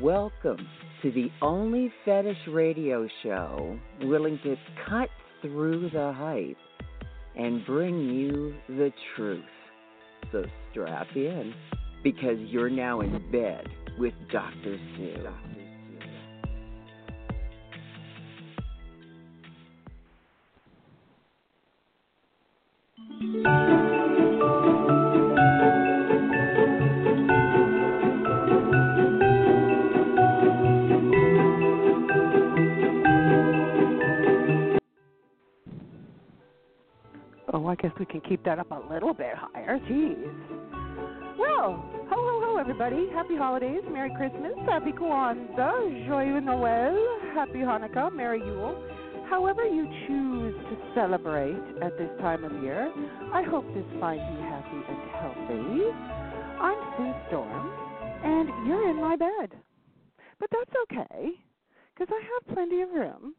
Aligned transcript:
Welcome 0.00 0.66
to 1.02 1.12
the 1.12 1.30
only 1.40 1.92
fetish 2.04 2.48
radio 2.48 3.06
show 3.22 3.78
willing 4.02 4.40
to 4.42 4.56
cut 4.88 5.08
through 5.40 5.88
the 5.90 6.12
hype 6.12 6.56
and 7.36 7.64
bring 7.64 8.00
you 8.08 8.54
the 8.66 8.92
truth. 9.14 9.44
So 10.32 10.44
strap 10.72 11.06
in 11.14 11.54
because 12.02 12.38
you're 12.40 12.70
now 12.70 13.02
in 13.02 13.30
bed 13.30 13.68
with 13.96 14.14
Dr. 14.32 14.78
Sue. 14.96 15.53
We 38.44 38.50
that 38.50 38.58
up 38.58 38.70
a 38.70 38.92
little 38.92 39.14
bit 39.14 39.34
higher. 39.34 39.78
Jeez. 39.88 40.32
Well, 41.38 41.84
ho 42.08 42.40
ho, 42.42 42.56
everybody! 42.58 43.08
Happy 43.12 43.36
holidays, 43.36 43.82
Merry 43.90 44.12
Christmas, 44.16 44.52
Happy 44.66 44.92
Kwanzaa, 44.92 46.06
Joyeux 46.06 46.40
Noël, 46.40 47.34
Happy 47.34 47.58
Hanukkah, 47.58 48.14
Merry 48.14 48.40
Yule. 48.40 48.76
However 49.28 49.64
you 49.64 49.86
choose 50.06 50.54
to 50.54 50.76
celebrate 50.94 51.62
at 51.82 51.96
this 51.98 52.10
time 52.20 52.44
of 52.44 52.62
year, 52.62 52.92
I 53.32 53.42
hope 53.42 53.66
this 53.74 53.84
finds 53.98 54.22
you 54.30 54.40
happy 54.44 54.80
and 54.88 55.10
healthy. 55.18 55.90
I'm 56.60 56.78
Sue 56.96 57.14
Storm, 57.28 57.70
and 58.22 58.48
you're 58.68 58.90
in 58.90 59.00
my 59.00 59.16
bed. 59.16 59.58
But 60.38 60.50
that's 60.52 60.70
okay, 60.84 61.30
because 61.94 62.12
I 62.12 62.20
have 62.22 62.54
plenty 62.54 62.82
of 62.82 62.90
room. 62.90 63.34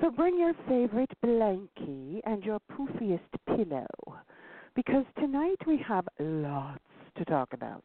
So 0.00 0.10
bring 0.10 0.38
your 0.38 0.54
favorite 0.68 1.10
blankie 1.24 2.20
and 2.24 2.42
your 2.44 2.58
poofiest 2.72 3.20
pillow, 3.46 3.86
because 4.78 5.04
tonight 5.18 5.56
we 5.66 5.76
have 5.78 6.06
lots 6.20 6.78
to 7.16 7.24
talk 7.24 7.52
about. 7.52 7.82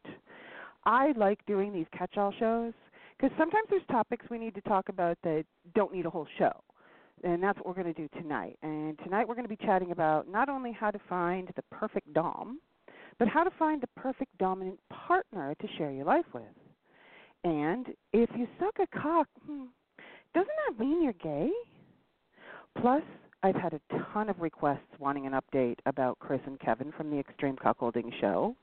I 0.84 1.10
like 1.16 1.44
doing 1.44 1.72
these 1.72 1.86
catch 1.92 2.16
all 2.16 2.32
shows 2.38 2.72
because 3.16 3.36
sometimes 3.36 3.66
there's 3.68 3.82
topics 3.90 4.24
we 4.30 4.38
need 4.38 4.54
to 4.54 4.60
talk 4.60 4.88
about 4.88 5.18
that 5.24 5.44
don't 5.74 5.92
need 5.92 6.06
a 6.06 6.10
whole 6.10 6.28
show. 6.38 6.52
And 7.24 7.42
that's 7.42 7.58
what 7.58 7.66
we're 7.66 7.82
going 7.82 7.92
to 7.92 8.00
do 8.00 8.08
tonight. 8.20 8.56
And 8.62 8.96
tonight 9.02 9.26
we're 9.26 9.34
going 9.34 9.44
to 9.44 9.48
be 9.48 9.66
chatting 9.66 9.90
about 9.90 10.28
not 10.28 10.48
only 10.48 10.70
how 10.70 10.92
to 10.92 11.00
find 11.08 11.50
the 11.56 11.62
perfect 11.72 12.12
Dom, 12.14 12.60
but 13.18 13.26
how 13.26 13.42
to 13.42 13.50
find 13.58 13.80
the 13.80 13.88
perfect 13.96 14.30
dominant 14.38 14.78
partner 14.88 15.56
to 15.60 15.66
share 15.76 15.90
your 15.90 16.04
life 16.04 16.26
with. 16.32 16.44
And 17.42 17.88
if 18.12 18.30
you 18.38 18.46
suck 18.60 18.76
a 18.78 18.86
cock, 18.96 19.26
hmm, 19.44 19.64
doesn't 20.32 20.48
that 20.68 20.78
mean 20.78 21.02
you're 21.02 21.12
gay? 21.14 21.50
Plus, 22.80 23.02
I've 23.44 23.56
had 23.56 23.74
a 23.74 23.80
ton 24.14 24.30
of 24.30 24.40
requests 24.40 24.88
wanting 24.98 25.26
an 25.26 25.34
update 25.34 25.76
about 25.84 26.18
Chris 26.18 26.40
and 26.46 26.58
Kevin 26.58 26.90
from 26.96 27.10
the 27.10 27.18
Extreme 27.18 27.56
Cuckolding 27.56 28.10
Show. 28.18 28.56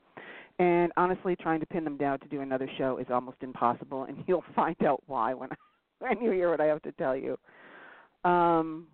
And 0.58 0.90
honestly, 0.96 1.36
trying 1.36 1.60
to 1.60 1.66
pin 1.66 1.84
them 1.84 1.96
down 1.96 2.18
to 2.18 2.26
do 2.26 2.40
another 2.40 2.68
show 2.76 2.98
is 2.98 3.06
almost 3.08 3.36
impossible, 3.42 4.04
and 4.04 4.24
you'll 4.26 4.42
find 4.56 4.74
out 4.84 5.00
why 5.06 5.34
when 5.34 5.50
I, 5.52 5.54
when 6.00 6.20
you 6.20 6.32
hear 6.32 6.50
what 6.50 6.60
I 6.60 6.64
have 6.64 6.82
to 6.82 6.90
tell 6.92 7.16
you. 7.16 7.38
Um, 8.28 8.88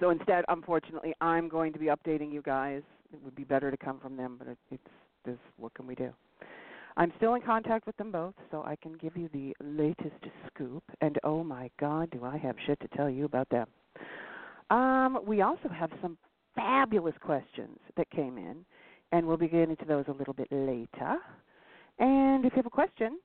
so 0.00 0.08
instead, 0.08 0.46
unfortunately, 0.48 1.12
I'm 1.20 1.50
going 1.50 1.74
to 1.74 1.78
be 1.78 1.86
updating 1.86 2.32
you 2.32 2.40
guys. 2.40 2.80
It 3.12 3.22
would 3.22 3.36
be 3.36 3.44
better 3.44 3.70
to 3.70 3.76
come 3.76 4.00
from 4.00 4.16
them, 4.16 4.36
but 4.38 4.48
it, 4.48 4.58
it's 4.70 4.82
this. 5.26 5.36
What 5.58 5.74
can 5.74 5.86
we 5.86 5.96
do? 5.96 6.14
I'm 6.96 7.12
still 7.18 7.34
in 7.34 7.42
contact 7.42 7.86
with 7.86 7.96
them 7.98 8.10
both, 8.10 8.34
so 8.50 8.62
I 8.62 8.76
can 8.76 8.94
give 8.94 9.18
you 9.18 9.28
the 9.34 9.54
latest 9.62 10.24
scoop. 10.46 10.82
And 11.02 11.18
oh 11.24 11.44
my 11.44 11.70
God, 11.78 12.08
do 12.10 12.24
I 12.24 12.38
have 12.38 12.56
shit 12.66 12.80
to 12.80 12.88
tell 12.96 13.10
you 13.10 13.26
about 13.26 13.50
them? 13.50 13.66
Um, 14.70 15.20
we 15.26 15.42
also 15.42 15.68
have 15.68 15.90
some 16.02 16.18
fabulous 16.54 17.14
questions 17.20 17.78
that 17.96 18.10
came 18.10 18.36
in, 18.36 18.64
and 19.12 19.26
we'll 19.26 19.36
be 19.36 19.48
getting 19.48 19.76
to 19.76 19.84
those 19.84 20.04
a 20.08 20.12
little 20.12 20.34
bit 20.34 20.48
later. 20.50 21.16
And 21.98 22.44
if 22.44 22.52
you 22.52 22.56
have 22.56 22.66
a 22.66 22.70
question, 22.70 23.18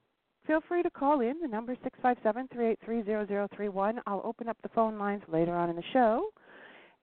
feel 0.48 0.62
free 0.68 0.84
to 0.84 0.90
call 0.90 1.22
in. 1.22 1.40
The 1.42 1.48
number 1.48 1.76
six 1.84 1.98
five 2.02 2.18
seven 2.24 2.48
three 2.54 2.70
eight 2.72 2.80
three 2.86 3.04
zero 3.04 3.26
zero 3.28 3.48
three 3.56 3.70
one. 3.70 4.00
I'll 4.08 4.22
open 4.24 4.48
up 4.48 4.58
the 4.64 4.70
phone 4.70 4.98
lines 4.98 5.24
later 5.28 5.54
on 5.54 5.70
in 5.70 5.76
the 5.76 5.84
show, 5.92 6.30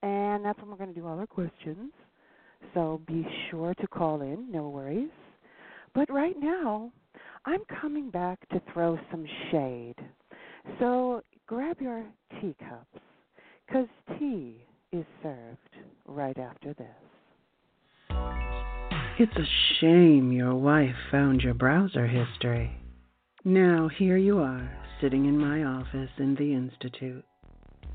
and 0.02 0.44
that's 0.44 0.58
when 0.60 0.70
we're 0.70 0.76
going 0.76 0.94
to 0.94 1.00
do 1.00 1.06
all 1.06 1.18
our 1.18 1.26
questions. 1.26 1.92
So 2.74 3.00
be 3.06 3.26
sure 3.50 3.74
to 3.74 3.86
call 3.86 4.22
in. 4.22 4.50
No 4.50 4.68
worries. 4.68 5.10
But 5.94 6.10
right 6.10 6.36
now, 6.38 6.92
I'm 7.44 7.62
coming 7.80 8.10
back 8.10 8.38
to 8.50 8.60
throw 8.72 8.98
some 9.10 9.26
shade. 9.50 9.96
So 10.78 11.22
grab 11.46 11.80
your 11.80 12.04
teacups, 12.40 13.00
because 13.70 13.88
tea 14.19 14.56
is 14.92 15.04
served 15.22 15.58
right 16.06 16.38
after 16.38 16.75
this. 16.75 16.86
It's 19.19 19.36
a 19.36 19.81
shame 19.81 20.32
your 20.32 20.54
wife 20.54 20.94
found 21.10 21.42
your 21.42 21.54
browser 21.54 22.06
history. 22.06 22.72
Now 23.44 23.88
here 23.88 24.16
you 24.16 24.38
are, 24.38 24.70
sitting 25.00 25.26
in 25.26 25.38
my 25.38 25.62
office 25.62 26.10
in 26.19 26.34
the 26.34 26.53
Institute, 26.53 27.25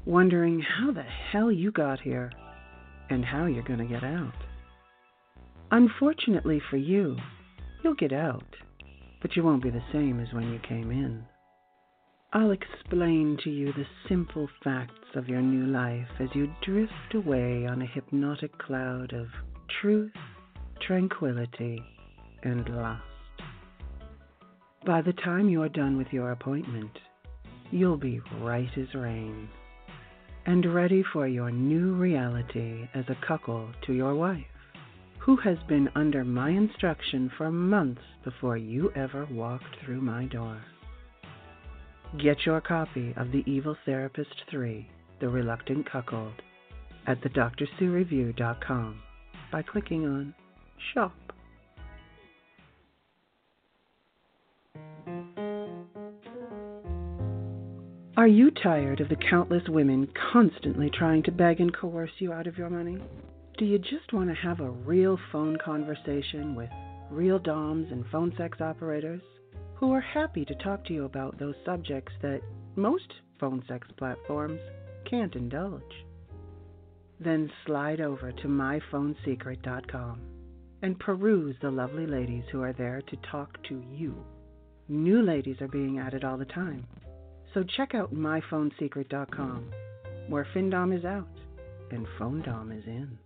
wondering 0.05 0.61
how 0.61 0.91
the 0.91 1.03
hell 1.03 1.51
you 1.51 1.71
got 1.71 1.99
here 1.99 2.31
and 3.09 3.25
how 3.25 3.45
you're 3.45 3.63
going 3.63 3.79
to 3.79 3.85
get 3.85 4.03
out. 4.03 4.33
Unfortunately 5.71 6.61
for 6.69 6.77
you, 6.77 7.17
you'll 7.83 7.95
get 7.95 8.13
out, 8.13 8.45
but 9.21 9.35
you 9.35 9.43
won't 9.43 9.63
be 9.63 9.71
the 9.71 9.83
same 9.91 10.19
as 10.19 10.33
when 10.33 10.51
you 10.51 10.59
came 10.59 10.91
in. 10.91 11.25
I'll 12.35 12.51
explain 12.51 13.37
to 13.45 13.49
you 13.49 13.71
the 13.71 13.85
simple 14.09 14.49
facts 14.61 15.15
of 15.15 15.29
your 15.29 15.39
new 15.39 15.67
life 15.67 16.09
as 16.19 16.27
you 16.33 16.53
drift 16.63 17.13
away 17.13 17.65
on 17.65 17.81
a 17.81 17.85
hypnotic 17.85 18.57
cloud 18.57 19.13
of 19.13 19.27
truth, 19.79 20.11
tranquility, 20.85 21.81
and 22.43 22.67
lust. 22.67 23.03
By 24.85 25.01
the 25.01 25.13
time 25.13 25.47
you're 25.47 25.69
done 25.69 25.95
with 25.95 26.07
your 26.11 26.31
appointment, 26.31 26.91
you'll 27.71 27.95
be 27.95 28.19
right 28.41 28.77
as 28.77 28.93
rain 28.93 29.47
and 30.45 30.75
ready 30.75 31.05
for 31.13 31.29
your 31.29 31.51
new 31.51 31.93
reality 31.93 32.89
as 32.93 33.05
a 33.07 33.25
cuckold 33.25 33.73
to 33.87 33.93
your 33.93 34.13
wife, 34.13 34.43
who 35.19 35.37
has 35.37 35.57
been 35.69 35.89
under 35.95 36.25
my 36.25 36.49
instruction 36.49 37.31
for 37.37 37.49
months 37.49 38.01
before 38.25 38.57
you 38.57 38.91
ever 38.93 39.25
walked 39.31 39.77
through 39.85 40.01
my 40.01 40.25
door. 40.25 40.61
Get 42.13 42.45
your 42.45 42.61
copy 42.61 43.13
of 43.17 43.31
The 43.31 43.43
Evil 43.45 43.75
Therapist 43.85 44.43
3 44.49 44.87
The 45.19 45.27
Reluctant 45.27 45.91
Cuckold 45.91 46.41
at 47.07 47.19
thedrsuereview.com 47.21 49.01
by 49.51 49.61
clicking 49.61 50.05
on 50.05 50.33
Shop. 50.93 51.11
Are 58.15 58.27
you 58.27 58.49
tired 58.63 59.01
of 59.01 59.09
the 59.09 59.17
countless 59.29 59.67
women 59.67 60.07
constantly 60.31 60.89
trying 60.97 61.23
to 61.23 61.33
beg 61.33 61.59
and 61.59 61.75
coerce 61.75 62.11
you 62.19 62.31
out 62.31 62.47
of 62.47 62.57
your 62.57 62.69
money? 62.69 62.97
Do 63.57 63.65
you 63.65 63.77
just 63.77 64.13
want 64.13 64.29
to 64.29 64.35
have 64.35 64.61
a 64.61 64.69
real 64.69 65.19
phone 65.33 65.57
conversation 65.57 66.55
with 66.55 66.69
real 67.11 67.39
DOMs 67.39 67.91
and 67.91 68.05
phone 68.09 68.33
sex 68.37 68.61
operators 68.61 69.21
who 69.75 69.91
are 69.91 70.01
happy 70.01 70.45
to 70.45 70.55
talk 70.55 70.85
to 70.85 70.93
you 70.93 71.05
about 71.05 71.37
those 71.37 71.55
subjects 71.65 72.13
that 72.21 72.41
most 72.75 73.13
phone 73.39 73.63
sex 73.67 73.87
platforms 73.97 74.59
can't 75.09 75.35
indulge? 75.35 76.05
Then 77.19 77.51
slide 77.65 78.01
over 78.01 78.31
to 78.31 78.47
myphonesecret.com 78.47 80.21
and 80.81 80.99
peruse 80.99 81.55
the 81.61 81.71
lovely 81.71 82.05
ladies 82.05 82.43
who 82.51 82.61
are 82.61 82.73
there 82.73 83.01
to 83.01 83.17
talk 83.31 83.61
to 83.69 83.83
you. 83.91 84.15
New 84.87 85.21
ladies 85.21 85.61
are 85.61 85.67
being 85.67 85.99
added 85.99 86.23
all 86.23 86.37
the 86.37 86.45
time. 86.45 86.85
So 87.53 87.63
check 87.63 87.95
out 87.95 88.13
myphonesecret.com, 88.13 89.71
where 90.27 90.47
FinDom 90.53 90.97
is 90.97 91.05
out 91.05 91.27
and 91.91 92.05
PhoneDom 92.19 92.77
is 92.77 92.85
in. 92.85 93.17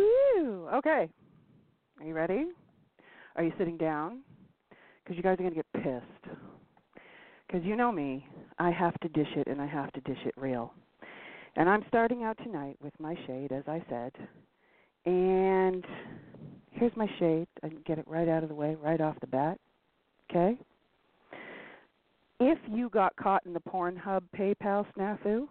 Woo! 0.00 0.68
Okay. 0.74 1.08
Are 2.00 2.06
you 2.06 2.14
ready? 2.14 2.46
Are 3.36 3.42
you 3.42 3.52
sitting 3.58 3.76
down? 3.76 4.20
Because 5.02 5.16
you 5.16 5.22
guys 5.22 5.34
are 5.34 5.42
going 5.42 5.50
to 5.50 5.56
get 5.56 5.72
pissed. 5.82 6.36
Because 7.46 7.64
you 7.64 7.76
know 7.76 7.90
me, 7.90 8.26
I 8.58 8.70
have 8.70 8.98
to 9.00 9.08
dish 9.08 9.28
it 9.36 9.46
and 9.48 9.60
I 9.60 9.66
have 9.66 9.92
to 9.92 10.00
dish 10.02 10.18
it 10.24 10.34
real. 10.36 10.72
And 11.56 11.68
I'm 11.68 11.84
starting 11.88 12.22
out 12.22 12.38
tonight 12.44 12.76
with 12.80 12.92
my 13.00 13.16
shade, 13.26 13.52
as 13.52 13.64
I 13.66 13.82
said. 13.88 14.12
And 15.04 15.84
here's 16.70 16.96
my 16.96 17.08
shade. 17.18 17.48
I 17.62 17.68
can 17.68 17.82
get 17.86 17.98
it 17.98 18.06
right 18.06 18.28
out 18.28 18.42
of 18.42 18.48
the 18.48 18.54
way, 18.54 18.76
right 18.80 19.00
off 19.00 19.16
the 19.20 19.26
bat. 19.26 19.58
Okay? 20.30 20.56
If 22.38 22.58
you 22.70 22.88
got 22.88 23.16
caught 23.16 23.44
in 23.44 23.52
the 23.52 23.60
Pornhub 23.60 24.22
PayPal 24.36 24.86
snafu, 24.96 25.48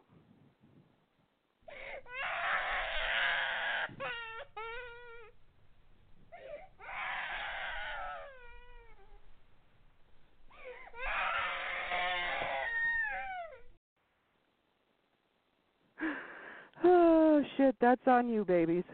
shit, 17.59 17.75
that's 17.81 18.07
on 18.07 18.29
you, 18.29 18.45
babies. 18.45 18.85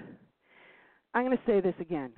I'm 1.14 1.24
going 1.24 1.38
to 1.38 1.44
say 1.46 1.62
this 1.62 1.76
again. 1.80 2.12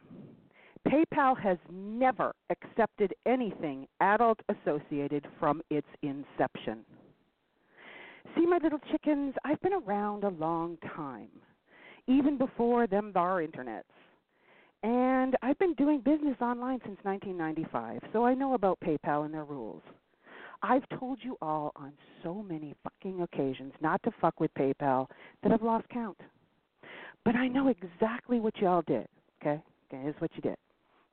PayPal 0.88 1.38
has 1.38 1.58
never 1.70 2.34
accepted 2.50 3.14
anything 3.26 3.86
adult 4.00 4.40
associated 4.48 5.28
from 5.40 5.62
its 5.70 5.88
inception. 6.02 6.86
See, 8.36 8.46
my 8.46 8.60
little 8.64 8.80
chickens, 8.92 9.34
I've 9.44 9.62
been 9.62 9.74
around 9.74 10.24
a 10.24 10.30
long 10.30 10.78
time, 10.96 11.28
even 12.08 12.38
before 12.38 12.88
them 12.88 13.12
thar 13.14 13.42
internets. 13.42 13.84
And 14.84 15.36
I've 15.42 15.60
been 15.60 15.74
doing 15.74 16.00
business 16.00 16.38
online 16.40 16.80
since 16.86 17.00
1995, 17.04 18.02
so 18.14 18.26
I 18.26 18.34
know 18.34 18.54
about 18.54 18.80
PayPal 18.80 19.26
and 19.26 19.34
their 19.34 19.44
rules. 19.44 19.82
I've 20.64 20.88
told 20.98 21.20
you 21.22 21.38
all 21.42 21.74
on 21.76 21.92
so 22.24 22.36
many 22.36 22.74
fucking 22.84 23.22
occasions 23.22 23.74
not 23.82 24.02
to 24.04 24.12
fuck 24.22 24.40
with 24.40 24.54
PayPal 24.54 25.08
that 25.44 25.52
I've 25.52 25.62
lost 25.62 25.90
count. 25.90 26.18
But 27.26 27.36
I 27.36 27.48
know 27.48 27.68
exactly 27.68 28.40
what 28.40 28.58
y'all 28.58 28.84
did. 28.88 29.08
Okay? 29.42 29.62
Okay, 29.88 30.02
here's 30.04 30.16
what 30.20 30.32
you 30.36 30.42
did. 30.42 30.58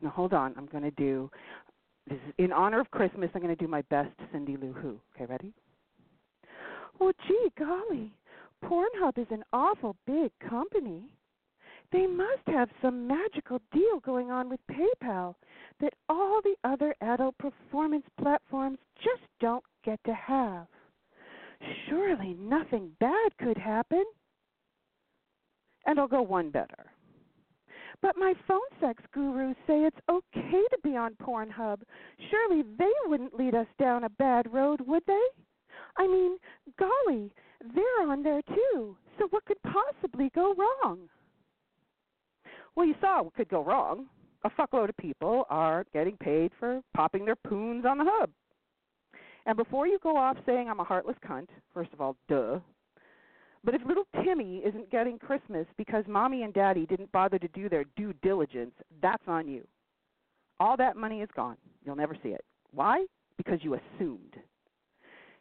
Now 0.00 0.10
hold 0.10 0.32
on, 0.32 0.54
I'm 0.56 0.66
gonna 0.66 0.90
do 0.92 1.30
this 2.08 2.18
is 2.26 2.34
in 2.38 2.52
honor 2.52 2.80
of 2.80 2.90
Christmas, 2.90 3.30
I'm 3.34 3.40
gonna 3.40 3.56
do 3.56 3.68
my 3.68 3.82
best 3.82 4.10
Cindy 4.32 4.56
Lou 4.56 4.72
Who. 4.72 5.00
Okay, 5.14 5.26
ready? 5.26 5.54
Well 6.98 7.12
gee 7.26 7.52
golly, 7.58 8.12
Pornhub 8.64 9.18
is 9.18 9.26
an 9.30 9.42
awful 9.52 9.96
big 10.06 10.30
company. 10.48 11.04
They 11.92 12.06
must 12.06 12.42
have 12.46 12.68
some 12.82 13.06
magical 13.06 13.60
deal 13.72 14.00
going 14.00 14.30
on 14.30 14.48
with 14.48 14.60
PayPal 14.70 15.34
that 15.80 15.92
all 16.08 16.40
the 16.42 16.56
other 16.64 16.94
adult 17.00 17.36
performance 17.38 18.04
platforms 18.20 18.78
just 19.02 19.22
don't 19.40 19.64
get 19.84 20.00
to 20.04 20.14
have. 20.14 20.66
Surely 21.88 22.34
nothing 22.34 22.90
bad 23.00 23.36
could 23.38 23.56
happen. 23.56 24.04
And 25.86 25.98
I'll 25.98 26.08
go 26.08 26.22
one 26.22 26.50
better. 26.50 26.90
But 28.02 28.16
my 28.16 28.34
phone 28.46 28.60
sex 28.80 29.02
gurus 29.12 29.56
say 29.66 29.84
it's 29.84 29.96
okay 30.10 30.62
to 30.70 30.78
be 30.82 30.96
on 30.96 31.14
Pornhub. 31.22 31.80
Surely 32.30 32.62
they 32.78 32.92
wouldn't 33.06 33.34
lead 33.34 33.54
us 33.54 33.66
down 33.78 34.04
a 34.04 34.10
bad 34.10 34.52
road, 34.52 34.80
would 34.86 35.04
they? 35.06 35.26
I 35.96 36.06
mean, 36.06 36.36
golly, 36.78 37.32
they're 37.74 38.10
on 38.10 38.22
there 38.22 38.42
too. 38.42 38.96
So 39.18 39.28
what 39.30 39.44
could 39.44 39.62
possibly 39.62 40.30
go 40.34 40.54
wrong? 40.54 41.08
Well, 42.74 42.86
you 42.86 42.94
saw 43.00 43.22
what 43.22 43.34
could 43.34 43.48
go 43.48 43.62
wrong 43.62 44.06
a 44.44 44.50
fuckload 44.50 44.90
of 44.90 44.96
people 44.98 45.46
are 45.48 45.86
getting 45.92 46.16
paid 46.18 46.52
for 46.60 46.82
popping 46.94 47.24
their 47.24 47.36
poons 47.36 47.84
on 47.86 47.98
the 47.98 48.04
hub. 48.06 48.30
And 49.46 49.56
before 49.56 49.86
you 49.86 49.98
go 50.02 50.16
off 50.16 50.36
saying 50.46 50.68
I'm 50.68 50.80
a 50.80 50.84
heartless 50.84 51.16
cunt, 51.26 51.48
first 51.72 51.92
of 51.92 52.00
all, 52.00 52.16
duh. 52.28 52.60
But 53.64 53.74
if 53.74 53.84
little 53.86 54.06
Timmy 54.22 54.58
isn't 54.58 54.90
getting 54.90 55.18
Christmas 55.18 55.66
because 55.78 56.04
mommy 56.06 56.42
and 56.42 56.52
daddy 56.52 56.84
didn't 56.84 57.12
bother 57.12 57.38
to 57.38 57.48
do 57.48 57.68
their 57.68 57.84
due 57.96 58.12
diligence, 58.22 58.74
that's 59.00 59.22
on 59.26 59.48
you. 59.48 59.66
All 60.60 60.76
that 60.76 60.96
money 60.96 61.22
is 61.22 61.30
gone. 61.34 61.56
You'll 61.84 61.96
never 61.96 62.16
see 62.22 62.28
it. 62.30 62.44
Why? 62.72 63.06
Because 63.38 63.60
you 63.62 63.74
assumed. 63.74 64.36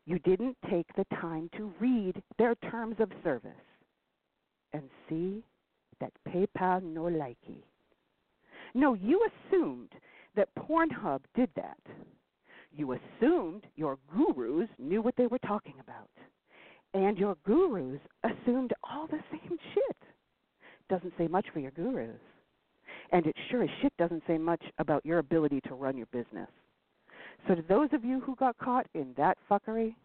You 0.05 0.19
didn't 0.19 0.57
take 0.69 0.87
the 0.95 1.05
time 1.21 1.49
to 1.57 1.73
read 1.79 2.21
their 2.37 2.55
terms 2.55 2.95
of 2.99 3.11
service 3.23 3.51
and 4.71 4.83
see 5.07 5.43
that 5.99 6.11
PayPal 6.27 6.81
no 6.81 7.03
likey. 7.03 7.63
No, 8.73 8.93
you 8.93 9.25
assumed 9.51 9.89
that 10.35 10.49
Pornhub 10.57 11.21
did 11.35 11.49
that. 11.55 11.77
You 12.75 12.93
assumed 12.93 13.67
your 13.75 13.99
gurus 14.13 14.69
knew 14.79 15.01
what 15.01 15.15
they 15.15 15.27
were 15.27 15.39
talking 15.39 15.75
about. 15.79 16.09
And 16.93 17.17
your 17.17 17.35
gurus 17.43 17.99
assumed 18.23 18.73
all 18.83 19.07
the 19.07 19.19
same 19.31 19.57
shit. 19.73 19.97
Doesn't 20.89 21.13
say 21.17 21.27
much 21.27 21.45
for 21.53 21.59
your 21.59 21.71
gurus. 21.71 22.19
And 23.11 23.25
it 23.25 23.35
sure 23.49 23.63
as 23.63 23.69
shit 23.81 23.93
doesn't 23.97 24.23
say 24.27 24.37
much 24.37 24.61
about 24.77 25.05
your 25.05 25.19
ability 25.19 25.61
to 25.67 25.75
run 25.75 25.97
your 25.97 26.07
business. 26.07 26.49
So 27.47 27.55
to 27.55 27.61
those 27.61 27.89
of 27.93 28.03
you 28.03 28.19
who 28.21 28.35
got 28.35 28.57
caught 28.57 28.87
in 28.93 29.13
that 29.17 29.37
fuckery, 29.49 29.95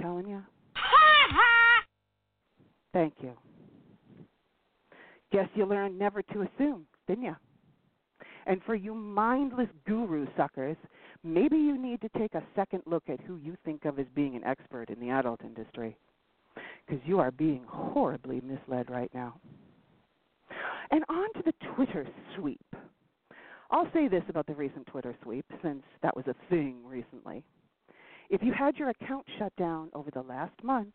telling 0.00 0.28
you, 0.28 0.42
thank 2.92 3.14
you. 3.20 3.32
Guess 5.32 5.48
you 5.54 5.66
learned 5.66 5.98
never 5.98 6.22
to 6.22 6.42
assume, 6.42 6.86
didn't 7.06 7.24
you? 7.24 7.36
And 8.46 8.60
for 8.64 8.74
you 8.74 8.94
mindless 8.94 9.68
guru 9.86 10.26
suckers, 10.36 10.76
maybe 11.22 11.56
you 11.56 11.80
need 11.80 12.00
to 12.00 12.08
take 12.18 12.34
a 12.34 12.42
second 12.54 12.82
look 12.86 13.04
at 13.08 13.20
who 13.20 13.36
you 13.36 13.56
think 13.64 13.84
of 13.84 13.98
as 13.98 14.06
being 14.14 14.36
an 14.36 14.44
expert 14.44 14.90
in 14.90 15.00
the 15.00 15.10
adult 15.10 15.40
industry. 15.42 15.96
Because 16.86 17.02
you 17.06 17.20
are 17.20 17.30
being 17.30 17.64
horribly 17.68 18.40
misled 18.40 18.90
right 18.90 19.10
now. 19.14 19.38
And 20.90 21.04
on 21.08 21.32
to 21.34 21.42
the 21.44 21.54
Twitter 21.74 22.06
sweep. 22.36 22.74
I'll 23.70 23.90
say 23.92 24.08
this 24.08 24.24
about 24.28 24.46
the 24.46 24.54
recent 24.54 24.86
Twitter 24.86 25.14
sweep, 25.22 25.46
since 25.62 25.82
that 26.02 26.16
was 26.16 26.26
a 26.26 26.34
thing 26.48 26.78
recently. 26.84 27.44
If 28.28 28.42
you 28.42 28.52
had 28.52 28.76
your 28.76 28.88
account 28.88 29.24
shut 29.38 29.54
down 29.56 29.90
over 29.94 30.10
the 30.10 30.22
last 30.22 30.54
month, 30.64 30.94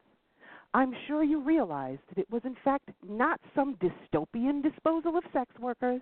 I'm 0.73 0.93
sure 1.07 1.23
you 1.23 1.41
realized 1.41 2.01
that 2.09 2.17
it 2.17 2.29
was, 2.29 2.41
in 2.43 2.55
fact, 2.65 2.89
not 3.07 3.39
some 3.55 3.77
dystopian 3.77 4.61
disposal 4.61 5.17
of 5.17 5.23
sex 5.31 5.53
workers. 5.59 6.01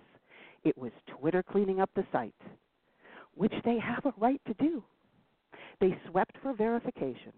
It 0.64 0.76
was 0.76 0.90
Twitter 1.06 1.44
cleaning 1.44 1.80
up 1.80 1.90
the 1.94 2.04
site, 2.10 2.34
which 3.36 3.52
they 3.64 3.78
have 3.78 4.04
a 4.06 4.14
right 4.18 4.40
to 4.46 4.54
do. 4.54 4.82
They 5.80 5.96
swept 6.10 6.36
for 6.42 6.52
verification. 6.52 7.32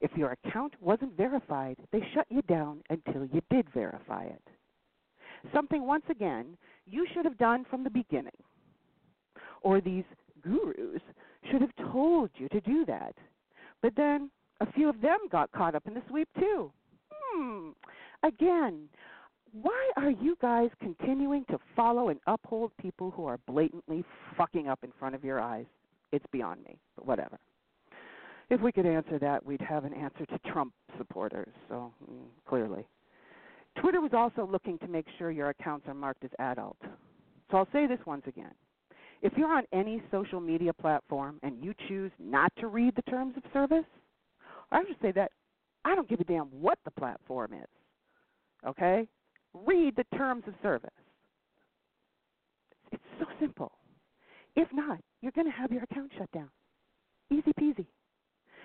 If 0.00 0.10
your 0.16 0.32
account 0.32 0.74
wasn't 0.80 1.16
verified, 1.16 1.76
they 1.92 2.00
shut 2.14 2.26
you 2.28 2.42
down 2.42 2.82
until 2.90 3.24
you 3.24 3.40
did 3.50 3.66
verify 3.72 4.24
it. 4.24 4.42
Something, 5.52 5.86
once 5.86 6.04
again, 6.08 6.56
you 6.86 7.06
should 7.12 7.24
have 7.24 7.38
done 7.38 7.64
from 7.68 7.84
the 7.84 7.90
beginning. 7.90 8.32
Or 9.62 9.80
these 9.80 10.04
gurus 10.42 11.02
should 11.50 11.60
have 11.60 11.92
told 11.92 12.30
you 12.34 12.48
to 12.48 12.60
do 12.60 12.84
that. 12.86 13.14
But 13.80 13.94
then 13.96 14.30
a 14.60 14.72
few 14.72 14.88
of 14.88 15.00
them 15.00 15.18
got 15.30 15.52
caught 15.52 15.74
up 15.74 15.86
in 15.86 15.94
the 15.94 16.02
sweep, 16.08 16.28
too 16.38 16.72
hmm, 17.32 17.70
again, 18.22 18.88
why 19.52 19.90
are 19.96 20.10
you 20.10 20.36
guys 20.40 20.70
continuing 20.80 21.44
to 21.46 21.58
follow 21.76 22.08
and 22.08 22.18
uphold 22.26 22.72
people 22.80 23.10
who 23.10 23.26
are 23.26 23.38
blatantly 23.46 24.04
fucking 24.36 24.68
up 24.68 24.80
in 24.82 24.92
front 24.98 25.14
of 25.14 25.24
your 25.24 25.40
eyes? 25.40 25.66
It's 26.10 26.24
beyond 26.32 26.64
me, 26.64 26.78
but 26.96 27.06
whatever. 27.06 27.38
If 28.48 28.60
we 28.60 28.72
could 28.72 28.86
answer 28.86 29.18
that, 29.18 29.44
we'd 29.44 29.60
have 29.60 29.84
an 29.84 29.94
answer 29.94 30.26
to 30.26 30.38
Trump 30.50 30.72
supporters, 30.98 31.52
so 31.68 31.92
mm, 32.10 32.24
clearly. 32.46 32.86
Twitter 33.80 34.00
was 34.00 34.12
also 34.14 34.46
looking 34.46 34.78
to 34.78 34.88
make 34.88 35.06
sure 35.18 35.30
your 35.30 35.50
accounts 35.50 35.86
are 35.86 35.94
marked 35.94 36.24
as 36.24 36.30
adult. 36.38 36.76
So 37.50 37.58
I'll 37.58 37.68
say 37.72 37.86
this 37.86 38.00
once 38.06 38.24
again. 38.26 38.52
If 39.22 39.34
you're 39.36 39.52
on 39.52 39.64
any 39.72 40.02
social 40.10 40.40
media 40.40 40.72
platform 40.72 41.38
and 41.42 41.62
you 41.62 41.74
choose 41.88 42.10
not 42.18 42.52
to 42.58 42.66
read 42.66 42.94
the 42.96 43.10
terms 43.10 43.34
of 43.36 43.42
service, 43.52 43.84
I 44.70 44.82
should 44.86 44.96
say 45.00 45.12
that 45.12 45.30
I 45.84 45.94
don't 45.94 46.08
give 46.08 46.20
a 46.20 46.24
damn 46.24 46.46
what 46.46 46.78
the 46.84 46.90
platform 46.90 47.52
is. 47.54 47.68
Okay? 48.66 49.06
Read 49.54 49.96
the 49.96 50.16
terms 50.16 50.44
of 50.46 50.54
service. 50.62 50.90
It's 52.90 53.02
so 53.18 53.26
simple. 53.40 53.72
If 54.56 54.68
not, 54.72 54.98
you're 55.20 55.32
going 55.32 55.46
to 55.46 55.56
have 55.56 55.72
your 55.72 55.82
account 55.82 56.12
shut 56.16 56.30
down. 56.32 56.50
Easy 57.30 57.52
peasy. 57.58 57.86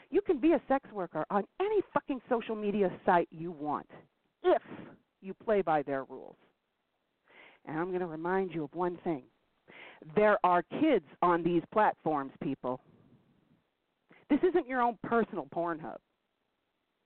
You 0.09 0.21
can 0.21 0.39
be 0.39 0.53
a 0.53 0.61
sex 0.67 0.89
worker 0.93 1.25
on 1.29 1.43
any 1.59 1.81
fucking 1.93 2.21
social 2.29 2.55
media 2.55 2.91
site 3.05 3.27
you 3.31 3.51
want 3.51 3.87
if 4.43 4.61
you 5.21 5.33
play 5.33 5.61
by 5.61 5.81
their 5.83 6.03
rules. 6.05 6.35
And 7.65 7.77
I'm 7.77 7.89
going 7.89 7.99
to 7.99 8.05
remind 8.05 8.53
you 8.53 8.63
of 8.63 8.73
one 8.73 8.97
thing 9.03 9.23
there 10.15 10.37
are 10.43 10.63
kids 10.79 11.05
on 11.21 11.43
these 11.43 11.63
platforms, 11.73 12.31
people. 12.41 12.79
This 14.29 14.39
isn't 14.47 14.67
your 14.67 14.81
own 14.81 14.97
personal 15.03 15.47
Pornhub. 15.53 15.97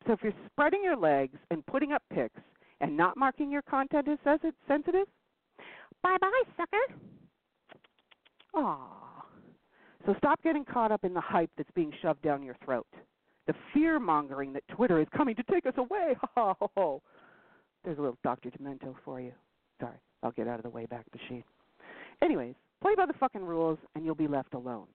So 0.05 0.13
if 0.13 0.19
you're 0.23 0.33
spreading 0.51 0.83
your 0.83 0.97
legs 0.97 1.37
and 1.51 1.65
putting 1.65 1.93
up 1.93 2.03
pics 2.13 2.41
and 2.81 2.97
not 2.97 3.15
marking 3.15 3.51
your 3.51 3.61
content 3.61 4.07
as 4.07 4.17
sensitive, 4.67 5.07
bye 6.03 6.17
bye, 6.19 6.43
sucker. 6.57 6.99
Ah. 8.55 9.25
So 10.05 10.15
stop 10.17 10.41
getting 10.43 10.65
caught 10.65 10.91
up 10.91 11.03
in 11.03 11.13
the 11.13 11.21
hype 11.21 11.51
that's 11.57 11.69
being 11.75 11.93
shoved 12.01 12.21
down 12.21 12.43
your 12.43 12.55
throat. 12.65 12.87
The 13.47 13.53
fear 13.73 13.99
mongering 13.99 14.51
that 14.53 14.67
Twitter 14.67 14.99
is 14.99 15.07
coming 15.15 15.35
to 15.35 15.43
take 15.43 15.65
us 15.65 15.73
away. 15.77 16.15
Ha 16.35 16.53
ha 16.57 16.67
ha. 16.75 16.97
There's 17.83 17.97
a 17.97 18.01
little 18.01 18.17
Dr. 18.23 18.49
Demento 18.49 18.95
for 19.03 19.19
you. 19.19 19.31
Sorry, 19.79 19.97
I'll 20.21 20.31
get 20.31 20.47
out 20.47 20.59
of 20.59 20.63
the 20.63 20.69
way 20.69 20.85
back 20.85 21.05
sheet. 21.27 21.43
Anyways, 22.21 22.53
play 22.81 22.93
by 22.95 23.05
the 23.05 23.13
fucking 23.13 23.43
rules 23.43 23.79
and 23.95 24.05
you'll 24.05 24.15
be 24.15 24.27
left 24.27 24.53
alone. 24.53 24.87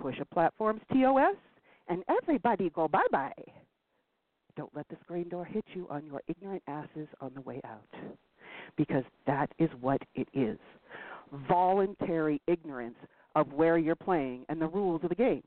Push 0.00 0.16
a 0.20 0.24
platform's 0.24 0.80
TOS 0.92 1.36
and 1.88 2.02
everybody 2.08 2.70
go 2.70 2.88
bye 2.88 3.06
bye. 3.10 3.32
Don't 4.56 4.74
let 4.74 4.88
the 4.88 4.96
screen 5.02 5.28
door 5.28 5.44
hit 5.44 5.64
you 5.74 5.86
on 5.90 6.04
your 6.06 6.22
ignorant 6.28 6.62
asses 6.66 7.08
on 7.20 7.32
the 7.34 7.40
way 7.40 7.60
out. 7.64 7.88
Because 8.76 9.04
that 9.26 9.50
is 9.58 9.70
what 9.80 10.02
it 10.14 10.28
is 10.34 10.58
voluntary 11.48 12.40
ignorance 12.46 12.96
of 13.34 13.52
where 13.52 13.78
you're 13.78 13.94
playing 13.94 14.44
and 14.48 14.60
the 14.60 14.66
rules 14.66 15.02
of 15.02 15.08
the 15.08 15.14
game. 15.14 15.42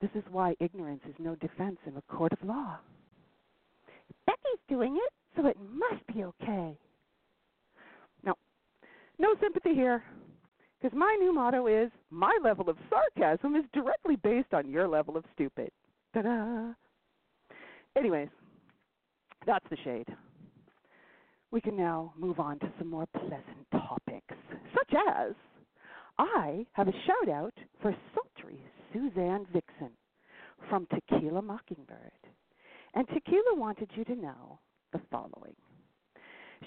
This 0.00 0.10
is 0.14 0.22
why 0.30 0.54
ignorance 0.60 1.02
is 1.08 1.14
no 1.18 1.34
defense 1.36 1.78
in 1.86 1.96
a 1.96 2.02
court 2.14 2.32
of 2.32 2.46
law. 2.46 2.78
Becky's 4.26 4.60
doing 4.68 4.96
it, 4.96 5.12
so 5.36 5.46
it 5.46 5.56
must 5.72 6.06
be 6.06 6.24
okay. 6.24 6.76
No, 8.24 8.34
no 9.18 9.34
sympathy 9.40 9.74
here, 9.74 10.02
because 10.80 10.96
my 10.96 11.16
new 11.20 11.32
motto 11.32 11.66
is 11.66 11.90
my 12.10 12.36
level 12.42 12.68
of 12.68 12.76
sarcasm 12.90 13.56
is 13.56 13.64
directly 13.72 14.16
based 14.16 14.52
on 14.52 14.68
your 14.68 14.88
level 14.88 15.16
of 15.16 15.24
stupid. 15.34 15.70
Ta 16.12 16.22
da! 16.22 16.72
Anyways, 17.96 18.28
that's 19.46 19.66
the 19.70 19.76
shade. 19.84 20.08
We 21.50 21.60
can 21.60 21.76
now 21.76 22.12
move 22.18 22.40
on 22.40 22.58
to 22.58 22.72
some 22.78 22.90
more 22.90 23.06
pleasant 23.16 23.70
topics, 23.70 24.34
such 24.74 24.94
as 25.08 25.32
I 26.18 26.66
have 26.72 26.88
a 26.88 26.92
shout 27.06 27.28
out 27.28 27.54
for 27.80 27.94
sultry 28.14 28.60
Suzanne 28.92 29.46
Vixen 29.52 29.90
from 30.68 30.86
Tequila 30.86 31.42
Mockingbird. 31.42 32.10
And 32.94 33.06
Tequila 33.08 33.54
wanted 33.54 33.90
you 33.94 34.04
to 34.04 34.14
know 34.14 34.58
the 34.92 35.00
following. 35.10 35.54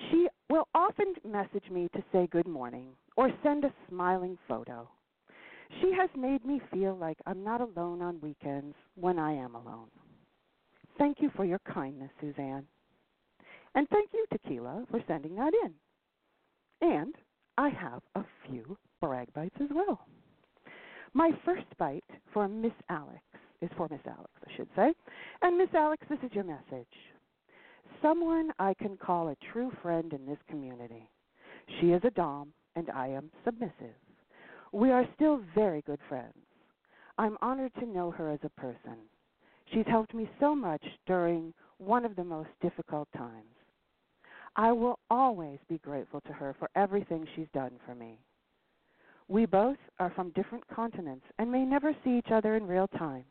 She 0.09 0.27
will 0.49 0.67
often 0.75 1.15
message 1.25 1.69
me 1.71 1.89
to 1.93 2.03
say 2.11 2.27
good 2.31 2.47
morning 2.47 2.89
or 3.15 3.31
send 3.43 3.63
a 3.63 3.73
smiling 3.89 4.37
photo. 4.47 4.89
She 5.81 5.91
has 5.93 6.09
made 6.15 6.45
me 6.45 6.61
feel 6.71 6.95
like 6.95 7.17
I'm 7.25 7.43
not 7.43 7.61
alone 7.61 8.01
on 8.01 8.21
weekends 8.21 8.75
when 8.95 9.19
I 9.19 9.33
am 9.33 9.55
alone. 9.55 9.89
Thank 10.97 11.17
you 11.21 11.29
for 11.35 11.45
your 11.45 11.59
kindness, 11.59 12.09
Suzanne. 12.19 12.65
And 13.75 13.87
thank 13.89 14.09
you, 14.13 14.25
Tequila, 14.31 14.85
for 14.89 15.03
sending 15.07 15.35
that 15.35 15.53
in. 15.63 15.73
And 16.81 17.15
I 17.57 17.69
have 17.69 18.01
a 18.15 18.23
few 18.47 18.77
brag 19.01 19.31
bites 19.33 19.55
as 19.61 19.69
well. 19.73 20.07
My 21.13 21.31
first 21.45 21.65
bite 21.77 22.03
for 22.33 22.47
Miss 22.47 22.73
Alex 22.89 23.21
is 23.61 23.69
for 23.77 23.87
Miss 23.89 24.01
Alex, 24.05 24.31
I 24.47 24.55
should 24.55 24.67
say. 24.75 24.93
And 25.41 25.57
Miss 25.57 25.69
Alex, 25.73 26.05
this 26.09 26.19
is 26.23 26.31
your 26.33 26.43
message. 26.43 26.87
Someone 28.01 28.51
I 28.59 28.73
can 28.75 28.97
call 28.97 29.29
a 29.29 29.51
true 29.51 29.71
friend 29.81 30.13
in 30.13 30.25
this 30.25 30.37
community. 30.49 31.09
She 31.79 31.87
is 31.87 32.01
a 32.03 32.11
Dom, 32.11 32.53
and 32.75 32.89
I 32.91 33.07
am 33.07 33.31
submissive. 33.43 33.95
We 34.71 34.91
are 34.91 35.07
still 35.15 35.41
very 35.55 35.81
good 35.81 35.99
friends. 36.07 36.33
I'm 37.17 37.37
honored 37.41 37.73
to 37.79 37.85
know 37.85 38.11
her 38.11 38.29
as 38.29 38.39
a 38.43 38.61
person. 38.61 38.97
She's 39.73 39.85
helped 39.87 40.13
me 40.13 40.29
so 40.39 40.55
much 40.55 40.83
during 41.05 41.53
one 41.77 42.05
of 42.05 42.15
the 42.15 42.23
most 42.23 42.49
difficult 42.61 43.07
times. 43.15 43.43
I 44.55 44.71
will 44.71 44.99
always 45.09 45.59
be 45.69 45.77
grateful 45.79 46.21
to 46.21 46.33
her 46.33 46.55
for 46.57 46.69
everything 46.75 47.27
she's 47.35 47.47
done 47.53 47.73
for 47.85 47.93
me. 47.93 48.19
We 49.27 49.45
both 49.45 49.77
are 49.99 50.11
from 50.15 50.31
different 50.31 50.67
continents 50.73 51.25
and 51.37 51.51
may 51.51 51.65
never 51.65 51.93
see 52.03 52.17
each 52.17 52.31
other 52.31 52.55
in 52.55 52.65
real 52.65 52.87
time, 52.87 53.25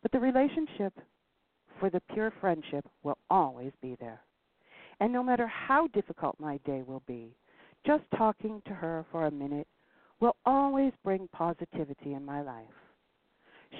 but 0.00 0.12
the 0.12 0.20
relationship 0.20 0.94
for 1.78 1.90
the 1.90 2.00
pure 2.12 2.32
friendship 2.40 2.86
will 3.02 3.18
always 3.28 3.72
be 3.82 3.96
there. 4.00 4.20
And 5.00 5.12
no 5.12 5.22
matter 5.22 5.48
how 5.48 5.88
difficult 5.88 6.38
my 6.38 6.58
day 6.58 6.82
will 6.86 7.02
be, 7.06 7.34
just 7.84 8.04
talking 8.16 8.62
to 8.66 8.72
her 8.72 9.04
for 9.10 9.26
a 9.26 9.30
minute 9.32 9.66
will 10.20 10.36
always 10.46 10.92
bring 11.02 11.28
positivity 11.32 12.14
in 12.14 12.24
my 12.24 12.40
life. 12.40 12.81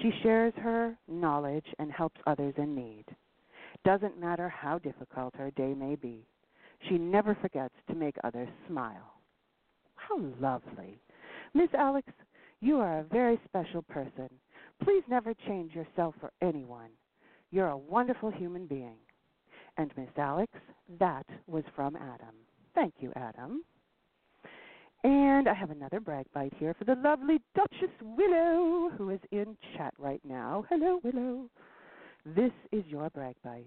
She 0.00 0.10
shares 0.22 0.54
her 0.56 0.96
knowledge 1.08 1.66
and 1.78 1.92
helps 1.92 2.20
others 2.26 2.54
in 2.56 2.74
need. 2.74 3.04
Doesn't 3.84 4.18
matter 4.18 4.48
how 4.48 4.78
difficult 4.78 5.34
her 5.36 5.50
day 5.52 5.74
may 5.74 5.96
be, 5.96 6.26
she 6.88 6.98
never 6.98 7.34
forgets 7.40 7.74
to 7.88 7.94
make 7.94 8.16
others 8.24 8.48
smile. 8.68 9.14
How 9.94 10.18
lovely. 10.40 11.00
Miss 11.54 11.68
Alex, 11.74 12.08
you 12.60 12.78
are 12.78 13.00
a 13.00 13.04
very 13.04 13.40
special 13.44 13.82
person. 13.82 14.28
Please 14.82 15.02
never 15.08 15.34
change 15.46 15.74
yourself 15.74 16.14
for 16.20 16.32
anyone. 16.40 16.90
You're 17.50 17.68
a 17.68 17.76
wonderful 17.76 18.30
human 18.30 18.66
being. 18.66 18.96
And 19.76 19.92
Miss 19.96 20.08
Alex, 20.16 20.52
that 20.98 21.26
was 21.46 21.64
from 21.74 21.96
Adam. 21.96 22.34
Thank 22.74 22.94
you, 23.00 23.12
Adam. 23.16 23.62
And 25.04 25.48
I 25.48 25.54
have 25.54 25.70
another 25.70 25.98
brag 25.98 26.26
bite 26.32 26.52
here 26.58 26.74
for 26.74 26.84
the 26.84 26.94
lovely 26.94 27.40
Duchess 27.56 27.90
Willow, 28.00 28.90
who 28.96 29.10
is 29.10 29.20
in 29.32 29.56
chat 29.76 29.94
right 29.98 30.20
now. 30.24 30.64
Hello, 30.70 31.00
Willow. 31.02 31.48
This 32.24 32.52
is 32.70 32.84
your 32.86 33.10
brag 33.10 33.34
bite. 33.42 33.66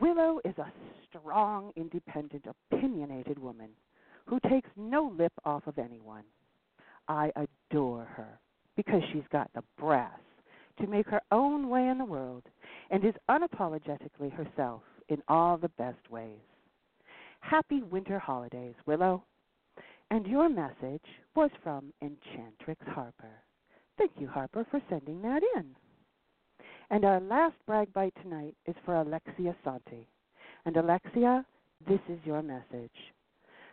Willow 0.00 0.40
is 0.44 0.56
a 0.56 0.72
strong, 1.08 1.72
independent, 1.76 2.46
opinionated 2.72 3.38
woman 3.38 3.68
who 4.26 4.40
takes 4.48 4.70
no 4.76 5.12
lip 5.18 5.32
off 5.44 5.66
of 5.66 5.78
anyone. 5.78 6.24
I 7.08 7.32
adore 7.36 8.04
her 8.04 8.38
because 8.76 9.02
she's 9.12 9.28
got 9.30 9.50
the 9.54 9.64
brass 9.78 10.20
to 10.80 10.86
make 10.86 11.08
her 11.08 11.20
own 11.32 11.68
way 11.68 11.88
in 11.88 11.98
the 11.98 12.04
world 12.04 12.44
and 12.90 13.04
is 13.04 13.14
unapologetically 13.28 14.32
herself 14.32 14.82
in 15.08 15.22
all 15.28 15.58
the 15.58 15.68
best 15.70 16.10
ways. 16.10 16.38
Happy 17.40 17.82
winter 17.82 18.18
holidays, 18.18 18.74
Willow. 18.86 19.24
And 20.10 20.26
your 20.26 20.48
message 20.48 21.04
was 21.36 21.50
from 21.62 21.92
Enchantrix 22.02 22.82
Harper. 22.88 23.30
Thank 23.96 24.10
you, 24.18 24.26
Harper, 24.26 24.66
for 24.68 24.80
sending 24.90 25.22
that 25.22 25.42
in. 25.56 25.66
And 26.90 27.04
our 27.04 27.20
last 27.20 27.54
brag 27.64 27.92
bite 27.92 28.14
tonight 28.20 28.56
is 28.66 28.74
for 28.84 28.96
Alexia 28.96 29.54
Santi. 29.62 30.08
And 30.66 30.76
Alexia, 30.76 31.46
this 31.86 32.00
is 32.08 32.18
your 32.24 32.42
message. 32.42 32.90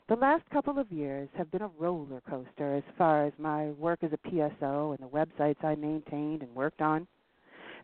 The 0.10 0.16
last 0.16 0.44
couple 0.52 0.78
of 0.78 0.92
years 0.92 1.28
have 1.36 1.50
been 1.50 1.64
a 1.64 1.72
roller 1.80 2.22
coaster 2.30 2.76
as 2.76 2.84
far 2.98 3.26
as 3.26 3.34
my 3.40 3.72
work 3.72 4.04
as 4.04 4.12
a 4.14 4.30
PSO 4.30 4.96
and 4.96 5.00
the 5.00 5.10
websites 5.10 5.64
I 5.64 5.74
maintained 5.74 6.44
and 6.44 6.54
worked 6.54 6.82
on. 6.82 7.08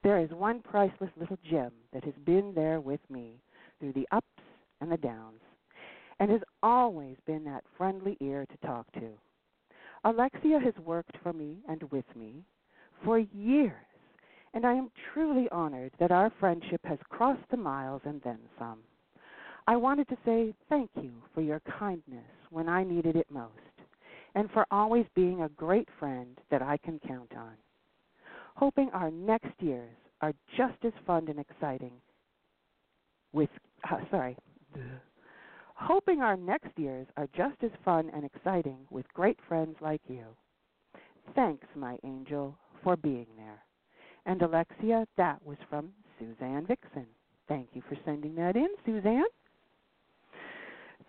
There 0.03 0.19
is 0.19 0.29
one 0.29 0.61
priceless 0.61 1.09
little 1.17 1.39
gem 1.49 1.71
that 1.91 2.03
has 2.03 2.13
been 2.23 2.53
there 2.53 2.79
with 2.79 3.01
me 3.09 3.41
through 3.79 3.93
the 3.93 4.07
ups 4.11 4.27
and 4.79 4.91
the 4.91 4.97
downs 4.97 5.41
and 6.19 6.29
has 6.31 6.41
always 6.61 7.17
been 7.25 7.43
that 7.45 7.63
friendly 7.77 8.17
ear 8.21 8.45
to 8.45 8.67
talk 8.67 8.91
to. 8.93 9.09
Alexia 10.05 10.59
has 10.59 10.73
worked 10.85 11.15
for 11.23 11.33
me 11.33 11.57
and 11.67 11.83
with 11.91 12.05
me 12.15 12.43
for 13.03 13.19
years, 13.19 13.73
and 14.53 14.65
I 14.65 14.73
am 14.73 14.91
truly 15.13 15.47
honored 15.51 15.91
that 15.99 16.11
our 16.11 16.31
friendship 16.39 16.81
has 16.85 16.99
crossed 17.09 17.49
the 17.49 17.57
miles 17.57 18.01
and 18.05 18.21
then 18.23 18.39
some. 18.59 18.79
I 19.65 19.77
wanted 19.77 20.09
to 20.09 20.17
say 20.25 20.53
thank 20.67 20.89
you 20.95 21.13
for 21.33 21.41
your 21.41 21.61
kindness 21.79 22.25
when 22.49 22.67
I 22.67 22.83
needed 22.83 23.15
it 23.15 23.27
most, 23.31 23.53
and 24.35 24.49
for 24.51 24.65
always 24.71 25.05
being 25.15 25.41
a 25.41 25.49
great 25.49 25.87
friend 25.99 26.37
that 26.51 26.61
I 26.61 26.77
can 26.77 26.99
count 27.07 27.31
on. 27.35 27.53
Hoping 28.55 28.89
our 28.93 29.09
next 29.09 29.53
years 29.59 29.95
are 30.21 30.33
just 30.57 30.83
as 30.83 30.93
fun 31.07 31.27
and 31.29 31.39
exciting 31.39 31.93
with, 33.31 33.49
uh, 33.89 33.97
sorry, 34.11 34.37
hoping 35.75 36.21
our 36.21 36.37
next 36.37 36.77
years 36.77 37.07
are 37.17 37.27
just 37.35 37.55
as 37.63 37.71
fun 37.83 38.09
and 38.13 38.23
exciting 38.25 38.79
with 38.89 39.05
great 39.13 39.39
friends 39.47 39.75
like 39.81 40.01
you. 40.07 40.25
Thanks, 41.35 41.67
my 41.75 41.97
angel, 42.03 42.57
for 42.83 42.95
being 42.95 43.27
there. 43.37 43.63
And 44.25 44.41
Alexia, 44.41 45.05
that 45.17 45.45
was 45.45 45.57
from 45.69 45.89
Suzanne 46.19 46.65
Vixen. 46.65 47.07
Thank 47.47 47.69
you 47.73 47.81
for 47.87 47.97
sending 48.05 48.35
that 48.35 48.55
in, 48.55 48.69
Suzanne. 48.85 49.23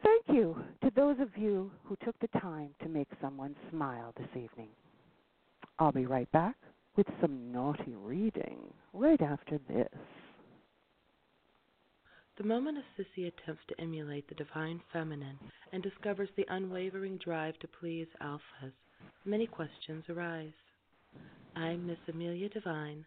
Thank 0.03 0.37
you 0.37 0.57
to 0.83 0.91
those 0.95 1.17
of 1.21 1.31
you 1.37 1.71
who 1.85 1.97
took 2.05 2.19
the 2.19 2.39
time 2.39 2.71
to 2.83 2.89
make 2.89 3.09
someone 3.21 3.57
smile 3.71 4.13
this 4.17 4.29
evening. 4.31 4.69
I'll 5.79 5.93
be 5.93 6.07
right 6.07 6.31
back 6.33 6.57
with 6.97 7.07
some 7.21 7.53
naughty 7.53 7.95
reading 7.97 8.59
right 8.93 9.21
after 9.21 9.59
this. 9.69 9.89
The 12.37 12.45
moment 12.45 12.79
a 12.79 12.83
sissy 13.01 13.29
attempts 13.29 13.63
to 13.69 13.81
emulate 13.81 14.29
the 14.29 14.35
divine 14.35 14.81
feminine 14.93 15.39
and 15.73 15.85
discovers 15.85 16.29
the 16.35 16.45
unwavering 16.49 17.17
drive 17.19 17.57
to 17.61 17.69
please 17.69 18.09
alphas, 18.21 18.73
many 19.25 19.47
questions 19.47 20.03
arise. 20.09 20.51
I'm 21.55 21.87
Miss 21.87 22.01
Amelia 22.09 22.49
Devine, 22.49 23.05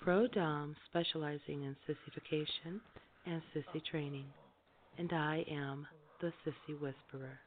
pro 0.00 0.26
dom 0.26 0.74
specializing 0.88 1.64
in 1.64 1.76
sissification 1.86 2.80
and 3.26 3.42
sissy 3.54 3.84
training, 3.84 4.24
and 4.96 5.12
I 5.12 5.44
am 5.50 5.86
the 6.22 6.32
Sissy 6.42 6.80
Whisperer. 6.80 7.38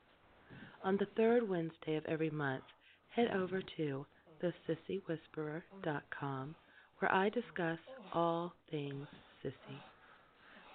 On 0.84 0.96
the 0.96 1.08
third 1.18 1.50
Wednesday 1.50 1.96
of 1.96 2.06
every 2.06 2.30
month, 2.30 2.66
head 3.10 3.32
over 3.32 3.64
to 3.78 4.06
thesissywhisperer.com 4.44 6.56
where 7.00 7.12
I 7.12 7.30
discuss 7.30 7.80
all 8.14 8.54
things 8.70 9.08
sissy. 9.44 9.82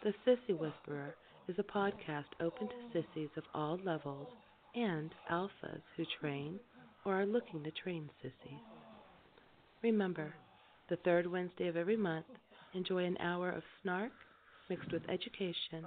The 0.03 0.15
Sissy 0.27 0.59
Whisperer 0.59 1.15
is 1.47 1.57
a 1.59 1.63
podcast 1.63 2.25
open 2.41 2.69
to 2.69 2.75
sissies 2.91 3.29
of 3.37 3.45
all 3.55 3.79
levels 3.85 4.29
and 4.75 5.11
alphas 5.31 5.83
who 5.95 6.07
train 6.19 6.59
or 7.05 7.21
are 7.21 7.27
looking 7.27 7.63
to 7.65 7.71
train 7.71 8.09
sissies. 8.23 8.65
Remember, 9.83 10.33
the 10.89 10.97
third 10.97 11.27
Wednesday 11.27 11.69
of 11.69 11.77
every 11.77 11.99
month, 11.99 12.25
enjoy 12.73 13.05
an 13.05 13.19
hour 13.21 13.51
of 13.51 13.63
snark 13.83 14.13
mixed 14.71 14.91
with 14.91 15.03
education, 15.11 15.85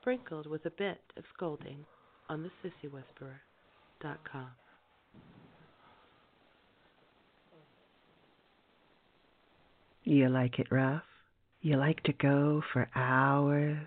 sprinkled 0.00 0.48
with 0.48 0.66
a 0.66 0.70
bit 0.70 1.00
of 1.16 1.22
scolding 1.32 1.84
on 2.28 2.42
the 2.42 2.50
thesissywhisperer.com. 2.64 4.48
You 10.02 10.28
like 10.28 10.58
it 10.58 10.66
rough? 10.72 11.04
You 11.64 11.76
like 11.76 12.02
to 12.02 12.12
go 12.12 12.60
for 12.72 12.88
hours? 12.92 13.86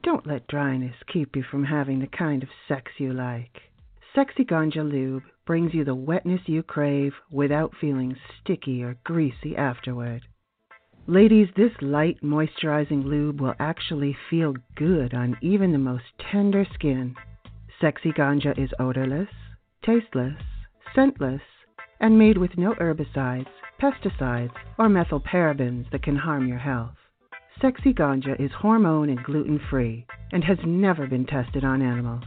Don't 0.00 0.28
let 0.28 0.46
dryness 0.46 0.94
keep 1.12 1.34
you 1.34 1.42
from 1.42 1.64
having 1.64 1.98
the 1.98 2.06
kind 2.06 2.40
of 2.44 2.48
sex 2.68 2.92
you 2.98 3.12
like. 3.12 3.62
Sexy 4.14 4.44
Ganja 4.44 4.88
Lube 4.88 5.24
brings 5.44 5.74
you 5.74 5.82
the 5.82 5.96
wetness 5.96 6.42
you 6.46 6.62
crave 6.62 7.14
without 7.28 7.74
feeling 7.80 8.16
sticky 8.40 8.84
or 8.84 8.96
greasy 9.02 9.56
afterward. 9.56 10.22
Ladies, 11.08 11.48
this 11.56 11.72
light 11.80 12.22
moisturizing 12.22 13.04
lube 13.04 13.40
will 13.40 13.56
actually 13.58 14.16
feel 14.30 14.54
good 14.76 15.12
on 15.12 15.36
even 15.42 15.72
the 15.72 15.78
most 15.78 16.04
tender 16.30 16.64
skin. 16.74 17.16
Sexy 17.80 18.12
Ganja 18.12 18.56
is 18.56 18.70
odorless, 18.78 19.30
tasteless, 19.84 20.40
scentless, 20.94 21.42
and 21.98 22.16
made 22.16 22.38
with 22.38 22.56
no 22.56 22.74
herbicides, 22.74 23.50
pesticides, 23.82 24.54
or 24.78 24.86
methylparabens 24.86 25.90
that 25.90 26.04
can 26.04 26.14
harm 26.14 26.46
your 26.46 26.58
health. 26.58 26.94
Sexy 27.60 27.92
Ganja 27.92 28.40
is 28.40 28.50
hormone 28.52 29.10
and 29.10 29.22
gluten 29.22 29.60
free 29.68 30.06
and 30.32 30.42
has 30.42 30.56
never 30.64 31.06
been 31.06 31.26
tested 31.26 31.62
on 31.62 31.82
animals. 31.82 32.24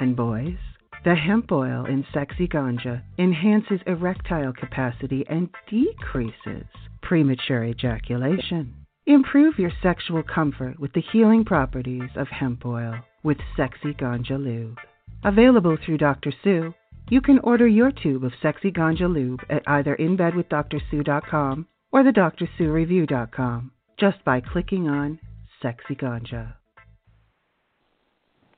And 0.00 0.16
boys, 0.16 0.56
the 1.04 1.14
hemp 1.14 1.52
oil 1.52 1.84
in 1.84 2.04
Sexy 2.12 2.48
Ganja 2.48 3.00
enhances 3.16 3.78
erectile 3.86 4.52
capacity 4.52 5.24
and 5.28 5.48
decreases 5.68 6.66
premature 7.02 7.62
ejaculation. 7.62 8.74
Improve 9.06 9.60
your 9.60 9.70
sexual 9.80 10.24
comfort 10.24 10.80
with 10.80 10.92
the 10.92 11.04
healing 11.12 11.44
properties 11.44 12.10
of 12.16 12.26
hemp 12.26 12.66
oil 12.66 12.96
with 13.22 13.38
Sexy 13.56 13.94
Ganja 13.94 14.42
Lube. 14.42 14.78
Available 15.22 15.76
through 15.84 15.98
Dr. 15.98 16.32
Sue, 16.42 16.74
you 17.10 17.20
can 17.20 17.38
order 17.40 17.68
your 17.68 17.92
tube 17.92 18.24
of 18.24 18.32
Sexy 18.42 18.72
Ganja 18.72 19.12
Lube 19.12 19.44
at 19.48 19.62
either 19.68 19.94
InBedWithDrSue.com 19.96 21.68
or 21.92 22.02
the 22.02 22.10
DrSueReview.com 22.10 23.70
just 23.98 24.24
by 24.24 24.40
clicking 24.40 24.88
on 24.88 25.18
Sexy 25.62 25.94
Ganja. 25.94 26.54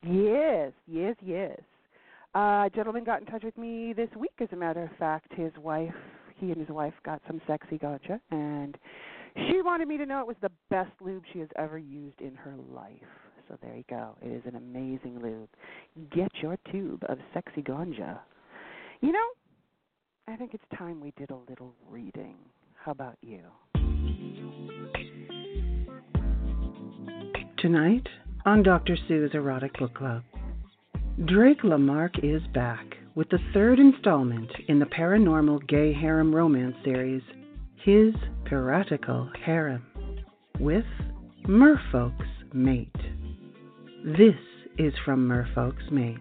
Yes, 0.03 0.71
yes, 0.87 1.15
yes. 1.25 1.59
Uh, 2.35 2.65
a 2.65 2.69
gentleman 2.73 3.03
got 3.03 3.19
in 3.19 3.25
touch 3.25 3.43
with 3.43 3.57
me 3.57 3.93
this 3.93 4.09
week, 4.15 4.33
as 4.39 4.47
a 4.51 4.55
matter 4.55 4.83
of 4.83 4.89
fact. 4.97 5.33
His 5.33 5.51
wife, 5.57 5.93
he 6.37 6.51
and 6.51 6.57
his 6.57 6.69
wife 6.69 6.93
got 7.03 7.21
some 7.25 7.41
sexy 7.47 7.77
ganja, 7.77 8.19
and 8.31 8.77
she 9.35 9.61
wanted 9.63 9.87
me 9.87 9.97
to 9.97 10.05
know 10.05 10.19
it 10.19 10.27
was 10.27 10.35
the 10.41 10.51
best 10.69 10.91
lube 11.01 11.23
she 11.33 11.39
has 11.39 11.49
ever 11.55 11.77
used 11.77 12.21
in 12.21 12.35
her 12.35 12.53
life. 12.71 12.91
So 13.47 13.57
there 13.61 13.75
you 13.75 13.83
go. 13.89 14.15
It 14.21 14.27
is 14.27 14.43
an 14.45 14.55
amazing 14.55 15.19
lube. 15.21 15.49
Get 16.13 16.31
your 16.41 16.57
tube 16.71 17.03
of 17.09 17.17
sexy 17.33 17.63
ganja. 17.63 18.19
You 19.01 19.11
know, 19.11 19.27
I 20.27 20.35
think 20.35 20.53
it's 20.53 20.63
time 20.77 20.99
we 20.99 21.13
did 21.17 21.31
a 21.31 21.37
little 21.49 21.73
reading. 21.89 22.35
How 22.75 22.91
about 22.91 23.17
you? 23.21 23.41
Tonight 27.67 28.07
on 28.45 28.63
Dr. 28.63 28.95
Sue's 29.09 29.31
Erotic 29.33 29.77
Book 29.77 29.93
Club, 29.93 30.23
Drake 31.25 31.63
LaMarque 31.63 32.23
is 32.23 32.41
back 32.53 32.95
with 33.13 33.27
the 33.27 33.39
third 33.53 33.77
installment 33.77 34.49
in 34.69 34.79
the 34.79 34.85
paranormal 34.85 35.67
gay 35.67 35.91
harem 35.91 36.33
romance 36.33 36.77
series, 36.85 37.21
His 37.83 38.13
Piratical 38.45 39.29
Harem, 39.45 39.85
with 40.61 40.85
Merfolk's 41.45 42.23
Mate. 42.53 42.95
This 44.17 44.39
is 44.77 44.93
from 45.03 45.27
Merfolk's 45.27 45.91
Mate. 45.91 46.15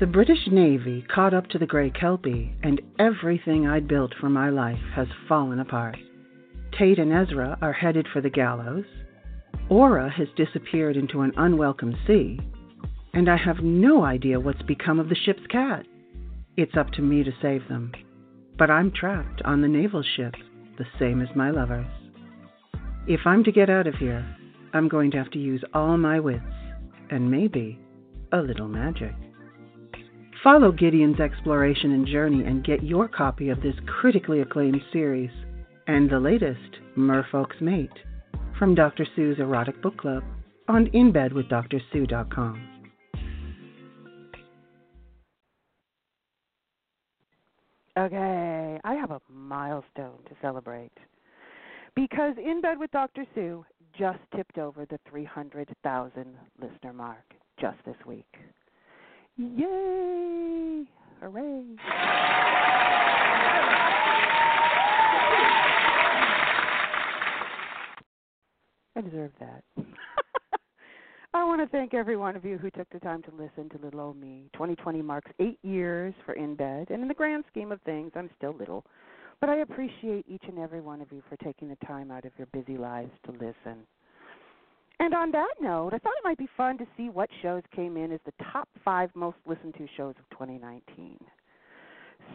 The 0.00 0.06
British 0.06 0.48
Navy 0.50 1.06
caught 1.14 1.32
up 1.32 1.46
to 1.50 1.58
the 1.58 1.66
Grey 1.66 1.90
Kelpie, 1.90 2.56
and 2.64 2.82
everything 2.98 3.68
I'd 3.68 3.86
built 3.86 4.14
for 4.20 4.30
my 4.30 4.50
life 4.50 4.82
has 4.96 5.06
fallen 5.28 5.60
apart. 5.60 5.96
Tate 6.76 6.98
and 6.98 7.12
Ezra 7.12 7.56
are 7.62 7.72
headed 7.72 8.08
for 8.12 8.20
the 8.20 8.30
gallows. 8.30 8.84
Aura 9.68 10.08
has 10.08 10.28
disappeared 10.36 10.96
into 10.96 11.22
an 11.22 11.32
unwelcome 11.36 11.96
sea, 12.06 12.38
and 13.12 13.28
I 13.28 13.36
have 13.36 13.64
no 13.64 14.04
idea 14.04 14.38
what's 14.38 14.62
become 14.62 15.00
of 15.00 15.08
the 15.08 15.16
ship's 15.16 15.46
cat. 15.50 15.84
It's 16.56 16.76
up 16.76 16.92
to 16.92 17.02
me 17.02 17.24
to 17.24 17.32
save 17.42 17.66
them. 17.68 17.90
But 18.58 18.70
I'm 18.70 18.92
trapped 18.92 19.42
on 19.42 19.62
the 19.62 19.68
naval 19.68 20.04
ship, 20.16 20.34
the 20.78 20.86
same 20.98 21.20
as 21.20 21.34
my 21.34 21.50
lovers. 21.50 21.86
If 23.08 23.20
I'm 23.26 23.42
to 23.44 23.52
get 23.52 23.68
out 23.68 23.86
of 23.86 23.94
here, 23.96 24.24
I'm 24.72 24.88
going 24.88 25.10
to 25.12 25.18
have 25.18 25.30
to 25.32 25.38
use 25.38 25.64
all 25.74 25.98
my 25.98 26.20
wits, 26.20 26.44
and 27.10 27.30
maybe 27.30 27.78
a 28.32 28.38
little 28.38 28.68
magic. 28.68 29.14
Follow 30.44 30.70
Gideon's 30.70 31.18
exploration 31.18 31.92
and 31.92 32.06
journey 32.06 32.44
and 32.44 32.64
get 32.64 32.84
your 32.84 33.08
copy 33.08 33.48
of 33.48 33.60
this 33.62 33.74
critically 33.86 34.40
acclaimed 34.40 34.80
series 34.92 35.30
and 35.88 36.08
the 36.08 36.20
latest, 36.20 36.78
Merfolk's 36.96 37.60
Mate, 37.60 37.90
from 38.58 38.74
Dr. 38.74 39.06
Sue's 39.14 39.38
Erotic 39.38 39.80
Book 39.82 39.98
Club 39.98 40.22
on 40.68 40.86
InBedWithDrSue.com. 40.86 42.68
Okay, 47.98 48.78
I 48.84 48.94
have 48.94 49.10
a 49.10 49.20
milestone 49.32 50.18
to 50.28 50.34
celebrate. 50.42 50.92
Because 51.94 52.34
In 52.36 52.60
Bed 52.60 52.78
with 52.78 52.90
Dr. 52.90 53.24
Sue 53.34 53.64
just 53.98 54.18
tipped 54.34 54.58
over 54.58 54.84
the 54.84 54.98
300,000 55.08 56.26
listener 56.60 56.92
mark 56.92 57.24
just 57.58 57.78
this 57.86 57.96
week. 58.06 58.26
Yay! 59.38 60.84
Hooray! 61.20 61.64
I 68.96 69.02
deserve 69.02 69.32
that. 69.40 69.62
I 71.34 71.44
want 71.44 71.60
to 71.60 71.68
thank 71.68 71.92
every 71.92 72.16
one 72.16 72.34
of 72.34 72.46
you 72.46 72.56
who 72.56 72.70
took 72.70 72.88
the 72.90 72.98
time 72.98 73.22
to 73.24 73.30
listen 73.30 73.68
to 73.70 73.84
little 73.84 74.00
old 74.00 74.16
me. 74.16 74.48
2020 74.54 75.02
marks 75.02 75.30
eight 75.38 75.58
years 75.62 76.14
for 76.24 76.32
In 76.32 76.54
Bed, 76.54 76.86
and 76.88 77.02
in 77.02 77.08
the 77.08 77.14
grand 77.14 77.44
scheme 77.50 77.72
of 77.72 77.82
things, 77.82 78.12
I'm 78.16 78.30
still 78.38 78.54
little. 78.54 78.86
But 79.38 79.50
I 79.50 79.56
appreciate 79.56 80.24
each 80.26 80.44
and 80.48 80.58
every 80.58 80.80
one 80.80 81.02
of 81.02 81.12
you 81.12 81.22
for 81.28 81.36
taking 81.44 81.68
the 81.68 81.76
time 81.86 82.10
out 82.10 82.24
of 82.24 82.32
your 82.38 82.46
busy 82.54 82.78
lives 82.78 83.10
to 83.26 83.32
listen. 83.32 83.84
And 84.98 85.12
on 85.12 85.30
that 85.32 85.52
note, 85.60 85.92
I 85.92 85.98
thought 85.98 86.14
it 86.16 86.24
might 86.24 86.38
be 86.38 86.48
fun 86.56 86.78
to 86.78 86.86
see 86.96 87.10
what 87.10 87.28
shows 87.42 87.62
came 87.74 87.98
in 87.98 88.12
as 88.12 88.20
the 88.24 88.32
top 88.50 88.66
five 88.82 89.10
most 89.14 89.36
listened 89.44 89.74
to 89.74 89.86
shows 89.94 90.14
of 90.18 90.30
2019. 90.30 91.18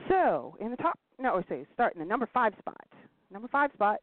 So, 0.10 0.56
in 0.62 0.70
the 0.70 0.78
top, 0.78 1.00
no, 1.18 1.42
say, 1.50 1.66
start 1.74 1.96
in 1.96 2.00
the 2.00 2.06
number 2.06 2.30
five 2.32 2.54
spot. 2.60 2.86
Number 3.34 3.48
five 3.48 3.72
spot 3.74 3.98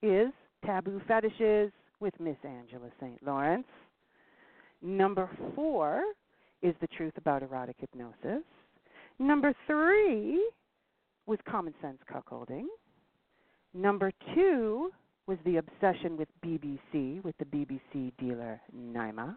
is 0.00 0.28
Taboo 0.64 1.00
Fetishes 1.08 1.72
with 2.04 2.20
Miss 2.20 2.36
Angela 2.44 2.90
St. 3.00 3.18
Lawrence. 3.26 3.66
Number 4.82 5.26
four 5.54 6.02
is 6.60 6.74
The 6.82 6.86
Truth 6.86 7.14
About 7.16 7.42
Erotic 7.42 7.76
Hypnosis. 7.78 8.44
Number 9.18 9.54
three 9.66 10.46
was 11.24 11.38
Common 11.48 11.72
Sense 11.80 11.96
Cuckolding. 12.12 12.66
Number 13.72 14.12
two 14.34 14.90
was 15.26 15.38
The 15.46 15.56
Obsession 15.56 16.18
with 16.18 16.28
BBC 16.44 17.24
with 17.24 17.36
the 17.38 17.46
BBC 17.46 18.12
dealer 18.18 18.60
Naima. 18.76 19.36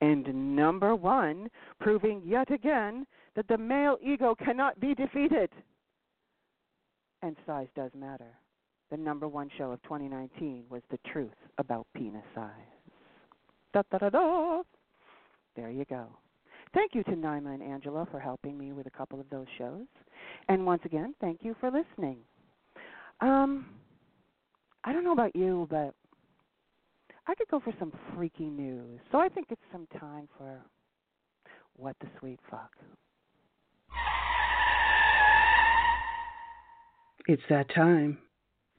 And 0.00 0.54
number 0.54 0.94
one, 0.94 1.48
proving 1.80 2.22
yet 2.24 2.52
again 2.52 3.08
that 3.34 3.48
the 3.48 3.58
male 3.58 3.98
ego 4.00 4.36
cannot 4.36 4.78
be 4.78 4.94
defeated. 4.94 5.50
And 7.22 7.34
size 7.44 7.66
does 7.74 7.90
matter. 7.98 8.38
The 8.90 8.96
number 8.96 9.28
one 9.28 9.48
show 9.56 9.70
of 9.70 9.82
2019 9.84 10.64
was 10.68 10.82
The 10.90 10.98
Truth 11.12 11.30
About 11.58 11.86
Penis 11.94 12.24
Size. 12.34 12.50
Da 13.72 13.82
da 13.90 13.98
da 13.98 14.10
da. 14.10 14.62
There 15.54 15.70
you 15.70 15.84
go. 15.84 16.08
Thank 16.74 16.94
you 16.94 17.04
to 17.04 17.12
Naima 17.12 17.54
and 17.54 17.62
Angela 17.62 18.06
for 18.10 18.18
helping 18.18 18.58
me 18.58 18.72
with 18.72 18.86
a 18.86 18.90
couple 18.90 19.20
of 19.20 19.30
those 19.30 19.46
shows. 19.58 19.86
And 20.48 20.66
once 20.66 20.82
again, 20.84 21.14
thank 21.20 21.40
you 21.42 21.54
for 21.60 21.70
listening. 21.70 22.18
Um, 23.20 23.66
I 24.84 24.92
don't 24.92 25.04
know 25.04 25.12
about 25.12 25.36
you, 25.36 25.68
but 25.70 25.94
I 27.28 27.34
could 27.34 27.48
go 27.48 27.60
for 27.60 27.72
some 27.78 27.92
freaky 28.14 28.46
news. 28.46 28.98
So 29.12 29.18
I 29.18 29.28
think 29.28 29.48
it's 29.50 29.60
some 29.70 29.86
time 30.00 30.28
for 30.36 30.60
What 31.76 31.96
the 32.00 32.08
Sweet 32.18 32.40
Fuck. 32.50 32.72
It's 37.26 37.42
that 37.48 37.72
time. 37.74 38.18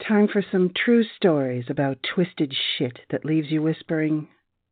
Time 0.08 0.28
for 0.28 0.42
some 0.42 0.72
true 0.74 1.04
stories 1.04 1.66
about 1.70 2.02
twisted 2.02 2.56
shit 2.76 3.02
that 3.12 3.24
leaves 3.24 3.52
you 3.52 3.62
whispering, 3.62 4.30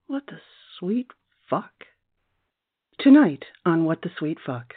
What 0.08 0.26
the 0.26 0.42
sweet 0.78 1.12
fuck? 1.48 1.86
Tonight 2.98 3.46
on 3.64 3.86
What 3.86 4.02
the 4.02 4.10
Sweet 4.18 4.40
Fuck. 4.44 4.74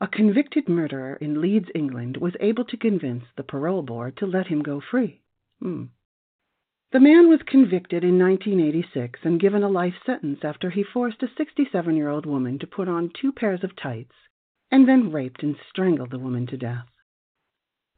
A 0.00 0.08
convicted 0.08 0.70
murderer 0.70 1.16
in 1.16 1.42
Leeds, 1.42 1.68
England, 1.74 2.16
was 2.16 2.34
able 2.40 2.64
to 2.64 2.78
convince 2.78 3.24
the 3.36 3.42
parole 3.42 3.82
board 3.82 4.16
to 4.16 4.26
let 4.26 4.46
him 4.46 4.62
go 4.62 4.80
free. 4.80 5.20
Hmm. 5.60 5.84
The 6.92 7.00
man 7.00 7.28
was 7.28 7.42
convicted 7.42 8.02
in 8.04 8.18
1986 8.18 9.20
and 9.22 9.38
given 9.38 9.62
a 9.62 9.68
life 9.68 9.94
sentence 10.06 10.40
after 10.42 10.70
he 10.70 10.82
forced 10.82 11.22
a 11.22 11.28
67 11.36 11.94
year 11.94 12.08
old 12.08 12.24
woman 12.24 12.58
to 12.60 12.66
put 12.66 12.88
on 12.88 13.10
two 13.10 13.32
pairs 13.32 13.62
of 13.62 13.76
tights 13.76 14.14
and 14.70 14.88
then 14.88 15.12
raped 15.12 15.42
and 15.42 15.56
strangled 15.68 16.10
the 16.10 16.18
woman 16.18 16.46
to 16.46 16.56
death. 16.56 16.88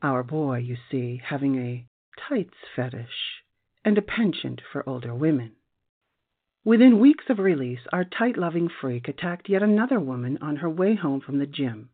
Our 0.03 0.23
boy, 0.23 0.59
you 0.59 0.77
see, 0.91 1.21
having 1.25 1.57
a 1.57 1.87
tights 2.29 2.57
fetish 2.75 3.43
and 3.85 3.97
a 3.97 4.03
penchant 4.03 4.61
for 4.73 4.89
older 4.89 5.15
women. 5.15 5.57
Within 6.65 6.99
weeks 6.99 7.25
of 7.29 7.39
release, 7.39 7.81
our 7.93 8.05
tight 8.05 8.37
loving 8.37 8.69
freak 8.69 9.09
attacked 9.09 9.49
yet 9.49 9.63
another 9.63 10.01
woman 10.01 10.39
on 10.41 10.57
her 10.57 10.71
way 10.71 10.95
home 10.95 11.21
from 11.21 11.39
the 11.39 11.47
gym, 11.47 11.91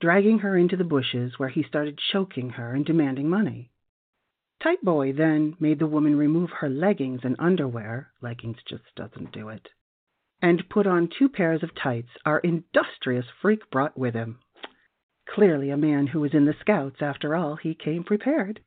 dragging 0.00 0.38
her 0.38 0.56
into 0.56 0.76
the 0.76 0.84
bushes 0.84 1.38
where 1.38 1.48
he 1.48 1.62
started 1.62 1.98
choking 2.12 2.50
her 2.50 2.72
and 2.72 2.86
demanding 2.86 3.28
money. 3.28 3.70
Tight 4.62 4.82
Boy 4.82 5.12
then 5.12 5.56
made 5.60 5.78
the 5.78 5.86
woman 5.86 6.16
remove 6.16 6.50
her 6.50 6.68
leggings 6.68 7.20
and 7.24 7.36
underwear 7.38 8.12
leggings 8.20 8.58
just 8.66 8.94
doesn't 8.94 9.32
do 9.32 9.48
it 9.48 9.68
and 10.42 10.68
put 10.68 10.86
on 10.86 11.08
two 11.08 11.28
pairs 11.28 11.62
of 11.62 11.74
tights 11.74 12.10
our 12.24 12.38
industrious 12.40 13.26
freak 13.40 13.70
brought 13.70 13.96
with 13.96 14.14
him. 14.14 14.38
Clearly 15.28 15.70
a 15.70 15.76
man 15.76 16.06
who 16.06 16.20
was 16.20 16.34
in 16.34 16.44
the 16.44 16.54
Scouts, 16.60 17.02
after 17.02 17.34
all, 17.34 17.56
he 17.56 17.74
came 17.74 18.04
prepared. 18.04 18.60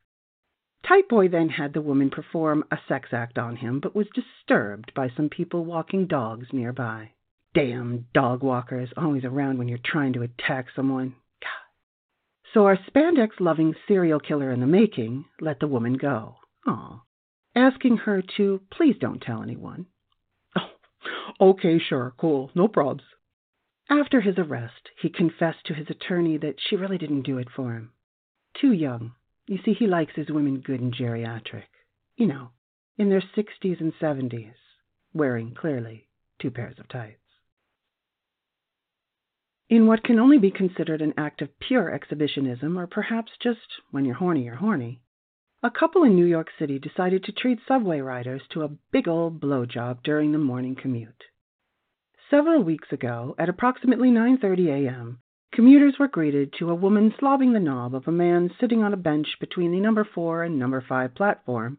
Tight 0.86 1.08
Boy 1.08 1.28
then 1.28 1.48
had 1.48 1.72
the 1.72 1.82
woman 1.82 2.10
perform 2.10 2.64
a 2.70 2.78
sex 2.88 3.10
act 3.12 3.38
on 3.38 3.56
him, 3.56 3.80
but 3.80 3.94
was 3.94 4.08
disturbed 4.14 4.92
by 4.94 5.08
some 5.10 5.28
people 5.28 5.64
walking 5.64 6.06
dogs 6.06 6.48
nearby. 6.52 7.12
Damn 7.54 8.06
dog 8.14 8.42
walkers, 8.42 8.92
always 8.96 9.24
around 9.24 9.58
when 9.58 9.68
you're 9.68 9.78
trying 9.84 10.12
to 10.14 10.22
attack 10.22 10.66
someone. 10.74 11.16
God. 11.42 12.54
So 12.54 12.66
our 12.66 12.76
spandex 12.76 13.40
loving 13.40 13.74
serial 13.86 14.20
killer 14.20 14.52
in 14.52 14.60
the 14.60 14.66
making 14.66 15.24
let 15.40 15.60
the 15.60 15.68
woman 15.68 15.94
go. 15.94 16.36
Aw. 16.66 17.02
Asking 17.54 17.98
her 17.98 18.22
to 18.36 18.60
please 18.70 18.96
don't 18.98 19.20
tell 19.20 19.42
anyone. 19.42 19.86
Oh, 21.40 21.50
okay, 21.50 21.78
sure, 21.78 22.12
cool, 22.18 22.50
no 22.54 22.68
probs. 22.68 23.02
After 23.90 24.20
his 24.20 24.38
arrest, 24.38 24.90
he 25.02 25.08
confessed 25.10 25.66
to 25.66 25.74
his 25.74 25.90
attorney 25.90 26.36
that 26.36 26.60
she 26.60 26.76
really 26.76 26.96
didn't 26.96 27.22
do 27.22 27.38
it 27.38 27.50
for 27.50 27.74
him. 27.74 27.90
Too 28.54 28.72
young. 28.72 29.14
You 29.48 29.58
see, 29.64 29.72
he 29.72 29.88
likes 29.88 30.14
his 30.14 30.30
women 30.30 30.60
good 30.60 30.80
and 30.80 30.94
geriatric. 30.94 31.66
You 32.16 32.28
know, 32.28 32.50
in 32.96 33.08
their 33.08 33.22
sixties 33.34 33.78
and 33.80 33.92
seventies, 33.98 34.54
wearing, 35.12 35.54
clearly, 35.54 36.06
two 36.38 36.52
pairs 36.52 36.78
of 36.78 36.88
tights. 36.88 37.16
In 39.68 39.88
what 39.88 40.04
can 40.04 40.20
only 40.20 40.38
be 40.38 40.52
considered 40.52 41.02
an 41.02 41.14
act 41.16 41.42
of 41.42 41.58
pure 41.58 41.90
exhibitionism, 41.90 42.78
or 42.78 42.86
perhaps 42.86 43.32
just 43.42 43.82
when 43.90 44.04
you're 44.04 44.14
horny, 44.14 44.44
you're 44.44 44.54
horny, 44.54 45.00
a 45.64 45.70
couple 45.70 46.04
in 46.04 46.14
New 46.14 46.26
York 46.26 46.48
City 46.58 46.78
decided 46.78 47.24
to 47.24 47.32
treat 47.32 47.58
subway 47.66 47.98
riders 47.98 48.42
to 48.50 48.62
a 48.62 48.76
big 48.92 49.08
old 49.08 49.40
blowjob 49.40 50.04
during 50.04 50.30
the 50.30 50.38
morning 50.38 50.76
commute. 50.76 51.24
Several 52.30 52.62
weeks 52.62 52.92
ago, 52.92 53.34
at 53.38 53.48
approximately 53.48 54.08
9:30 54.08 54.68
a.m., 54.68 55.18
commuters 55.52 55.98
were 55.98 56.06
greeted 56.06 56.52
to 56.52 56.70
a 56.70 56.74
woman 56.76 57.12
slobbing 57.18 57.52
the 57.52 57.58
knob 57.58 57.92
of 57.92 58.06
a 58.06 58.12
man 58.12 58.52
sitting 58.60 58.84
on 58.84 58.94
a 58.94 58.96
bench 58.96 59.36
between 59.40 59.72
the 59.72 59.80
number 59.80 60.04
4 60.04 60.44
and 60.44 60.56
number 60.56 60.80
5 60.80 61.12
platform 61.16 61.78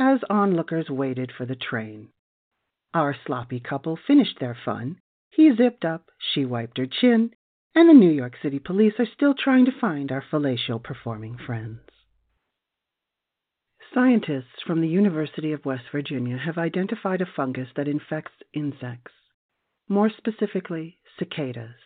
as 0.00 0.18
onlookers 0.28 0.90
waited 0.90 1.30
for 1.30 1.46
the 1.46 1.54
train. 1.54 2.08
Our 2.92 3.14
sloppy 3.14 3.60
couple 3.60 3.96
finished 3.96 4.40
their 4.40 4.56
fun 4.64 4.98
he 5.30 5.54
zipped 5.54 5.84
up, 5.84 6.10
she 6.18 6.44
wiped 6.44 6.76
her 6.78 6.86
chin, 6.86 7.32
and 7.74 7.88
the 7.88 7.94
New 7.94 8.10
York 8.10 8.36
City 8.42 8.58
police 8.58 8.98
are 8.98 9.06
still 9.06 9.34
trying 9.34 9.64
to 9.64 9.80
find 9.80 10.12
our 10.12 10.20
fellatio 10.20 10.82
performing 10.82 11.38
friends. 11.38 11.80
Scientists 13.94 14.60
from 14.66 14.80
the 14.80 14.88
University 14.88 15.52
of 15.52 15.64
West 15.64 15.84
Virginia 15.90 16.36
have 16.36 16.58
identified 16.58 17.22
a 17.22 17.26
fungus 17.26 17.68
that 17.76 17.88
infects 17.88 18.42
insects, 18.52 19.12
more 19.88 20.10
specifically 20.10 20.98
cicadas, 21.18 21.76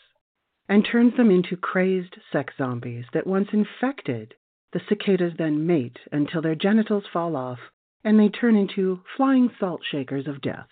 and 0.69 0.85
turns 0.85 1.17
them 1.17 1.31
into 1.31 1.57
crazed 1.57 2.17
sex 2.33 2.55
zombies 2.59 3.07
that 3.13 3.27
once 3.27 3.49
infected, 3.53 4.35
the 4.73 4.81
cicadas 4.89 5.33
then 5.39 5.67
mate 5.67 5.99
until 6.13 6.43
their 6.43 6.55
genitals 6.55 7.05
fall 7.13 7.37
off 7.37 7.59
and 8.05 8.21
they 8.21 8.29
turn 8.29 8.55
into 8.55 9.01
flying 9.17 9.51
salt 9.59 9.81
shakers 9.91 10.29
of 10.29 10.41
death. 10.41 10.69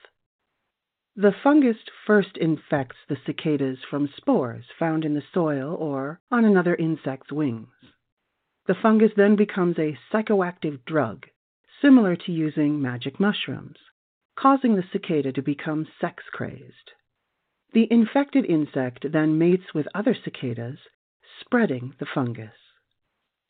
The 1.17 1.33
fungus 1.43 1.77
first 2.07 2.37
infects 2.37 2.97
the 3.09 3.17
cicadas 3.25 3.79
from 3.89 4.09
spores 4.17 4.67
found 4.79 5.05
in 5.05 5.15
the 5.15 5.23
soil 5.33 5.75
or 5.75 6.21
on 6.31 6.45
another 6.45 6.75
insect's 6.75 7.33
wings. 7.33 7.69
The 8.67 8.75
fungus 8.75 9.13
then 9.17 9.37
becomes 9.37 9.79
a 9.79 9.99
psychoactive 10.13 10.85
drug, 10.85 11.27
similar 11.81 12.17
to 12.17 12.33
using 12.33 12.81
magic 12.81 13.21
mushrooms, 13.21 13.79
causing 14.37 14.75
the 14.75 14.85
cicada 14.93 15.33
to 15.33 15.43
become 15.43 15.87
sex 16.01 16.25
crazed. 16.33 16.93
The 17.75 17.89
infected 17.91 18.45
insect 18.45 19.11
then 19.11 19.37
mates 19.37 19.75
with 19.75 19.89
other 19.93 20.15
cicadas, 20.15 20.79
spreading 21.41 21.95
the 21.99 22.07
fungus. 22.07 22.55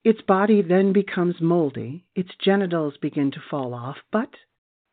Its 0.02 0.22
body 0.22 0.62
then 0.62 0.94
becomes 0.94 1.42
moldy, 1.42 2.06
its 2.14 2.34
genitals 2.42 2.96
begin 2.96 3.30
to 3.32 3.40
fall 3.50 3.74
off, 3.74 3.98
but 4.10 4.30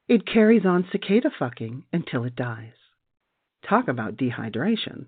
it 0.09 0.25
carries 0.25 0.65
on 0.65 0.85
cicada 0.91 1.31
fucking 1.31 1.85
until 1.93 2.25
it 2.25 2.35
dies. 2.35 2.73
Talk 3.63 3.87
about 3.87 4.17
dehydration. 4.17 5.05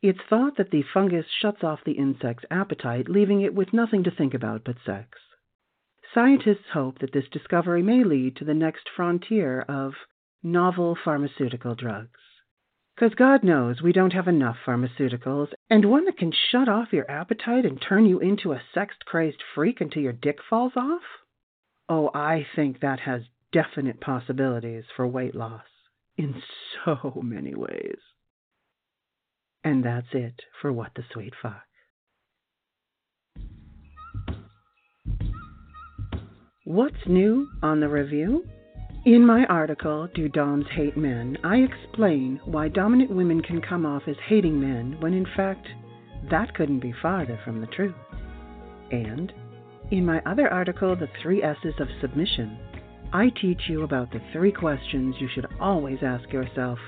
It's 0.00 0.22
thought 0.28 0.56
that 0.56 0.70
the 0.70 0.84
fungus 0.94 1.26
shuts 1.28 1.64
off 1.64 1.82
the 1.84 1.98
insect's 1.98 2.44
appetite, 2.52 3.08
leaving 3.08 3.40
it 3.40 3.52
with 3.52 3.72
nothing 3.72 4.04
to 4.04 4.12
think 4.12 4.32
about 4.32 4.62
but 4.62 4.76
sex. 4.86 5.18
Scientists 6.14 6.70
hope 6.72 7.00
that 7.00 7.12
this 7.12 7.28
discovery 7.32 7.82
may 7.82 8.04
lead 8.04 8.36
to 8.36 8.44
the 8.44 8.54
next 8.54 8.88
frontier 8.88 9.62
of 9.62 9.94
novel 10.40 10.94
pharmaceutical 11.04 11.74
drugs. 11.74 12.20
Because 13.00 13.14
God 13.14 13.42
knows 13.42 13.80
we 13.80 13.94
don't 13.94 14.12
have 14.12 14.28
enough 14.28 14.56
pharmaceuticals, 14.66 15.48
and 15.70 15.86
one 15.86 16.04
that 16.04 16.18
can 16.18 16.34
shut 16.52 16.68
off 16.68 16.92
your 16.92 17.10
appetite 17.10 17.64
and 17.64 17.80
turn 17.80 18.04
you 18.04 18.18
into 18.18 18.52
a 18.52 18.60
sex 18.74 18.94
crazed 19.06 19.42
freak 19.54 19.80
until 19.80 20.02
your 20.02 20.12
dick 20.12 20.36
falls 20.50 20.72
off? 20.76 21.00
Oh, 21.88 22.10
I 22.12 22.46
think 22.54 22.80
that 22.80 23.00
has 23.00 23.22
definite 23.52 24.02
possibilities 24.02 24.84
for 24.94 25.06
weight 25.06 25.34
loss 25.34 25.64
in 26.18 26.42
so 26.84 27.22
many 27.24 27.54
ways. 27.54 27.96
And 29.64 29.82
that's 29.82 30.08
it 30.12 30.42
for 30.60 30.70
What 30.70 30.90
the 30.94 31.04
Sweet 31.10 31.32
Fuck. 31.40 31.62
What's 36.64 37.06
new 37.06 37.48
on 37.62 37.80
the 37.80 37.88
review? 37.88 38.44
In 39.06 39.24
my 39.24 39.46
article, 39.46 40.08
Do 40.14 40.28
Doms 40.28 40.66
Hate 40.72 40.94
Men? 40.94 41.38
I 41.42 41.56
explain 41.56 42.38
why 42.44 42.68
dominant 42.68 43.10
women 43.10 43.40
can 43.40 43.62
come 43.62 43.86
off 43.86 44.02
as 44.06 44.16
hating 44.28 44.60
men 44.60 44.98
when 45.00 45.14
in 45.14 45.26
fact 45.34 45.66
that 46.30 46.54
couldn't 46.54 46.80
be 46.80 46.92
farther 47.00 47.40
from 47.42 47.62
the 47.62 47.66
truth. 47.68 47.94
And 48.90 49.32
in 49.90 50.04
my 50.04 50.20
other 50.26 50.52
article, 50.52 50.94
The 50.96 51.08
Three 51.22 51.42
S's 51.42 51.72
of 51.80 51.88
Submission, 52.02 52.58
I 53.10 53.30
teach 53.40 53.62
you 53.70 53.84
about 53.84 54.12
the 54.12 54.20
three 54.34 54.52
questions 54.52 55.14
you 55.18 55.28
should 55.34 55.46
always 55.58 56.00
ask 56.02 56.30
yourself 56.30 56.78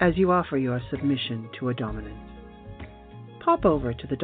as 0.00 0.16
you 0.16 0.32
offer 0.32 0.56
your 0.56 0.80
submission 0.90 1.50
to 1.58 1.68
a 1.68 1.74
dominant. 1.74 2.16
Pop 3.44 3.66
over 3.66 3.92
to 3.92 4.06
the 4.06 4.16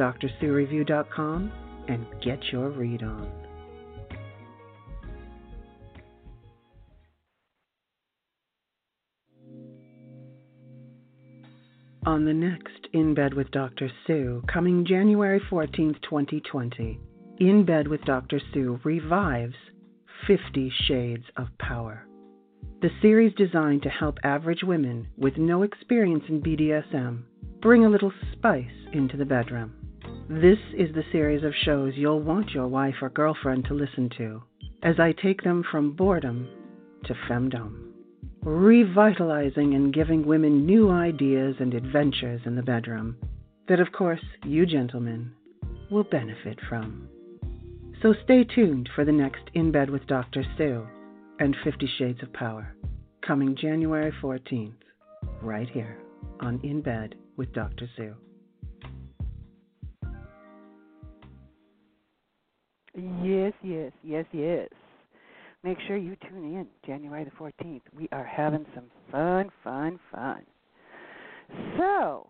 and 1.87 2.07
get 2.23 2.39
your 2.51 2.69
read 2.71 3.03
on. 3.03 3.44
On 12.05 12.23
the 12.23 12.33
next 12.33 12.87
In 12.93 13.15
Bed 13.15 13.33
with 13.33 13.49
Dr. 13.49 13.89
Sue, 14.05 14.43
coming 14.47 14.85
January 14.85 15.39
14th, 15.49 15.99
2020, 16.03 16.99
In 17.39 17.65
Bed 17.65 17.87
with 17.87 18.01
Dr. 18.01 18.39
Sue 18.53 18.79
revives 18.83 19.55
Fifty 20.27 20.71
Shades 20.87 21.23
of 21.35 21.47
Power. 21.57 22.05
The 22.83 22.91
series 23.01 23.33
designed 23.33 23.81
to 23.83 23.89
help 23.89 24.19
average 24.23 24.61
women 24.61 25.07
with 25.17 25.37
no 25.37 25.63
experience 25.63 26.23
in 26.29 26.43
BDSM 26.43 27.23
bring 27.59 27.85
a 27.85 27.89
little 27.89 28.13
spice 28.33 28.65
into 28.93 29.17
the 29.17 29.25
bedroom. 29.25 29.73
This 30.29 30.59
is 30.77 30.93
the 30.93 31.05
series 31.11 31.43
of 31.43 31.53
shows 31.63 31.93
you'll 31.95 32.21
want 32.21 32.51
your 32.51 32.67
wife 32.67 33.01
or 33.01 33.09
girlfriend 33.09 33.65
to 33.65 33.73
listen 33.73 34.11
to 34.19 34.43
as 34.83 34.99
I 34.99 35.11
take 35.11 35.41
them 35.41 35.63
from 35.71 35.95
boredom 35.95 36.47
to 37.05 37.15
femdom, 37.27 37.94
revitalizing 38.45 39.73
and 39.73 39.91
giving 39.91 40.25
women 40.25 40.67
new 40.67 40.91
ideas 40.91 41.55
and 41.59 41.73
adventures 41.73 42.41
in 42.45 42.55
the 42.55 42.61
bedroom 42.61 43.17
that, 43.67 43.79
of 43.79 43.91
course, 43.91 44.23
you 44.43 44.67
gentlemen 44.67 45.33
will 45.89 46.03
benefit 46.03 46.59
from. 46.69 47.09
So 48.03 48.13
stay 48.23 48.43
tuned 48.43 48.87
for 48.93 49.03
the 49.03 49.11
next 49.11 49.41
In 49.55 49.71
Bed 49.71 49.89
with 49.89 50.05
Dr. 50.05 50.43
Sue 50.57 50.87
and 51.39 51.55
Fifty 51.63 51.89
Shades 51.97 52.21
of 52.21 52.31
Power, 52.33 52.75
coming 53.25 53.57
January 53.59 54.13
14th, 54.21 54.73
right 55.41 55.67
here 55.67 55.97
on 56.39 56.59
In 56.63 56.81
Bed 56.81 57.15
with 57.37 57.51
Dr. 57.51 57.89
Sue. 57.97 58.13
Yes, 63.23 63.53
yes, 63.63 63.91
yes, 64.03 64.25
yes. 64.31 64.69
Make 65.65 65.79
sure 65.87 65.97
you 65.97 66.15
tune 66.29 66.43
in 66.53 66.67
January 66.85 67.23
the 67.23 67.31
14th. 67.31 67.81
We 67.97 68.07
are 68.11 68.23
having 68.23 68.67
some 68.75 68.83
fun, 69.11 69.49
fun, 69.63 69.99
fun. 70.11 70.43
So, 71.75 72.27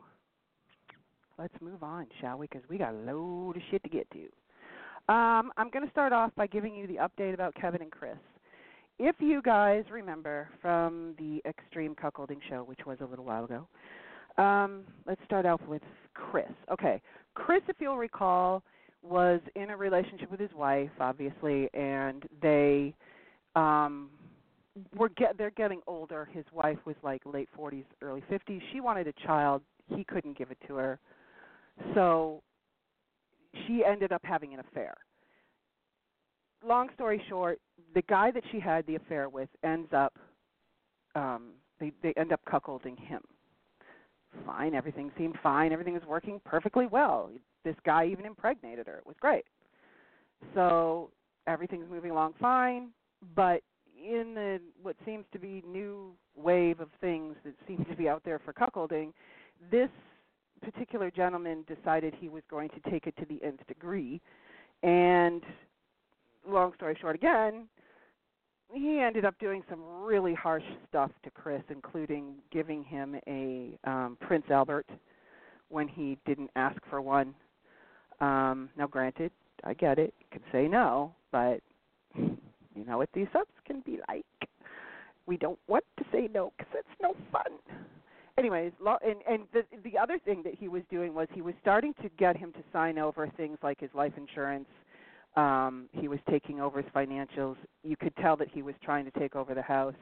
let's 1.37 1.53
move 1.59 1.83
on, 1.83 2.07
shall 2.21 2.37
we? 2.37 2.47
Because 2.47 2.61
we 2.69 2.77
got 2.77 2.93
a 2.93 2.97
load 2.97 3.57
of 3.57 3.61
shit 3.69 3.83
to 3.83 3.89
get 3.89 4.07
to. 4.11 5.13
Um, 5.13 5.51
I'm 5.57 5.69
going 5.69 5.83
to 5.83 5.91
start 5.91 6.13
off 6.13 6.31
by 6.37 6.47
giving 6.47 6.73
you 6.73 6.87
the 6.87 6.95
update 6.95 7.33
about 7.33 7.53
Kevin 7.55 7.81
and 7.81 7.91
Chris. 7.91 8.15
if 8.99 9.17
you 9.19 9.41
guys 9.41 9.83
remember 9.91 10.47
from 10.61 11.13
the 11.19 11.41
Extreme 11.45 11.95
Cuckolding 11.95 12.39
show, 12.49 12.63
which 12.63 12.85
was 12.85 12.99
a 13.01 13.05
little 13.05 13.25
while 13.25 13.43
ago, 13.43 13.67
um, 14.41 14.83
let's 15.05 15.21
start 15.25 15.45
off 15.45 15.59
with 15.67 15.81
Chris. 16.13 16.53
Okay, 16.71 17.01
Chris, 17.33 17.63
if 17.67 17.75
you'll 17.79 17.97
recall, 17.97 18.63
was 19.03 19.41
in 19.55 19.71
a 19.71 19.77
relationship 19.77 20.31
with 20.31 20.39
his 20.39 20.53
wife, 20.53 20.89
obviously, 21.01 21.69
and 21.73 22.23
they 22.41 22.95
um, 23.55 24.09
were 24.95 25.09
get 25.09 25.37
they're 25.37 25.51
getting 25.51 25.81
older. 25.87 26.27
His 26.33 26.45
wife 26.51 26.77
was 26.85 26.95
like 27.03 27.21
late 27.25 27.49
40s, 27.57 27.85
early 28.01 28.23
50s. 28.29 28.61
She 28.71 28.81
wanted 28.81 29.07
a 29.07 29.13
child. 29.25 29.61
He 29.87 30.03
couldn't 30.03 30.37
give 30.37 30.51
it 30.51 30.57
to 30.67 30.75
her, 30.75 30.99
so 31.93 32.41
she 33.65 33.83
ended 33.85 34.11
up 34.11 34.21
having 34.23 34.53
an 34.53 34.59
affair. 34.59 34.95
Long 36.65 36.89
story 36.95 37.21
short, 37.29 37.59
the 37.93 38.01
guy 38.03 38.31
that 38.31 38.43
she 38.51 38.59
had 38.59 38.85
the 38.87 38.95
affair 38.95 39.29
with 39.29 39.49
ends 39.63 39.89
up 39.93 40.17
um 41.13 41.51
they 41.79 41.91
they 42.01 42.13
end 42.17 42.33
up 42.33 42.41
cuckolding 42.51 42.97
him. 42.99 43.21
Fine, 44.45 44.73
everything 44.73 45.11
seemed 45.17 45.35
fine, 45.41 45.71
everything 45.71 45.93
was 45.93 46.03
working 46.07 46.41
perfectly 46.43 46.87
well. 46.87 47.29
This 47.63 47.75
guy 47.85 48.07
even 48.07 48.25
impregnated 48.25 48.87
her. 48.87 48.97
It 48.97 49.05
was 49.05 49.15
great. 49.21 49.45
So 50.53 51.11
everything's 51.47 51.89
moving 51.89 52.11
along 52.11 52.33
fine, 52.39 52.89
but 53.35 53.61
in 53.97 54.33
the 54.35 54.59
what 54.81 54.95
seems 55.05 55.25
to 55.31 55.39
be 55.39 55.63
new 55.67 56.11
wave 56.35 56.79
of 56.79 56.89
things 57.01 57.35
that 57.43 57.53
seem 57.67 57.85
to 57.85 57.95
be 57.95 58.07
out 58.07 58.21
there 58.23 58.39
for 58.39 58.53
cuckolding, 58.53 59.13
this 59.71 59.89
particular 60.61 61.11
gentleman 61.11 61.63
decided 61.67 62.13
he 62.19 62.29
was 62.29 62.43
going 62.49 62.69
to 62.69 62.89
take 62.89 63.07
it 63.07 63.15
to 63.17 63.25
the 63.25 63.43
nth 63.45 63.65
degree. 63.67 64.21
And 64.83 65.41
long 66.47 66.73
story 66.75 66.95
short 67.01 67.15
again 67.15 67.67
he 68.73 68.99
ended 68.99 69.25
up 69.25 69.37
doing 69.39 69.63
some 69.69 69.81
really 70.03 70.33
harsh 70.33 70.63
stuff 70.87 71.11
to 71.23 71.31
chris 71.31 71.63
including 71.69 72.35
giving 72.51 72.83
him 72.83 73.15
a 73.27 73.77
um 73.89 74.17
prince 74.21 74.45
albert 74.51 74.87
when 75.69 75.87
he 75.87 76.17
didn't 76.27 76.51
ask 76.55 76.79
for 76.89 77.01
one. 77.01 77.33
Um 78.21 78.69
now 78.77 78.85
granted 78.87 79.31
i 79.63 79.73
get 79.73 79.97
it 79.97 80.13
you 80.19 80.25
can 80.31 80.41
say 80.51 80.67
no 80.67 81.13
but 81.31 81.61
you 82.75 82.85
know 82.85 82.97
what 82.97 83.09
these 83.13 83.27
subs 83.33 83.51
can 83.65 83.81
be 83.81 83.99
like 84.07 84.25
we 85.25 85.37
don't 85.37 85.59
want 85.67 85.83
to 85.97 86.05
say 86.11 86.29
no 86.33 86.53
because 86.57 86.73
it's 86.75 87.01
no 87.01 87.15
fun 87.31 87.51
anyways, 88.37 88.71
and 89.03 89.17
and 89.27 89.43
the 89.53 89.63
the 89.83 89.97
other 89.97 90.19
thing 90.19 90.41
that 90.43 90.55
he 90.55 90.67
was 90.67 90.83
doing 90.89 91.13
was 91.13 91.27
he 91.33 91.41
was 91.41 91.53
starting 91.61 91.93
to 92.01 92.09
get 92.17 92.35
him 92.37 92.51
to 92.53 92.59
sign 92.71 92.97
over 92.97 93.27
things 93.37 93.57
like 93.63 93.79
his 93.79 93.89
life 93.93 94.13
insurance. 94.17 94.67
Um, 95.35 95.89
he 95.91 96.07
was 96.07 96.19
taking 96.29 96.61
over 96.61 96.81
his 96.81 96.91
financials. 96.95 97.57
You 97.83 97.97
could 97.97 98.15
tell 98.17 98.37
that 98.37 98.47
he 98.47 98.61
was 98.61 98.75
trying 98.83 99.05
to 99.05 99.11
take 99.11 99.35
over 99.35 99.53
the 99.53 99.61
house. 99.61 99.95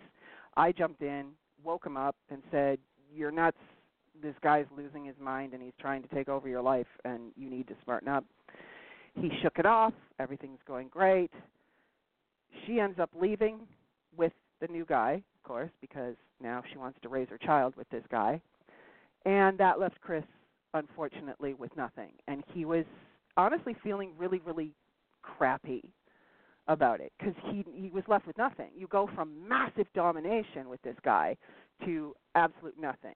I 0.56 0.72
jumped 0.72 1.02
in, 1.02 1.30
woke 1.64 1.86
him 1.86 1.98
up, 1.98 2.16
and 2.30 2.42
said, 2.52 2.80
"You're 3.14 3.32
nuts. 3.32 3.58
This 4.22 4.36
guy's 4.42 4.66
losing 4.76 5.06
his 5.06 5.16
mind, 5.20 5.54
and 5.54 5.62
he's 5.62 5.74
trying 5.80 6.04
to 6.04 6.10
take 6.10 6.30
over 6.30 6.48
your 6.48 6.62
life, 6.62 6.88
and 7.04 7.32
you 7.36 7.50
need 7.50 7.68
to 7.68 7.76
smarten 7.84 8.08
up." 8.08 8.26
He 9.16 9.30
shook 9.42 9.60
it 9.60 9.66
off. 9.66 9.94
Everything's 10.20 10.60
going 10.68 10.88
great. 10.88 11.32
She 12.66 12.80
ends 12.80 13.00
up 13.00 13.10
leaving 13.20 13.60
with 14.16 14.34
the 14.62 14.68
new 14.68 14.86
guy, 14.86 15.14
of 15.14 15.44
course, 15.44 15.72
because 15.82 16.16
now 16.42 16.64
she 16.72 16.78
wants 16.78 17.00
to 17.02 17.10
raise 17.10 17.30
her 17.30 17.38
child 17.38 17.76
with 17.76 17.90
this 17.90 18.04
guy. 18.10 18.42
And 19.26 19.58
that 19.58 19.80
left 19.80 20.00
Chris, 20.02 20.24
unfortunately, 20.74 21.54
with 21.54 21.76
nothing. 21.76 22.12
And 22.28 22.44
he 22.54 22.66
was 22.66 22.86
honestly 23.38 23.76
feeling 23.84 24.12
really, 24.18 24.42
really 24.46 24.74
crappy 25.22 25.84
about 26.68 27.02
it 27.02 27.12
because 27.20 27.34
he 27.46 27.66
he 27.74 27.90
was 27.90 28.04
left 28.08 28.26
with 28.26 28.38
nothing. 28.38 28.70
You 28.76 28.88
go 28.88 29.10
from 29.14 29.48
massive 29.48 29.88
domination 29.94 30.70
with 30.70 30.82
this 30.82 30.96
guy 31.04 31.36
to 31.86 32.16
absolute 32.36 32.80
nothing. 32.80 33.16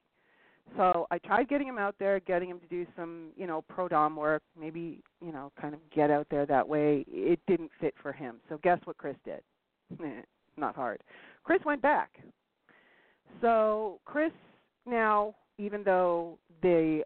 So 0.75 1.08
I 1.10 1.17
tried 1.19 1.47
getting 1.47 1.67
him 1.67 1.77
out 1.77 1.95
there, 1.97 2.19
getting 2.19 2.49
him 2.49 2.60
to 2.60 2.67
do 2.67 2.86
some, 2.95 3.30
you 3.36 3.47
know, 3.47 3.63
pro 3.67 3.88
dom 3.88 4.15
work, 4.15 4.43
maybe, 4.60 5.01
you 5.25 5.32
know, 5.32 5.51
kind 5.60 5.73
of 5.73 5.80
get 5.93 6.12
out 6.12 6.27
there 6.30 6.45
that 6.45 6.67
way. 6.67 7.06
It 7.08 7.39
didn't 7.47 7.71
fit 7.80 7.95
for 8.01 8.12
him. 8.12 8.38
So 8.49 8.60
guess 8.62 8.80
what 8.84 8.97
Chris 8.97 9.15
did? 9.25 9.41
Not 10.58 10.75
hard. 10.75 11.01
Chris 11.43 11.62
went 11.65 11.82
back 11.82 12.12
so 13.41 13.99
Chris 14.06 14.32
now, 14.86 15.36
even 15.58 15.84
though 15.84 16.38
the 16.62 17.03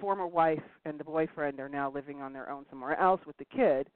former 0.00 0.26
wife 0.26 0.62
and 0.84 0.98
the 0.98 1.04
boyfriend 1.04 1.58
are 1.60 1.68
now 1.68 1.90
living 1.90 2.20
on 2.20 2.32
their 2.32 2.50
own 2.50 2.66
somewhere 2.70 2.98
else 3.00 3.20
with 3.26 3.36
the 3.38 3.44
kid, 3.46 3.88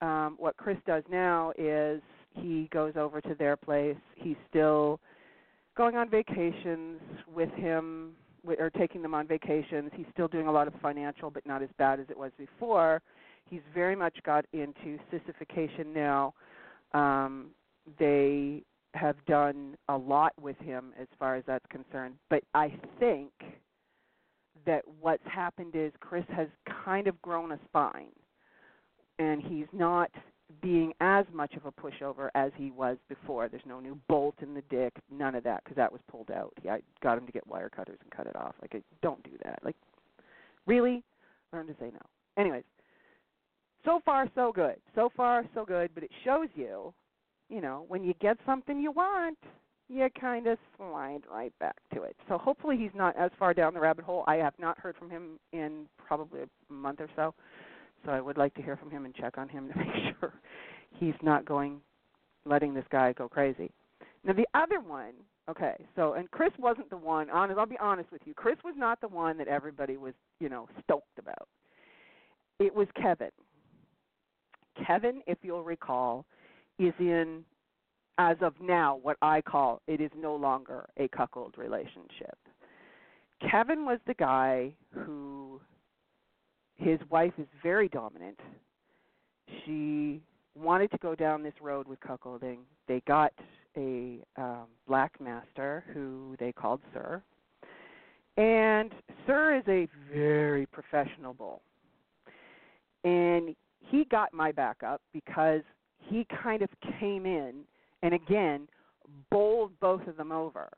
um, 0.00 0.36
what 0.38 0.56
Chris 0.56 0.76
does 0.86 1.02
now 1.10 1.52
is 1.58 2.00
he 2.34 2.68
goes 2.72 2.92
over 2.96 3.20
to 3.20 3.34
their 3.34 3.56
place. 3.56 3.96
He's 4.14 4.36
still 4.48 5.00
going 5.78 5.94
on 5.94 6.10
vacations 6.10 7.00
with 7.32 7.50
him 7.52 8.10
or 8.58 8.68
taking 8.68 9.00
them 9.00 9.14
on 9.14 9.28
vacations. 9.28 9.92
He's 9.94 10.06
still 10.12 10.26
doing 10.26 10.48
a 10.48 10.52
lot 10.52 10.66
of 10.66 10.74
financial, 10.82 11.30
but 11.30 11.46
not 11.46 11.62
as 11.62 11.68
bad 11.78 12.00
as 12.00 12.06
it 12.10 12.18
was 12.18 12.32
before. 12.36 13.00
He's 13.48 13.60
very 13.72 13.94
much 13.94 14.18
got 14.24 14.44
into 14.52 14.98
sissification 15.10 15.94
now. 15.94 16.34
Um, 16.92 17.50
they 17.98 18.64
have 18.94 19.14
done 19.26 19.76
a 19.88 19.96
lot 19.96 20.32
with 20.40 20.58
him 20.58 20.92
as 21.00 21.06
far 21.16 21.36
as 21.36 21.44
that's 21.46 21.64
concerned. 21.70 22.16
But 22.28 22.42
I 22.54 22.74
think 22.98 23.30
that 24.66 24.82
what's 25.00 25.26
happened 25.26 25.74
is 25.74 25.92
Chris 26.00 26.24
has 26.34 26.48
kind 26.84 27.06
of 27.06 27.20
grown 27.22 27.52
a 27.52 27.58
spine, 27.68 28.10
and 29.20 29.40
he's 29.40 29.66
not 29.72 30.10
being 30.62 30.92
as 31.00 31.26
much 31.32 31.54
of 31.54 31.66
a 31.66 31.72
pushover 31.72 32.28
as 32.34 32.52
he 32.56 32.70
was 32.70 32.96
before. 33.08 33.48
There's 33.48 33.62
no 33.66 33.80
new 33.80 33.98
bolt 34.08 34.36
in 34.40 34.54
the 34.54 34.62
dick, 34.70 34.94
none 35.10 35.34
of 35.34 35.44
that, 35.44 35.62
because 35.64 35.76
that 35.76 35.92
was 35.92 36.00
pulled 36.10 36.30
out. 36.30 36.52
Yeah, 36.62 36.74
I 36.74 36.80
got 37.02 37.18
him 37.18 37.26
to 37.26 37.32
get 37.32 37.46
wire 37.46 37.68
cutters 37.68 37.98
and 38.02 38.10
cut 38.10 38.26
it 38.26 38.36
off. 38.36 38.54
Like, 38.60 38.82
don't 39.02 39.22
do 39.22 39.36
that. 39.44 39.58
Like, 39.62 39.76
really, 40.66 41.02
learn 41.52 41.66
to 41.66 41.74
say 41.74 41.90
no. 41.92 42.00
Anyways, 42.36 42.64
so 43.84 44.00
far 44.04 44.28
so 44.34 44.52
good. 44.52 44.76
So 44.94 45.10
far 45.16 45.44
so 45.54 45.64
good, 45.64 45.90
but 45.94 46.02
it 46.02 46.10
shows 46.24 46.48
you 46.54 46.92
you 47.48 47.60
know, 47.60 47.84
when 47.88 48.04
you 48.04 48.14
get 48.20 48.36
something 48.44 48.78
you 48.78 48.92
want, 48.92 49.38
you 49.88 50.06
kind 50.20 50.46
of 50.46 50.58
slide 50.76 51.20
right 51.30 51.52
back 51.58 51.76
to 51.94 52.02
it. 52.02 52.14
So 52.28 52.36
hopefully 52.36 52.76
he's 52.76 52.90
not 52.94 53.16
as 53.16 53.30
far 53.38 53.54
down 53.54 53.72
the 53.72 53.80
rabbit 53.80 54.04
hole. 54.04 54.24
I 54.26 54.36
have 54.36 54.52
not 54.58 54.78
heard 54.78 54.96
from 54.96 55.08
him 55.08 55.38
in 55.52 55.86
probably 56.06 56.42
a 56.42 56.72
month 56.72 57.00
or 57.00 57.08
so. 57.16 57.34
So 58.04 58.12
I 58.12 58.20
would 58.20 58.38
like 58.38 58.54
to 58.54 58.62
hear 58.62 58.76
from 58.76 58.90
him 58.90 59.04
and 59.04 59.14
check 59.14 59.38
on 59.38 59.48
him 59.48 59.68
to 59.68 59.78
make 59.78 60.14
sure 60.20 60.34
he's 60.98 61.14
not 61.22 61.44
going 61.44 61.80
letting 62.44 62.74
this 62.74 62.84
guy 62.90 63.12
go 63.12 63.28
crazy. 63.28 63.70
Now 64.24 64.32
the 64.32 64.46
other 64.54 64.80
one, 64.80 65.12
okay, 65.48 65.74
so 65.96 66.14
and 66.14 66.30
Chris 66.30 66.52
wasn't 66.58 66.90
the 66.90 66.96
one, 66.96 67.30
honest 67.30 67.58
I'll 67.58 67.66
be 67.66 67.78
honest 67.80 68.10
with 68.10 68.22
you. 68.24 68.34
Chris 68.34 68.56
was 68.64 68.74
not 68.76 69.00
the 69.00 69.08
one 69.08 69.38
that 69.38 69.48
everybody 69.48 69.96
was, 69.96 70.14
you 70.40 70.48
know, 70.48 70.68
stoked 70.82 71.18
about. 71.18 71.48
It 72.58 72.74
was 72.74 72.88
Kevin. 73.00 73.30
Kevin, 74.86 75.22
if 75.26 75.38
you'll 75.42 75.64
recall, 75.64 76.24
is 76.78 76.94
in 76.98 77.44
as 78.18 78.36
of 78.40 78.54
now 78.60 78.98
what 79.02 79.16
I 79.22 79.40
call 79.40 79.80
it 79.86 80.00
is 80.00 80.10
no 80.16 80.34
longer 80.34 80.88
a 80.96 81.08
cuckold 81.08 81.54
relationship. 81.56 82.36
Kevin 83.48 83.84
was 83.84 84.00
the 84.06 84.14
guy 84.14 84.72
who 84.90 85.60
his 86.78 86.98
wife 87.10 87.32
is 87.38 87.46
very 87.62 87.88
dominant. 87.88 88.38
She 89.64 90.20
wanted 90.54 90.90
to 90.92 90.98
go 90.98 91.14
down 91.14 91.42
this 91.42 91.54
road 91.60 91.86
with 91.86 92.00
cuckolding. 92.00 92.58
They 92.86 93.02
got 93.06 93.32
a 93.76 94.18
um, 94.36 94.66
black 94.86 95.20
master 95.20 95.84
who 95.92 96.36
they 96.38 96.52
called 96.52 96.80
Sir. 96.92 97.22
And 98.36 98.92
Sir 99.26 99.56
is 99.56 99.64
a 99.68 99.88
very 100.12 100.66
professional 100.66 101.34
bull. 101.34 101.60
And 103.04 103.54
he 103.80 104.04
got 104.04 104.32
my 104.32 104.52
backup 104.52 105.00
because 105.12 105.62
he 105.98 106.26
kind 106.42 106.62
of 106.62 106.68
came 107.00 107.26
in 107.26 107.62
and 108.02 108.14
again 108.14 108.68
bowled 109.30 109.72
both 109.80 110.06
of 110.06 110.16
them 110.16 110.32
over. 110.32 110.68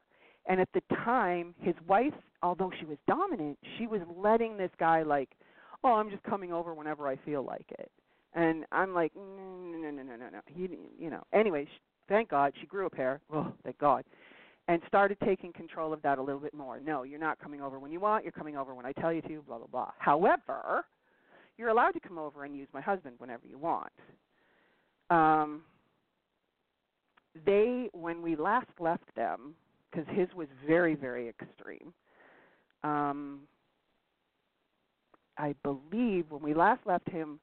And 0.47 0.61
at 0.61 0.69
the 0.73 0.83
time, 1.05 1.55
his 1.61 1.75
wife, 1.87 2.15
although 2.43 2.73
she 2.79 2.87
was 2.87 2.97
dominant, 3.07 3.59
she 3.79 3.87
was 3.87 4.01
letting 4.17 4.57
this 4.57 4.71
guy 4.79 5.03
like, 5.03 5.31
"Oh, 5.85 5.95
I'm 5.95 6.11
just 6.11 6.23
coming 6.25 6.53
over 6.53 6.75
whenever 6.75 7.09
I 7.09 7.17
feel 7.17 7.45
like 7.45 7.67
it." 7.79 7.91
And 8.35 8.65
I'm 8.73 8.95
like, 8.95 9.13
"No, 9.15 9.79
no, 9.79 9.91
no, 9.91 10.03
no, 10.03 10.17
no, 10.17 10.29
no." 10.31 10.41
He, 10.47 10.69
you 10.99 11.11
know. 11.11 11.23
Anyway, 11.33 11.67
thank 12.09 12.29
God 12.29 12.53
she 12.61 12.67
grew 12.67 12.87
a 12.87 12.91
pair. 12.91 13.21
Oh, 13.33 13.53
thank 13.65 13.79
God. 13.79 14.05
And 14.69 14.81
started 14.87 15.19
taking 15.25 15.53
control 15.53 15.93
of 15.93 16.01
that 16.03 16.19
a 16.19 16.23
little 16.23 16.41
bit 16.41 16.55
more. 16.55 16.81
No, 16.81 17.03
you're 17.03 17.19
not 17.19 17.41
coming 17.41 17.61
over 17.61 17.79
when 17.79 17.91
you 17.91 17.99
want. 17.99 18.25
You're 18.25 18.33
coming 18.33 18.57
over 18.57 18.75
when 18.75 18.87
I 18.87 18.93
tell 18.93 19.13
you 19.13 19.23
to. 19.23 19.43
Blah 19.43 19.59
blah 19.59 19.67
blah. 19.67 19.91
However, 19.99 20.85
you're 21.59 21.71
allowed 21.71 21.93
to 21.93 22.01
come 22.01 22.19
over 22.19 22.45
and 22.45 22.57
use 22.57 22.69
my 22.73 22.81
husband 22.81 23.17
whenever 23.19 23.47
you 23.47 23.59
want 23.59 23.93
um, 25.11 25.63
they 27.45 27.89
when 27.93 28.23
we 28.23 28.37
last 28.37 28.71
left 28.79 29.15
them 29.15 29.55
because 29.91 30.07
his 30.15 30.29
was 30.35 30.49
very 30.67 30.95
very 30.95 31.29
extreme 31.29 31.93
um, 32.83 33.41
i 35.41 35.55
believe 35.63 36.27
when 36.31 36.43
we 36.43 36.55
last 36.55 36.81
left 36.87 37.09
him 37.09 37.41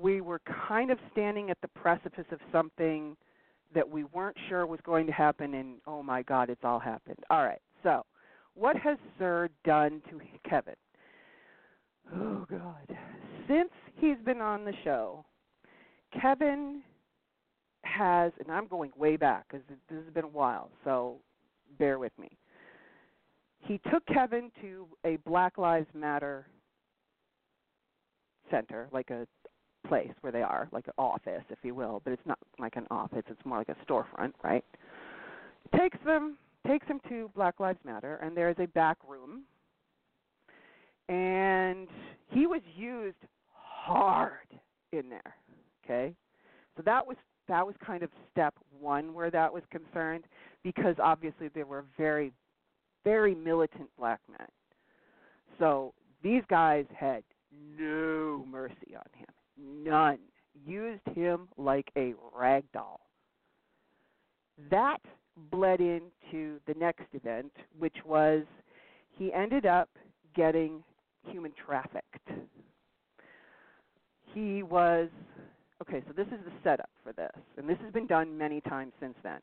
we 0.00 0.20
were 0.20 0.40
kind 0.68 0.90
of 0.90 0.98
standing 1.12 1.50
at 1.50 1.60
the 1.60 1.68
precipice 1.68 2.24
of 2.32 2.38
something 2.50 3.16
that 3.74 3.88
we 3.88 4.04
weren't 4.04 4.36
sure 4.48 4.66
was 4.66 4.80
going 4.84 5.06
to 5.06 5.12
happen, 5.12 5.54
and 5.54 5.76
oh 5.86 6.02
my 6.02 6.22
God, 6.22 6.50
it's 6.50 6.64
all 6.64 6.78
happened. 6.78 7.18
All 7.30 7.44
right, 7.44 7.60
so 7.82 8.04
what 8.54 8.76
has 8.76 8.96
Sir 9.18 9.48
done 9.64 10.02
to 10.10 10.20
Kevin? 10.48 10.74
Oh 12.14 12.46
God. 12.48 12.96
Since 13.48 13.70
he's 13.96 14.16
been 14.24 14.40
on 14.40 14.64
the 14.64 14.72
show, 14.84 15.24
Kevin 16.20 16.82
has, 17.82 18.32
and 18.40 18.50
I'm 18.50 18.66
going 18.66 18.92
way 18.96 19.16
back 19.16 19.46
because 19.48 19.64
this 19.68 19.98
has 20.04 20.14
been 20.14 20.24
a 20.24 20.28
while, 20.28 20.70
so 20.84 21.16
bear 21.78 21.98
with 21.98 22.12
me. 22.18 22.28
He 23.60 23.80
took 23.90 24.06
Kevin 24.06 24.50
to 24.62 24.86
a 25.04 25.16
Black 25.26 25.58
Lives 25.58 25.88
Matter 25.92 26.46
center, 28.50 28.88
like 28.92 29.10
a 29.10 29.26
place 29.88 30.12
where 30.20 30.32
they 30.32 30.42
are, 30.42 30.68
like 30.72 30.86
an 30.86 30.92
office, 30.98 31.44
if 31.50 31.58
you 31.62 31.74
will, 31.74 32.00
but 32.04 32.12
it's 32.12 32.26
not 32.26 32.38
like 32.58 32.76
an 32.76 32.86
office, 32.90 33.22
it's 33.28 33.44
more 33.44 33.58
like 33.58 33.68
a 33.68 33.76
storefront, 33.90 34.32
right? 34.42 34.64
Takes 35.76 35.98
them 36.04 36.36
takes 36.66 36.86
him 36.86 37.00
to 37.08 37.30
Black 37.34 37.60
Lives 37.60 37.78
Matter 37.84 38.16
and 38.16 38.36
there 38.36 38.50
is 38.50 38.56
a 38.58 38.66
back 38.66 38.96
room 39.08 39.42
and 41.08 41.86
he 42.28 42.46
was 42.46 42.60
used 42.76 43.16
hard 43.52 44.48
in 44.92 45.08
there. 45.08 45.36
Okay? 45.84 46.12
So 46.76 46.82
that 46.84 47.06
was 47.06 47.16
that 47.48 47.64
was 47.64 47.76
kind 47.84 48.02
of 48.02 48.10
step 48.32 48.54
one 48.80 49.14
where 49.14 49.30
that 49.30 49.52
was 49.52 49.62
concerned 49.70 50.24
because 50.64 50.96
obviously 51.00 51.48
there 51.54 51.66
were 51.66 51.84
very 51.96 52.32
very 53.04 53.34
militant 53.34 53.88
black 53.96 54.20
men. 54.28 54.48
So 55.58 55.94
these 56.22 56.42
guys 56.50 56.84
had 56.98 57.22
no 57.78 58.44
mercy 58.48 58.94
on 58.94 59.04
him. 59.14 59.84
None. 59.84 60.18
Used 60.66 61.06
him 61.14 61.48
like 61.56 61.90
a 61.96 62.14
rag 62.34 62.64
doll. 62.72 63.00
That 64.70 65.00
bled 65.50 65.80
into 65.80 66.58
the 66.66 66.74
next 66.78 67.06
event, 67.12 67.52
which 67.78 67.96
was 68.04 68.44
he 69.10 69.32
ended 69.32 69.66
up 69.66 69.90
getting 70.34 70.82
human 71.28 71.52
trafficked. 71.64 72.28
He 74.32 74.62
was 74.62 75.08
okay, 75.82 76.02
so 76.06 76.12
this 76.14 76.26
is 76.28 76.44
the 76.44 76.52
setup 76.64 76.90
for 77.02 77.12
this, 77.12 77.36
and 77.56 77.68
this 77.68 77.78
has 77.82 77.92
been 77.92 78.06
done 78.06 78.36
many 78.36 78.60
times 78.62 78.92
since 79.00 79.16
then. 79.22 79.40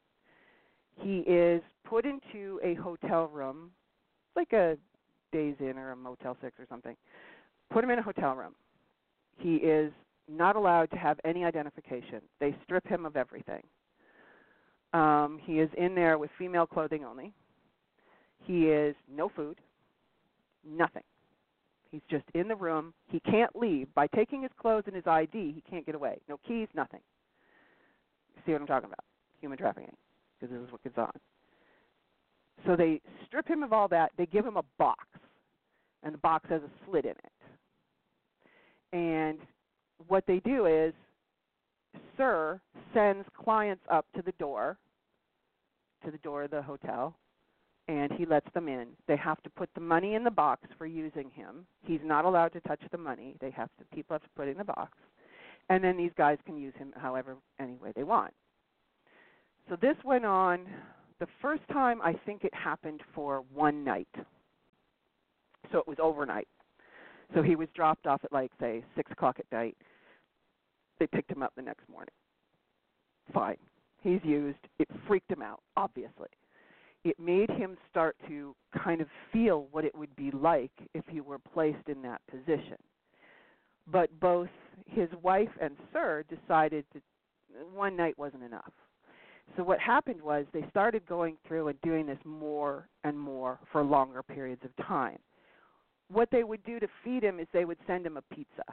He 0.95 1.19
is 1.19 1.62
put 1.88 2.06
into 2.06 2.60
a 2.63 2.76
hotel 2.76 3.28
room, 3.28 3.71
like 4.36 4.54
a 4.54 4.78
Days 5.32 5.56
Inn 5.60 5.78
or 5.78 5.91
a 5.91 5.95
Motel 5.95 6.38
6 6.41 6.54
or 6.60 6.65
something. 6.69 6.95
Put 7.74 7.84
him 7.84 7.90
in 7.90 7.98
a 7.98 8.04
hotel 8.04 8.36
room. 8.36 8.54
He 9.38 9.56
is 9.56 9.92
not 10.30 10.56
allowed 10.56 10.92
to 10.92 10.98
have 10.98 11.20
any 11.26 11.44
identification. 11.44 12.22
They 12.40 12.56
strip 12.64 12.88
him 12.88 13.06
of 13.06 13.18
everything. 13.18 13.64
Um, 14.94 15.40
he 15.44 15.54
is 15.54 15.70
in 15.76 15.96
there 15.96 16.20
with 16.20 16.30
female 16.38 16.68
clothing 16.68 17.04
only. 17.04 17.34
He 18.46 18.68
is 18.68 18.96
no 19.12 19.30
food, 19.36 19.58
nothing. 20.64 21.02
He's 21.90 22.02
just 22.10 22.26
in 22.36 22.48
the 22.48 22.56
room. 22.56 22.94
He 23.08 23.20
can't 23.22 23.56
leave. 23.56 23.88
By 23.96 24.08
taking 24.08 24.44
his 24.44 24.52
clothes 24.60 24.84
and 24.86 24.96
his 24.96 25.08
ID, 25.08 25.32
he 25.34 25.64
can't 25.68 25.86
get 25.86 25.96
away. 25.96 26.20
No 26.30 26.40
keys, 26.48 26.68
nothing. 26.76 27.00
See 28.46 28.52
what 28.52 28.62
I'm 28.62 28.68
talking 28.68 28.88
about? 28.88 29.04
Human 29.42 29.58
trafficking, 29.58 29.96
because 30.40 30.54
this 30.54 30.64
is 30.64 30.72
what 30.72 30.84
goes 30.84 30.94
on. 30.98 31.12
So 32.68 32.76
they 32.76 33.02
strip 33.26 33.48
him 33.48 33.64
of 33.64 33.74
all 33.74 33.88
that. 33.88 34.12
They 34.18 34.28
give 34.28 34.46
him 34.46 34.58
a 34.58 34.64
box, 34.78 35.06
and 36.04 36.14
the 36.14 36.20
box 36.20 36.48
has 36.50 36.62
a 36.62 36.70
slit 36.86 37.06
in 37.06 37.12
it. 37.12 37.33
And 38.94 39.40
what 40.08 40.24
they 40.28 40.40
do 40.40 40.68
is, 40.68 40.94
Sir 42.16 42.62
sends 42.94 43.28
clients 43.36 43.84
up 43.92 44.06
to 44.16 44.22
the 44.22 44.32
door, 44.34 44.78
to 46.06 46.12
the 46.12 46.20
door 46.20 46.44
of 46.44 46.52
the 46.52 46.62
hotel, 46.62 47.16
and 47.88 48.12
he 48.14 48.26
lets 48.26 48.52
them 48.54 48.68
in. 48.68 48.88
They 49.08 49.18
have 49.18 49.42
to 49.44 49.50
put 49.50 49.70
the 49.74 49.82
money 49.82 50.14
in 50.16 50.24
the 50.24 50.32
box 50.32 50.68
for 50.78 50.86
using 50.86 51.30
him. 51.32 51.66
He's 51.82 52.00
not 52.04 52.24
allowed 52.24 52.54
to 52.54 52.62
touch 52.62 52.82
the 52.92 52.98
money. 52.98 53.36
They 53.42 53.50
have 53.52 53.70
to 53.80 53.86
people 53.94 54.14
have 54.14 54.22
to 54.22 54.30
put 54.36 54.48
it 54.48 54.52
in 54.52 54.58
the 54.58 54.64
box. 54.64 54.92
And 55.70 55.84
then 55.84 55.98
these 55.98 56.12
guys 56.18 56.38
can 56.46 56.56
use 56.56 56.74
him 56.78 56.94
however 56.96 57.36
any 57.60 57.76
way 57.76 57.92
they 57.96 58.04
want. 58.04 58.34
So 59.70 59.76
this 59.82 59.96
went 60.04 60.26
on 60.26 60.66
the 61.20 61.28
first 61.42 61.64
time 61.72 62.02
I 62.02 62.14
think 62.26 62.44
it 62.44 62.54
happened 62.54 63.02
for 63.16 63.44
one 63.54 63.84
night. 63.84 64.08
So 65.72 65.80
it 65.80 65.88
was 65.88 65.98
overnight. 66.02 66.48
So 67.34 67.41
he 67.41 67.56
was 67.56 67.67
dropped 67.76 68.08
off 68.08 68.24
at 68.24 68.32
like 68.32 68.52
say 68.60 68.84
six 68.96 69.12
o'clock 69.12 69.38
at 69.39 69.46
night. 69.52 69.78
They 71.00 71.08
picked 71.08 71.32
him 71.32 71.43
up 71.43 71.54
the 71.56 71.62
next 71.62 71.88
morning. 71.89 72.13
Fine. 73.34 73.58
He's 74.02 74.19
used. 74.24 74.60
It 74.80 74.88
freaked 75.08 75.32
him 75.32 75.41
out, 75.41 75.62
obviously 75.78 76.28
it 77.04 77.19
made 77.19 77.50
him 77.50 77.78
start 77.89 78.15
to 78.28 78.56
kind 78.84 79.02
of 79.02 79.08
feel 79.32 79.67
what 79.72 79.84
it 79.84 79.96
would 79.96 80.15
be 80.15 80.32
like 80.32 80.72
if 80.93 81.04
he 81.10 81.22
were 81.22 81.39
placed 81.39 81.88
in 81.88 82.02
that 82.02 82.22
position. 82.30 82.78
But 83.91 84.10
both 84.19 84.50
his 84.88 85.10
wife 85.22 85.50
and 85.62 85.76
Sir 85.91 86.24
decided 86.30 86.86
that 86.93 87.02
one 87.74 87.98
night 87.98 88.17
wasn't 88.17 88.43
enough. 88.43 88.72
So 89.58 89.63
what 89.63 89.80
happened 89.80 90.22
was 90.22 90.46
they 90.54 90.65
started 90.69 91.06
going 91.06 91.38
through 91.46 91.67
and 91.67 91.82
doing 91.82 92.06
this 92.06 92.17
more 92.24 92.88
and 93.04 93.19
more 93.19 93.60
for 93.72 93.84
longer 93.84 94.24
periods 94.24 94.62
of 94.63 94.86
time. 94.86 95.19
What 96.13 96.30
they 96.32 96.43
would 96.43 96.63
do 96.63 96.80
to 96.80 96.88
feed 97.04 97.23
him 97.23 97.39
is 97.39 97.47
they 97.52 97.65
would 97.65 97.80
send 97.88 98.06
him 98.06 98.17
a 98.17 98.21
pizza 98.34 98.63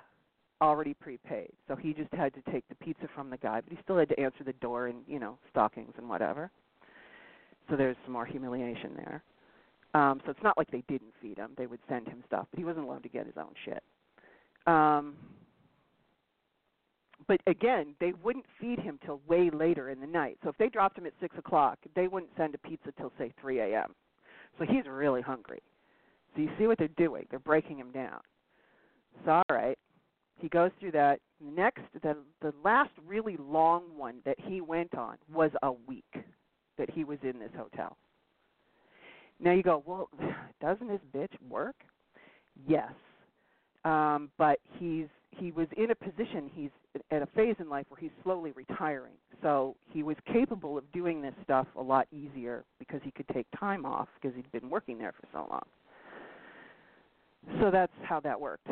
already 0.60 0.94
prepaid. 0.94 1.50
So 1.66 1.74
he 1.74 1.94
just 1.94 2.12
had 2.12 2.34
to 2.34 2.52
take 2.52 2.68
the 2.68 2.74
pizza 2.76 3.08
from 3.14 3.30
the 3.30 3.38
guy, 3.38 3.60
but 3.62 3.72
he 3.72 3.78
still 3.82 3.96
had 3.96 4.10
to 4.10 4.20
answer 4.20 4.44
the 4.44 4.52
door 4.54 4.88
in, 4.88 4.96
you 5.08 5.18
know, 5.18 5.38
stockings 5.50 5.94
and 5.96 6.08
whatever 6.08 6.50
so 7.70 7.76
there's 7.76 7.96
some 8.04 8.12
more 8.12 8.26
humiliation 8.26 8.92
there. 8.96 9.22
Um, 9.94 10.20
so 10.24 10.30
it's 10.30 10.42
not 10.42 10.58
like 10.58 10.70
they 10.70 10.82
didn't 10.88 11.12
feed 11.22 11.38
him; 11.38 11.52
they 11.56 11.66
would 11.66 11.80
send 11.88 12.08
him 12.08 12.22
stuff, 12.26 12.46
but 12.50 12.58
he 12.58 12.64
wasn't 12.64 12.84
allowed 12.84 13.02
to 13.04 13.08
get 13.08 13.26
his 13.26 13.36
own 13.36 13.52
shit. 13.64 13.82
Um, 14.66 15.16
but 17.26 17.40
again, 17.46 17.94
they 18.00 18.12
wouldn't 18.22 18.44
feed 18.60 18.78
him 18.78 18.98
till 19.04 19.20
way 19.26 19.50
later 19.50 19.90
in 19.90 20.00
the 20.00 20.06
night. 20.06 20.38
So 20.42 20.48
if 20.48 20.58
they 20.58 20.68
dropped 20.68 20.98
him 20.98 21.06
at 21.06 21.12
six 21.20 21.36
o'clock, 21.38 21.78
they 21.94 22.08
wouldn't 22.08 22.32
send 22.36 22.54
a 22.54 22.58
pizza 22.58 22.92
till 22.96 23.12
say 23.18 23.32
3 23.40 23.60
a.m. 23.60 23.94
So 24.58 24.64
he's 24.64 24.86
really 24.86 25.22
hungry. 25.22 25.60
So 26.34 26.42
you 26.42 26.50
see 26.58 26.66
what 26.66 26.78
they're 26.78 26.88
doing? 26.88 27.26
They're 27.30 27.38
breaking 27.38 27.78
him 27.78 27.90
down. 27.90 28.20
So 29.24 29.32
all 29.32 29.42
right, 29.50 29.78
he 30.36 30.48
goes 30.48 30.70
through 30.80 30.92
that. 30.92 31.20
Next, 31.42 31.82
the 32.02 32.16
the 32.40 32.52
last 32.64 32.90
really 33.06 33.36
long 33.38 33.82
one 33.96 34.16
that 34.24 34.38
he 34.38 34.60
went 34.60 34.94
on 34.94 35.16
was 35.32 35.50
a 35.62 35.72
week 35.72 36.14
that 36.78 36.90
he 36.90 37.04
was 37.04 37.18
in 37.22 37.38
this 37.38 37.50
hotel. 37.56 37.96
Now 39.38 39.52
you 39.52 39.62
go, 39.62 39.82
well, 39.86 40.08
doesn't 40.60 40.88
this 40.88 41.00
bitch 41.14 41.32
work? 41.48 41.76
Yes, 42.66 42.92
um, 43.84 44.30
but 44.38 44.58
he's 44.78 45.06
he 45.30 45.52
was 45.52 45.68
in 45.76 45.90
a 45.90 45.94
position. 45.94 46.50
He's 46.52 46.70
at 47.10 47.22
a 47.22 47.26
phase 47.26 47.56
in 47.58 47.68
life 47.68 47.86
where 47.88 48.00
he's 48.00 48.10
slowly 48.22 48.52
retiring, 48.52 49.14
so 49.42 49.76
he 49.88 50.02
was 50.02 50.16
capable 50.32 50.76
of 50.76 50.90
doing 50.92 51.22
this 51.22 51.34
stuff 51.44 51.66
a 51.76 51.82
lot 51.82 52.06
easier 52.12 52.64
because 52.78 53.00
he 53.02 53.10
could 53.10 53.28
take 53.28 53.46
time 53.58 53.86
off 53.86 54.08
because 54.20 54.36
he'd 54.36 54.50
been 54.52 54.68
working 54.68 54.98
there 54.98 55.12
for 55.12 55.26
so 55.32 55.46
long. 55.50 55.62
So 57.60 57.70
that's 57.70 57.92
how 58.02 58.20
that 58.20 58.40
worked. 58.40 58.68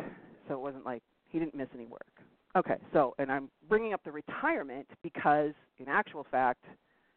So 0.47 0.53
it 0.53 0.59
wasn't 0.59 0.85
like 0.85 1.03
he 1.29 1.39
didn't 1.39 1.55
miss 1.55 1.67
any 1.73 1.85
work. 1.85 2.07
Okay, 2.55 2.77
so 2.93 3.13
and 3.19 3.31
I'm 3.31 3.49
bringing 3.67 3.93
up 3.93 4.03
the 4.03 4.11
retirement 4.11 4.87
because, 5.03 5.51
in 5.77 5.87
actual 5.87 6.25
fact, 6.31 6.65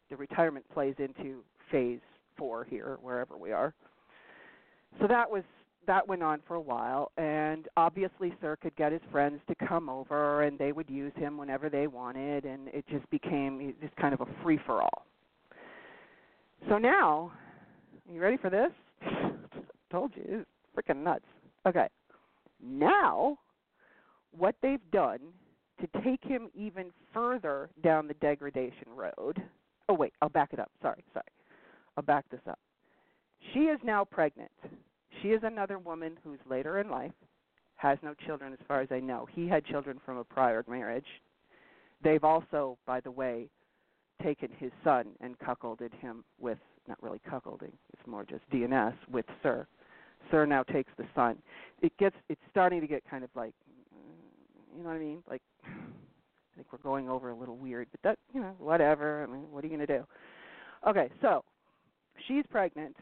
the 0.09 0.15
retirement 0.15 0.65
plays 0.73 0.95
into 0.99 1.43
phase 1.71 1.99
four 2.37 2.63
here, 2.65 2.97
wherever 3.01 3.37
we 3.37 3.51
are. 3.51 3.73
So 5.01 5.07
that 5.07 5.29
was 5.29 5.43
that 5.87 6.07
went 6.07 6.23
on 6.23 6.39
for 6.47 6.55
a 6.55 6.61
while, 6.61 7.11
and 7.17 7.67
obviously 7.75 8.33
Sir 8.39 8.55
could 8.55 8.75
get 8.75 8.91
his 8.91 9.01
friends 9.11 9.41
to 9.47 9.67
come 9.67 9.89
over, 9.89 10.43
and 10.43 10.57
they 10.57 10.71
would 10.71 10.89
use 10.89 11.11
him 11.15 11.37
whenever 11.37 11.69
they 11.69 11.87
wanted, 11.87 12.45
and 12.45 12.69
it 12.69 12.85
just 12.89 13.09
became 13.09 13.73
just 13.81 13.95
kind 13.97 14.13
of 14.13 14.21
a 14.21 14.27
free 14.41 14.59
for 14.65 14.81
all. 14.81 15.05
So 16.69 16.77
now, 16.77 17.33
you 18.09 18.21
ready 18.21 18.37
for 18.37 18.49
this? 18.49 18.71
Told 19.91 20.11
you, 20.15 20.45
freaking 20.77 21.03
nuts. 21.03 21.25
Okay, 21.65 21.87
now 22.61 23.37
what 24.31 24.55
they've 24.61 24.91
done 24.91 25.19
to 25.79 26.01
take 26.03 26.23
him 26.23 26.49
even 26.53 26.91
further 27.13 27.69
down 27.81 28.07
the 28.07 28.13
degradation 28.15 28.87
road 28.95 29.41
Oh 29.89 29.93
wait, 29.93 30.13
I'll 30.21 30.29
back 30.29 30.53
it 30.53 30.59
up. 30.59 30.71
Sorry, 30.81 31.03
sorry. 31.13 31.25
I'll 31.97 32.03
back 32.03 32.25
this 32.29 32.39
up. 32.47 32.59
She 33.53 33.61
is 33.61 33.79
now 33.83 34.05
pregnant. 34.05 34.51
She 35.21 35.29
is 35.29 35.41
another 35.43 35.77
woman 35.77 36.17
who's 36.23 36.39
later 36.49 36.79
in 36.79 36.89
life, 36.89 37.11
has 37.75 37.97
no 38.01 38.13
children 38.25 38.53
as 38.53 38.59
far 38.67 38.81
as 38.81 38.87
I 38.91 38.99
know. 38.99 39.27
He 39.31 39.47
had 39.47 39.65
children 39.65 39.99
from 40.05 40.17
a 40.17 40.23
prior 40.23 40.63
marriage. 40.67 41.05
They've 42.03 42.23
also, 42.23 42.77
by 42.85 43.01
the 43.01 43.11
way, 43.11 43.49
taken 44.21 44.49
his 44.57 44.71
son 44.83 45.09
and 45.19 45.37
cuckolded 45.39 45.93
him 45.99 46.23
with 46.39 46.57
not 46.87 47.01
really 47.01 47.21
cuckolding, 47.29 47.71
it's 47.93 48.07
more 48.07 48.25
just 48.25 48.49
DNS 48.51 48.93
with 49.11 49.25
Sir. 49.41 49.65
Sir 50.31 50.45
now 50.45 50.63
takes 50.63 50.91
the 50.97 51.05
son. 51.15 51.37
It 51.81 51.95
gets 51.97 52.15
it's 52.29 52.41
starting 52.49 52.81
to 52.81 52.87
get 52.87 53.03
kind 53.09 53.23
of 53.23 53.29
like 53.35 53.53
you 54.75 54.83
know 54.83 54.89
what 54.89 54.95
I 54.95 54.99
mean? 54.99 55.23
Like 55.29 55.41
I 55.65 56.55
think 56.55 56.67
we're 56.71 56.79
going 56.79 57.09
over 57.09 57.29
a 57.29 57.35
little 57.35 57.57
weird, 57.57 57.87
but 57.91 58.01
that 58.03 58.19
you 58.33 58.41
know 58.41 58.55
whatever. 58.59 59.23
I 59.23 59.31
mean, 59.31 59.45
what 59.51 59.63
are 59.63 59.67
you 59.67 59.75
going 59.75 59.87
to 59.87 59.97
do? 59.97 60.05
Okay, 60.87 61.09
so 61.21 61.43
she's 62.27 62.43
pregnant. 62.49 62.95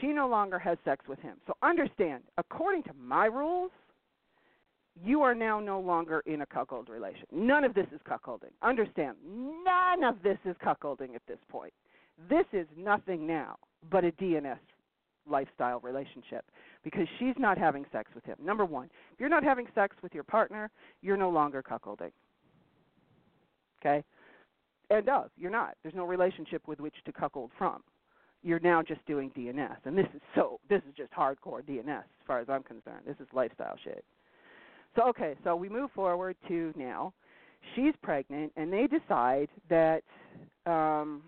She 0.00 0.08
no 0.08 0.28
longer 0.28 0.58
has 0.58 0.78
sex 0.84 1.06
with 1.08 1.18
him. 1.20 1.36
So 1.46 1.54
understand, 1.62 2.22
according 2.36 2.82
to 2.84 2.90
my 2.98 3.26
rules, 3.26 3.70
you 5.02 5.22
are 5.22 5.34
now 5.34 5.60
no 5.60 5.80
longer 5.80 6.22
in 6.26 6.42
a 6.42 6.46
cuckold 6.46 6.88
relation. 6.88 7.24
None 7.32 7.64
of 7.64 7.74
this 7.74 7.86
is 7.92 8.00
cuckolding. 8.08 8.52
Understand, 8.62 9.16
none 9.64 10.04
of 10.04 10.22
this 10.22 10.38
is 10.44 10.56
cuckolding 10.64 11.14
at 11.14 11.22
this 11.26 11.38
point. 11.48 11.72
This 12.28 12.44
is 12.52 12.66
nothing 12.76 13.26
now 13.26 13.56
but 13.90 14.04
a 14.04 14.12
DNS 14.12 14.58
lifestyle 15.28 15.80
relationship 15.80 16.44
because 16.84 17.06
she's 17.18 17.34
not 17.38 17.58
having 17.58 17.84
sex 17.92 18.10
with 18.14 18.24
him. 18.24 18.36
Number 18.42 18.64
one, 18.64 18.88
if 19.12 19.20
you're 19.20 19.28
not 19.28 19.44
having 19.44 19.66
sex 19.74 19.96
with 20.02 20.14
your 20.14 20.24
partner, 20.24 20.70
you're 21.02 21.16
no 21.16 21.30
longer 21.30 21.62
cuckolding. 21.62 22.12
Okay? 23.80 24.04
And 24.90 25.08
of, 25.08 25.30
you're 25.36 25.50
not. 25.50 25.74
There's 25.82 25.94
no 25.94 26.04
relationship 26.04 26.66
with 26.66 26.80
which 26.80 26.94
to 27.04 27.12
cuckold 27.12 27.50
from. 27.58 27.82
You're 28.42 28.60
now 28.60 28.82
just 28.82 29.04
doing 29.06 29.30
DNS. 29.36 29.76
And 29.84 29.98
this 29.98 30.06
is 30.14 30.20
so 30.34 30.60
this 30.68 30.80
is 30.88 30.94
just 30.96 31.12
hardcore 31.12 31.62
DNS 31.62 31.98
as 31.98 32.26
far 32.26 32.38
as 32.38 32.48
I'm 32.48 32.62
concerned. 32.62 33.02
This 33.06 33.16
is 33.20 33.26
lifestyle 33.32 33.76
shit. 33.82 34.04
So 34.96 35.02
okay, 35.08 35.34
so 35.44 35.56
we 35.56 35.68
move 35.68 35.90
forward 35.94 36.36
to 36.48 36.72
now. 36.76 37.12
She's 37.74 37.92
pregnant 38.02 38.52
and 38.56 38.72
they 38.72 38.86
decide 38.86 39.48
that 39.68 40.02
um 40.66 41.22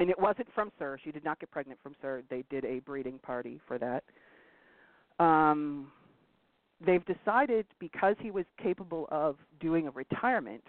and 0.00 0.08
it 0.08 0.18
wasn't 0.18 0.48
from 0.54 0.72
Sir. 0.78 0.98
She 1.04 1.12
did 1.12 1.24
not 1.24 1.38
get 1.38 1.50
pregnant 1.50 1.78
from 1.82 1.94
Sir. 2.00 2.22
They 2.30 2.42
did 2.48 2.64
a 2.64 2.80
breeding 2.80 3.18
party 3.18 3.60
for 3.68 3.78
that. 3.78 4.02
Um, 5.22 5.92
they've 6.84 7.04
decided 7.04 7.66
because 7.78 8.16
he 8.18 8.30
was 8.30 8.46
capable 8.60 9.06
of 9.10 9.36
doing 9.60 9.86
a 9.86 9.90
retirement 9.90 10.64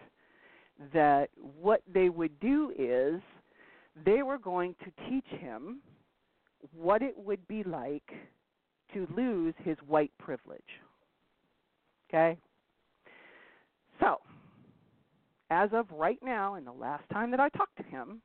that 0.94 1.30
what 1.60 1.82
they 1.92 2.10
would 2.10 2.38
do 2.42 2.74
is 2.78 3.22
they 4.06 4.22
were 4.22 4.38
going 4.38 4.76
to 4.84 5.10
teach 5.10 5.40
him 5.40 5.80
what 6.76 7.02
it 7.02 7.18
would 7.18 7.48
be 7.48 7.64
like 7.64 8.12
to 8.94 9.08
lose 9.16 9.54
his 9.64 9.78
white 9.88 10.12
privilege. 10.20 10.60
Okay? 12.10 12.38
So, 14.02 14.18
as 15.50 15.70
of 15.72 15.86
right 15.90 16.20
now, 16.22 16.56
and 16.56 16.68
the 16.68 16.74
last 16.74 17.04
time 17.14 17.32
that 17.32 17.40
I 17.40 17.48
talked 17.50 17.78
to 17.78 17.84
him, 17.84 18.22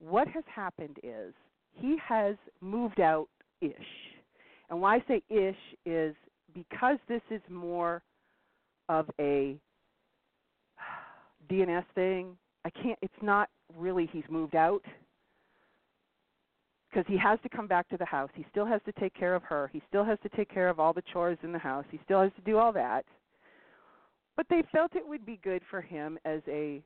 what 0.00 0.28
has 0.28 0.44
happened 0.54 0.98
is 1.02 1.34
he 1.72 1.96
has 2.06 2.36
moved 2.60 3.00
out 3.00 3.28
ish. 3.60 3.72
And 4.70 4.80
why 4.80 4.96
I 4.96 5.04
say 5.08 5.22
ish 5.28 5.56
is 5.86 6.14
because 6.54 6.98
this 7.08 7.22
is 7.30 7.40
more 7.48 8.02
of 8.88 9.08
a 9.20 9.56
DNS 11.50 11.84
thing. 11.94 12.36
I 12.64 12.70
can't. 12.70 12.98
It's 13.02 13.12
not 13.22 13.48
really 13.76 14.08
he's 14.12 14.24
moved 14.28 14.54
out 14.54 14.82
because 16.90 17.04
he 17.06 17.18
has 17.18 17.38
to 17.42 17.48
come 17.48 17.66
back 17.66 17.88
to 17.88 17.96
the 17.96 18.04
house. 18.04 18.30
He 18.34 18.46
still 18.50 18.66
has 18.66 18.80
to 18.86 18.92
take 18.92 19.14
care 19.14 19.34
of 19.34 19.42
her. 19.44 19.70
He 19.72 19.82
still 19.88 20.04
has 20.04 20.18
to 20.22 20.28
take 20.30 20.52
care 20.52 20.68
of 20.68 20.80
all 20.80 20.92
the 20.92 21.02
chores 21.12 21.38
in 21.42 21.52
the 21.52 21.58
house. 21.58 21.84
He 21.90 22.00
still 22.04 22.22
has 22.22 22.32
to 22.36 22.42
do 22.42 22.58
all 22.58 22.72
that. 22.72 23.04
But 24.36 24.46
they 24.48 24.62
felt 24.72 24.94
it 24.94 25.06
would 25.06 25.26
be 25.26 25.38
good 25.42 25.62
for 25.70 25.80
him 25.80 26.18
as 26.24 26.40
a, 26.48 26.80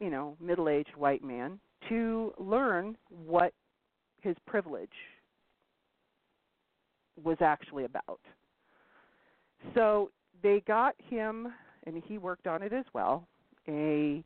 you 0.00 0.10
know, 0.10 0.36
middle-aged 0.40 0.96
white 0.96 1.22
man 1.22 1.60
to 1.88 2.32
learn 2.38 2.96
what 3.08 3.52
his 4.20 4.36
privilege 4.46 4.88
was 7.22 7.36
actually 7.40 7.84
about. 7.84 8.20
So 9.74 10.10
they 10.42 10.62
got 10.66 10.94
him, 10.98 11.52
and 11.86 12.02
he 12.06 12.18
worked 12.18 12.46
on 12.46 12.62
it 12.62 12.72
as 12.72 12.84
well. 12.92 13.26
A 13.68 14.22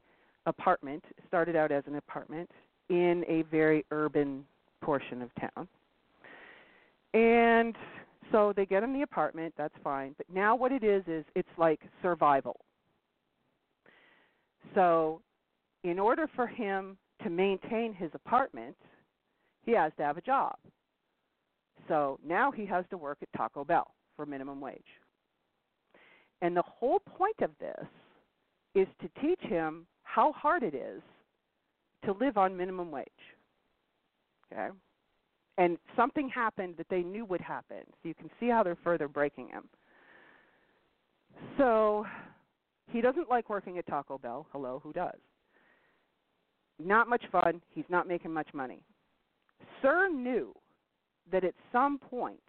apartment 0.46 1.04
started 1.26 1.54
out 1.56 1.70
as 1.70 1.84
an 1.86 1.96
apartment 1.96 2.50
in 2.88 3.24
a 3.28 3.42
very 3.50 3.84
urban 3.90 4.44
portion 4.80 5.20
of 5.20 5.30
town, 5.38 5.68
and 7.12 7.76
so 8.32 8.52
they 8.56 8.66
get 8.66 8.82
him 8.82 8.92
the 8.92 9.02
apartment. 9.02 9.54
That's 9.56 9.74
fine. 9.82 10.14
But 10.16 10.26
now 10.32 10.56
what 10.56 10.72
it 10.72 10.82
is 10.82 11.02
is 11.06 11.24
it's 11.34 11.48
like 11.56 11.80
survival. 12.02 12.56
So, 14.74 15.20
in 15.84 15.98
order 15.98 16.28
for 16.34 16.46
him 16.46 16.96
to 17.22 17.30
maintain 17.30 17.92
his 17.92 18.10
apartment, 18.14 18.76
he 19.64 19.72
has 19.72 19.92
to 19.98 20.04
have 20.04 20.16
a 20.16 20.22
job. 20.22 20.56
So 21.88 22.18
now 22.26 22.50
he 22.50 22.66
has 22.66 22.84
to 22.90 22.96
work 22.96 23.18
at 23.22 23.28
Taco 23.36 23.64
Bell 23.64 23.94
for 24.16 24.26
minimum 24.26 24.60
wage. 24.60 24.80
And 26.42 26.56
the 26.56 26.62
whole 26.62 27.00
point 27.00 27.36
of 27.42 27.50
this 27.58 27.86
is 28.74 28.86
to 29.00 29.08
teach 29.20 29.40
him 29.40 29.86
how 30.02 30.32
hard 30.32 30.62
it 30.62 30.74
is 30.74 31.02
to 32.04 32.12
live 32.12 32.36
on 32.36 32.56
minimum 32.56 32.90
wage. 32.90 33.06
Okay? 34.52 34.68
And 35.56 35.76
something 35.96 36.28
happened 36.28 36.74
that 36.78 36.86
they 36.88 37.02
knew 37.02 37.24
would 37.24 37.40
happen. 37.40 37.78
So 37.86 38.08
you 38.08 38.14
can 38.14 38.30
see 38.38 38.48
how 38.48 38.62
they're 38.62 38.78
further 38.84 39.08
breaking 39.08 39.48
him. 39.48 39.64
So 41.56 42.06
he 42.90 43.00
doesn't 43.00 43.28
like 43.28 43.50
working 43.50 43.78
at 43.78 43.86
Taco 43.86 44.18
Bell. 44.18 44.46
Hello, 44.52 44.80
who 44.82 44.92
does? 44.92 45.18
Not 46.78 47.08
much 47.08 47.24
fun. 47.30 47.60
He's 47.70 47.84
not 47.88 48.06
making 48.06 48.32
much 48.32 48.48
money. 48.52 48.80
Sir 49.82 50.08
knew 50.08 50.54
that 51.30 51.44
at 51.44 51.54
some 51.72 51.98
point 51.98 52.40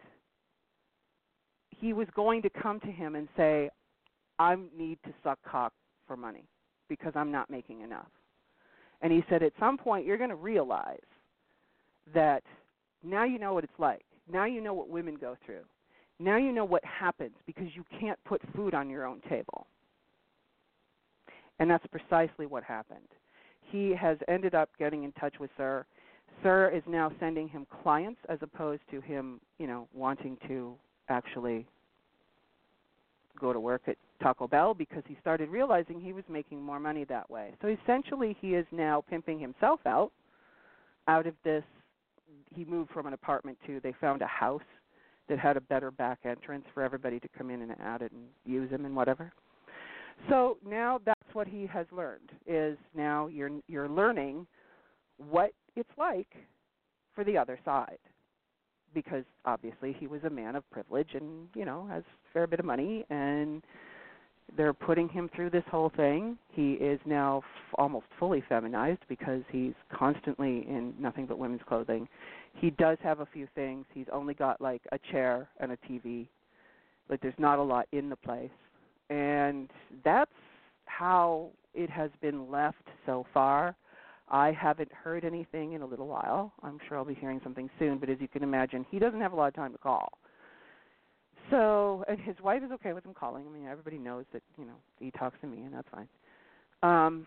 he 1.70 1.94
was 1.94 2.08
going 2.16 2.42
to 2.42 2.50
come 2.50 2.80
to 2.82 2.92
him 2.92 3.16
and 3.16 3.28
say, 3.36 3.70
I 4.38 4.56
need 4.78 5.00
to 5.06 5.14
suck 5.24 5.40
cock 5.50 5.74
for 6.08 6.16
money 6.16 6.46
because 6.88 7.14
I'm 7.16 7.32
not 7.32 7.50
making 7.50 7.82
enough. 7.82 8.08
And 9.02 9.12
he 9.12 9.24
said, 9.30 9.44
at 9.44 9.54
some 9.60 9.78
point 9.78 10.06
you're 10.06 10.18
going 10.18 10.30
to 10.30 10.36
realize 10.36 10.98
that 12.14 12.44
now 13.04 13.24
you 13.24 13.40
know 13.40 13.54
what 13.54 13.64
it's 13.64 13.80
like. 13.80 14.04
Now 14.32 14.46
you 14.46 14.62
know 14.62 14.74
what 14.74 14.90
women 14.90 15.16
go 15.20 15.36
through. 15.46 15.64
Now 16.20 16.38
you 16.38 16.52
know 16.52 16.66
what 16.66 16.84
happens 16.84 17.36
because 17.46 17.68
you 17.76 17.84
can't 18.00 18.20
put 18.26 18.42
food 18.56 18.74
on 18.74 18.90
your 18.90 19.06
own 19.06 19.22
table. 19.30 19.68
And 21.60 21.70
that's 21.70 21.86
precisely 21.88 22.46
what 22.46 22.64
happened 22.64 23.08
he 23.72 23.94
has 23.96 24.18
ended 24.28 24.56
up 24.56 24.70
getting 24.78 25.04
in 25.04 25.12
touch 25.14 25.36
with 25.40 25.50
Sir. 25.58 25.86
Sir 26.44 26.70
is 26.70 26.84
now 26.88 27.12
sending 27.20 27.48
him 27.48 27.68
clients 27.84 28.20
as 28.30 28.40
opposed 28.42 28.82
to 28.92 29.02
him, 29.02 29.40
you 29.58 29.68
know, 29.68 29.88
wanting 29.94 30.38
to 30.48 30.76
actually 31.10 31.66
go 33.40 33.54
to 33.54 33.60
work 33.60 33.82
at 33.88 33.98
Taco 34.22 34.48
Bell 34.48 34.74
because 34.74 35.04
he 35.08 35.18
started 35.22 35.50
realizing 35.50 36.00
he 36.00 36.14
was 36.14 36.24
making 36.30 36.62
more 36.62 36.80
money 36.80 37.06
that 37.06 37.30
way. 37.30 37.54
So 37.62 37.68
essentially 37.68 38.36
he 38.40 38.50
is 38.56 38.66
now 38.72 39.04
pimping 39.10 39.40
himself 39.40 39.80
out 39.86 40.12
out 41.08 41.26
of 41.26 41.34
this 41.44 41.64
he 42.56 42.66
moved 42.66 42.92
from 42.92 43.08
an 43.08 43.14
apartment 43.14 43.58
to 43.66 43.80
they 43.82 43.94
found 44.00 44.22
a 44.22 44.28
house 44.28 44.62
that 45.28 45.40
had 45.40 45.58
a 45.58 45.62
better 45.62 45.92
back 45.92 46.20
entrance 46.26 46.66
for 46.74 46.84
everybody 46.84 47.20
to 47.20 47.28
come 47.38 47.50
in 47.50 47.62
and 47.62 47.74
out 47.84 48.02
it 48.02 48.12
and 48.12 48.24
use 48.46 48.70
him 48.72 48.86
and 48.86 48.96
whatever. 48.96 49.32
So 50.28 50.58
now 50.66 51.00
that's 51.06 51.34
what 51.34 51.48
he 51.48 51.66
has 51.68 51.86
learned 51.92 52.32
is 52.46 52.78
now 52.96 53.28
you're 53.28 53.52
you're 53.68 53.90
learning 53.90 54.46
what 55.30 55.52
it's 55.76 55.90
like 55.98 56.28
for 57.16 57.24
the 57.24 57.38
other 57.38 57.60
side. 57.64 58.00
Because 58.94 59.24
obviously 59.46 59.96
he 59.98 60.08
was 60.08 60.24
a 60.24 60.30
man 60.30 60.56
of 60.56 60.70
privilege 60.72 61.10
and 61.14 61.48
you 61.56 61.66
know 61.66 61.88
has 61.90 62.04
a 62.04 62.34
fair 62.34 62.48
bit 62.48 62.60
of 62.60 62.66
money 62.66 63.06
and 63.10 63.64
they're 64.58 64.74
putting 64.74 65.08
him 65.08 65.30
through 65.36 65.52
this 65.52 65.64
whole 65.70 65.92
thing. 65.96 66.36
He 66.52 66.74
is 66.74 67.00
now 67.06 67.38
f- 67.38 67.76
almost 67.78 68.08
fully 68.18 68.44
feminized 68.50 69.02
because 69.08 69.44
he's 69.52 69.74
constantly 69.94 70.66
in 70.68 70.96
nothing 71.00 71.28
but 71.28 71.38
women's 71.38 71.62
clothing. 71.68 72.08
He 72.56 72.72
does 72.72 72.98
have 73.04 73.20
a 73.20 73.28
few 73.28 73.48
things. 73.54 73.86
He's 73.94 74.08
only 74.12 74.34
got 74.34 74.60
like 74.60 74.82
a 74.92 74.98
chair 75.12 75.48
and 75.60 75.72
a 75.72 75.78
tv 75.78 76.28
like 77.10 77.22
there's 77.22 77.34
not 77.38 77.60
a 77.60 77.64
lot 77.64 77.88
in 77.92 78.10
the 78.10 78.16
place 78.16 78.50
and 79.10 79.70
that's 80.04 80.32
how 80.86 81.50
it 81.74 81.90
has 81.90 82.12
been 82.22 82.50
left 82.50 82.88
so 83.06 83.26
far. 83.34 83.76
I 84.30 84.52
haven't 84.52 84.92
heard 84.92 85.26
anything 85.26 85.74
in 85.74 85.82
a 85.82 85.86
little 85.86 86.08
while. 86.08 86.54
I'm 86.62 86.78
sure 86.88 86.98
I'll 86.98 87.06
be 87.06 87.16
hearing 87.16 87.42
something 87.44 87.70
soon, 87.80 87.98
but 87.98 88.10
as 88.10 88.18
you 88.20 88.28
can 88.28 88.44
imagine, 88.44 88.86
he 88.90 89.00
doesn't 89.00 89.22
have 89.22 89.34
a 89.34 89.36
lot 89.36 89.48
of 89.48 89.56
time 89.56 89.72
to 89.72 89.78
call. 89.78 90.20
So, 91.50 92.04
and 92.08 92.20
his 92.20 92.36
wife 92.44 92.62
is 92.64 92.72
okay 92.74 92.94
with 92.94 93.06
him 93.06 93.14
calling. 93.14 93.46
I 93.48 93.52
mean, 93.52 93.68
everybody 93.68 93.98
knows 93.98 94.26
that, 94.34 94.44
you 94.58 94.66
know, 94.66 94.76
he 95.00 95.10
talks 95.12 95.38
to 95.42 95.48
me 95.48 95.64
and 95.64 95.74
that's 95.74 95.88
fine. 95.92 96.08
Um 96.84 97.26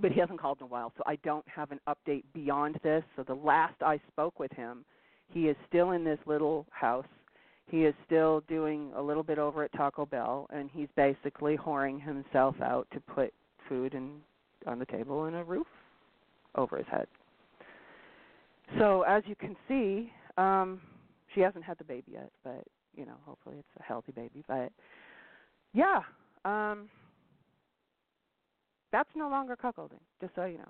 but 0.00 0.10
he 0.10 0.20
hasn't 0.20 0.40
called 0.40 0.58
in 0.60 0.64
a 0.64 0.68
while, 0.68 0.90
so 0.96 1.02
I 1.06 1.16
don't 1.16 1.46
have 1.46 1.70
an 1.70 1.78
update 1.86 2.24
beyond 2.32 2.80
this. 2.82 3.04
So 3.14 3.22
the 3.22 3.34
last 3.34 3.74
I 3.82 4.00
spoke 4.10 4.38
with 4.38 4.50
him, 4.52 4.86
he 5.28 5.48
is 5.48 5.56
still 5.68 5.90
in 5.90 6.02
this 6.02 6.18
little 6.24 6.66
house 6.70 7.04
he 7.66 7.84
is 7.84 7.94
still 8.06 8.42
doing 8.48 8.92
a 8.96 9.02
little 9.02 9.22
bit 9.22 9.38
over 9.38 9.62
at 9.64 9.72
Taco 9.72 10.06
Bell, 10.06 10.46
and 10.52 10.70
he's 10.72 10.88
basically 10.96 11.56
whoring 11.56 12.02
himself 12.02 12.60
out 12.60 12.86
to 12.92 13.00
put 13.00 13.32
food 13.68 13.94
and 13.94 14.20
on 14.66 14.78
the 14.78 14.86
table 14.86 15.24
and 15.24 15.36
a 15.36 15.44
roof 15.44 15.66
over 16.54 16.76
his 16.76 16.86
head. 16.88 17.06
So 18.78 19.02
as 19.02 19.22
you 19.26 19.34
can 19.36 19.56
see, 19.68 20.12
um, 20.36 20.80
she 21.34 21.40
hasn't 21.40 21.64
had 21.64 21.78
the 21.78 21.84
baby 21.84 22.12
yet, 22.12 22.30
but 22.44 22.64
you 22.94 23.06
know, 23.06 23.16
hopefully 23.24 23.56
it's 23.58 23.80
a 23.80 23.82
healthy 23.82 24.12
baby. 24.12 24.44
But 24.46 24.70
yeah, 25.72 26.00
um, 26.44 26.88
That's 28.92 29.08
no 29.16 29.28
longer 29.28 29.56
cuckolding, 29.56 30.00
just 30.20 30.34
so 30.34 30.44
you 30.44 30.58
know. 30.58 30.68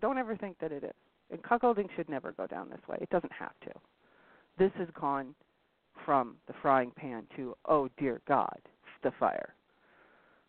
Don't 0.00 0.18
ever 0.18 0.36
think 0.36 0.58
that 0.60 0.72
it 0.72 0.84
is. 0.84 0.92
And 1.30 1.42
cuckolding 1.42 1.88
should 1.96 2.08
never 2.08 2.32
go 2.32 2.46
down 2.46 2.68
this 2.68 2.80
way. 2.88 2.98
It 3.00 3.10
doesn't 3.10 3.32
have 3.32 3.52
to. 3.64 3.70
This 4.58 4.72
has 4.76 4.88
gone 5.00 5.34
from 6.04 6.36
the 6.46 6.54
frying 6.62 6.92
pan 6.96 7.26
to, 7.36 7.56
oh 7.66 7.88
dear 7.98 8.20
God, 8.26 8.58
the 9.02 9.12
fire. 9.18 9.54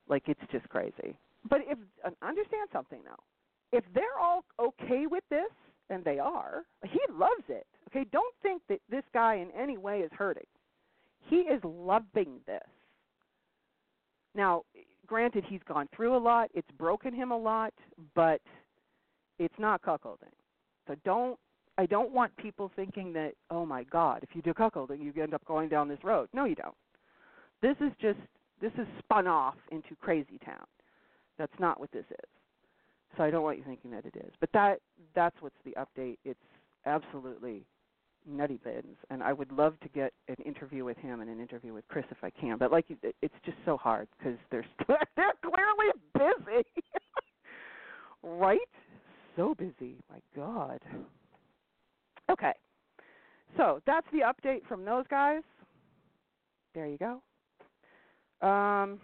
Like 0.08 0.24
it's 0.28 0.41
just 0.52 0.68
crazy. 0.70 1.18
But 1.50 1.62
if 1.68 1.78
uh, 2.04 2.10
understand 2.22 2.70
something 2.72 3.00
though, 3.04 3.78
if 3.78 3.84
they're 3.93 4.20
all 4.22 4.43
okay 4.60 5.06
with 5.08 5.24
this, 5.30 5.52
and 5.89 6.04
they 6.04 6.20
are, 6.20 6.64
he 6.84 7.00
loves 7.12 7.43
it. 7.48 7.66
Okay, 7.89 8.06
don't 8.12 8.34
think 8.41 8.62
that 8.70 8.80
this 8.89 9.04
guy 9.14 9.36
in 9.36 9.50
any 9.52 9.78
way 9.78 10.00
is 10.00 10.12
hurting. 10.18 10.46
He 11.28 11.38
is 11.38 11.62
loving 11.64 12.39
this. 12.46 12.64
Now, 14.34 14.64
granted, 15.08 15.43
he's 15.48 15.62
gone 15.68 15.88
through 15.96 16.16
a 16.16 16.20
lot. 16.20 16.50
It's 16.54 16.70
broken 16.78 17.14
him 17.14 17.32
a 17.32 17.38
lot, 17.38 17.74
but 18.16 18.41
it's 19.39 19.54
not 19.58 19.82
cuckolding. 19.82 20.34
So 20.88 20.96
don't. 21.04 21.39
I 21.78 21.86
don't 21.86 22.11
want 22.11 22.36
people 22.38 22.71
thinking 22.76 23.11
that, 23.13 23.34
oh 23.51 23.65
my 23.65 23.84
God, 23.84 24.19
if 24.23 24.30
you 24.34 24.41
do 24.41 24.53
cuckolding, 24.53 25.03
you 25.03 25.13
end 25.21 25.34
up 25.34 25.43
going 25.45 25.69
down 25.69 25.89
this 25.89 26.03
road. 26.03 26.30
No, 26.34 26.45
you 26.45 26.55
don't. 26.55 26.76
This 27.61 27.76
is 27.82 27.91
just 28.01 28.19
this 28.61 28.71
is 28.78 28.88
spun 28.99 29.28
off 29.28 29.55
into 29.71 29.95
crazy 29.99 30.39
town. 30.45 30.65
That's 31.38 31.53
not 31.59 31.80
what 31.80 31.91
this 31.91 32.05
is. 32.09 32.30
So 33.17 33.23
I 33.23 33.30
don't 33.30 33.43
want 33.43 33.57
you 33.57 33.63
thinking 33.63 33.91
that 33.91 34.05
it 34.05 34.15
is. 34.15 34.32
But 34.39 34.49
that 34.53 34.80
that's 35.13 35.36
what's 35.41 35.55
the 35.65 35.76
update. 35.78 36.17
It's 36.23 36.39
absolutely 36.86 37.65
nutty 38.28 38.59
bins, 38.63 38.97
and 39.09 39.21
I 39.21 39.34
would 39.34 39.51
love 39.51 39.80
to 39.82 39.89
get 39.89 40.13
an 40.28 40.38
interview 40.45 40.84
with 40.84 40.97
him 40.97 41.21
and 41.21 41.30
an 41.30 41.39
interview 41.39 41.73
with 41.73 41.88
Chris 41.88 42.05
if 42.09 42.23
I 42.23 42.30
can. 42.30 42.57
But 42.57 42.71
like, 42.71 42.86
it's 42.89 43.36
just 43.45 43.57
so 43.65 43.78
hard 43.78 44.07
because 44.17 44.38
they're 44.51 44.65
they're 45.15 45.34
clearly 45.41 45.91
busy, 46.13 46.84
right? 48.23 48.59
So 49.36 49.55
busy. 49.55 49.97
My 50.09 50.19
God. 50.36 50.80
Okay, 52.30 52.53
so 53.57 53.82
that's 53.86 54.07
the 54.11 54.19
update 54.19 54.65
from 54.67 54.84
those 54.84 55.05
guys. 55.09 55.41
There 56.73 56.88
you 56.88 56.97
go. 56.97 58.47
Um, 58.47 58.99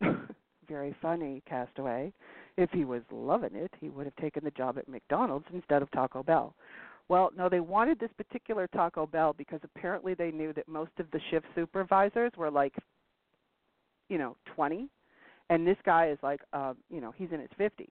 very 0.68 0.94
funny, 1.00 1.42
Castaway. 1.48 2.12
If 2.56 2.70
he 2.70 2.84
was 2.84 3.02
loving 3.10 3.54
it, 3.54 3.72
he 3.80 3.88
would 3.88 4.06
have 4.06 4.16
taken 4.16 4.44
the 4.44 4.50
job 4.52 4.78
at 4.78 4.88
McDonald's 4.88 5.46
instead 5.52 5.82
of 5.82 5.90
Taco 5.90 6.22
Bell. 6.22 6.54
Well, 7.08 7.30
no, 7.36 7.48
they 7.48 7.60
wanted 7.60 8.00
this 8.00 8.10
particular 8.16 8.66
Taco 8.68 9.06
Bell 9.06 9.34
because 9.36 9.60
apparently 9.62 10.14
they 10.14 10.30
knew 10.30 10.52
that 10.54 10.66
most 10.66 10.92
of 10.98 11.10
the 11.10 11.20
shift 11.30 11.46
supervisors 11.54 12.32
were 12.36 12.50
like, 12.50 12.74
you 14.08 14.18
know, 14.18 14.36
20, 14.54 14.88
and 15.50 15.66
this 15.66 15.76
guy 15.84 16.08
is 16.08 16.18
like, 16.22 16.40
uh, 16.52 16.74
you 16.90 17.00
know, 17.00 17.12
he's 17.16 17.28
in 17.32 17.40
his 17.40 17.50
50s, 17.60 17.88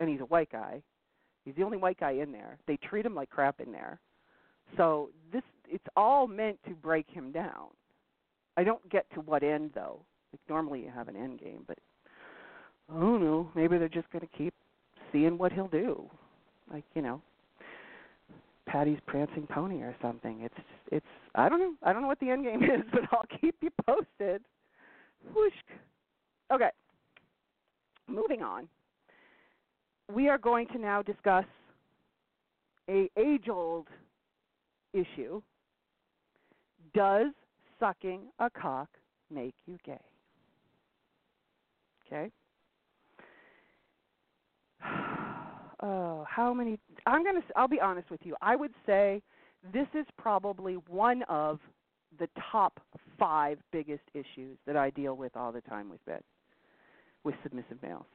and 0.00 0.08
he's 0.08 0.20
a 0.20 0.24
white 0.24 0.50
guy. 0.50 0.82
He's 1.44 1.54
the 1.54 1.62
only 1.62 1.78
white 1.78 2.00
guy 2.00 2.12
in 2.12 2.32
there. 2.32 2.58
They 2.66 2.76
treat 2.76 3.06
him 3.06 3.14
like 3.14 3.30
crap 3.30 3.60
in 3.60 3.70
there. 3.70 4.00
So 4.76 5.10
this, 5.32 5.42
it's 5.68 5.86
all 5.96 6.26
meant 6.26 6.58
to 6.64 6.70
break 6.70 7.08
him 7.08 7.32
down. 7.32 7.68
I 8.56 8.64
don't 8.64 8.86
get 8.90 9.06
to 9.14 9.20
what 9.20 9.42
end 9.42 9.70
though. 9.74 10.00
Like 10.32 10.40
normally 10.48 10.80
you 10.80 10.90
have 10.94 11.08
an 11.08 11.16
end 11.16 11.40
game, 11.40 11.64
but 11.66 11.78
I 12.90 12.98
don't 12.98 13.22
know. 13.22 13.50
Maybe 13.54 13.78
they're 13.78 13.88
just 13.88 14.10
going 14.10 14.26
to 14.26 14.36
keep 14.36 14.54
seeing 15.12 15.38
what 15.38 15.52
he'll 15.52 15.68
do, 15.68 16.08
like 16.72 16.84
you 16.94 17.02
know, 17.02 17.20
Patty's 18.66 18.98
prancing 19.06 19.46
pony 19.46 19.82
or 19.82 19.94
something. 20.02 20.40
It's 20.42 20.54
it's 20.90 21.06
I 21.34 21.48
don't 21.48 21.60
know. 21.60 21.74
I 21.82 21.92
don't 21.92 22.02
know 22.02 22.08
what 22.08 22.20
the 22.20 22.30
end 22.30 22.44
game 22.44 22.62
is, 22.64 22.82
but 22.92 23.02
I'll 23.12 23.26
keep 23.40 23.56
you 23.60 23.70
posted. 23.86 24.42
Whoosh. 25.34 25.52
Okay. 26.52 26.70
Moving 28.08 28.42
on. 28.42 28.68
We 30.12 30.28
are 30.28 30.38
going 30.38 30.68
to 30.68 30.78
now 30.78 31.02
discuss 31.02 31.44
a 32.88 33.10
age-old 33.16 33.88
issue. 34.96 35.42
Does 36.94 37.28
sucking 37.78 38.22
a 38.38 38.48
cock 38.50 38.88
make 39.30 39.54
you 39.66 39.78
gay? 39.84 40.00
Okay. 42.06 42.30
oh, 45.82 46.24
how 46.28 46.54
many? 46.54 46.78
I'm 47.06 47.24
gonna. 47.24 47.40
I'll 47.56 47.68
be 47.68 47.80
honest 47.80 48.10
with 48.10 48.20
you. 48.24 48.34
I 48.40 48.56
would 48.56 48.72
say 48.86 49.22
this 49.72 49.88
is 49.94 50.06
probably 50.16 50.74
one 50.88 51.22
of 51.24 51.58
the 52.18 52.28
top 52.50 52.80
five 53.18 53.58
biggest 53.72 54.04
issues 54.14 54.56
that 54.66 54.76
I 54.76 54.90
deal 54.90 55.16
with 55.16 55.36
all 55.36 55.52
the 55.52 55.60
time 55.62 55.90
with 55.90 56.04
bed, 56.06 56.22
with 57.24 57.34
submissive 57.42 57.82
males, 57.82 58.06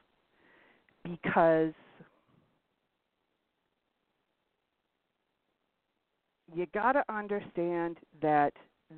because 1.04 1.72
you 6.54 6.66
got 6.74 6.92
to 6.92 7.04
understand 7.08 7.98
that 8.20 8.52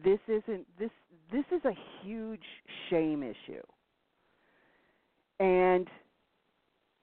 this 0.04 0.18
isn't 0.28 0.66
this 0.78 0.90
this 1.32 1.44
is 1.52 1.64
a 1.64 1.74
huge 2.02 2.42
shame 2.90 3.22
issue 3.22 3.62
and 5.40 5.88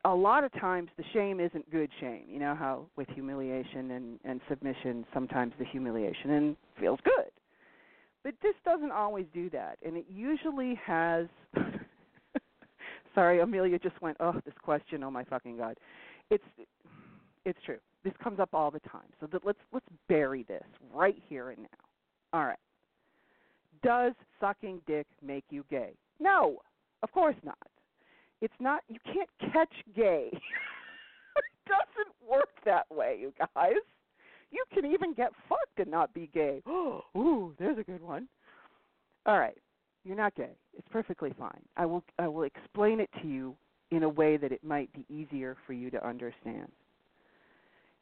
a 0.06 0.14
lot 0.14 0.44
of 0.44 0.52
times 0.54 0.90
the 0.98 1.04
shame 1.14 1.40
isn't 1.40 1.70
good 1.72 1.90
shame. 2.00 2.24
You 2.28 2.40
know 2.40 2.56
how 2.56 2.88
with 2.96 3.08
humiliation 3.10 3.92
and, 3.92 4.20
and 4.24 4.42
submission, 4.50 5.06
sometimes 5.14 5.54
the 5.60 5.66
humiliation 5.66 6.32
and 6.32 6.56
feels 6.80 7.00
good. 7.04 7.32
But 8.24 8.34
this 8.42 8.56
doesn't 8.66 8.92
always 8.92 9.26
do 9.34 9.50
that, 9.52 9.78
and 9.86 9.98
it 9.98 10.06
usually 10.10 10.80
has. 10.86 11.28
Sorry, 13.16 13.40
Amelia 13.42 13.78
just 13.80 14.00
went. 14.02 14.18
Oh, 14.20 14.40
this 14.46 14.54
question. 14.62 15.04
Oh 15.04 15.12
my 15.12 15.24
fucking 15.24 15.58
god! 15.58 15.78
It's 16.30 16.44
it's 17.46 17.60
true. 17.66 17.80
This 18.04 18.14
comes 18.24 18.40
up 18.40 18.50
all 18.54 18.72
the 18.72 18.80
time. 18.82 19.10
So 19.20 19.28
that 19.28 19.46
let's 19.46 19.60
let's 19.72 19.86
bury 20.10 20.44
this 20.44 20.64
right 20.94 21.22
here 21.28 21.50
and 21.52 21.64
now. 21.64 22.40
All 22.40 22.46
right. 22.46 22.58
Does 23.84 24.14
sucking 24.40 24.82
dick 24.88 25.08
make 25.26 25.46
you 25.50 25.66
gay? 25.70 25.94
No, 26.20 26.58
of 27.04 27.12
course 27.12 27.36
not. 27.44 27.58
It's 28.42 28.54
not 28.60 28.82
you 28.88 28.98
can't 29.06 29.30
catch 29.54 29.74
gay. 29.96 30.30
it 30.34 31.46
doesn't 31.68 32.16
work 32.30 32.50
that 32.66 32.86
way, 32.92 33.18
you 33.20 33.34
guys. 33.38 33.76
You 34.52 34.64
can 34.74 34.86
even 34.86 35.14
get 35.14 35.32
fucked 35.48 35.80
and 35.80 35.90
not 35.90 36.14
be 36.14 36.30
gay. 36.34 36.62
Ooh, 36.70 37.54
there's 37.58 37.78
a 37.78 37.84
good 37.84 38.02
one. 38.02 38.28
All 39.26 39.40
right. 39.40 39.58
You're 40.04 40.18
not 40.18 40.36
gay. 40.36 40.58
It's 40.78 40.88
perfectly 40.92 41.34
fine. 41.38 41.62
I 41.78 41.86
will 41.86 42.04
I 42.18 42.28
will 42.28 42.44
explain 42.44 43.00
it 43.00 43.10
to 43.22 43.28
you 43.28 43.56
in 43.92 44.04
a 44.04 44.10
way 44.10 44.38
that 44.38 44.52
it 44.52 44.64
might 44.64 44.92
be 44.94 45.06
easier 45.14 45.56
for 45.68 45.74
you 45.74 45.92
to 45.92 46.06
understand. 46.06 46.72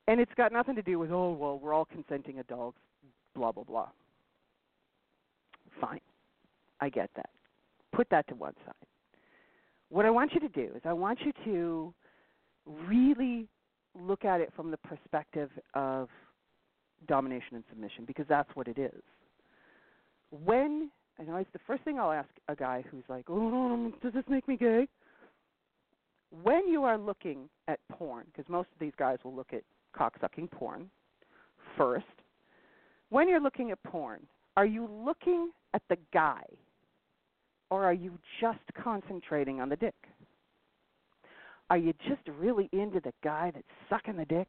And 0.10 0.20
it's 0.20 0.32
got 0.36 0.52
nothing 0.52 0.76
to 0.76 0.82
do 0.82 0.98
with, 1.00 1.12
oh, 1.12 1.32
well, 1.32 1.60
we're 1.60 1.74
all 1.74 1.86
consenting 1.86 2.40
adults, 2.40 2.80
blah, 3.36 3.52
blah, 3.52 3.64
blah. 3.64 3.90
Fine. 5.80 6.02
I 6.82 6.90
get 6.90 7.10
that. 7.16 7.30
Put 7.92 8.10
that 8.10 8.28
to 8.30 8.36
one 8.36 8.54
side 8.66 8.74
what 9.90 10.06
I 10.06 10.10
want 10.10 10.34
you 10.34 10.40
to 10.40 10.50
do 10.50 10.72
is 10.76 10.82
I 10.86 10.94
want 10.94 11.20
you 11.22 11.34
to 11.46 11.94
really 12.88 13.48
look 14.00 14.24
at 14.24 14.40
it 14.40 14.54
from 14.56 14.72
the 14.72 14.78
perspective 14.78 15.50
of 15.74 16.10
domination 17.08 17.56
and 17.56 17.64
submission 17.70 18.06
because 18.06 18.26
that's 18.30 18.50
what 18.54 18.68
it 18.68 18.78
is. 18.78 19.02
When 20.32 20.92
and 21.18 21.28
it's 21.36 21.50
the 21.52 21.60
first 21.68 21.84
thing 21.84 22.00
I'll 22.00 22.14
ask 22.14 22.30
a 22.48 22.56
guy 22.56 22.84
who's 22.90 23.04
like, 23.10 23.26
"Oh, 23.28 23.92
does 24.02 24.14
this 24.14 24.24
make 24.30 24.48
me 24.48 24.56
gay?" 24.56 24.88
When 26.44 26.68
you 26.70 26.84
are 26.84 26.98
looking 26.98 27.50
at 27.68 27.80
porn, 27.92 28.26
because 28.28 28.48
most 28.48 28.70
of 28.72 28.80
these 28.80 28.94
guys 28.98 29.18
will 29.24 29.36
look 29.36 29.52
at 29.52 29.64
cocksucking 29.98 30.52
porn 30.52 30.90
first. 31.78 32.06
When 33.10 33.28
you're 33.28 33.42
looking 33.42 33.72
at 33.72 33.82
porn, 33.84 34.22
are 34.58 34.66
you 34.66 34.90
looking 34.92 35.52
at 35.74 35.82
the 35.90 35.98
guy 36.14 36.44
or 37.70 37.84
are 37.84 37.94
you 37.94 38.18
just 38.42 38.60
concentrating 38.82 39.62
on 39.62 39.70
the 39.70 39.76
dick? 39.76 39.96
Are 41.70 41.78
you 41.78 41.94
just 42.08 42.22
really 42.40 42.70
into 42.74 43.00
the 43.00 43.14
guy 43.24 43.52
that's 43.54 43.66
sucking 43.90 44.18
the 44.18 44.26
dick? 44.26 44.48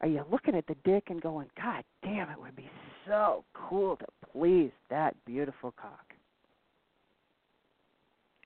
Are 0.00 0.08
you 0.08 0.24
looking 0.30 0.54
at 0.54 0.66
the 0.66 0.76
dick 0.84 1.04
and 1.08 1.20
going, 1.20 1.48
God 1.60 1.82
damn, 2.02 2.30
it 2.30 2.40
would 2.40 2.56
be 2.56 2.70
so 3.06 3.44
cool 3.54 3.96
to 3.96 4.06
please 4.32 4.70
that 4.90 5.16
beautiful 5.24 5.74
cock? 5.80 6.12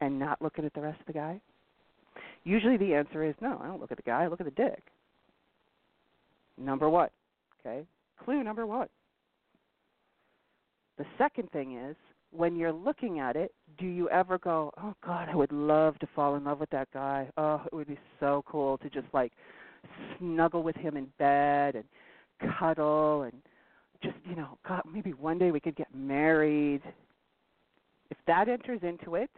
And 0.01 0.19
not 0.19 0.41
looking 0.41 0.65
at 0.65 0.73
the 0.75 0.81
rest 0.81 1.01
of 1.01 1.07
the 1.07 1.13
guy? 1.13 1.41
Usually 2.45 2.77
the 2.77 2.95
answer 2.95 3.25
is 3.25 3.35
no, 3.41 3.61
I 3.63 3.67
don't 3.67 3.81
look 3.81 3.91
at 3.91 3.97
the 3.97 4.03
guy, 4.03 4.23
I 4.23 4.29
look 4.29 4.41
at 4.41 4.47
the 4.47 4.53
dick. 4.53 4.83
Number 6.59 6.89
one. 6.89 7.09
Okay? 7.61 7.87
Clue 8.25 8.43
number 8.43 8.67
one. 8.67 8.89
The 10.99 11.07
second 11.17 11.51
thing 11.53 11.79
is 11.79 11.97
when 12.31 12.57
you're 12.57 12.73
looking 12.73 13.21
at 13.21 13.37
it, 13.37 13.53
do 13.79 13.87
you 13.87 14.11
ever 14.11 14.39
go, 14.39 14.73
"Oh 14.77 14.95
God, 15.05 15.29
I 15.29 15.37
would 15.37 15.53
love 15.53 15.99
to 16.01 16.07
fall 16.15 16.35
in 16.35 16.45
love 16.45 16.61
with 16.61 16.71
that 16.71 16.89
guy. 16.93 17.31
Oh, 17.37 17.63
it 17.65 17.75
would 17.75 17.87
be 17.87 17.99
so 18.21 18.43
cool 18.47 18.79
to 18.79 18.91
just 18.91 19.07
like 19.13 19.33
snuggle 20.19 20.63
with 20.63 20.77
him 20.77 20.97
in 20.97 21.07
bed 21.19 21.77
and 21.77 21.85
cuddle 22.59 23.23
and 23.23 23.41
just 24.03 24.17
you 24.29 24.37
know, 24.37 24.59
God, 24.67 24.83
maybe 24.93 25.13
one 25.13 25.39
day 25.39 25.53
we 25.53 25.61
could 25.61 25.77
get 25.77 25.95
married." 25.95 26.83
If 28.11 28.17
that 28.27 28.49
enters 28.49 28.81
into 28.83 29.17
it, 29.17 29.31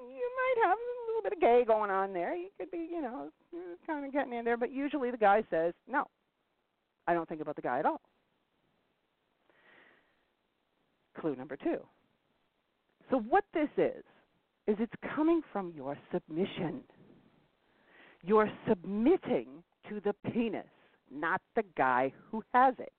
you 0.00 0.30
might 0.36 0.68
have 0.68 0.78
a 0.78 1.06
little 1.08 1.22
bit 1.22 1.32
of 1.32 1.40
gay 1.40 1.64
going 1.66 1.90
on 1.90 2.12
there. 2.12 2.36
You 2.36 2.48
could 2.56 2.70
be, 2.70 2.88
you 2.90 3.02
know, 3.02 3.30
kind 3.86 4.06
of 4.06 4.12
getting 4.12 4.32
in 4.32 4.44
there, 4.44 4.56
but 4.56 4.70
usually 4.72 5.10
the 5.10 5.16
guy 5.16 5.42
says, 5.50 5.74
"No, 5.88 6.06
I 7.06 7.14
don't 7.14 7.28
think 7.28 7.40
about 7.40 7.56
the 7.56 7.62
guy 7.62 7.78
at 7.78 7.86
all." 7.86 8.00
Clue 11.18 11.36
number 11.36 11.56
two. 11.56 11.86
So 13.10 13.18
what 13.20 13.44
this 13.54 13.70
is 13.76 14.04
is 14.66 14.76
it's 14.80 14.92
coming 15.14 15.42
from 15.52 15.72
your 15.74 15.96
submission. 16.12 16.82
You're 18.22 18.50
submitting 18.68 19.62
to 19.88 20.00
the 20.00 20.12
penis, 20.32 20.66
not 21.10 21.40
the 21.54 21.62
guy 21.76 22.12
who 22.30 22.42
has 22.52 22.74
it. 22.78 22.92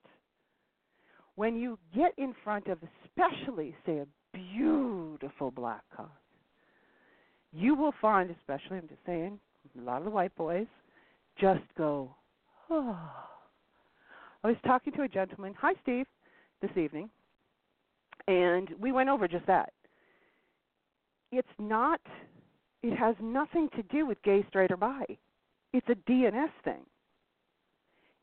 When 1.34 1.56
you 1.56 1.78
get 1.94 2.12
in 2.16 2.34
front 2.42 2.68
of, 2.68 2.78
especially, 3.04 3.76
say, 3.84 3.98
a 3.98 4.06
beautiful 4.32 5.50
black 5.50 5.82
cock, 5.94 6.10
you 7.52 7.74
will 7.74 7.92
find, 8.00 8.30
especially, 8.30 8.78
I'm 8.78 8.88
just 8.88 9.04
saying, 9.04 9.38
a 9.78 9.82
lot 9.82 9.98
of 9.98 10.04
the 10.04 10.10
white 10.10 10.34
boys 10.34 10.66
just 11.38 11.62
go, 11.76 12.14
oh. 12.70 12.98
I 14.44 14.48
was 14.48 14.56
talking 14.64 14.92
to 14.94 15.02
a 15.02 15.08
gentleman, 15.08 15.54
hi 15.58 15.72
Steve, 15.82 16.06
this 16.62 16.70
evening, 16.76 17.10
and 18.28 18.68
we 18.80 18.92
went 18.92 19.08
over 19.08 19.26
just 19.26 19.46
that. 19.46 19.72
It's 21.32 21.48
not, 21.58 22.00
it 22.82 22.96
has 22.96 23.16
nothing 23.20 23.68
to 23.74 23.82
do 23.84 24.06
with 24.06 24.22
gay, 24.22 24.44
straight, 24.48 24.70
or 24.70 24.76
bi. 24.76 25.04
It's 25.72 25.86
a 25.88 26.10
DNS 26.10 26.50
thing. 26.64 26.82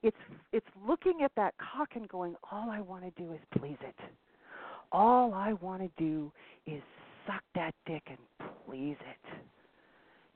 It's 0.04 0.18
it's 0.54 0.66
looking 0.88 1.22
at 1.24 1.32
that 1.36 1.54
cock 1.58 1.90
and 1.96 2.08
going, 2.08 2.36
all 2.52 2.70
I 2.70 2.80
want 2.80 3.04
to 3.04 3.22
do 3.22 3.34
is 3.34 3.40
please 3.58 3.78
it. 3.82 3.96
All 4.92 5.34
I 5.34 5.54
want 5.54 5.82
to 5.82 5.90
do 5.98 6.32
is 6.68 6.82
suck 7.26 7.42
that 7.56 7.74
dick 7.88 8.04
and 8.08 8.50
please 8.66 8.98
it. 9.00 9.40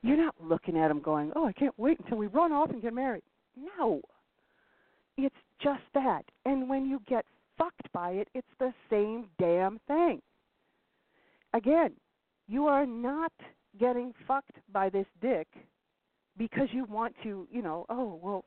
You're 0.02 0.18
not 0.18 0.36
looking 0.42 0.78
at 0.78 0.90
him 0.90 1.02
going, 1.02 1.32
oh, 1.36 1.46
I 1.46 1.54
can't 1.54 1.78
wait 1.78 2.00
until 2.00 2.18
we 2.18 2.28
run 2.28 2.52
off 2.52 2.72
and 2.72 2.82
get 2.82 2.94
married. 2.94 3.24
No. 3.78 4.02
It's 5.26 5.36
just 5.62 5.82
that. 5.94 6.24
And 6.46 6.70
when 6.70 6.86
you 6.86 7.02
get 7.08 7.26
fucked 7.58 7.92
by 7.94 8.12
it, 8.12 8.30
it's 8.34 8.48
the 8.60 8.74
same 8.90 9.26
damn 9.38 9.80
thing. 9.88 10.22
Again, 11.54 11.94
you 12.48 12.68
are 12.68 12.86
not 12.86 13.34
getting 13.80 14.14
fucked 14.28 14.58
by 14.72 14.90
this 14.90 15.06
dick 15.22 15.48
because 16.38 16.70
you 16.72 16.86
want 16.86 17.14
to, 17.24 17.48
you 17.52 17.62
know, 17.62 17.86
oh, 17.90 18.20
well, 18.22 18.46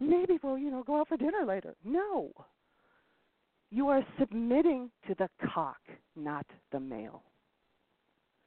maybe 0.00 0.38
we'll, 0.42 0.58
you 0.58 0.70
know, 0.70 0.82
go 0.82 1.00
out 1.00 1.08
for 1.08 1.16
dinner 1.16 1.44
later. 1.46 1.74
No. 1.84 2.30
You 3.70 3.88
are 3.88 4.04
submitting 4.18 4.90
to 5.08 5.14
the 5.18 5.28
cock, 5.52 5.80
not 6.16 6.46
the 6.72 6.80
male. 6.80 7.22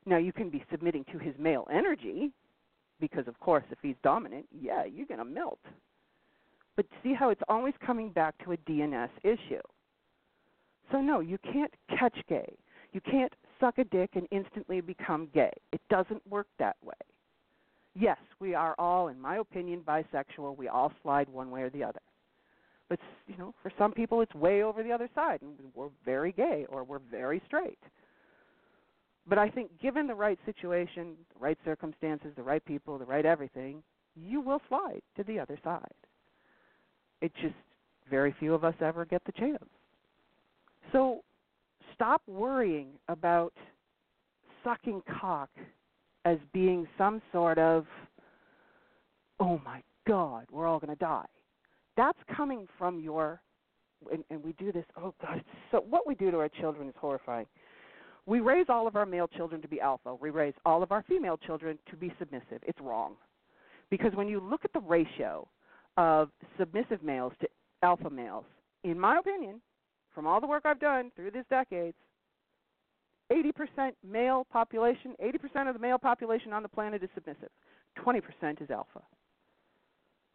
Now, 0.05 0.17
you 0.17 0.31
can 0.31 0.49
be 0.49 0.63
submitting 0.71 1.05
to 1.11 1.19
his 1.19 1.35
male 1.37 1.67
energy 1.71 2.31
because, 2.99 3.27
of 3.27 3.39
course, 3.39 3.65
if 3.71 3.77
he's 3.81 3.95
dominant, 4.03 4.45
yeah, 4.51 4.85
you're 4.85 5.05
going 5.05 5.19
to 5.19 5.25
melt. 5.25 5.59
But 6.77 6.85
see 7.03 7.13
how 7.13 7.29
it's 7.29 7.41
always 7.49 7.73
coming 7.85 8.11
back 8.11 8.35
to 8.45 8.53
a 8.53 8.57
DNS 8.57 9.09
issue. 9.23 9.61
So, 10.91 11.01
no, 11.01 11.19
you 11.19 11.37
can't 11.39 11.73
catch 11.99 12.15
gay. 12.29 12.55
You 12.93 13.01
can't 13.01 13.33
suck 13.59 13.77
a 13.79 13.83
dick 13.83 14.11
and 14.13 14.25
instantly 14.31 14.79
become 14.79 15.27
gay. 15.33 15.51
It 15.73 15.81
doesn't 15.89 16.25
work 16.29 16.47
that 16.59 16.77
way. 16.81 16.93
Yes, 17.93 18.19
we 18.39 18.53
are 18.53 18.75
all, 18.77 19.09
in 19.09 19.19
my 19.19 19.37
opinion, 19.37 19.81
bisexual. 19.85 20.55
We 20.55 20.69
all 20.69 20.93
slide 21.01 21.27
one 21.27 21.49
way 21.49 21.63
or 21.63 21.69
the 21.69 21.83
other. 21.83 21.99
But 22.89 22.99
you 23.27 23.35
know, 23.37 23.53
for 23.61 23.71
some 23.77 23.91
people, 23.91 24.21
it's 24.21 24.33
way 24.33 24.63
over 24.63 24.81
the 24.83 24.91
other 24.91 25.09
side, 25.13 25.41
and 25.41 25.55
we're 25.73 25.89
very 26.05 26.31
gay 26.31 26.65
or 26.69 26.83
we're 26.83 27.01
very 27.11 27.41
straight. 27.45 27.79
But 29.27 29.37
I 29.37 29.49
think, 29.49 29.71
given 29.81 30.07
the 30.07 30.15
right 30.15 30.39
situation, 30.45 31.15
the 31.33 31.39
right 31.39 31.57
circumstances, 31.65 32.31
the 32.37 32.43
right 32.43 32.63
people, 32.63 32.97
the 32.97 33.05
right 33.05 33.25
everything, 33.25 33.83
you 34.15 34.39
will 34.39 34.61
slide 34.69 35.01
to 35.17 35.23
the 35.23 35.37
other 35.39 35.57
side. 35.63 35.83
It's 37.21 37.35
just 37.41 37.55
very 38.09 38.33
few 38.39 38.53
of 38.53 38.63
us 38.63 38.75
ever 38.81 39.05
get 39.05 39.23
the 39.25 39.31
chance. 39.33 39.63
So 40.91 41.23
stop 41.93 42.21
worrying 42.27 42.87
about 43.07 43.53
sucking 44.63 45.01
cock 45.19 45.49
as 46.25 46.37
being 46.53 46.87
some 46.97 47.21
sort 47.31 47.57
of, 47.57 47.85
oh 49.39 49.59
my 49.65 49.81
God, 50.07 50.45
we're 50.51 50.67
all 50.67 50.79
going 50.79 50.93
to 50.93 50.99
die. 50.99 51.25
That's 51.95 52.17
coming 52.35 52.67
from 52.77 52.99
your, 52.99 53.41
and, 54.11 54.23
and 54.29 54.43
we 54.43 54.53
do 54.53 54.71
this, 54.71 54.85
oh 54.97 55.13
God, 55.21 55.43
so 55.71 55.83
what 55.89 56.05
we 56.05 56.15
do 56.15 56.31
to 56.31 56.37
our 56.37 56.49
children 56.49 56.87
is 56.87 56.95
horrifying. 56.99 57.45
We 58.25 58.41
raise 58.41 58.65
all 58.67 58.87
of 58.87 58.97
our 58.97 59.05
male 59.05 59.27
children 59.27 59.61
to 59.61 59.67
be 59.69 59.79
alpha. 59.79 60.13
We 60.13 60.29
raise 60.31 60.53
all 60.65 60.83
of 60.83 60.91
our 60.91 61.03
female 61.07 61.37
children 61.37 61.79
to 61.89 61.95
be 61.95 62.13
submissive. 62.19 62.61
It's 62.63 62.79
wrong. 62.81 63.13
Because 63.89 64.13
when 64.15 64.27
you 64.27 64.41
look 64.41 64.65
at 64.65 64.73
the 64.73 64.81
ratio 64.81 65.47
of 65.97 66.29
submissive 66.57 67.03
males 67.03 67.33
to 67.41 67.47
alpha 67.83 68.09
males, 68.09 68.45
in 68.83 68.99
my 68.99 69.17
opinion, 69.17 69.61
from 70.13 70.25
all 70.25 70.39
the 70.39 70.47
work 70.47 70.63
I've 70.65 70.79
done 70.79 71.11
through 71.15 71.31
these 71.31 71.43
decades, 71.49 71.95
80% 73.31 73.91
male 74.07 74.45
population, 74.51 75.15
80% 75.21 75.67
of 75.67 75.73
the 75.73 75.79
male 75.79 75.97
population 75.97 76.53
on 76.53 76.63
the 76.63 76.69
planet 76.69 77.03
is 77.03 77.09
submissive. 77.13 77.49
20% 78.03 78.21
is 78.61 78.69
alpha. 78.69 79.01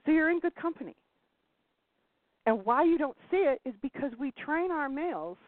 So 0.04 0.12
you're 0.12 0.30
in 0.30 0.40
good 0.40 0.54
company. 0.56 0.94
And 2.44 2.64
why 2.64 2.82
you 2.82 2.98
don't 2.98 3.16
see 3.30 3.38
it 3.38 3.60
is 3.64 3.74
because 3.82 4.10
we 4.18 4.32
train 4.32 4.70
our 4.70 4.88
males 4.88 5.38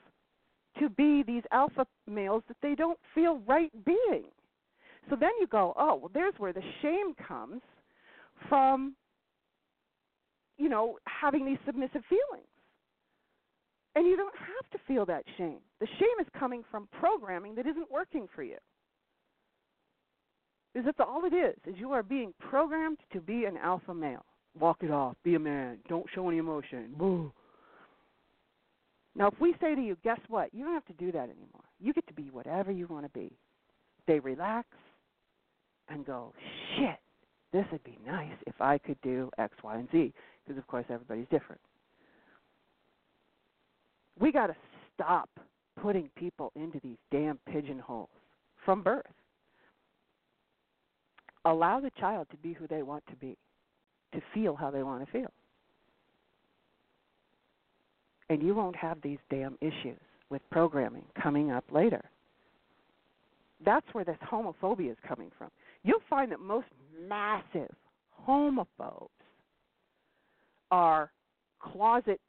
to 0.79 0.89
be 0.89 1.23
these 1.23 1.43
alpha 1.53 1.87
males 2.09 2.43
that 2.49 2.57
they 2.63 2.75
don't 2.75 2.99
feel 3.15 3.41
right 3.47 3.71
being. 3.85 4.25
So 5.11 5.17
then 5.17 5.31
you 5.41 5.47
go, 5.47 5.75
oh, 5.77 5.97
well, 5.97 6.11
there's 6.15 6.35
where 6.39 6.53
the 6.53 6.63
shame 6.83 7.15
comes 7.27 7.61
from, 8.49 8.95
you 10.59 10.69
know, 10.69 10.99
having 11.07 11.45
these 11.45 11.59
submissive 11.67 12.03
feelings. 12.09 12.49
And 13.97 14.07
you 14.07 14.17
don't 14.17 14.35
have 14.37 14.71
to 14.73 14.87
feel 14.87 15.07
that 15.07 15.25
shame. 15.37 15.59
The 15.81 15.87
shame 15.99 16.21
is 16.21 16.27
coming 16.39 16.65
from 16.71 16.89
programming 16.99 17.55
that 17.55 17.67
isn't 17.67 17.91
working 17.91 18.27
for 18.35 18.43
you. 18.43 18.57
Is 20.75 20.85
that 20.85 20.99
all 20.99 21.25
it 21.25 21.33
is, 21.33 21.55
is 21.67 21.79
you 21.79 21.93
are 21.93 22.03
being 22.03 22.35
programmed 22.41 22.99
to 23.13 23.21
be 23.21 23.45
an 23.45 23.57
alpha 23.57 23.95
male. 23.95 24.25
Walk 24.59 24.79
it 24.83 24.91
off, 24.91 25.15
be 25.23 25.37
a 25.37 25.39
man, 25.39 25.79
don't 25.89 26.07
show 26.15 26.29
any 26.29 26.39
emotion. 26.39 26.93
Boo. 26.97 27.33
Now 29.15 29.29
if 29.29 29.41
we 29.41 29.55
say 29.61 29.77
to 29.77 29.81
you, 29.81 29.97
guess 30.03 30.19
what? 30.29 30.53
You 30.53 30.65
don't 30.65 30.75
have 30.75 30.87
to 30.87 30.93
do 30.95 31.13
that 31.13 31.25
anymore. 31.25 31.65
You 31.81 31.93
get 31.93 32.07
to 32.09 32.15
be 32.15 32.31
whatever 32.31 32.73
you 32.73 32.89
want 32.89 33.05
to 33.05 33.11
be. 33.11 33.33
They 34.09 34.19
relax 34.19 34.67
and 35.89 36.05
go, 36.05 36.33
shit, 36.77 36.99
this 37.53 37.65
would 37.71 37.85
be 37.85 37.99
nice 38.05 38.35
if 38.47 38.61
I 38.61 38.79
could 38.79 39.01
do 39.03 39.31
X, 39.39 39.55
Y, 39.63 39.77
and 39.77 39.89
Z. 39.93 40.13
Because 40.45 40.59
of 40.59 40.67
course 40.67 40.85
everybody's 40.91 41.29
different 41.31 41.61
we 44.19 44.33
got 44.33 44.47
to 44.49 44.57
stop 44.95 45.29
putting 45.81 46.09
people 46.17 46.53
into 46.55 46.81
these 46.83 46.97
damn 47.11 47.39
pigeonholes 47.51 48.09
from 48.65 48.83
birth. 48.83 49.05
Allow 51.45 51.81
the 51.81 51.91
child 52.01 52.29
to 52.31 52.37
be 52.39 52.53
who 52.53 52.67
they 52.67 52.83
want 52.83 53.05
to 53.09 53.17
be, 53.17 53.37
to 54.13 54.21
feel 54.33 54.55
how 54.57 54.71
they 54.71 54.83
want 54.83 55.05
to 55.05 55.13
feel. 55.13 55.31
And 58.31 58.43
you 58.43 58.55
won't 58.55 58.77
have 58.77 58.99
these 59.03 59.19
damn 59.31 59.59
issues 59.61 60.01
with 60.31 60.41
programming 60.51 61.05
coming 61.21 61.51
up 61.51 61.65
later. 61.71 62.03
That's 63.65 63.87
where 63.93 64.05
this 64.05 64.17
homophobia 64.31 64.91
is 64.91 64.97
coming 65.07 65.31
from. 65.37 65.51
You'll 65.83 66.01
find 66.09 66.33
that 66.33 66.41
most 66.41 66.67
massive 67.07 67.75
homophobes 68.27 69.09
are 70.75 71.13
closet, 71.61 72.21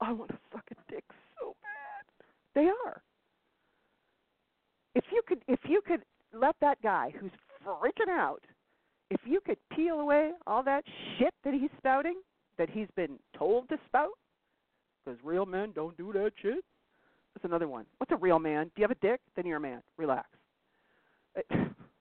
I 0.00 0.12
want 0.12 0.30
to 0.30 0.38
suck 0.52 0.64
a 0.72 0.92
dick 0.92 1.04
so 1.38 1.54
bad. 1.62 2.24
they 2.54 2.68
are. 2.84 3.00
If 4.96 5.04
you 5.12 5.22
could 5.26 5.38
if 5.46 5.60
you 5.68 5.80
could 5.86 6.02
let 6.32 6.56
that 6.60 6.82
guy 6.82 7.14
who's 7.18 7.30
freaking 7.64 8.10
out, 8.10 8.42
if 9.10 9.20
you 9.24 9.40
could 9.46 9.58
peel 9.72 10.00
away 10.00 10.32
all 10.48 10.64
that 10.64 10.84
shit 11.16 11.32
that 11.44 11.54
he's 11.54 11.70
spouting, 11.78 12.20
that 12.58 12.68
he's 12.68 12.88
been 12.96 13.18
told 13.38 13.68
to 13.68 13.76
spout, 13.86 14.18
because 15.04 15.18
real 15.22 15.46
men 15.46 15.70
don't 15.72 15.96
do 15.96 16.12
that 16.12 16.32
shit. 16.42 16.64
That's 17.34 17.44
another 17.44 17.68
one. 17.68 17.86
What's 17.98 18.12
a 18.12 18.16
real 18.16 18.40
man? 18.40 18.64
Do 18.66 18.82
you 18.82 18.82
have 18.82 18.90
a 18.90 19.06
dick? 19.06 19.20
Then 19.36 19.46
you're 19.46 19.58
a 19.58 19.60
man. 19.60 19.80
Relax. 19.96 20.28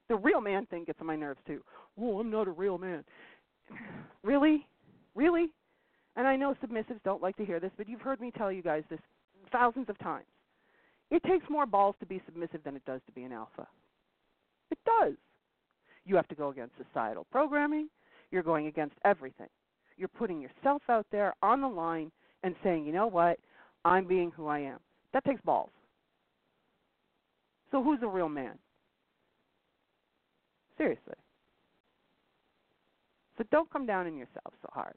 The 0.10 0.18
real 0.18 0.42
man 0.42 0.66
thing 0.66 0.84
gets 0.84 1.00
on 1.00 1.08
my 1.08 1.16
nerves 1.16 1.40
too. 1.48 1.62
Oh, 1.98 2.20
I'm 2.20 2.30
not 2.30 2.46
a 2.50 2.52
real 2.52 2.78
man. 2.78 3.06
Really? 4.24 4.68
Really? 5.16 5.52
And 6.16 6.28
I 6.28 6.36
know 6.36 6.56
submissives 6.64 7.02
don't 7.04 7.22
like 7.22 7.38
to 7.38 7.46
hear 7.46 7.60
this, 7.60 7.72
but 7.78 7.88
you've 7.88 8.02
heard 8.02 8.20
me 8.20 8.32
tell 8.38 8.52
you 8.52 8.62
guys 8.62 8.84
this 8.90 9.00
thousands 9.52 9.90
of 9.90 9.98
times. 10.00 10.26
It 11.10 11.24
takes 11.24 11.50
more 11.50 11.66
balls 11.66 11.96
to 12.00 12.06
be 12.06 12.22
submissive 12.26 12.64
than 12.64 12.76
it 12.76 12.86
does 12.86 13.02
to 13.06 13.12
be 13.12 13.24
an 13.24 13.32
alpha. 13.32 13.68
It 14.72 14.78
does. 14.86 15.14
You 16.06 16.16
have 16.16 16.28
to 16.30 16.36
go 16.36 16.50
against 16.50 16.74
societal 16.78 17.28
programming. 17.32 17.90
You're 18.32 18.44
going 18.44 18.68
against 18.68 18.96
everything. 19.04 19.50
You're 19.98 20.08
putting 20.08 20.42
yourself 20.42 20.82
out 20.90 21.06
there 21.12 21.34
on 21.44 21.62
the 21.62 21.68
line 21.68 22.12
and 22.44 22.56
saying, 22.64 22.86
you 22.86 22.94
know 22.94 23.08
what? 23.08 23.40
I'm 23.84 24.06
being 24.06 24.32
who 24.32 24.48
I 24.48 24.60
am. 24.60 24.80
That 25.14 25.26
takes 25.26 25.42
balls. 25.42 25.70
So 27.72 27.84
who's 27.84 28.00
a 28.02 28.08
real 28.08 28.30
man? 28.30 28.58
Seriously. 30.78 31.14
So 33.38 33.44
don't 33.52 33.72
come 33.72 33.86
down 33.86 34.08
on 34.08 34.18
yourself 34.18 34.54
so 34.62 34.70
hard. 34.72 34.96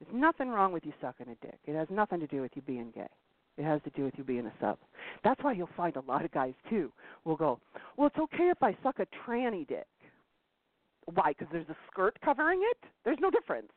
There's 0.00 0.14
nothing 0.14 0.48
wrong 0.48 0.72
with 0.72 0.84
you 0.86 0.92
sucking 1.00 1.28
a 1.28 1.46
dick. 1.46 1.58
It 1.66 1.74
has 1.74 1.88
nothing 1.90 2.20
to 2.20 2.26
do 2.26 2.40
with 2.40 2.52
you 2.54 2.62
being 2.62 2.90
gay. 2.94 3.08
It 3.58 3.64
has 3.64 3.82
to 3.82 3.90
do 3.90 4.04
with 4.04 4.14
you 4.16 4.24
being 4.24 4.46
a 4.46 4.52
sub. 4.60 4.78
That's 5.22 5.42
why 5.42 5.52
you'll 5.52 5.68
find 5.76 5.94
a 5.96 6.00
lot 6.00 6.24
of 6.24 6.30
guys 6.30 6.54
too 6.70 6.92
will 7.24 7.36
go, 7.36 7.60
"Well, 7.96 8.06
it's 8.06 8.18
okay 8.18 8.48
if 8.48 8.62
I 8.62 8.74
suck 8.82 8.98
a 9.00 9.06
tranny 9.06 9.66
dick." 9.66 9.88
Why? 11.04 11.32
Because 11.32 11.48
there's 11.52 11.68
a 11.68 11.76
skirt 11.90 12.18
covering 12.22 12.62
it. 12.62 12.78
There's 13.04 13.18
no 13.20 13.30
difference. 13.30 13.72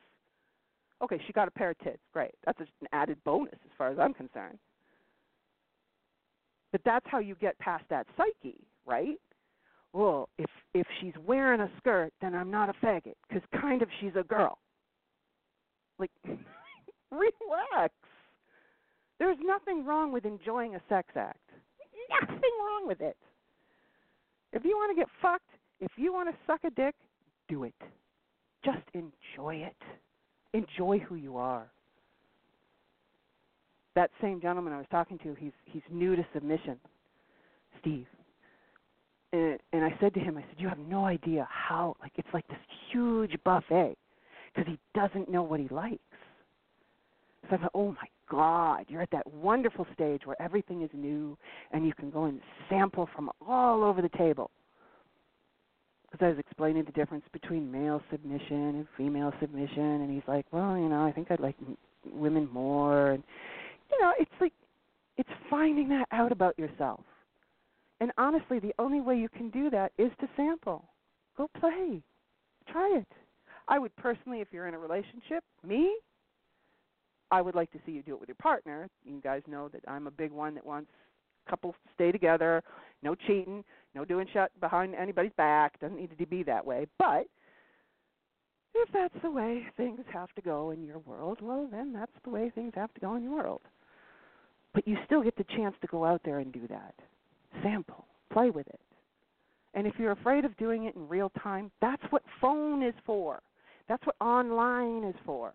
Okay, 1.01 1.19
she 1.26 1.34
got 1.34 1.47
a 1.47 1.51
pair 1.51 1.71
of 1.71 1.78
tits. 1.80 2.01
Great. 2.13 2.36
That's 2.45 2.59
an 2.59 2.67
added 2.93 3.21
bonus 3.26 3.59
as 3.65 3.71
far 3.78 3.89
as 3.89 3.99
I'm 3.99 4.13
concerned. 4.13 4.59
But 6.71 6.82
that's 6.86 7.05
how 7.07 7.19
you 7.19 7.36
get 7.36 7.57
past 7.59 7.84
that 7.89 8.07
psyche, 8.15 8.65
right? 8.86 9.19
Well, 9.91 10.30
if 10.38 10.49
if 10.74 10.88
she's 10.99 11.13
wearing 11.17 11.61
a 11.61 11.69
skirt, 11.78 12.13
then 12.21 12.34
I'm 12.34 12.49
not 12.49 12.69
a 12.69 12.74
faggot 12.74 13.15
because 13.28 13.43
kind 13.59 13.82
of 13.82 13.89
she's 13.99 14.15
a 14.15 14.24
girl. 14.24 14.57
Like, 16.00 16.12
relax. 17.12 17.94
There's 19.20 19.38
nothing 19.41 19.86
wrong 19.86 20.12
with 20.12 20.26
enjoying 20.26 20.76
a 20.76 20.82
sex 20.89 21.10
act. 21.16 21.39
Nothing 22.22 22.52
wrong 22.66 22.88
with 22.88 23.02
it. 23.02 23.18
If 24.52 24.64
you 24.66 24.72
want 24.72 24.96
to 24.96 25.02
get 25.02 25.08
fucked, 25.22 25.50
if 25.80 25.91
you 25.96 26.14
want 26.14 26.30
to 26.30 26.36
suck 26.46 26.64
a 26.64 26.70
dick, 26.70 26.96
do 27.48 27.64
it. 27.64 27.74
Just 28.64 28.84
enjoy 28.94 29.56
it. 29.56 29.76
Enjoy 30.54 31.00
who 31.00 31.16
you 31.16 31.38
are. 31.38 31.72
That 33.96 34.10
same 34.22 34.41
gentleman 34.41 34.74
I 34.74 34.78
was 34.78 34.88
talking 34.89 35.20
to, 35.20 35.36
he's 35.36 35.52
he's 35.66 35.84
new 35.91 36.16
to 36.16 36.26
submission, 36.34 36.80
Steve. 37.80 38.08
And, 39.32 39.60
and 39.72 39.84
I 39.84 39.96
said 40.00 40.14
to 40.16 40.20
him, 40.20 40.38
I 40.38 40.41
said, 40.41 40.56
you 40.58 40.68
have 40.68 40.80
no 40.80 41.06
idea 41.06 41.48
how 41.50 41.96
like 42.02 42.14
it's 42.16 42.28
like 42.34 42.48
this 42.48 42.58
huge 42.91 43.36
buffet 43.44 43.96
because 44.54 44.70
he 44.70 44.80
doesn't 44.93 45.30
know 45.30 45.43
what 45.43 45.60
he 45.60 45.68
likes. 45.70 46.01
So 47.49 47.56
I 47.56 47.60
thought, 47.60 47.72
oh 47.74 47.91
my 47.91 48.08
God, 48.30 48.86
you're 48.88 49.01
at 49.01 49.12
that 49.12 49.32
wonderful 49.32 49.86
stage 49.93 50.22
where 50.26 50.41
everything 50.41 50.82
is 50.82 50.89
new 50.93 51.38
and 51.72 51.86
you 51.86 51.93
can 51.93 52.10
go 52.10 52.26
and 52.26 52.39
sample 52.70 53.10
from 53.14 53.30
all 53.45 53.84
over 53.84 54.01
the 54.01 54.10
table. 54.10 54.49
Because 56.12 56.26
I 56.26 56.30
was 56.30 56.39
explaining 56.39 56.84
the 56.86 56.91
difference 56.91 57.26
between 57.34 57.72
male 57.72 58.01
submission 58.12 58.76
and 58.76 58.88
female 58.95 59.34
submission, 59.41 60.01
and 60.01 60.14
he's 60.14 60.28
like, 60.28 60.45
well, 60.51 60.78
you 60.78 60.88
know, 60.88 61.04
I 61.04 61.12
think 61.12 61.32
I'd 61.32 61.39
like 61.39 61.56
women 62.06 62.47
more. 62.54 63.12
And, 63.12 63.24
you 63.91 63.99
know, 63.99 64.14
it's 64.20 64.32
like, 64.39 64.54
it's 65.18 65.30
finding 65.49 65.89
that 65.89 66.08
out 66.12 66.32
about 66.32 66.58
yourself. 66.60 67.01
And 67.99 68.12
honestly, 68.18 68.60
the 68.60 68.74
only 68.78 69.01
way 69.01 69.18
you 69.18 69.30
can 69.30 69.49
do 69.49 69.70
that 69.72 69.91
is 69.97 70.12
to 70.20 70.28
sample. 70.38 70.86
Go 71.36 71.49
play. 71.60 72.01
Try 72.72 72.97
it. 72.97 73.08
I 73.68 73.80
would 73.80 73.95
personally, 73.95 74.41
if 74.41 74.47
you're 74.51 74.68
in 74.68 74.74
a 74.74 74.80
relationship, 74.80 75.43
me, 75.66 75.95
I 77.32 77.41
would 77.41 77.55
like 77.55 77.72
to 77.72 77.80
see 77.86 77.91
you 77.91 78.03
do 78.03 78.14
it 78.14 78.20
with 78.20 78.30
your 78.30 78.36
partner. 78.36 78.88
You 79.05 79.20
guys 79.22 79.41
know 79.47 79.70
that 79.70 79.82
I'm 79.88 80.07
a 80.07 80.11
big 80.11 80.32
one 80.32 80.53
that 80.55 80.66
wants 80.66 80.91
couples 81.49 81.76
to 81.86 81.93
stay 81.93 82.11
together, 82.11 82.61
no 83.01 83.16
cheating, 83.16 83.64
no 83.95 84.05
doing 84.05 84.28
shit 84.32 84.51
behind 84.59 84.95
anybody's 84.95 85.32
back. 85.38 85.80
Doesn't 85.80 85.97
need 85.97 86.18
to 86.18 86.26
be 86.26 86.43
that 86.43 86.66
way. 86.66 86.86
But 86.99 87.26
if 88.76 88.89
that's 88.93 89.16
the 89.22 89.32
way 89.32 89.66
things 89.78 89.99
have 90.11 90.34
to 90.36 90.41
go 90.41 90.72
in 90.72 90.84
your 90.84 90.99
world, 90.99 91.39
well, 91.41 91.68
then 91.72 91.93
that's 91.93 92.11
the 92.24 92.30
way 92.30 92.51
things 92.53 92.74
have 92.76 92.93
to 92.93 92.99
go 93.01 93.16
in 93.16 93.24
your 93.24 93.36
world. 93.36 93.61
But 94.74 94.88
you 94.88 94.97
still 95.05 95.22
get 95.22 95.36
the 95.38 95.45
chance 95.55 95.76
to 95.82 95.88
go 95.88 96.05
out 96.05 96.22
there 96.26 96.39
and 96.39 96.51
do 96.51 96.68
that. 96.70 96.95
Sample, 97.61 98.05
play 98.32 98.49
with 98.49 98.68
it. 98.68 98.80
And 99.76 99.88
if 99.88 99.93
you're 99.97 100.11
afraid 100.11 100.45
of 100.45 100.55
doing 100.57 100.86
it 100.86 100.95
in 100.95 101.07
real 101.07 101.32
time, 101.41 101.72
that's 101.82 102.01
what 102.09 102.24
phone 102.41 102.84
is 102.84 102.93
for. 103.05 103.41
That's 103.88 104.05
what 104.05 104.15
online 104.21 105.03
is 105.03 105.15
for. 105.25 105.53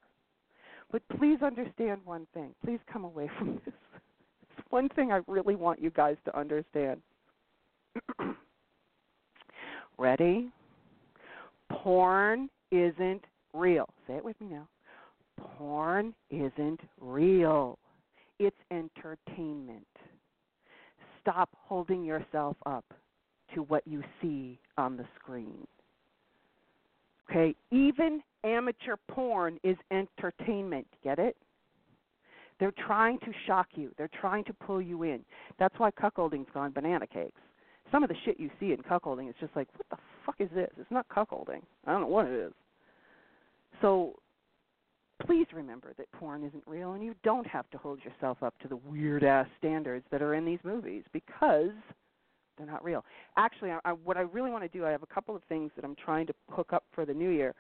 But 0.91 1.03
please 1.19 1.39
understand 1.43 2.01
one 2.05 2.27
thing. 2.35 2.55
Please 2.65 2.81
come 2.91 3.05
away 3.05 3.31
from 3.39 3.61
this. 3.65 3.75
It's 4.43 4.67
one 4.71 4.89
thing 4.91 5.13
I 5.13 5.21
really 5.27 5.55
want 5.55 5.81
you 5.81 5.91
guys 5.91 6.17
to 6.25 6.39
understand. 6.39 7.01
Ready? 9.99 10.51
Porn 11.71 12.49
isn't 12.71 13.25
real. 13.53 13.89
Say 14.07 14.15
it 14.15 14.25
with 14.25 14.41
me 14.41 14.49
now. 14.49 14.69
Porn 15.39 16.15
isn't 16.31 16.81
real. 17.01 17.79
It's 18.39 18.57
entertainment. 18.71 19.87
Stop 21.21 21.51
holding 21.53 22.05
yourself 22.05 22.57
up 22.65 22.85
to 23.55 23.63
what 23.63 23.87
you 23.87 24.03
see 24.21 24.59
on 24.77 24.97
the 24.97 25.05
screen. 25.19 25.67
Okay? 27.29 27.55
Even 27.71 28.23
amateur 28.45 28.97
porn 29.09 29.59
is 29.63 29.77
entertainment. 29.91 30.87
Get 31.03 31.19
it? 31.19 31.37
They're 32.59 32.73
trying 32.87 33.19
to 33.21 33.33
shock 33.47 33.69
you. 33.75 33.93
They're 33.97 34.11
trying 34.21 34.45
to 34.45 34.53
pull 34.53 34.83
you 34.83 35.05
in. 35.05 35.21
That's 35.59 35.79
why 35.79 35.91
cuckolding's 35.93 36.49
gone 36.53 36.73
banana 36.73 37.07
cakes. 37.07 37.41
Some 37.93 38.03
of 38.03 38.09
the 38.09 38.17
shit 38.25 38.39
you 38.39 38.51
see 38.59 38.73
in 38.73 38.79
cuckolding 38.79 39.29
is 39.29 39.35
just 39.41 39.55
like, 39.55 39.69
what 39.77 39.87
the 39.91 39.97
fuck 40.27 40.37
is 40.41 40.49
this? 40.55 40.71
It's 40.79 40.91
not 40.91 41.07
cuckolding. 41.09 41.63
I 41.87 41.93
don't 41.93 42.03
know 42.03 42.09
what 42.09 42.27
it 42.27 42.35
is. 42.35 42.53
So 43.81 44.15
please 45.25 45.47
remember 45.53 45.93
that 45.99 46.11
porn 46.13 46.45
isn't 46.45 46.63
real 46.67 46.93
and 46.93 47.05
you 47.05 47.15
don't 47.23 47.47
have 47.47 47.69
to 47.71 47.79
hold 47.79 48.01
yourself 48.05 48.43
up 48.43 48.59
to 48.61 48.69
the 48.69 48.77
weird 48.77 49.25
ass 49.25 49.47
standards 49.59 50.05
that 50.11 50.23
are 50.23 50.35
in 50.35 50.45
these 50.45 50.59
movies 50.65 51.05
because 51.13 51.71
they're 52.59 52.67
not 52.67 52.85
real. 52.85 53.05
Actually, 53.37 53.71
I, 53.71 53.79
I, 53.85 53.93
what 53.93 54.17
I 54.17 54.23
really 54.23 54.51
want 54.51 54.65
to 54.65 54.69
do, 54.69 54.85
I 54.85 54.91
have 54.91 55.03
a 55.03 55.15
couple 55.15 55.35
of 55.35 55.43
things 55.49 55.71
that 55.77 55.85
I'm 55.85 55.97
trying 56.05 56.27
to 56.27 56.35
hook 56.51 56.73
up 56.73 56.85
for 56.95 57.07
the 57.07 57.15
new 57.15 57.31
year. 57.31 57.55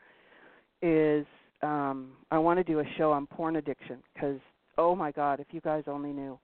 Is 0.82 1.26
um, 1.62 2.12
I 2.30 2.38
want 2.38 2.59
to 2.59 2.64
do 2.64 2.80
a 2.80 2.84
show 2.96 3.11
on 3.12 3.26
porn 3.26 3.57
addiction 3.57 3.99
because 4.12 4.38
oh 4.76 4.94
my 4.94 5.11
God, 5.11 5.40
if 5.40 5.46
you 5.51 5.61
guys 5.61 5.84
only 5.86 6.12
knew. 6.12 6.38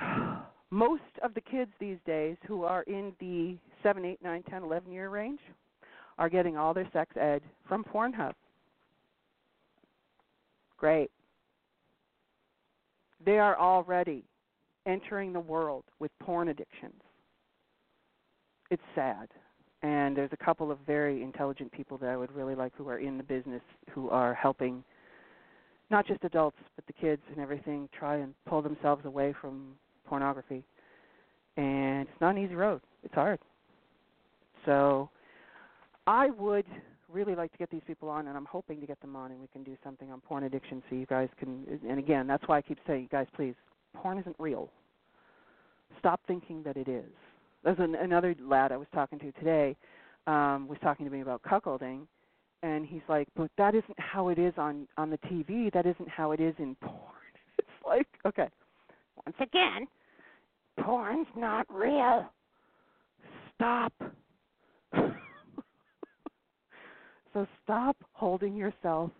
Most 0.70 1.02
of 1.22 1.34
the 1.34 1.40
kids 1.40 1.70
these 1.80 1.98
days 2.06 2.36
who 2.46 2.64
are 2.64 2.82
in 2.84 3.12
the 3.20 3.56
seven, 3.82 4.04
eight, 4.04 4.22
nine, 4.22 4.42
ten, 4.48 4.62
eleven 4.62 4.90
year 4.90 5.10
range 5.10 5.40
are 6.18 6.28
getting 6.30 6.56
all 6.56 6.72
their 6.72 6.88
sex 6.92 7.14
ed 7.16 7.42
from 7.68 7.84
Pornhub. 7.84 8.32
Great. 10.78 11.10
They 13.24 13.38
are 13.38 13.58
already 13.58 14.24
entering 14.86 15.32
the 15.32 15.40
world 15.40 15.84
with 16.00 16.10
porn 16.20 16.48
addictions 16.48 17.00
it's 18.72 18.82
sad. 18.94 19.28
And 19.82 20.16
there's 20.16 20.32
a 20.32 20.42
couple 20.42 20.70
of 20.70 20.78
very 20.86 21.22
intelligent 21.22 21.70
people 21.72 21.98
that 21.98 22.08
I 22.08 22.16
would 22.16 22.32
really 22.32 22.54
like 22.54 22.72
who 22.74 22.88
are 22.88 22.98
in 22.98 23.18
the 23.18 23.22
business 23.22 23.60
who 23.90 24.08
are 24.08 24.32
helping 24.32 24.82
not 25.90 26.06
just 26.06 26.24
adults 26.24 26.56
but 26.74 26.86
the 26.86 26.92
kids 26.94 27.20
and 27.30 27.38
everything 27.38 27.88
try 27.96 28.16
and 28.16 28.32
pull 28.46 28.62
themselves 28.62 29.04
away 29.04 29.34
from 29.40 29.72
pornography. 30.06 30.64
And 31.58 32.08
it's 32.08 32.20
not 32.20 32.36
an 32.36 32.42
easy 32.42 32.54
road. 32.54 32.80
It's 33.04 33.12
hard. 33.12 33.40
So 34.64 35.10
I 36.06 36.30
would 36.30 36.64
really 37.12 37.34
like 37.34 37.52
to 37.52 37.58
get 37.58 37.70
these 37.70 37.82
people 37.86 38.08
on 38.08 38.28
and 38.28 38.36
I'm 38.36 38.46
hoping 38.46 38.80
to 38.80 38.86
get 38.86 39.00
them 39.02 39.16
on 39.16 39.32
and 39.32 39.40
we 39.40 39.48
can 39.48 39.64
do 39.64 39.76
something 39.84 40.10
on 40.10 40.20
porn 40.20 40.44
addiction 40.44 40.82
so 40.88 40.96
you 40.96 41.04
guys 41.04 41.28
can 41.38 41.66
and 41.86 41.98
again, 41.98 42.26
that's 42.26 42.46
why 42.46 42.56
I 42.56 42.62
keep 42.62 42.78
saying, 42.86 43.08
guys, 43.12 43.26
please, 43.36 43.54
porn 43.94 44.18
isn't 44.18 44.36
real. 44.38 44.70
Stop 45.98 46.20
thinking 46.26 46.62
that 46.62 46.78
it 46.78 46.88
is 46.88 47.10
there's 47.64 47.78
an, 47.78 47.94
another 47.94 48.34
lad 48.40 48.72
I 48.72 48.76
was 48.76 48.88
talking 48.92 49.18
to 49.20 49.32
today 49.32 49.76
um, 50.26 50.68
was 50.68 50.78
talking 50.82 51.06
to 51.06 51.12
me 51.12 51.20
about 51.20 51.42
cuckolding, 51.42 52.06
and 52.62 52.86
he's 52.86 53.02
like, 53.08 53.28
"But 53.36 53.50
that 53.58 53.74
isn't 53.74 53.98
how 53.98 54.28
it 54.28 54.38
is 54.38 54.54
on 54.56 54.86
on 54.96 55.10
the 55.10 55.18
TV. 55.18 55.72
That 55.72 55.86
isn't 55.86 56.08
how 56.08 56.32
it 56.32 56.40
is 56.40 56.54
in 56.58 56.74
porn." 56.76 56.98
It's 57.58 57.68
like, 57.86 58.06
okay, 58.24 58.48
once 59.26 59.36
again, 59.40 59.86
porn's 60.80 61.26
not 61.36 61.66
real. 61.68 62.30
Stop. 63.54 63.92
so 67.32 67.46
stop 67.62 67.96
holding 68.12 68.56
yourself 68.56 69.10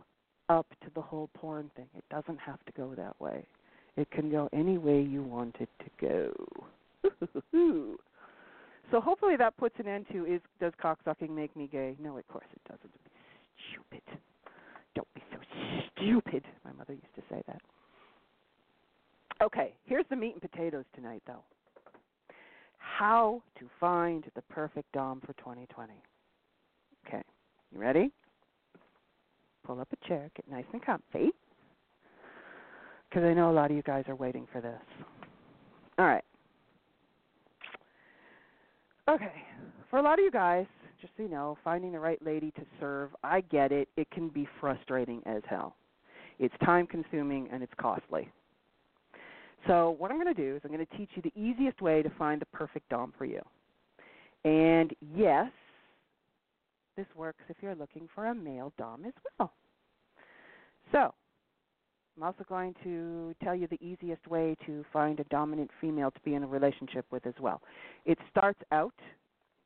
up 0.49 0.67
to 0.83 0.91
the 0.95 1.01
whole 1.01 1.29
porn 1.35 1.71
thing. 1.77 1.89
It 1.97 2.05
doesn't 2.11 2.39
have 2.39 2.65
to 2.65 2.73
go 2.73 2.95
that 2.97 3.21
way. 3.21 3.45
It 3.97 4.11
can 4.11 4.31
go 4.31 4.49
any 4.53 4.79
way 4.79 5.03
you 5.03 5.23
want 5.23 5.57
it 5.61 5.69
to 5.81 5.91
go. 6.01 6.33
So 8.91 9.01
hopefully 9.01 9.37
that 9.37 9.57
puts 9.57 9.75
an 9.79 9.89
end 9.89 10.07
to 10.13 10.27
is 10.27 10.41
does 10.61 10.73
cocksucking 10.83 11.31
make 11.31 11.55
me 11.57 11.69
gay? 11.71 11.97
No, 11.99 12.19
of 12.19 12.27
course 12.29 12.47
it 12.53 12.61
doesn't. 12.69 12.93
Stupid. 13.71 14.03
Don't 14.95 15.15
be 15.15 15.23
so 15.33 15.39
stupid. 15.97 16.45
My 16.65 16.73
mother 16.73 16.93
used 16.93 17.15
to 17.15 17.23
say 17.31 17.43
that. 17.47 17.61
Okay, 19.43 19.75
here's 19.87 20.05
the 20.11 20.17
meat 20.17 20.35
and 20.35 20.43
potatoes 20.43 20.85
tonight 20.95 21.23
though. 21.27 21.43
How 22.79 23.43
to 23.59 23.67
find 23.81 24.25
the 24.35 24.43
perfect 24.43 24.93
dom 24.93 25.21
for 25.21 25.33
2020. 25.35 25.93
Okay, 27.07 27.23
you 27.73 27.81
ready? 27.81 28.13
Pull 29.65 29.81
up 29.81 29.89
a 29.93 30.09
chair, 30.09 30.31
get 30.37 30.49
nice 30.51 30.65
and 30.73 30.85
comfy. 30.85 31.31
Because 33.09 33.25
I 33.25 33.35
know 33.35 33.51
a 33.51 33.53
lot 33.53 33.71
of 33.71 33.77
you 33.77 33.83
guys 33.83 34.05
are 34.09 34.15
waiting 34.15 34.47
for 34.53 34.61
this. 34.61 34.81
All 35.99 36.07
right. 36.07 36.25
Okay. 39.13 39.45
For 39.91 39.99
a 39.99 40.03
lot 40.03 40.19
of 40.19 40.25
you 40.25 40.31
guys, 40.31 40.65
just 41.01 41.13
so 41.17 41.23
you 41.25 41.29
know, 41.29 41.59
finding 41.63 41.93
the 41.93 42.01
right 42.01 42.23
lady 42.25 42.51
to 42.53 42.63
serve, 42.81 43.11
I 43.23 43.43
get 43.43 43.73
it. 43.73 43.89
It 43.97 44.11
can 44.11 44.29
be 44.29 44.49
frustrating 44.59 45.21
as 45.27 45.43
hell. 45.49 45.77
It's 46.39 46.55
time 46.65 46.87
consuming 46.87 47.49
and 47.53 47.63
it's 47.63 47.73
costly. 47.79 48.31
So, 49.67 49.95
what 49.99 50.11
I'm 50.11 50.21
going 50.21 50.35
to 50.35 50.43
do 50.43 50.57
is 50.57 50.63
I'm 50.65 50.73
going 50.73 50.85
to 50.85 50.97
teach 50.97 51.11
you 51.15 51.23
the 51.23 51.39
easiest 51.39 51.81
way 51.83 52.03
to 52.03 52.11
find 52.19 52.41
the 52.41 52.47
perfect 52.47 52.89
Dom 52.89 53.13
for 53.19 53.27
you. 53.27 53.41
And 54.45 54.93
yes, 55.15 55.51
this 56.97 57.07
works 57.15 57.45
if 57.49 57.57
you're 57.61 57.75
looking 57.75 58.09
for 58.15 58.27
a 58.27 58.35
male 58.35 58.73
Dom 58.79 59.05
as 59.05 59.13
well. 59.39 59.53
So, 60.91 61.15
I'm 62.17 62.23
also 62.23 62.45
going 62.49 62.75
to 62.85 63.35
tell 63.43 63.55
you 63.55 63.67
the 63.67 63.83
easiest 63.83 64.27
way 64.27 64.55
to 64.67 64.85
find 64.93 65.19
a 65.19 65.25
dominant 65.25 65.71
female 65.81 66.11
to 66.11 66.21
be 66.25 66.35
in 66.35 66.43
a 66.43 66.47
relationship 66.47 67.07
with 67.11 67.27
as 67.27 67.35
well. 67.41 67.63
It 68.05 68.19
starts 68.31 68.61
out 68.71 68.95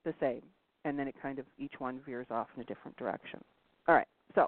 the 0.05 0.14
same, 0.20 0.42
and 0.84 0.99
then 0.99 1.09
it 1.09 1.14
kind 1.20 1.38
of 1.38 1.47
each 1.59 1.74
one 1.78 2.01
veers 2.07 2.28
off 2.30 2.47
in 2.55 2.62
a 2.62 2.64
different 2.64 2.97
direction. 2.97 3.40
All 3.88 3.94
right, 3.94 4.07
so 4.34 4.47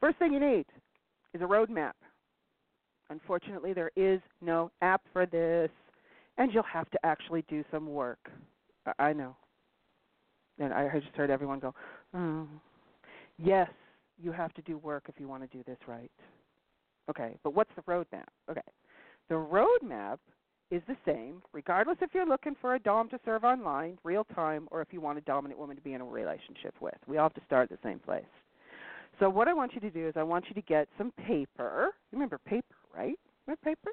first 0.00 0.18
thing 0.18 0.32
you 0.32 0.40
need 0.40 0.66
is 1.34 1.40
a 1.40 1.44
roadmap. 1.44 1.92
Unfortunately, 3.10 3.72
there 3.72 3.90
is 3.96 4.20
no 4.40 4.70
app 4.82 5.02
for 5.12 5.26
this, 5.26 5.70
and 6.36 6.52
you'll 6.52 6.62
have 6.64 6.90
to 6.90 6.98
actually 7.04 7.44
do 7.48 7.64
some 7.70 7.86
work. 7.86 8.30
I 8.98 9.12
know. 9.12 9.36
And 10.58 10.74
I 10.74 10.88
just 10.98 11.14
heard 11.14 11.30
everyone 11.30 11.60
go, 11.60 11.74
oh. 12.14 12.46
Yes, 13.38 13.70
you 14.22 14.32
have 14.32 14.52
to 14.54 14.62
do 14.62 14.76
work 14.78 15.04
if 15.08 15.14
you 15.18 15.26
want 15.26 15.48
to 15.48 15.56
do 15.56 15.64
this 15.66 15.78
right. 15.86 16.10
Okay, 17.10 17.36
but 17.42 17.54
what's 17.54 17.70
the 17.74 17.82
roadmap? 17.82 18.28
Okay, 18.48 18.60
the 19.28 19.34
roadmap 19.34 20.18
is 20.70 20.80
the 20.86 20.96
same, 21.04 21.42
regardless 21.52 21.96
if 22.00 22.10
you're 22.14 22.26
looking 22.26 22.54
for 22.60 22.76
a 22.76 22.78
Dom 22.78 23.08
to 23.08 23.18
serve 23.24 23.42
online, 23.42 23.98
real 24.04 24.24
time, 24.24 24.68
or 24.70 24.80
if 24.80 24.88
you 24.92 25.00
want 25.00 25.18
a 25.18 25.22
dominant 25.22 25.58
woman 25.58 25.74
to 25.74 25.82
be 25.82 25.94
in 25.94 26.00
a 26.00 26.04
relationship 26.04 26.74
with. 26.80 26.94
We 27.08 27.18
all 27.18 27.24
have 27.24 27.34
to 27.34 27.40
start 27.44 27.70
at 27.72 27.82
the 27.82 27.88
same 27.88 27.98
place. 27.98 28.22
So, 29.18 29.28
what 29.28 29.48
I 29.48 29.52
want 29.52 29.74
you 29.74 29.80
to 29.80 29.90
do 29.90 30.06
is, 30.06 30.14
I 30.16 30.22
want 30.22 30.44
you 30.48 30.54
to 30.54 30.62
get 30.62 30.88
some 30.96 31.12
paper. 31.26 31.88
Remember 32.12 32.38
paper, 32.38 32.76
right? 32.96 33.18
Remember 33.46 33.60
paper? 33.64 33.90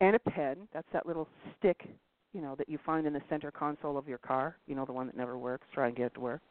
And 0.00 0.14
a 0.14 0.18
pen. 0.18 0.68
That's 0.74 0.86
that 0.92 1.06
little 1.06 1.26
stick, 1.58 1.88
you 2.34 2.42
know, 2.42 2.54
that 2.56 2.68
you 2.68 2.78
find 2.84 3.06
in 3.06 3.14
the 3.14 3.22
center 3.30 3.50
console 3.50 3.96
of 3.96 4.06
your 4.06 4.18
car. 4.18 4.56
You 4.66 4.74
know, 4.74 4.84
the 4.84 4.92
one 4.92 5.06
that 5.06 5.16
never 5.16 5.38
works. 5.38 5.66
Try 5.72 5.86
and 5.86 5.96
get 5.96 6.06
it 6.06 6.14
to 6.14 6.20
work. 6.20 6.42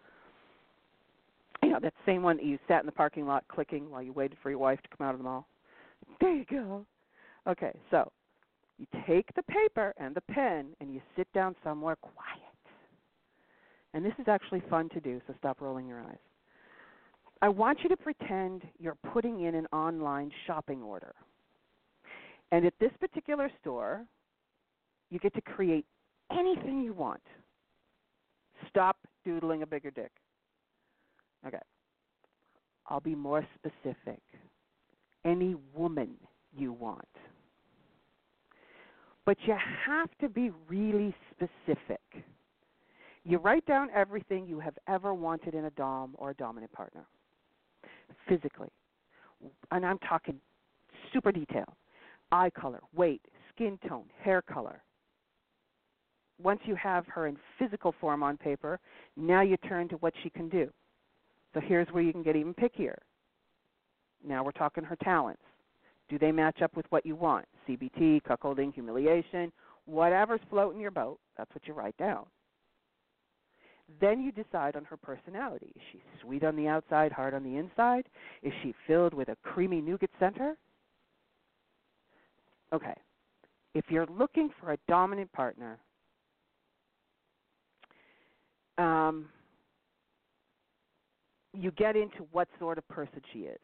You 1.61 1.69
know, 1.69 1.79
that 1.81 1.93
same 2.05 2.23
one 2.23 2.37
that 2.37 2.45
you 2.45 2.57
sat 2.67 2.79
in 2.79 2.87
the 2.87 2.91
parking 2.91 3.27
lot 3.27 3.43
clicking 3.47 3.91
while 3.91 4.01
you 4.01 4.13
waited 4.13 4.37
for 4.41 4.49
your 4.49 4.59
wife 4.59 4.81
to 4.81 4.97
come 4.97 5.05
out 5.05 5.13
of 5.13 5.19
the 5.19 5.23
mall. 5.23 5.47
There 6.19 6.33
you 6.33 6.45
go. 6.49 6.85
Okay, 7.47 7.71
so 7.89 8.11
you 8.77 8.85
take 9.07 9.27
the 9.35 9.43
paper 9.43 9.93
and 9.97 10.15
the 10.15 10.21
pen 10.21 10.75
and 10.79 10.93
you 10.93 11.01
sit 11.15 11.31
down 11.33 11.55
somewhere 11.63 11.95
quiet. 11.95 12.39
And 13.93 14.05
this 14.05 14.13
is 14.19 14.27
actually 14.27 14.63
fun 14.69 14.89
to 14.89 14.99
do, 14.99 15.21
so 15.27 15.33
stop 15.37 15.59
rolling 15.59 15.87
your 15.87 15.99
eyes. 15.99 16.17
I 17.41 17.49
want 17.49 17.79
you 17.83 17.89
to 17.89 17.97
pretend 17.97 18.63
you're 18.79 18.97
putting 19.11 19.41
in 19.41 19.55
an 19.55 19.65
online 19.73 20.31
shopping 20.45 20.81
order. 20.81 21.13
And 22.51 22.65
at 22.65 22.73
this 22.79 22.91
particular 22.99 23.49
store, 23.59 24.05
you 25.09 25.19
get 25.19 25.33
to 25.33 25.41
create 25.41 25.85
anything 26.31 26.81
you 26.81 26.93
want. 26.93 27.21
Stop 28.69 28.97
doodling 29.25 29.63
a 29.63 29.67
bigger 29.67 29.91
dick. 29.91 30.11
Okay. 31.45 31.57
I'll 32.87 32.99
be 32.99 33.15
more 33.15 33.45
specific. 33.55 34.21
Any 35.25 35.55
woman 35.73 36.15
you 36.55 36.73
want. 36.73 37.07
But 39.25 39.37
you 39.45 39.55
have 39.85 40.09
to 40.19 40.29
be 40.29 40.51
really 40.67 41.13
specific. 41.31 42.01
You 43.23 43.37
write 43.37 43.65
down 43.67 43.89
everything 43.93 44.47
you 44.47 44.59
have 44.59 44.77
ever 44.87 45.13
wanted 45.13 45.53
in 45.53 45.65
a 45.65 45.69
Dom 45.71 46.15
or 46.17 46.31
a 46.31 46.33
dominant 46.33 46.71
partner 46.71 47.05
physically. 48.27 48.69
And 49.71 49.85
I'm 49.85 49.99
talking 49.99 50.39
super 51.13 51.31
detail 51.31 51.75
eye 52.31 52.49
color, 52.49 52.79
weight, 52.95 53.21
skin 53.53 53.77
tone, 53.87 54.05
hair 54.23 54.41
color. 54.41 54.81
Once 56.41 56.61
you 56.65 56.75
have 56.75 57.05
her 57.07 57.27
in 57.27 57.37
physical 57.59 57.93
form 57.99 58.23
on 58.23 58.37
paper, 58.37 58.79
now 59.17 59.41
you 59.41 59.57
turn 59.57 59.87
to 59.89 59.95
what 59.97 60.13
she 60.23 60.29
can 60.29 60.49
do. 60.49 60.69
So 61.53 61.59
here's 61.59 61.87
where 61.91 62.01
you 62.01 62.13
can 62.13 62.23
get 62.23 62.35
even 62.35 62.53
pickier. 62.53 62.95
Now 64.25 64.43
we're 64.43 64.51
talking 64.51 64.83
her 64.83 64.97
talents. 64.97 65.41
Do 66.09 66.19
they 66.19 66.31
match 66.31 66.61
up 66.61 66.75
with 66.75 66.85
what 66.89 67.05
you 67.05 67.15
want? 67.15 67.45
CBT, 67.67 68.21
cuckolding, 68.23 68.73
humiliation, 68.73 69.51
whatever's 69.85 70.41
floating 70.49 70.79
your 70.79 70.91
boat, 70.91 71.19
that's 71.37 71.53
what 71.53 71.65
you 71.67 71.73
write 71.73 71.95
down. 71.97 72.25
Then 73.99 74.21
you 74.21 74.31
decide 74.31 74.75
on 74.75 74.85
her 74.85 74.97
personality. 74.97 75.73
Is 75.75 75.81
she 75.91 76.01
sweet 76.21 76.43
on 76.43 76.55
the 76.55 76.67
outside, 76.67 77.11
hard 77.11 77.33
on 77.33 77.43
the 77.43 77.57
inside? 77.57 78.07
Is 78.41 78.53
she 78.63 78.73
filled 78.87 79.13
with 79.13 79.29
a 79.29 79.35
creamy 79.43 79.81
nougat 79.81 80.09
center? 80.19 80.55
Okay. 82.73 82.93
If 83.73 83.85
you're 83.89 84.07
looking 84.07 84.49
for 84.59 84.73
a 84.73 84.77
dominant 84.87 85.31
partner, 85.33 85.77
um, 88.77 89.27
you 91.53 91.71
get 91.71 91.95
into 91.95 92.27
what 92.31 92.47
sort 92.59 92.77
of 92.77 92.87
person 92.87 93.21
she 93.33 93.39
is. 93.39 93.59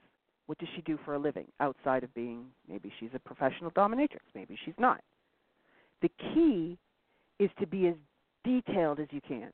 What 0.48 0.58
does 0.58 0.70
she 0.76 0.82
do 0.82 0.98
for 1.06 1.14
a 1.14 1.20
living 1.20 1.46
outside 1.60 2.04
of 2.04 2.14
being 2.14 2.46
maybe 2.68 2.92
she's 3.00 3.10
a 3.14 3.20
professional 3.20 3.72
dominatrix, 3.72 4.24
maybe 4.34 4.58
she's 4.66 4.74
not. 4.80 5.02
The 6.02 6.10
key 6.34 6.78
is 7.40 7.50
to 7.60 7.68
be 7.68 7.88
as 7.88 7.96
detailed 8.44 9.00
as 9.00 9.08
you 9.12 9.22
can. 9.22 9.52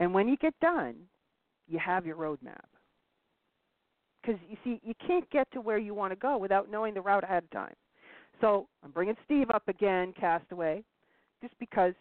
And 0.00 0.12
when 0.12 0.28
you 0.28 0.36
get 0.36 0.54
done, 0.60 0.94
you 1.66 1.78
have 1.78 2.04
your 2.04 2.16
roadmap. 2.16 2.64
Because 4.20 4.40
you 4.48 4.56
see, 4.64 4.80
you 4.82 4.94
can't 5.06 5.28
get 5.30 5.50
to 5.52 5.60
where 5.60 5.78
you 5.78 5.94
want 5.94 6.12
to 6.12 6.16
go 6.16 6.36
without 6.36 6.70
knowing 6.70 6.94
the 6.94 7.00
route 7.00 7.24
ahead 7.24 7.44
of 7.44 7.50
time. 7.50 7.74
So 8.40 8.68
I'm 8.82 8.90
bringing 8.90 9.16
Steve 9.24 9.50
up 9.50 9.68
again, 9.68 10.12
Castaway, 10.18 10.82
just 11.40 11.54
because 11.58 11.94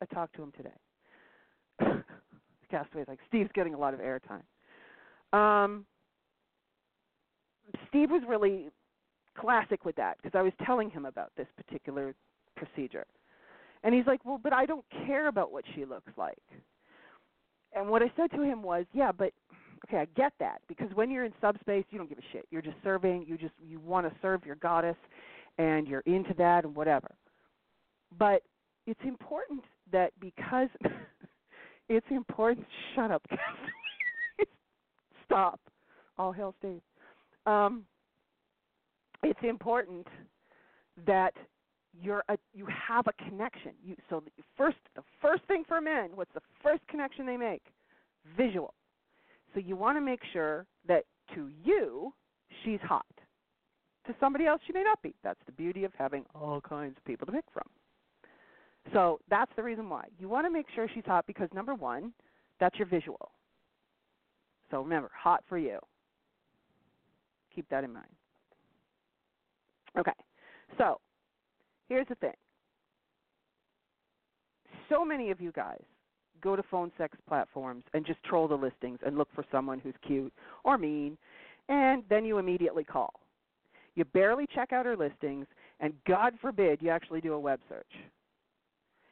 I 0.00 0.06
talked 0.06 0.36
to 0.36 0.42
him 0.42 0.52
today. 0.56 2.02
Castaway's 2.70 3.08
like, 3.08 3.18
Steve's 3.28 3.50
getting 3.54 3.74
a 3.74 3.78
lot 3.78 3.94
of 3.94 4.00
airtime. 4.00 4.42
Um, 5.36 5.84
Steve 7.88 8.10
was 8.10 8.22
really 8.26 8.70
classic 9.38 9.84
with 9.84 9.96
that 9.96 10.16
because 10.22 10.36
I 10.36 10.42
was 10.42 10.52
telling 10.64 10.90
him 10.90 11.04
about 11.04 11.32
this 11.36 11.46
particular 11.56 12.14
procedure. 12.56 13.06
And 13.82 13.94
he's 13.94 14.06
like, 14.06 14.24
Well, 14.24 14.40
but 14.42 14.52
I 14.52 14.66
don't 14.66 14.84
care 15.06 15.28
about 15.28 15.52
what 15.52 15.64
she 15.74 15.84
looks 15.84 16.12
like. 16.16 16.38
And 17.74 17.88
what 17.88 18.02
I 18.02 18.12
said 18.16 18.30
to 18.32 18.42
him 18.42 18.62
was, 18.62 18.84
Yeah, 18.92 19.12
but 19.12 19.32
okay, 19.86 19.98
I 19.98 20.06
get 20.16 20.32
that 20.40 20.60
because 20.68 20.88
when 20.94 21.10
you're 21.10 21.24
in 21.24 21.32
subspace, 21.40 21.84
you 21.90 21.98
don't 21.98 22.08
give 22.08 22.18
a 22.18 22.32
shit. 22.32 22.46
You're 22.50 22.62
just 22.62 22.76
serving. 22.82 23.24
You 23.26 23.36
just 23.38 23.54
you 23.60 23.80
want 23.80 24.06
to 24.06 24.14
serve 24.20 24.44
your 24.44 24.56
goddess, 24.56 24.96
and 25.58 25.86
you're 25.88 26.02
into 26.06 26.34
that 26.34 26.64
and 26.64 26.74
whatever. 26.74 27.14
But 28.18 28.42
it's 28.86 29.00
important 29.04 29.62
that 29.92 30.12
because 30.20 30.68
it's 31.88 32.06
important. 32.10 32.66
Shut 32.94 33.10
up, 33.10 33.24
Stop. 35.24 35.60
All 36.18 36.32
hail 36.32 36.54
stays. 36.58 36.80
Um, 37.46 37.84
it's 39.22 39.40
important 39.42 40.06
that 41.06 41.34
you're 42.00 42.22
a, 42.28 42.36
you 42.54 42.66
have 42.66 43.06
a 43.06 43.12
connection. 43.24 43.72
You, 43.84 43.96
so 44.08 44.22
the 44.24 44.42
first, 44.56 44.78
the 44.94 45.02
first 45.20 45.42
thing 45.44 45.64
for 45.66 45.80
men, 45.80 46.10
what's 46.14 46.32
the 46.34 46.42
first 46.62 46.86
connection 46.88 47.26
they 47.26 47.36
make? 47.36 47.62
Visual. 48.36 48.74
So 49.54 49.60
you 49.60 49.76
want 49.76 49.96
to 49.96 50.00
make 50.00 50.20
sure 50.32 50.66
that 50.86 51.04
to 51.34 51.50
you, 51.64 52.12
she's 52.64 52.80
hot. 52.82 53.04
To 54.06 54.14
somebody 54.18 54.46
else, 54.46 54.60
she 54.66 54.72
may 54.72 54.82
not 54.82 55.02
be. 55.02 55.14
That's 55.22 55.40
the 55.46 55.52
beauty 55.52 55.84
of 55.84 55.92
having 55.96 56.24
all 56.34 56.60
kinds 56.60 56.96
of 56.96 57.04
people 57.04 57.26
to 57.26 57.32
pick 57.32 57.44
from. 57.52 57.66
So 58.92 59.20
that's 59.28 59.52
the 59.56 59.62
reason 59.62 59.88
why. 59.88 60.06
You 60.18 60.28
want 60.28 60.46
to 60.46 60.50
make 60.50 60.66
sure 60.74 60.88
she's 60.92 61.04
hot 61.04 61.26
because 61.26 61.48
number 61.54 61.74
one, 61.74 62.12
that's 62.58 62.78
your 62.78 62.86
visual. 62.86 63.30
So 64.70 64.80
remember, 64.80 65.10
hot 65.14 65.44
for 65.48 65.58
you. 65.58 65.78
Keep 67.54 67.68
that 67.70 67.84
in 67.84 67.92
mind. 67.92 68.06
Okay, 69.98 70.12
so 70.78 71.00
here's 71.88 72.06
the 72.08 72.14
thing. 72.16 72.34
So 74.88 75.04
many 75.04 75.30
of 75.30 75.40
you 75.40 75.52
guys 75.52 75.82
go 76.40 76.56
to 76.56 76.62
phone 76.70 76.90
sex 76.96 77.16
platforms 77.28 77.84
and 77.92 78.06
just 78.06 78.22
troll 78.24 78.48
the 78.48 78.54
listings 78.54 78.98
and 79.04 79.18
look 79.18 79.28
for 79.34 79.44
someone 79.50 79.78
who's 79.78 79.94
cute 80.06 80.32
or 80.64 80.78
mean, 80.78 81.18
and 81.68 82.02
then 82.08 82.24
you 82.24 82.38
immediately 82.38 82.84
call. 82.84 83.12
You 83.94 84.04
barely 84.04 84.46
check 84.54 84.72
out 84.72 84.86
her 84.86 84.96
listings, 84.96 85.46
and 85.80 85.92
God 86.06 86.34
forbid 86.40 86.80
you 86.80 86.90
actually 86.90 87.20
do 87.20 87.34
a 87.34 87.40
web 87.40 87.60
search. 87.68 87.92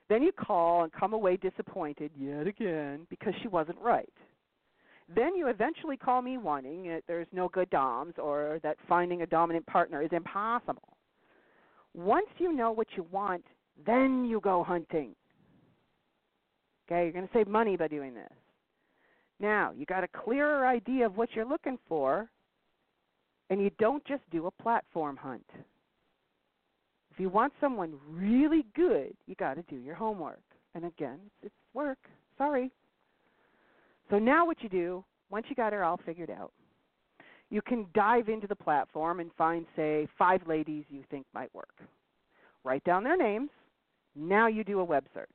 Then 0.08 0.22
you 0.22 0.32
call 0.32 0.84
and 0.84 0.92
come 0.92 1.12
away 1.12 1.36
disappointed 1.36 2.10
yet 2.18 2.46
again 2.46 3.06
because 3.10 3.34
she 3.42 3.48
wasn't 3.48 3.78
right. 3.78 4.08
Then 5.14 5.34
you 5.34 5.48
eventually 5.48 5.96
call 5.96 6.20
me 6.20 6.36
whining 6.36 6.84
that 6.88 7.02
there's 7.06 7.26
no 7.32 7.48
good 7.48 7.70
DOMs 7.70 8.14
or 8.18 8.60
that 8.62 8.76
finding 8.88 9.22
a 9.22 9.26
dominant 9.26 9.66
partner 9.66 10.02
is 10.02 10.10
impossible. 10.12 10.96
Once 11.94 12.28
you 12.38 12.52
know 12.52 12.70
what 12.70 12.88
you 12.96 13.06
want, 13.10 13.44
then 13.86 14.24
you 14.24 14.40
go 14.40 14.62
hunting. 14.62 15.14
Okay, 16.86 17.04
you're 17.04 17.12
going 17.12 17.26
to 17.26 17.32
save 17.32 17.48
money 17.48 17.76
by 17.76 17.88
doing 17.88 18.14
this. 18.14 18.32
Now, 19.40 19.72
you 19.76 19.86
got 19.86 20.04
a 20.04 20.08
clearer 20.08 20.66
idea 20.66 21.06
of 21.06 21.16
what 21.16 21.30
you're 21.34 21.44
looking 21.44 21.78
for, 21.88 22.28
and 23.50 23.60
you 23.62 23.70
don't 23.78 24.04
just 24.04 24.22
do 24.30 24.46
a 24.46 24.50
platform 24.50 25.16
hunt. 25.16 25.46
If 27.12 27.20
you 27.20 27.28
want 27.28 27.52
someone 27.60 27.94
really 28.10 28.64
good, 28.74 29.14
you 29.26 29.34
got 29.36 29.54
to 29.54 29.62
do 29.62 29.76
your 29.76 29.94
homework. 29.94 30.42
And 30.74 30.84
again, 30.84 31.18
it's 31.42 31.54
work. 31.74 31.98
Sorry. 32.36 32.70
So 34.10 34.18
now 34.18 34.46
what 34.46 34.62
you 34.62 34.68
do, 34.68 35.04
once 35.30 35.46
you 35.48 35.56
got 35.56 35.72
her 35.72 35.84
all 35.84 36.00
figured 36.04 36.30
out, 36.30 36.52
you 37.50 37.62
can 37.62 37.86
dive 37.94 38.28
into 38.28 38.46
the 38.46 38.56
platform 38.56 39.20
and 39.20 39.30
find, 39.36 39.66
say, 39.74 40.06
five 40.18 40.46
ladies 40.46 40.84
you 40.88 41.02
think 41.10 41.26
might 41.32 41.54
work. 41.54 41.82
Write 42.64 42.84
down 42.84 43.04
their 43.04 43.16
names. 43.16 43.50
Now 44.14 44.48
you 44.48 44.64
do 44.64 44.80
a 44.80 44.84
web 44.84 45.04
search. 45.14 45.28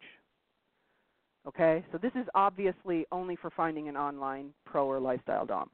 Okay? 1.48 1.84
So 1.92 1.98
this 1.98 2.12
is 2.16 2.28
obviously 2.36 3.06
only 3.12 3.36
for 3.36 3.50
finding 3.50 3.88
an 3.88 3.98
online 3.98 4.54
pro 4.66 4.86
or 4.86 5.00
lifestyle 5.00 5.46
dom. 5.46 5.70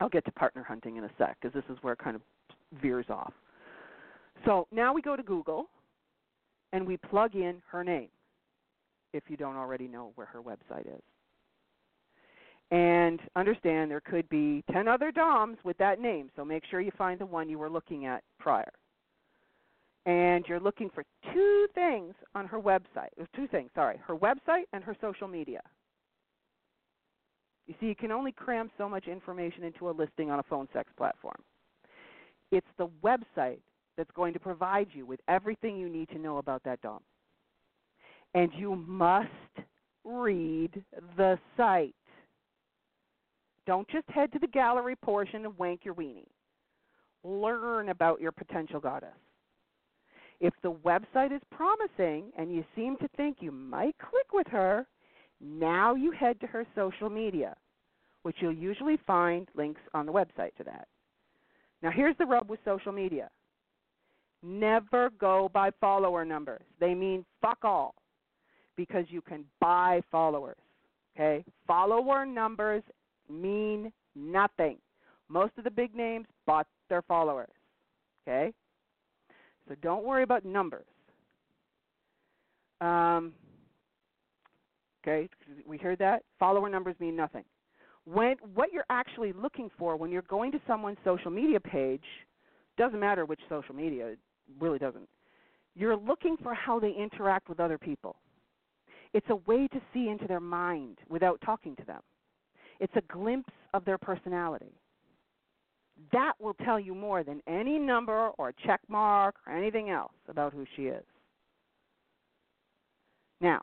I'll 0.00 0.08
get 0.08 0.24
to 0.24 0.32
partner 0.32 0.62
hunting 0.62 0.96
in 0.96 1.04
a 1.04 1.10
sec 1.18 1.36
because 1.40 1.54
this 1.54 1.68
is 1.70 1.82
where 1.82 1.92
it 1.92 1.98
kind 1.98 2.16
of 2.16 2.22
veers 2.80 3.06
off. 3.10 3.32
So 4.46 4.66
now 4.72 4.94
we 4.94 5.02
go 5.02 5.14
to 5.14 5.22
Google 5.22 5.66
and 6.72 6.86
we 6.86 6.96
plug 6.96 7.34
in 7.34 7.60
her 7.70 7.84
name 7.84 8.08
if 9.12 9.24
you 9.28 9.36
don't 9.36 9.56
already 9.56 9.88
know 9.88 10.12
where 10.14 10.26
her 10.26 10.40
website 10.40 10.86
is. 10.86 11.02
And 12.70 13.20
understand 13.34 13.90
there 13.90 14.00
could 14.00 14.28
be 14.28 14.62
10 14.72 14.86
other 14.86 15.10
DOMs 15.10 15.58
with 15.64 15.76
that 15.78 16.00
name, 16.00 16.30
so 16.36 16.44
make 16.44 16.62
sure 16.70 16.80
you 16.80 16.92
find 16.96 17.18
the 17.18 17.26
one 17.26 17.48
you 17.48 17.58
were 17.58 17.70
looking 17.70 18.06
at 18.06 18.22
prior. 18.38 18.70
And 20.06 20.44
you're 20.48 20.60
looking 20.60 20.88
for 20.88 21.04
two 21.32 21.66
things 21.74 22.14
on 22.34 22.46
her 22.46 22.60
website. 22.60 23.10
Two 23.34 23.48
things, 23.48 23.70
sorry, 23.74 23.98
her 24.06 24.16
website 24.16 24.64
and 24.72 24.84
her 24.84 24.96
social 25.00 25.28
media. 25.28 25.60
You 27.66 27.74
see, 27.80 27.86
you 27.86 27.96
can 27.96 28.10
only 28.10 28.32
cram 28.32 28.70
so 28.78 28.88
much 28.88 29.06
information 29.06 29.64
into 29.64 29.90
a 29.90 29.92
listing 29.92 30.30
on 30.30 30.38
a 30.38 30.44
phone 30.44 30.68
sex 30.72 30.90
platform. 30.96 31.36
It's 32.50 32.66
the 32.78 32.88
website 33.04 33.60
that's 33.96 34.10
going 34.12 34.32
to 34.32 34.40
provide 34.40 34.88
you 34.92 35.06
with 35.06 35.20
everything 35.28 35.76
you 35.76 35.88
need 35.88 36.08
to 36.08 36.18
know 36.18 36.38
about 36.38 36.62
that 36.64 36.80
DOM. 36.82 37.00
And 38.34 38.50
you 38.56 38.74
must 38.74 39.28
read 40.04 40.82
the 41.16 41.38
site. 41.56 41.94
Don't 43.70 43.86
just 43.88 44.10
head 44.10 44.32
to 44.32 44.40
the 44.40 44.48
gallery 44.48 44.96
portion 44.96 45.44
and 45.44 45.56
wank 45.56 45.84
your 45.84 45.94
weenie. 45.94 46.26
Learn 47.22 47.90
about 47.90 48.20
your 48.20 48.32
potential 48.32 48.80
goddess. 48.80 49.14
If 50.40 50.52
the 50.64 50.72
website 50.72 51.32
is 51.32 51.40
promising 51.52 52.32
and 52.36 52.52
you 52.52 52.64
seem 52.74 52.96
to 52.96 53.06
think 53.16 53.36
you 53.38 53.52
might 53.52 53.94
click 53.98 54.32
with 54.32 54.48
her, 54.48 54.88
now 55.40 55.94
you 55.94 56.10
head 56.10 56.40
to 56.40 56.48
her 56.48 56.66
social 56.74 57.08
media, 57.08 57.54
which 58.24 58.34
you'll 58.40 58.52
usually 58.52 58.98
find 59.06 59.46
links 59.54 59.82
on 59.94 60.04
the 60.04 60.12
website 60.12 60.56
to 60.56 60.64
that. 60.64 60.88
Now, 61.80 61.92
here's 61.92 62.16
the 62.18 62.26
rub 62.26 62.50
with 62.50 62.58
social 62.64 62.90
media 62.90 63.30
never 64.42 65.10
go 65.20 65.48
by 65.54 65.70
follower 65.80 66.24
numbers. 66.24 66.62
They 66.80 66.92
mean 66.92 67.24
fuck 67.40 67.58
all 67.62 67.94
because 68.74 69.04
you 69.10 69.20
can 69.20 69.44
buy 69.60 70.00
followers. 70.10 70.58
Okay? 71.14 71.44
Follower 71.68 72.26
numbers 72.26 72.82
mean 73.30 73.92
nothing. 74.14 74.78
Most 75.28 75.52
of 75.58 75.64
the 75.64 75.70
big 75.70 75.94
names 75.94 76.26
bought 76.46 76.66
their 76.88 77.02
followers. 77.02 77.50
Okay? 78.26 78.52
So 79.68 79.74
don't 79.82 80.04
worry 80.04 80.22
about 80.22 80.44
numbers. 80.44 80.86
Um, 82.80 83.32
okay, 85.02 85.28
we 85.66 85.76
heard 85.76 85.98
that. 85.98 86.22
Follower 86.38 86.68
numbers 86.68 86.96
mean 86.98 87.14
nothing. 87.14 87.44
When 88.04 88.36
what 88.54 88.72
you're 88.72 88.86
actually 88.88 89.32
looking 89.32 89.70
for 89.78 89.96
when 89.96 90.10
you're 90.10 90.22
going 90.22 90.50
to 90.52 90.60
someone's 90.66 90.96
social 91.04 91.30
media 91.30 91.60
page 91.60 92.04
doesn't 92.78 92.98
matter 92.98 93.26
which 93.26 93.40
social 93.48 93.74
media, 93.74 94.08
it 94.08 94.18
really 94.58 94.78
doesn't. 94.78 95.08
You're 95.74 95.96
looking 95.96 96.36
for 96.42 96.54
how 96.54 96.80
they 96.80 96.92
interact 96.92 97.48
with 97.48 97.60
other 97.60 97.78
people. 97.78 98.16
It's 99.12 99.26
a 99.28 99.36
way 99.36 99.68
to 99.68 99.80
see 99.92 100.08
into 100.08 100.26
their 100.26 100.40
mind 100.40 100.98
without 101.08 101.40
talking 101.44 101.76
to 101.76 101.84
them. 101.84 102.00
It's 102.80 102.96
a 102.96 103.12
glimpse 103.12 103.52
of 103.74 103.84
their 103.84 103.98
personality. 103.98 104.72
That 106.12 106.32
will 106.40 106.54
tell 106.54 106.80
you 106.80 106.94
more 106.94 107.22
than 107.22 107.42
any 107.46 107.78
number 107.78 108.30
or 108.38 108.54
check 108.64 108.80
mark 108.88 109.36
or 109.46 109.54
anything 109.54 109.90
else 109.90 110.14
about 110.28 110.54
who 110.54 110.64
she 110.74 110.84
is. 110.84 111.04
Now, 113.42 113.60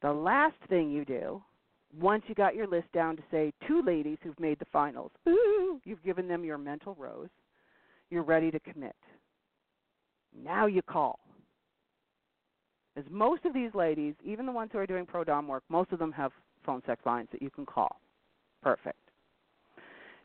the 0.00 0.12
last 0.12 0.56
thing 0.68 0.90
you 0.90 1.04
do, 1.04 1.42
once 2.00 2.22
you 2.28 2.34
got 2.34 2.54
your 2.54 2.68
list 2.68 2.90
down 2.92 3.16
to 3.16 3.22
say 3.30 3.52
two 3.66 3.82
ladies 3.82 4.18
who've 4.22 4.38
made 4.38 4.58
the 4.60 4.66
finals, 4.72 5.10
ooh, 5.28 5.80
you've 5.84 6.02
given 6.04 6.28
them 6.28 6.44
your 6.44 6.58
mental 6.58 6.94
rose, 6.98 7.28
you're 8.10 8.22
ready 8.22 8.50
to 8.50 8.60
commit. 8.60 8.96
Now 10.44 10.66
you 10.66 10.82
call. 10.82 11.18
As 12.96 13.04
most 13.10 13.44
of 13.44 13.54
these 13.54 13.74
ladies, 13.74 14.14
even 14.24 14.46
the 14.46 14.52
ones 14.52 14.70
who 14.72 14.78
are 14.78 14.86
doing 14.86 15.06
pro 15.06 15.24
dom 15.24 15.48
work, 15.48 15.64
most 15.68 15.92
of 15.92 15.98
them 15.98 16.12
have 16.12 16.30
phone 16.64 16.82
sex 16.86 17.00
lines 17.04 17.28
that 17.32 17.42
you 17.42 17.50
can 17.50 17.66
call. 17.66 18.01
Perfect. 18.62 18.98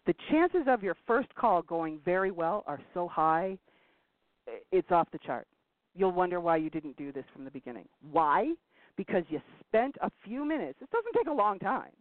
The 0.06 0.14
chances 0.32 0.68
of 0.68 0.84
your 0.84 0.96
first 1.06 1.34
call 1.36 1.62
going 1.62 2.00
very 2.06 2.32
well 2.32 2.64
are 2.66 2.80
so 2.94 3.08
high, 3.08 3.58
it's 4.72 4.92
off 4.92 5.10
the 5.12 5.20
chart. 5.20 5.48
You'll 5.96 6.12
wonder 6.12 6.40
why 6.40 6.58
you 6.58 6.70
didn't 6.70 6.96
do 6.96 7.12
this 7.12 7.26
from 7.34 7.44
the 7.44 7.52
beginning. 7.52 7.88
Why? 8.12 8.54
Because 8.96 9.24
you 9.30 9.42
spent 9.68 9.96
a 10.02 10.12
few 10.24 10.46
minutes. 10.46 10.80
It 10.82 10.90
doesn't 10.92 11.14
take 11.14 11.28
a 11.28 11.36
long 11.36 11.60
time. 11.60 11.92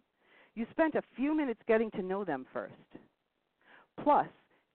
You 0.55 0.67
spent 0.71 0.95
a 0.95 1.03
few 1.17 1.37
minutes 1.37 1.61
getting 1.67 1.91
to 1.93 2.03
know 2.03 2.25
them 2.25 2.47
first. 2.53 2.75
Plus, 4.03 4.29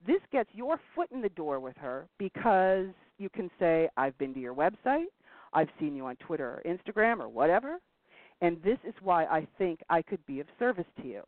this 0.05 0.21
gets 0.31 0.49
your 0.53 0.79
foot 0.95 1.09
in 1.11 1.21
the 1.21 1.29
door 1.29 1.59
with 1.59 1.77
her 1.77 2.07
because 2.17 2.87
you 3.17 3.29
can 3.29 3.49
say, 3.59 3.87
I've 3.97 4.17
been 4.17 4.33
to 4.33 4.39
your 4.39 4.55
website, 4.55 5.05
I've 5.53 5.69
seen 5.79 5.95
you 5.95 6.05
on 6.05 6.15
Twitter 6.17 6.47
or 6.47 6.63
Instagram 6.65 7.19
or 7.19 7.29
whatever, 7.29 7.77
and 8.41 8.61
this 8.63 8.79
is 8.87 8.93
why 9.01 9.25
I 9.25 9.47
think 9.57 9.79
I 9.89 10.01
could 10.01 10.25
be 10.25 10.39
of 10.39 10.47
service 10.57 10.85
to 11.01 11.07
you. 11.07 11.21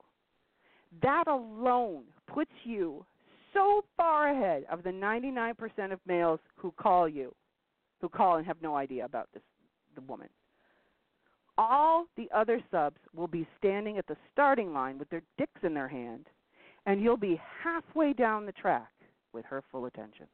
That 1.01 1.27
alone 1.27 2.03
puts 2.27 2.51
you 2.63 3.05
so 3.53 3.83
far 3.95 4.29
ahead 4.29 4.65
of 4.71 4.83
the 4.83 4.89
99% 4.89 5.91
of 5.91 5.99
males 6.07 6.39
who 6.55 6.71
call 6.71 7.07
you, 7.07 7.33
who 8.01 8.09
call 8.09 8.37
and 8.37 8.45
have 8.45 8.61
no 8.61 8.75
idea 8.75 9.05
about 9.05 9.29
this 9.33 9.43
the 9.95 10.01
woman. 10.01 10.29
All 11.57 12.05
the 12.17 12.27
other 12.35 12.59
subs 12.71 12.97
will 13.15 13.27
be 13.27 13.47
standing 13.59 13.97
at 13.97 14.07
the 14.07 14.17
starting 14.31 14.73
line 14.73 14.97
with 14.97 15.09
their 15.09 15.21
dicks 15.37 15.61
in 15.61 15.73
their 15.73 15.87
hand, 15.87 16.27
and 16.85 17.01
you'll 17.01 17.15
be 17.15 17.39
halfway 17.63 18.13
down 18.13 18.45
the 18.45 18.51
track 18.53 18.91
with 19.33 19.45
her 19.45 19.63
full 19.71 19.85
attention. 19.85 20.25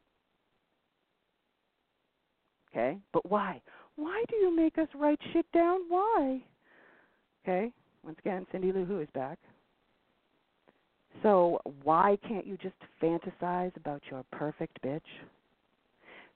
Okay? 2.71 2.97
But 3.11 3.29
why? 3.29 3.61
Why 3.95 4.23
do 4.29 4.35
you 4.37 4.55
make 4.55 4.77
us 4.77 4.87
write 4.95 5.19
shit 5.33 5.45
down? 5.51 5.81
Why? 5.89 6.41
Okay? 7.43 7.73
Once 8.03 8.17
again, 8.19 8.47
Cindy 8.51 8.71
Lou 8.71 8.85
Who 8.85 9.01
is 9.01 9.09
back. 9.13 9.39
So, 11.23 11.59
why 11.83 12.17
can't 12.27 12.47
you 12.47 12.57
just 12.57 12.75
fantasize 13.01 13.75
about 13.75 14.01
your 14.09 14.23
perfect 14.31 14.81
bitch? 14.81 15.01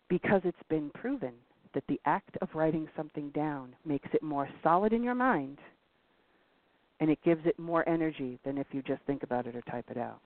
Because 0.09 0.41
it's 0.43 0.57
been 0.69 0.89
proven 0.89 1.33
that 1.73 1.83
the 1.87 1.99
act 2.05 2.37
of 2.41 2.49
writing 2.53 2.87
something 2.95 3.29
down 3.29 3.75
makes 3.85 4.09
it 4.13 4.21
more 4.21 4.49
solid 4.61 4.93
in 4.93 5.03
your 5.03 5.15
mind 5.15 5.57
and 6.99 7.09
it 7.09 7.19
gives 7.25 7.45
it 7.45 7.57
more 7.59 7.87
energy 7.89 8.39
than 8.45 8.57
if 8.57 8.67
you 8.71 8.81
just 8.81 9.01
think 9.05 9.23
about 9.23 9.45
it 9.45 9.55
or 9.55 9.61
type 9.63 9.85
it 9.89 9.97
out. 9.97 10.19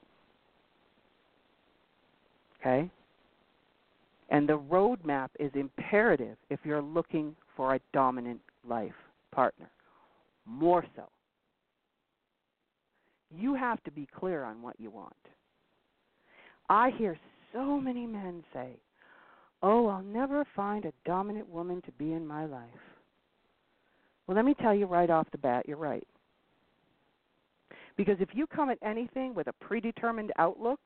Okay? 2.60 2.90
And 4.30 4.48
the 4.48 4.60
roadmap 4.60 5.30
is 5.40 5.52
imperative 5.56 6.38
if 6.50 6.60
you're 6.64 6.82
looking 6.82 7.36
for 7.56 7.76
a 7.76 7.80
dominant 7.94 8.42
life 8.68 8.94
partner. 9.32 9.70
More 10.46 10.86
so. 10.96 11.04
You 13.36 13.56
have 13.56 13.84
to 13.84 13.92
be 13.92 14.08
clear 14.18 14.44
on 14.44 14.62
what 14.62 14.80
you 14.80 14.90
want. 14.90 15.14
I 16.70 16.92
hear 16.98 17.18
so 17.54 17.80
many 17.80 18.06
men 18.06 18.44
say, 18.54 18.78
Oh, 19.64 19.88
I'll 19.88 20.04
never 20.04 20.46
find 20.56 20.86
a 20.86 20.94
dominant 21.06 21.50
woman 21.50 21.82
to 21.84 21.92
be 21.94 22.14
in 22.14 22.28
my 22.28 22.46
life. 22.46 22.70
Well, 24.28 24.36
let 24.36 24.46
me 24.46 24.54
tell 24.62 24.76
you 24.76 24.86
right 24.86 25.10
off 25.10 25.28
the 25.32 25.38
bat, 25.38 25.66
you're 25.68 25.78
right. 25.78 26.08
Because 27.96 28.18
if 28.20 28.30
you 28.34 28.46
come 28.46 28.70
at 28.70 28.78
anything 28.84 29.34
with 29.34 29.48
a 29.48 29.54
predetermined 29.54 30.32
outlook, 30.38 30.80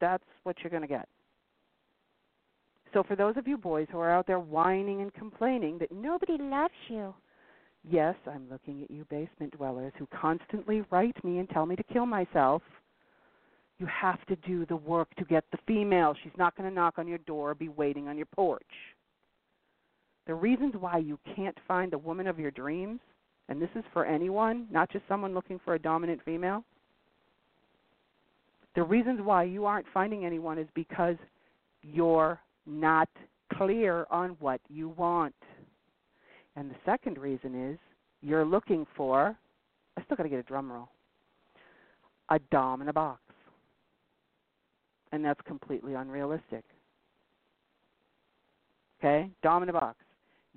that's 0.00 0.24
what 0.42 0.56
you're 0.60 0.70
going 0.70 0.82
to 0.82 0.88
get. 0.88 1.08
So, 2.92 3.02
for 3.02 3.16
those 3.16 3.36
of 3.36 3.48
you 3.48 3.56
boys 3.56 3.86
who 3.90 3.98
are 3.98 4.10
out 4.10 4.26
there 4.26 4.38
whining 4.38 5.00
and 5.00 5.12
complaining 5.14 5.78
that 5.78 5.92
nobody 5.92 6.36
loves 6.38 6.74
you, 6.88 7.14
yes, 7.88 8.14
I'm 8.26 8.48
looking 8.50 8.82
at 8.82 8.90
you 8.90 9.06
basement 9.10 9.56
dwellers 9.56 9.92
who 9.98 10.06
constantly 10.18 10.82
write 10.90 11.22
me 11.24 11.38
and 11.38 11.48
tell 11.48 11.66
me 11.66 11.76
to 11.76 11.82
kill 11.84 12.06
myself. 12.06 12.62
You 13.78 13.86
have 13.86 14.24
to 14.26 14.36
do 14.36 14.64
the 14.66 14.76
work 14.76 15.14
to 15.16 15.24
get 15.24 15.44
the 15.52 15.58
female. 15.66 16.14
She's 16.22 16.32
not 16.38 16.56
going 16.56 16.68
to 16.68 16.74
knock 16.74 16.94
on 16.98 17.06
your 17.06 17.18
door 17.18 17.50
or 17.50 17.54
be 17.54 17.68
waiting 17.68 18.08
on 18.08 18.16
your 18.16 18.26
porch. 18.26 18.62
the 20.26 20.34
reasons 20.34 20.74
why 20.78 20.98
you 20.98 21.18
can't 21.34 21.56
find 21.66 21.92
the 21.92 21.98
woman 21.98 22.26
of 22.26 22.38
your 22.38 22.50
dreams, 22.50 23.00
and 23.48 23.62
this 23.62 23.70
is 23.76 23.84
for 23.92 24.04
anyone, 24.04 24.66
not 24.70 24.90
just 24.90 25.04
someone 25.08 25.34
looking 25.34 25.60
for 25.64 25.74
a 25.74 25.78
dominant 25.78 26.20
female, 26.24 26.64
the 28.74 28.82
reasons 28.82 29.20
why 29.22 29.44
you 29.44 29.64
aren't 29.64 29.86
finding 29.94 30.26
anyone 30.26 30.58
is 30.58 30.66
because 30.74 31.16
you're 31.82 32.40
not 32.66 33.08
clear 33.54 34.06
on 34.10 34.30
what 34.40 34.60
you 34.68 34.88
want. 34.90 35.34
And 36.56 36.70
the 36.70 36.76
second 36.84 37.18
reason 37.18 37.70
is 37.72 37.78
you're 38.22 38.44
looking 38.44 38.86
for, 38.96 39.36
I 39.96 40.02
still 40.04 40.16
got 40.16 40.24
to 40.24 40.28
get 40.28 40.38
a 40.38 40.42
drum 40.42 40.72
roll, 40.72 40.88
a 42.30 42.38
dom 42.50 42.82
in 42.82 42.88
a 42.88 42.92
box. 42.92 43.20
And 45.12 45.24
that's 45.24 45.40
completely 45.46 45.94
unrealistic. 45.94 46.64
Okay? 48.98 49.30
Dom 49.42 49.62
in 49.62 49.68
a 49.68 49.72
box. 49.72 49.98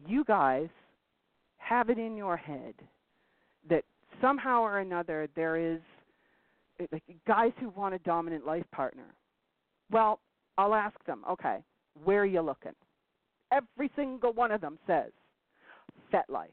You 0.07 0.23
guys 0.23 0.69
have 1.57 1.89
it 1.89 1.99
in 1.99 2.15
your 2.15 2.37
head 2.37 2.73
that 3.69 3.83
somehow 4.21 4.61
or 4.61 4.79
another 4.79 5.27
there 5.35 5.57
is 5.57 5.79
like 6.91 7.03
guys 7.27 7.51
who 7.59 7.69
want 7.69 7.93
a 7.93 7.99
dominant 7.99 8.45
life 8.45 8.63
partner. 8.71 9.03
Well, 9.91 10.19
I'll 10.57 10.73
ask 10.73 10.95
them, 11.05 11.23
okay, 11.29 11.57
where 12.05 12.21
are 12.21 12.25
you 12.25 12.41
looking? 12.41 12.71
Every 13.51 13.91
single 13.95 14.31
one 14.31 14.51
of 14.51 14.61
them 14.61 14.79
says 14.87 15.11
FetLife. 16.13 16.47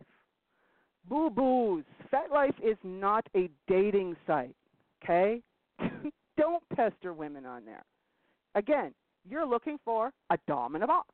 Boo 1.09 1.31
boos. 1.31 1.85
FetLife 2.13 2.55
is 2.63 2.77
not 2.83 3.27
a 3.37 3.49
dating 3.69 4.17
site, 4.27 4.57
okay? 5.03 5.43
Don't 6.37 6.63
pester 6.75 7.13
women 7.13 7.47
on 7.47 7.65
there. 7.65 7.85
Again, 8.55 8.93
you're 9.29 9.47
looking 9.47 9.79
for 9.85 10.13
a 10.31 10.39
dom 10.47 10.77
in 10.77 10.83
a 10.83 10.87
box. 10.87 11.09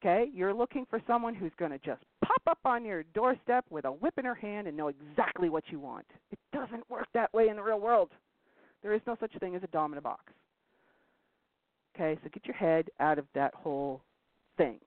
Okay? 0.00 0.30
You're 0.32 0.54
looking 0.54 0.86
for 0.88 1.00
someone 1.06 1.34
who's 1.34 1.52
going 1.58 1.72
to 1.72 1.78
just 1.78 2.00
pop 2.24 2.42
up 2.46 2.58
on 2.64 2.84
your 2.84 3.02
doorstep 3.14 3.64
with 3.70 3.84
a 3.84 3.92
whip 3.92 4.14
in 4.18 4.24
her 4.24 4.34
hand 4.34 4.66
and 4.66 4.76
know 4.76 4.88
exactly 4.88 5.48
what 5.48 5.64
you 5.68 5.78
want. 5.78 6.06
It 6.30 6.38
doesn't 6.52 6.88
work 6.88 7.06
that 7.14 7.32
way 7.34 7.48
in 7.48 7.56
the 7.56 7.62
real 7.62 7.80
world. 7.80 8.10
There 8.82 8.94
is 8.94 9.02
no 9.06 9.16
such 9.20 9.32
thing 9.40 9.54
as 9.54 9.62
a 9.62 9.68
dom 9.68 9.92
in 9.92 9.98
a 9.98 10.02
box. 10.02 10.32
Okay? 11.94 12.18
So 12.22 12.30
get 12.32 12.46
your 12.46 12.56
head 12.56 12.88
out 12.98 13.18
of 13.18 13.26
that 13.34 13.54
whole 13.54 14.00
thing. 14.56 14.78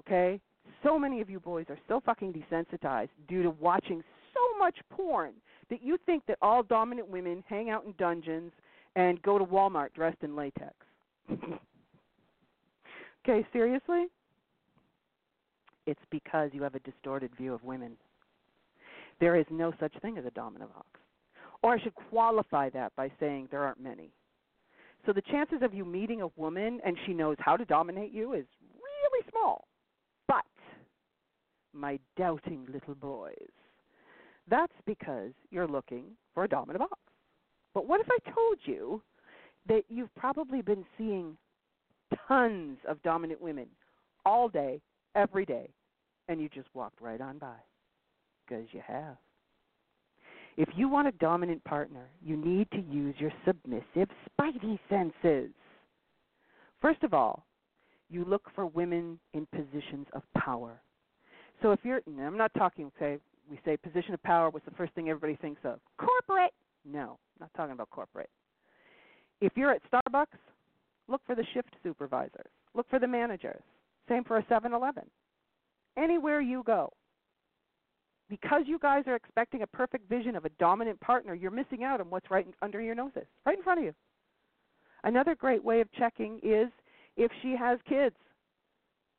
Okay? 0.00 0.40
So 0.82 0.98
many 0.98 1.20
of 1.20 1.28
you 1.28 1.40
boys 1.40 1.66
are 1.68 1.78
so 1.88 2.00
fucking 2.04 2.32
desensitized 2.32 3.10
due 3.28 3.42
to 3.42 3.50
watching 3.50 4.02
so 4.34 4.58
much 4.58 4.76
porn 4.90 5.32
that 5.68 5.82
you 5.82 5.98
think 6.06 6.24
that 6.26 6.38
all 6.42 6.62
dominant 6.62 7.08
women 7.08 7.44
hang 7.46 7.70
out 7.70 7.84
in 7.84 7.94
dungeons 7.98 8.52
and 8.96 9.20
go 9.22 9.38
to 9.38 9.44
Walmart 9.44 9.92
dressed 9.94 10.22
in 10.22 10.34
latex. 10.34 10.74
okay, 13.24 13.46
seriously? 13.52 14.06
It's 15.86 16.00
because 16.10 16.50
you 16.52 16.62
have 16.62 16.74
a 16.74 16.80
distorted 16.80 17.30
view 17.36 17.54
of 17.54 17.62
women. 17.64 17.92
There 19.20 19.36
is 19.36 19.46
no 19.50 19.72
such 19.78 19.92
thing 20.00 20.18
as 20.18 20.24
a 20.24 20.30
dominant 20.30 20.72
box. 20.72 20.86
Or 21.62 21.74
I 21.74 21.80
should 21.82 21.94
qualify 21.94 22.70
that 22.70 22.94
by 22.96 23.10
saying 23.20 23.48
there 23.50 23.62
aren't 23.62 23.82
many. 23.82 24.10
So 25.06 25.12
the 25.12 25.22
chances 25.22 25.58
of 25.62 25.74
you 25.74 25.84
meeting 25.84 26.22
a 26.22 26.28
woman 26.36 26.80
and 26.84 26.96
she 27.06 27.12
knows 27.12 27.36
how 27.38 27.56
to 27.56 27.64
dominate 27.64 28.12
you 28.12 28.32
is 28.32 28.44
really 28.74 29.26
small. 29.30 29.66
My 31.72 31.98
doubting 32.16 32.66
little 32.72 32.94
boys, 32.94 33.34
that's 34.48 34.72
because 34.86 35.30
you're 35.50 35.68
looking 35.68 36.04
for 36.34 36.44
a 36.44 36.48
dominant 36.48 36.80
box. 36.80 37.00
But 37.74 37.86
what 37.86 38.00
if 38.00 38.08
I 38.10 38.30
told 38.30 38.58
you 38.64 39.02
that 39.68 39.84
you've 39.88 40.14
probably 40.16 40.62
been 40.62 40.84
seeing 40.98 41.36
tons 42.26 42.78
of 42.88 43.02
dominant 43.02 43.40
women 43.40 43.66
all 44.26 44.48
day, 44.48 44.80
every 45.14 45.44
day, 45.44 45.70
and 46.28 46.40
you 46.40 46.48
just 46.48 46.68
walked 46.74 47.00
right 47.00 47.20
on 47.20 47.38
by? 47.38 47.56
Because 48.46 48.66
you 48.72 48.80
have. 48.84 49.16
If 50.56 50.68
you 50.74 50.88
want 50.88 51.08
a 51.08 51.12
dominant 51.12 51.62
partner, 51.64 52.08
you 52.22 52.36
need 52.36 52.68
to 52.72 52.80
use 52.80 53.14
your 53.18 53.32
submissive 53.46 54.08
spidey 54.38 54.78
senses. 54.88 55.52
First 56.82 57.02
of 57.04 57.14
all, 57.14 57.46
you 58.08 58.24
look 58.24 58.42
for 58.54 58.66
women 58.66 59.20
in 59.32 59.46
positions 59.54 60.06
of 60.12 60.22
power. 60.36 60.82
So 61.62 61.72
if 61.72 61.80
you're, 61.82 62.00
I'm 62.20 62.36
not 62.36 62.52
talking, 62.56 62.90
say, 62.98 63.18
we 63.50 63.58
say 63.64 63.76
position 63.76 64.14
of 64.14 64.22
power, 64.22 64.50
what's 64.50 64.64
the 64.64 64.70
first 64.72 64.94
thing 64.94 65.08
everybody 65.08 65.36
thinks 65.36 65.60
of? 65.64 65.80
Corporate. 65.98 66.52
No, 66.90 67.18
not 67.38 67.50
talking 67.56 67.72
about 67.72 67.90
corporate. 67.90 68.30
If 69.40 69.52
you're 69.56 69.72
at 69.72 69.82
Starbucks, 69.90 70.38
look 71.08 71.20
for 71.26 71.34
the 71.34 71.44
shift 71.52 71.70
supervisors, 71.82 72.50
look 72.74 72.88
for 72.88 72.98
the 72.98 73.06
managers. 73.06 73.62
Same 74.08 74.24
for 74.24 74.38
a 74.38 74.46
7 74.48 74.72
Eleven. 74.72 75.04
Anywhere 75.96 76.40
you 76.40 76.62
go. 76.64 76.92
Because 78.28 78.62
you 78.66 78.78
guys 78.78 79.04
are 79.06 79.16
expecting 79.16 79.62
a 79.62 79.66
perfect 79.66 80.08
vision 80.08 80.36
of 80.36 80.44
a 80.44 80.50
dominant 80.50 81.00
partner, 81.00 81.34
you're 81.34 81.50
missing 81.50 81.82
out 81.82 82.00
on 82.00 82.08
what's 82.10 82.30
right 82.30 82.46
under 82.62 82.80
your 82.80 82.94
noses, 82.94 83.24
right 83.44 83.58
in 83.58 83.64
front 83.64 83.80
of 83.80 83.84
you. 83.84 83.94
Another 85.02 85.34
great 85.34 85.64
way 85.64 85.80
of 85.80 85.90
checking 85.92 86.38
is 86.42 86.68
if 87.16 87.30
she 87.42 87.56
has 87.56 87.78
kids. 87.88 88.14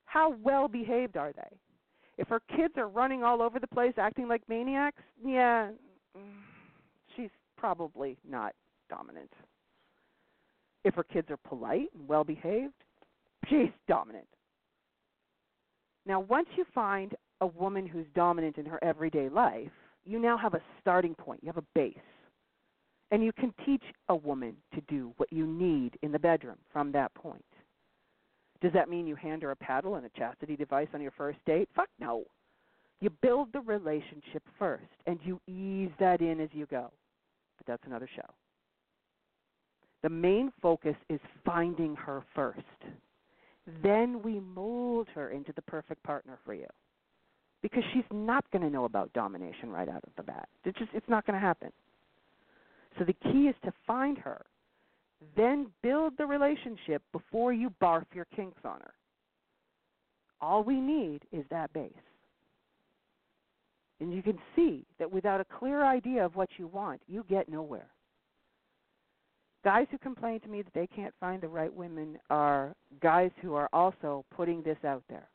How 0.06 0.36
well 0.42 0.68
behaved 0.68 1.18
are 1.18 1.34
they? 1.34 1.58
If 2.22 2.28
her 2.28 2.41
kids 2.55 2.76
are 2.78 2.88
running 2.88 3.24
all 3.24 3.41
over 3.41 3.59
the 3.59 3.65
place 3.65 3.93
acting 3.97 4.28
like 4.28 4.47
maniacs, 4.47 5.01
yeah, 5.26 5.72
she's 7.15 7.32
probably 7.57 8.15
not 8.30 8.53
dominant. 8.91 9.32
If 10.86 10.93
her 10.93 11.03
kids 11.03 11.32
are 11.32 11.38
polite 11.38 11.88
and 11.97 12.07
well 12.07 12.24
behaved, 12.24 12.76
she's 13.49 13.72
dominant. 13.88 14.28
Now, 16.05 16.19
once 16.19 16.47
you 16.55 16.65
find 16.76 17.15
a 17.41 17.47
woman 17.47 17.88
who's 17.88 18.05
dominant 18.13 18.59
in 18.59 18.67
her 18.67 18.78
everyday 18.84 19.28
life, 19.28 19.72
you 20.05 20.19
now 20.19 20.38
have 20.38 20.53
a 20.53 20.61
starting 20.80 21.15
point, 21.15 21.39
you 21.41 21.47
have 21.47 21.57
a 21.57 21.65
base. 21.74 21.97
And 23.10 23.23
you 23.23 23.34
can 23.34 23.52
teach 23.65 23.84
a 24.10 24.15
woman 24.15 24.56
to 24.76 24.81
do 24.81 25.11
what 25.18 25.34
you 25.34 25.48
need 25.48 25.98
in 26.03 26.11
the 26.11 26.19
bedroom 26.19 26.57
from 26.72 26.91
that 26.91 27.11
point. 27.15 27.43
Does 28.62 28.74
that 28.74 28.90
mean 28.90 29.08
you 29.08 29.16
hand 29.16 29.42
her 29.42 29.52
a 29.52 29.56
paddle 29.56 29.96
and 29.96 30.06
a 30.06 30.10
chastity 30.10 30.56
device 30.56 30.88
on 30.94 31.02
your 31.02 31.12
first 31.12 31.40
date? 31.46 31.68
Fuck 31.76 31.90
no. 32.00 32.24
You 33.00 33.10
build 33.22 33.52
the 33.52 33.62
relationship 33.62 34.44
first 34.60 34.84
and 35.08 35.20
you 35.24 35.42
ease 35.48 35.92
that 36.00 36.22
in 36.22 36.40
as 36.40 36.50
you 36.54 36.68
go. 36.68 36.92
But 37.58 37.66
that's 37.66 37.84
another 37.86 38.08
show. 38.16 38.30
The 40.04 40.10
main 40.10 40.52
focus 40.62 40.96
is 41.10 41.20
finding 41.44 41.96
her 41.96 42.24
first. 42.36 42.60
Then 43.84 44.22
we 44.24 44.40
mold 44.40 45.08
her 45.14 45.30
into 45.30 45.54
the 45.54 45.62
perfect 45.64 46.04
partner 46.04 46.38
for 46.46 46.54
you. 46.54 46.68
Because 47.62 47.84
she's 47.94 48.04
not 48.12 48.50
going 48.52 48.64
to 48.64 48.70
know 48.70 48.86
about 48.86 49.14
domination 49.14 49.70
right 49.72 49.88
out 49.88 50.04
of 50.04 50.10
the 50.18 50.24
bat. 50.24 50.50
It's 50.66 50.78
just 50.78 50.90
it's 50.94 51.10
not 51.10 51.26
going 51.28 51.40
to 51.40 51.46
happen. 51.46 51.72
So 52.98 53.06
the 53.06 53.14
key 53.14 53.48
is 53.48 53.56
to 53.64 53.72
find 53.86 54.18
her 54.18 54.46
then 55.35 55.68
build 55.84 56.14
the 56.18 56.26
relationship 56.26 57.02
before 57.11 57.53
you 57.53 57.72
barf 57.81 58.06
your 58.14 58.26
kinks 58.35 58.61
on 58.65 58.80
her. 58.80 58.93
All 60.41 60.64
we 60.64 60.80
need 60.80 61.22
is 61.31 61.45
that 61.49 61.72
base. 61.73 61.91
And 63.99 64.11
you 64.11 64.23
can 64.23 64.39
see 64.56 64.84
that 64.98 65.11
without 65.11 65.41
a 65.41 65.45
clear 65.45 65.85
idea 65.85 66.26
of 66.26 66.35
what 66.35 66.49
you 66.57 66.68
want, 66.68 67.02
you 67.07 67.23
get 67.30 67.48
nowhere. 67.48 67.88
Guys 69.64 69.85
who 69.91 69.99
complain 69.99 70.39
to 70.39 70.48
me 70.48 70.64
that 70.64 70.73
they 70.73 70.88
can't 70.88 71.14
find 71.19 71.39
the 71.39 71.48
right 71.48 71.72
women 71.72 72.18
are 72.31 72.73
guys 72.99 73.30
who 73.43 73.53
are 73.53 73.69
also 73.72 74.26
putting 74.35 74.64
this 74.64 74.77
out 74.84 75.03
there. 75.07 75.30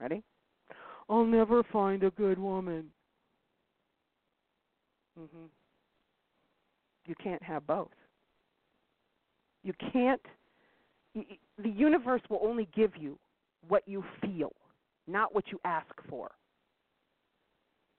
Ready? 0.00 0.22
I'll 1.08 1.24
never 1.24 1.64
find 1.64 2.04
a 2.04 2.10
good 2.10 2.38
woman. 2.38 2.92
Mhm. 5.18 5.50
You 7.06 7.14
can't 7.16 7.42
have 7.42 7.66
both. 7.66 8.05
You 9.66 9.72
can't, 9.92 10.22
the 11.12 11.68
universe 11.68 12.22
will 12.30 12.38
only 12.40 12.68
give 12.72 12.92
you 12.96 13.18
what 13.66 13.82
you 13.84 14.04
feel, 14.20 14.52
not 15.08 15.34
what 15.34 15.50
you 15.50 15.58
ask 15.64 15.92
for. 16.08 16.30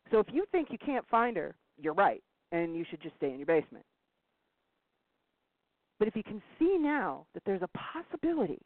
So 0.10 0.20
if 0.20 0.28
you 0.32 0.46
think 0.50 0.70
you 0.72 0.78
can't 0.78 1.06
find 1.10 1.36
her, 1.36 1.56
you're 1.78 1.94
right, 1.94 2.24
and 2.54 2.74
you 2.74 2.86
should 2.90 3.02
just 3.02 3.18
stay 3.18 3.32
in 3.32 3.38
your 3.38 3.48
basement. 3.48 3.84
But 6.00 6.08
if 6.08 6.16
you 6.16 6.24
can 6.24 6.42
see 6.58 6.78
now 6.80 7.26
that 7.34 7.44
there's 7.46 7.62
a 7.62 7.70
possibility, 7.78 8.62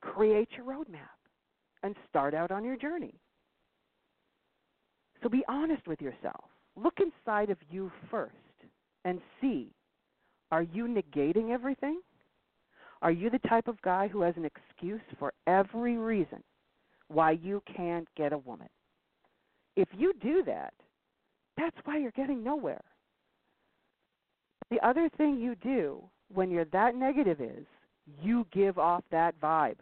create 0.00 0.50
your 0.56 0.64
roadmap 0.64 1.18
and 1.82 1.96
start 2.08 2.34
out 2.34 2.52
on 2.52 2.62
your 2.62 2.76
journey. 2.76 3.14
So 5.24 5.28
be 5.28 5.42
honest 5.48 5.88
with 5.88 6.00
yourself. 6.00 6.44
Look 6.76 6.98
inside 7.00 7.50
of 7.50 7.58
you 7.68 7.90
first 8.12 8.36
and 9.04 9.20
see 9.40 9.72
are 10.50 10.62
you 10.62 10.86
negating 10.86 11.50
everything? 11.50 12.00
Are 13.02 13.12
you 13.12 13.30
the 13.30 13.38
type 13.48 13.68
of 13.68 13.80
guy 13.82 14.08
who 14.08 14.22
has 14.22 14.34
an 14.36 14.44
excuse 14.44 15.00
for 15.18 15.32
every 15.46 15.96
reason 15.96 16.42
why 17.08 17.32
you 17.32 17.62
can't 17.76 18.08
get 18.16 18.32
a 18.32 18.38
woman? 18.38 18.68
If 19.76 19.88
you 19.96 20.12
do 20.20 20.42
that, 20.44 20.74
that's 21.56 21.76
why 21.84 21.98
you're 21.98 22.10
getting 22.12 22.42
nowhere. 22.42 22.82
The 24.70 24.84
other 24.86 25.08
thing 25.16 25.38
you 25.38 25.54
do 25.56 26.02
when 26.32 26.50
you're 26.50 26.64
that 26.66 26.94
negative 26.94 27.40
is 27.40 27.64
you 28.20 28.46
give 28.52 28.78
off 28.78 29.04
that 29.10 29.40
vibe. 29.40 29.78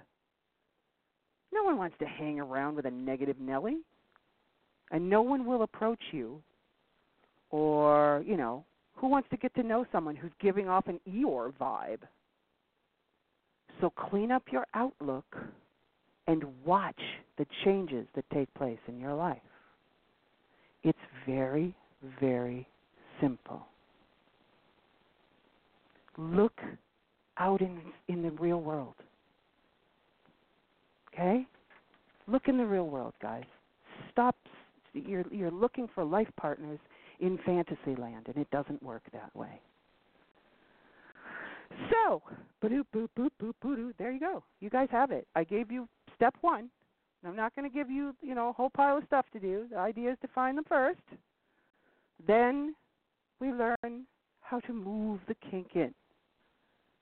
No 1.53 1.65
one 1.65 1.79
wants 1.79 1.97
to 2.01 2.07
hang 2.07 2.39
around 2.39 2.77
with 2.77 2.87
a 2.87 2.91
negative 2.91 3.41
Nelly. 3.41 3.79
And 4.91 5.11
no 5.11 5.23
one 5.23 5.47
will 5.47 5.63
approach 5.63 6.01
you 6.13 6.41
or, 7.51 8.23
you 8.27 8.37
know, 8.37 8.65
who 8.97 9.09
wants 9.09 9.29
to 9.31 9.37
get 9.37 9.55
to 9.55 9.63
know 9.63 9.87
someone 9.93 10.17
who's 10.17 10.33
giving 10.41 10.69
off 10.69 10.89
an 10.89 10.99
Eeyore 11.09 11.53
vibe? 11.61 12.01
So 13.81 13.91
clean 13.91 14.33
up 14.33 14.43
your 14.51 14.67
outlook 14.75 15.37
and 16.27 16.45
watch 16.65 17.01
the 17.39 17.47
changes 17.65 18.07
that 18.15 18.25
take 18.33 18.53
place 18.55 18.79
in 18.89 18.99
your 18.99 19.15
life. 19.15 19.39
It's 20.83 20.99
very, 21.27 21.75
very 22.21 22.67
simple. 23.21 23.67
Look 26.17 26.59
out 27.39 27.61
in 27.61 27.79
in 28.09 28.23
the 28.23 28.31
real 28.31 28.61
world. 28.61 28.95
Okay? 31.13 31.47
Look 32.27 32.49
in 32.49 32.57
the 32.57 32.65
real 32.65 32.87
world, 32.89 33.13
guys. 33.21 33.45
Stop 34.11 34.37
you're 34.95 35.25
you're 35.31 35.51
looking 35.51 35.89
for 35.95 36.05
life 36.05 36.29
partners 36.41 36.79
in 37.21 37.39
fantasy 37.45 37.95
land 37.99 38.27
and 38.27 38.37
it 38.37 38.51
doesn't 38.51 38.83
work 38.83 39.03
that 39.13 39.35
way. 39.35 39.61
So, 41.91 42.23
boop 42.63 42.85
boop 42.95 43.09
boop 43.19 43.31
boop 43.43 43.53
boop. 43.65 43.93
There 43.99 44.13
you 44.13 44.21
go. 44.21 44.43
You 44.61 44.71
guys 44.71 44.89
have 44.91 45.11
it. 45.11 45.27
I 45.35 45.45
gave 45.45 45.71
you 45.71 45.89
step 46.15 46.35
one. 46.41 46.71
I'm 47.27 47.37
not 47.37 47.55
going 47.57 47.69
to 47.69 47.75
give 47.75 47.91
you, 47.91 48.15
you 48.23 48.35
know, 48.35 48.51
a 48.51 48.53
whole 48.53 48.71
pile 48.71 48.99
of 48.99 49.05
stuff 49.07 49.27
to 49.33 49.41
do. 49.41 49.67
The 49.71 49.79
idea 49.79 50.13
is 50.13 50.19
to 50.23 50.29
find 50.29 50.57
them 50.57 50.65
first. 50.69 51.01
Then 52.25 52.75
we 53.41 53.53
learn 53.53 54.07
how 54.41 54.61
to 54.61 54.73
move 54.73 55.21
the 55.27 55.35
kink 55.51 55.71
in. 55.75 55.93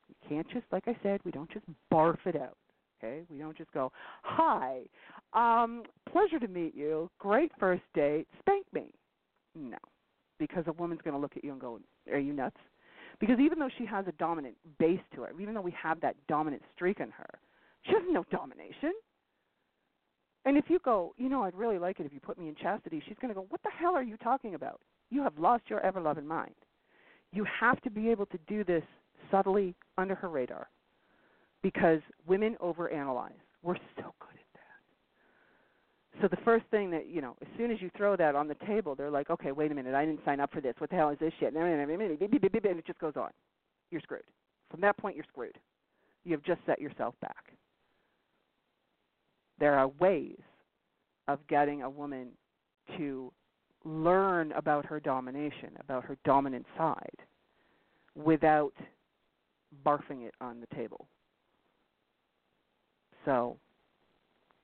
We 0.09 0.29
can't 0.29 0.49
just, 0.51 0.65
like 0.73 0.85
I 0.87 0.97
said, 1.03 1.21
we 1.25 1.31
don't 1.31 1.51
just 1.51 1.67
barf 1.93 2.19
it 2.25 2.37
out. 2.37 2.57
Okay, 3.03 3.23
we 3.29 3.39
don't 3.39 3.57
just 3.57 3.73
go, 3.73 3.93
"Hi, 4.23 4.83
um, 5.35 5.83
pleasure 6.11 6.39
to 6.39 6.49
meet 6.49 6.75
you. 6.75 7.11
Great 7.19 7.53
first 7.59 7.83
date. 7.93 8.27
Spank 8.39 8.65
me." 8.73 8.95
No, 9.55 9.77
because 10.39 10.65
a 10.67 10.73
woman's 10.73 11.03
going 11.03 11.15
to 11.15 11.21
look 11.21 11.37
at 11.37 11.45
you 11.45 11.53
and 11.53 11.61
go, 11.61 11.81
"Are 12.11 12.19
you 12.19 12.33
nuts?" 12.33 12.57
Because 13.21 13.39
even 13.39 13.59
though 13.59 13.71
she 13.79 13.87
has 13.87 14.07
a 14.09 14.13
dominant 14.13 14.57
base 14.79 15.01
to 15.15 15.23
her, 15.23 15.33
even 15.41 15.55
though 15.55 15.61
we 15.61 15.75
have 15.81 16.01
that 16.01 16.17
dominant 16.29 16.63
streak 16.75 17.01
in 17.01 17.11
her, 17.11 17.39
she 17.83 17.93
has 17.93 18.03
no 18.11 18.25
domination. 18.31 18.93
And 20.45 20.59
if 20.59 20.65
you 20.69 20.79
go, 20.85 21.15
you 21.17 21.29
know, 21.29 21.45
I'd 21.45 21.55
really 21.55 21.79
like 21.79 22.01
it 22.01 22.07
if 22.07 22.13
you 22.13 22.21
put 22.21 22.39
me 22.39 22.49
in 22.49 22.55
chastity, 22.55 23.03
she's 23.07 23.17
going 23.21 23.33
to 23.33 23.35
go, 23.35 23.47
what 23.49 23.63
the 23.63 23.71
hell 23.71 23.95
are 23.95 24.03
you 24.03 24.17
talking 24.19 24.55
about? 24.55 24.81
You 25.11 25.23
have 25.23 25.39
lost 25.39 25.65
your 25.69 25.81
ever 25.81 26.01
loving 26.01 26.27
mind. 26.27 26.55
You 27.33 27.47
have 27.61 27.81
to 27.83 27.91
be 27.91 28.11
able 28.11 28.27
to 28.27 28.39
do 28.47 28.65
this 28.65 28.83
subtly 29.31 29.75
under 29.97 30.15
her 30.15 30.29
radar 30.29 30.69
because 31.63 32.01
women 32.27 32.57
overanalyze. 32.63 33.33
We're 33.63 33.77
so 33.97 34.15
good. 34.21 34.34
So 36.21 36.29
the 36.29 36.39
first 36.45 36.65
thing 36.71 36.91
that, 36.91 37.09
you 37.09 37.21
know, 37.21 37.37
as 37.43 37.49
soon 37.59 37.71
as 37.71 37.83
you 37.83 37.91
throw 37.97 38.17
that 38.17 38.35
on 38.37 38.47
the 38.49 38.55
table, 38.67 38.95
they're 38.95 39.11
like, 39.11 39.31
okay, 39.31 39.53
wait 39.53 39.73
a 39.73 39.75
minute, 39.75 39.95
I 39.95 40.05
didn't 40.05 40.25
sign 40.25 40.41
up 40.41 40.53
for 40.53 40.61
this. 40.61 40.75
What 40.79 40.91
the 40.91 40.97
hell 40.97 41.11
is 41.11 41.19
this 41.19 41.33
shit? 41.41 41.55
And 41.55 41.63
it 41.63 42.87
just 42.87 42.99
goes 43.01 43.15
on. 43.17 43.31
You're 43.91 44.01
screwed. 44.01 44.23
From 44.71 44.81
that 44.81 44.97
point, 44.97 45.17
you're 45.17 45.25
screwed. 45.29 45.59
You 46.25 46.33
have 46.33 46.43
just 46.43 46.61
set 46.67 46.81
yourself 46.81 47.15
back 47.21 47.55
there 49.59 49.75
are 49.75 49.89
ways 50.01 50.41
of 51.29 51.39
getting 51.49 51.83
a 51.83 51.91
woman 51.91 52.29
to 52.97 53.33
learn 53.85 54.53
about 54.53 54.85
her 54.87 55.01
domination, 55.01 55.71
about 55.81 56.05
her 56.05 56.17
dominant 56.25 56.67
side, 56.77 57.17
without 58.15 58.75
barfing 59.85 60.27
it 60.27 60.35
on 60.41 60.61
the 60.61 60.75
table. 60.75 61.07
So, 63.25 63.57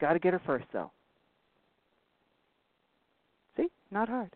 got 0.00 0.12
to 0.12 0.18
get 0.18 0.32
her 0.32 0.42
first, 0.44 0.66
though. 0.72 0.90
See, 3.60 3.68
not 3.90 4.08
hard. 4.08 4.30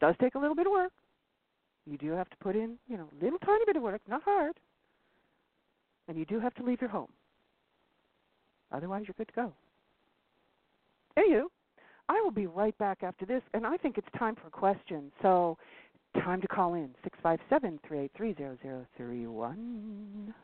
Does 0.00 0.14
take 0.20 0.34
a 0.34 0.38
little 0.38 0.56
bit 0.56 0.66
of 0.66 0.72
work. 0.72 0.92
You 1.86 1.96
do 1.96 2.10
have 2.12 2.28
to 2.30 2.36
put 2.38 2.54
in, 2.54 2.76
you 2.88 2.96
know, 2.96 3.08
a 3.20 3.24
little 3.24 3.38
tiny 3.40 3.64
bit 3.64 3.76
of 3.76 3.82
work, 3.82 4.00
not 4.08 4.22
hard. 4.22 4.54
And 6.08 6.16
you 6.16 6.24
do 6.24 6.38
have 6.38 6.54
to 6.54 6.62
leave 6.62 6.80
your 6.80 6.90
home. 6.90 7.10
Otherwise, 8.72 9.04
you're 9.06 9.14
good 9.16 9.28
to 9.28 9.34
go. 9.34 9.52
Anywho, 11.18 11.44
I 12.08 12.20
will 12.22 12.30
be 12.30 12.46
right 12.46 12.76
back 12.78 13.02
after 13.02 13.26
this, 13.26 13.42
and 13.54 13.66
I 13.66 13.76
think 13.76 13.98
it's 13.98 14.08
time 14.18 14.34
for 14.34 14.50
questions. 14.50 15.12
So, 15.20 15.58
time 16.22 16.40
to 16.40 16.48
call 16.48 16.74
in 16.74 16.90
six 17.04 17.18
five 17.22 17.38
seven 17.48 17.78
three 17.86 18.00
eight 18.00 18.10
three 18.16 18.34
zero 18.34 18.56
zero 18.62 18.86
three 18.96 19.26
one. 19.26 20.34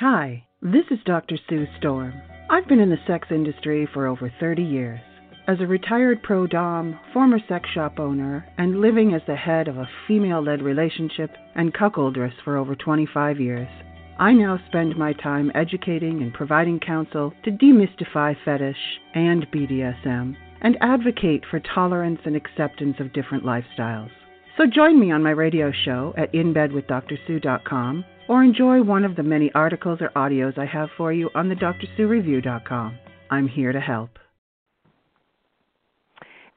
Hi, 0.00 0.44
this 0.62 0.84
is 0.90 0.98
Dr. 1.04 1.36
Sue 1.48 1.66
Storm. 1.78 2.12
I've 2.50 2.68
been 2.68 2.80
in 2.80 2.90
the 2.90 2.98
sex 3.06 3.28
industry 3.30 3.88
for 3.92 4.06
over 4.06 4.32
30 4.40 4.62
years. 4.62 5.00
As 5.48 5.60
a 5.60 5.66
retired 5.66 6.22
pro 6.22 6.46
dom, 6.46 7.00
former 7.10 7.38
sex 7.48 7.70
shop 7.70 7.98
owner, 7.98 8.46
and 8.58 8.82
living 8.82 9.14
as 9.14 9.22
the 9.26 9.34
head 9.34 9.66
of 9.66 9.78
a 9.78 9.88
female 10.06 10.42
led 10.42 10.60
relationship 10.60 11.30
and 11.54 11.72
cuckoldress 11.72 12.34
for 12.44 12.58
over 12.58 12.76
25 12.76 13.40
years, 13.40 13.68
I 14.18 14.34
now 14.34 14.60
spend 14.66 14.98
my 14.98 15.14
time 15.14 15.50
educating 15.54 16.20
and 16.20 16.34
providing 16.34 16.80
counsel 16.80 17.32
to 17.44 17.50
demystify 17.50 18.36
fetish 18.44 19.00
and 19.14 19.50
BDSM 19.50 20.36
and 20.60 20.76
advocate 20.82 21.44
for 21.50 21.60
tolerance 21.60 22.20
and 22.26 22.36
acceptance 22.36 22.96
of 23.00 23.14
different 23.14 23.44
lifestyles. 23.44 24.10
So 24.58 24.66
join 24.66 25.00
me 25.00 25.12
on 25.12 25.22
my 25.22 25.30
radio 25.30 25.72
show 25.72 26.12
at 26.18 26.30
inbedwithdrsue.com 26.34 28.04
or 28.28 28.44
enjoy 28.44 28.82
one 28.82 29.06
of 29.06 29.16
the 29.16 29.22
many 29.22 29.50
articles 29.54 30.00
or 30.02 30.10
audios 30.10 30.58
I 30.58 30.66
have 30.66 30.90
for 30.98 31.10
you 31.10 31.30
on 31.34 31.48
the 31.48 31.54
drsuereview.com. 31.54 32.98
I'm 33.30 33.48
here 33.48 33.72
to 33.72 33.80
help. 33.80 34.10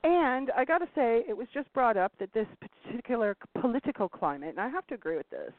And 0.04 0.50
I 0.58 0.66
got 0.66 0.80
to 0.80 0.88
say, 0.96 1.24
it 1.28 1.38
was 1.38 1.48
just 1.54 1.72
brought 1.74 1.96
up 1.96 2.12
that 2.20 2.34
this 2.34 2.48
particular 2.60 3.38
political 3.60 4.10
climate, 4.10 4.50
and 4.50 4.60
I 4.60 4.68
have 4.70 4.88
to 4.88 4.96
agree 4.96 5.18
with 5.18 5.30
this, 5.30 5.54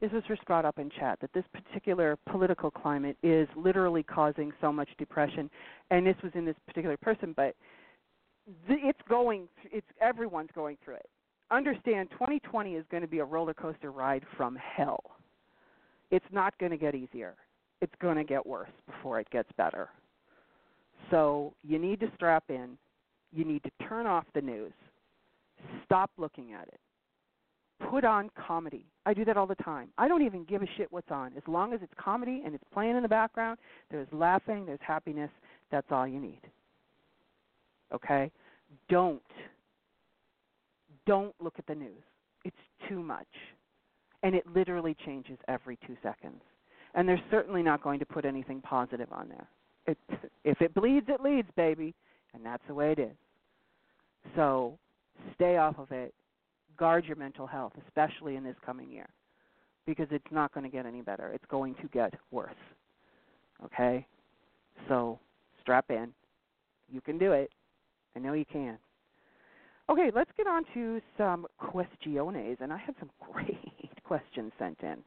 this 0.00 0.10
was 0.10 0.24
just 0.26 0.44
brought 0.46 0.64
up 0.64 0.80
in 0.80 0.90
chat 0.90 1.20
that 1.20 1.32
this 1.32 1.44
particular 1.52 2.18
political 2.28 2.72
climate 2.72 3.16
is 3.22 3.46
literally 3.54 4.02
causing 4.02 4.52
so 4.60 4.72
much 4.72 4.88
depression, 4.98 5.48
and 5.92 6.04
this 6.04 6.16
was 6.24 6.32
in 6.34 6.44
this 6.44 6.56
particular 6.66 6.96
person, 6.96 7.32
but 7.36 7.54
it's 8.68 8.98
going. 9.08 9.46
It's 9.70 9.86
everyone's 10.00 10.50
going 10.56 10.76
through 10.84 10.96
it. 10.96 11.08
Understand, 11.52 12.10
2020 12.10 12.74
is 12.74 12.84
going 12.90 13.02
to 13.02 13.08
be 13.08 13.20
a 13.20 13.24
roller 13.24 13.54
coaster 13.54 13.92
ride 13.92 14.24
from 14.36 14.56
hell. 14.56 15.02
It's 16.10 16.26
not 16.32 16.58
going 16.58 16.72
to 16.72 16.78
get 16.78 16.96
easier. 16.96 17.34
It's 17.80 17.94
going 18.00 18.16
to 18.16 18.24
get 18.24 18.44
worse 18.44 18.70
before 18.86 19.20
it 19.20 19.30
gets 19.30 19.50
better. 19.56 19.88
So 21.10 21.52
you 21.62 21.78
need 21.78 22.00
to 22.00 22.10
strap 22.16 22.44
in. 22.48 22.76
You 23.32 23.44
need 23.44 23.62
to 23.64 23.70
turn 23.88 24.06
off 24.06 24.24
the 24.34 24.40
news. 24.40 24.72
Stop 25.84 26.10
looking 26.18 26.52
at 26.52 26.68
it 26.68 26.80
put 27.90 28.04
on 28.04 28.30
comedy. 28.46 28.84
I 29.06 29.14
do 29.14 29.24
that 29.24 29.36
all 29.36 29.46
the 29.46 29.54
time. 29.56 29.88
I 29.98 30.08
don't 30.08 30.22
even 30.22 30.44
give 30.44 30.62
a 30.62 30.66
shit 30.76 30.90
what's 30.90 31.10
on. 31.10 31.32
As 31.36 31.42
long 31.46 31.72
as 31.72 31.80
it's 31.82 31.92
comedy 31.98 32.42
and 32.44 32.54
it's 32.54 32.64
playing 32.72 32.96
in 32.96 33.02
the 33.02 33.08
background, 33.08 33.58
there's 33.90 34.08
laughing, 34.12 34.66
there's 34.66 34.80
happiness. 34.86 35.30
That's 35.70 35.86
all 35.90 36.06
you 36.06 36.20
need. 36.20 36.40
Okay? 37.94 38.30
Don't 38.88 39.22
don't 41.04 41.34
look 41.40 41.54
at 41.58 41.66
the 41.66 41.74
news. 41.74 42.02
It's 42.44 42.56
too 42.88 43.02
much. 43.02 43.26
And 44.22 44.36
it 44.36 44.44
literally 44.54 44.96
changes 45.04 45.36
every 45.48 45.76
2 45.84 45.96
seconds. 46.00 46.40
And 46.94 47.08
they're 47.08 47.20
certainly 47.28 47.60
not 47.60 47.82
going 47.82 47.98
to 47.98 48.06
put 48.06 48.24
anything 48.24 48.60
positive 48.60 49.08
on 49.10 49.28
there. 49.28 49.48
It, 49.88 49.98
if 50.44 50.60
it 50.60 50.72
bleeds, 50.74 51.06
it 51.08 51.20
leads, 51.20 51.48
baby. 51.56 51.92
And 52.34 52.44
that's 52.44 52.62
the 52.66 52.74
way 52.74 52.92
it 52.92 52.98
is. 52.98 53.16
So 54.36 54.78
stay 55.34 55.56
off 55.56 55.78
of 55.78 55.90
it 55.90 56.14
guard 56.76 57.04
your 57.04 57.16
mental 57.16 57.46
health, 57.46 57.72
especially 57.86 58.36
in 58.36 58.44
this 58.44 58.56
coming 58.64 58.90
year, 58.90 59.08
because 59.86 60.08
it's 60.10 60.24
not 60.30 60.52
going 60.52 60.64
to 60.64 60.70
get 60.70 60.86
any 60.86 61.02
better. 61.02 61.28
It's 61.28 61.44
going 61.48 61.74
to 61.76 61.88
get 61.88 62.14
worse. 62.30 62.54
Okay? 63.64 64.06
So 64.88 65.18
strap 65.60 65.86
in. 65.90 66.12
You 66.90 67.00
can 67.00 67.18
do 67.18 67.32
it. 67.32 67.50
I 68.16 68.18
know 68.18 68.32
you 68.32 68.44
can. 68.44 68.78
Okay, 69.90 70.10
let's 70.14 70.30
get 70.36 70.46
on 70.46 70.64
to 70.74 71.00
some 71.16 71.46
questiones, 71.60 72.56
and 72.60 72.72
I 72.72 72.78
have 72.78 72.94
some 72.98 73.10
great 73.32 74.04
questions 74.04 74.52
sent 74.58 74.78
in. 74.82 74.98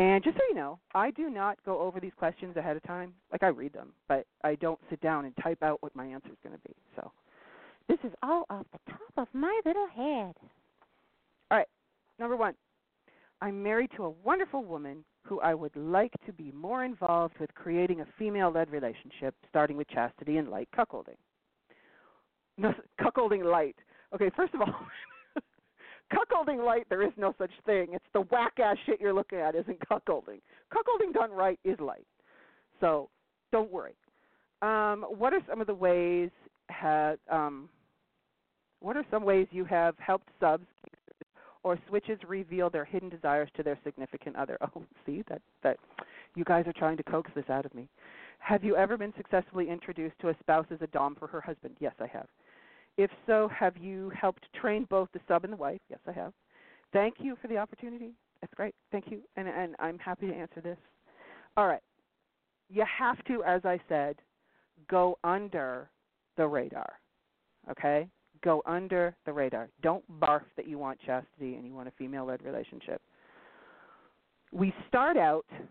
And 0.00 0.24
just 0.24 0.38
so 0.38 0.42
you 0.48 0.54
know, 0.54 0.78
I 0.94 1.10
do 1.10 1.28
not 1.28 1.58
go 1.66 1.78
over 1.78 2.00
these 2.00 2.14
questions 2.16 2.56
ahead 2.56 2.74
of 2.74 2.82
time. 2.84 3.12
Like 3.30 3.42
I 3.42 3.48
read 3.48 3.74
them, 3.74 3.92
but 4.08 4.26
I 4.42 4.54
don't 4.54 4.80
sit 4.88 4.98
down 5.02 5.26
and 5.26 5.34
type 5.42 5.62
out 5.62 5.82
what 5.82 5.94
my 5.94 6.06
answer 6.06 6.30
is 6.30 6.38
going 6.42 6.56
to 6.56 6.62
be. 6.66 6.74
So 6.96 7.12
this 7.86 7.98
is 8.02 8.10
all 8.22 8.46
off 8.48 8.64
the 8.72 8.92
top 8.92 9.12
of 9.18 9.28
my 9.34 9.60
little 9.66 9.86
head. 9.88 10.34
All 11.50 11.58
right, 11.58 11.68
number 12.18 12.34
one. 12.34 12.54
I'm 13.42 13.62
married 13.62 13.90
to 13.96 14.04
a 14.04 14.10
wonderful 14.10 14.64
woman 14.64 15.04
who 15.22 15.40
I 15.40 15.52
would 15.52 15.76
like 15.76 16.12
to 16.24 16.32
be 16.32 16.50
more 16.52 16.82
involved 16.82 17.34
with 17.38 17.54
creating 17.54 18.00
a 18.00 18.06
female 18.18 18.50
led 18.50 18.70
relationship, 18.70 19.34
starting 19.50 19.76
with 19.76 19.88
chastity 19.88 20.38
and 20.38 20.48
light 20.48 20.68
cuckolding. 20.74 21.16
No, 22.56 22.72
cuckolding 23.02 23.44
light. 23.44 23.76
Okay, 24.14 24.30
first 24.34 24.54
of 24.54 24.62
all, 24.62 24.68
cuckolding 26.12 26.64
light, 26.64 26.86
there 26.88 27.02
is 27.02 27.12
no 27.16 27.34
such 27.38 27.50
thing. 27.66 27.88
It's 27.92 28.04
the 28.12 28.22
whack 28.22 28.54
ass 28.58 28.76
shit 28.86 29.00
you're 29.00 29.12
looking 29.12 29.38
at, 29.38 29.54
isn't 29.54 29.78
cuckolding. 29.88 30.40
Cuckolding 30.72 31.12
done 31.12 31.30
right 31.30 31.58
is 31.64 31.78
light. 31.80 32.06
So 32.80 33.08
don't 33.52 33.70
worry. 33.70 33.94
Um, 34.62 35.04
what 35.08 35.32
are 35.32 35.40
some 35.48 35.60
of 35.60 35.66
the 35.66 35.74
ways 35.74 36.30
had 36.68 37.16
um, 37.30 37.68
what 38.80 38.96
are 38.96 39.04
some 39.10 39.24
ways 39.24 39.46
you 39.50 39.64
have 39.64 39.94
helped 39.98 40.28
subs 40.38 40.66
or 41.62 41.78
switches 41.88 42.18
reveal 42.26 42.70
their 42.70 42.84
hidden 42.84 43.08
desires 43.08 43.48
to 43.56 43.62
their 43.62 43.78
significant 43.84 44.36
other? 44.36 44.58
Oh, 44.74 44.82
see 45.06 45.22
that 45.28 45.42
that 45.62 45.78
you 46.34 46.44
guys 46.44 46.66
are 46.66 46.72
trying 46.72 46.96
to 46.96 47.02
coax 47.02 47.30
this 47.34 47.48
out 47.50 47.66
of 47.66 47.74
me. 47.74 47.88
Have 48.38 48.64
you 48.64 48.76
ever 48.76 48.96
been 48.96 49.12
successfully 49.16 49.68
introduced 49.68 50.18
to 50.20 50.30
a 50.30 50.36
spouse 50.40 50.66
as 50.70 50.80
a 50.80 50.86
dom 50.88 51.14
for 51.14 51.26
her 51.26 51.40
husband? 51.40 51.76
Yes, 51.78 51.94
I 52.00 52.06
have. 52.06 52.26
If 53.00 53.10
so, 53.26 53.48
have 53.48 53.78
you 53.78 54.10
helped 54.10 54.44
train 54.60 54.86
both 54.90 55.08
the 55.14 55.20
sub 55.26 55.44
and 55.44 55.52
the 55.54 55.56
wife? 55.56 55.80
Yes, 55.88 56.00
I 56.06 56.12
have. 56.12 56.34
Thank 56.92 57.14
you 57.18 57.34
for 57.40 57.48
the 57.48 57.56
opportunity. 57.56 58.12
That's 58.42 58.52
great. 58.52 58.74
Thank 58.92 59.06
you. 59.10 59.22
And 59.38 59.48
and 59.48 59.74
I'm 59.78 59.98
happy 59.98 60.26
to 60.26 60.34
answer 60.34 60.60
this. 60.60 60.76
All 61.56 61.66
right. 61.66 61.80
You 62.68 62.84
have 62.98 63.24
to, 63.24 63.42
as 63.42 63.64
I 63.64 63.80
said, 63.88 64.16
go 64.90 65.16
under 65.24 65.88
the 66.36 66.46
radar. 66.46 67.00
Okay? 67.70 68.06
Go 68.44 68.62
under 68.66 69.16
the 69.24 69.32
radar. 69.32 69.70
Don't 69.82 70.04
barf 70.20 70.42
that 70.58 70.68
you 70.68 70.76
want 70.76 71.00
chastity 71.00 71.54
and 71.54 71.66
you 71.66 71.72
want 71.72 71.88
a 71.88 71.92
female 71.92 72.26
led 72.26 72.42
relationship. 72.42 73.00
We 74.52 74.74
start 74.88 75.16
out, 75.16 75.46
and 75.50 75.66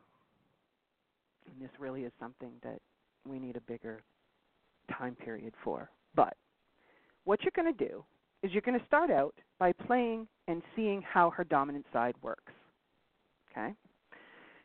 this 1.61 1.69
really 1.77 2.05
is 2.05 2.11
something 2.19 2.53
that 2.63 2.79
we 3.27 3.37
need 3.37 3.55
a 3.55 3.61
bigger 3.61 4.01
time 4.97 5.13
period 5.13 5.53
for, 5.63 5.91
but 6.15 6.35
what 7.25 7.39
you're 7.43 7.51
going 7.55 7.73
to 7.73 7.85
do 7.85 8.03
is 8.43 8.51
you're 8.51 8.61
going 8.61 8.79
to 8.79 8.85
start 8.85 9.09
out 9.11 9.35
by 9.59 9.71
playing 9.71 10.27
and 10.47 10.61
seeing 10.75 11.01
how 11.01 11.29
her 11.29 11.43
dominant 11.43 11.85
side 11.91 12.15
works. 12.21 12.53
Okay? 13.51 13.73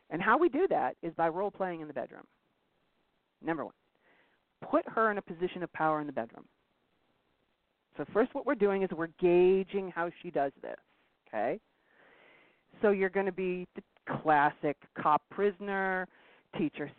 And 0.09 0.21
how 0.21 0.37
we 0.37 0.49
do 0.49 0.67
that 0.69 0.95
is 1.01 1.13
by 1.15 1.29
role 1.29 1.51
playing 1.51 1.81
in 1.81 1.87
the 1.87 1.93
bedroom. 1.93 2.23
Number 3.43 3.65
one, 3.65 3.73
put 4.69 4.87
her 4.87 5.11
in 5.11 5.17
a 5.17 5.21
position 5.21 5.63
of 5.63 5.71
power 5.73 5.99
in 5.99 6.07
the 6.07 6.13
bedroom. 6.13 6.45
So, 7.97 8.05
first, 8.13 8.33
what 8.33 8.45
we're 8.45 8.55
doing 8.55 8.83
is 8.83 8.89
we're 8.91 9.07
gauging 9.19 9.91
how 9.93 10.09
she 10.21 10.29
does 10.29 10.51
this. 10.61 10.75
Okay? 11.27 11.59
So, 12.81 12.91
you're 12.91 13.09
going 13.09 13.25
to 13.25 13.31
be 13.31 13.67
the 13.75 13.81
classic 14.21 14.77
cop 14.97 15.21
prisoner, 15.29 16.07
teacher 16.57 16.91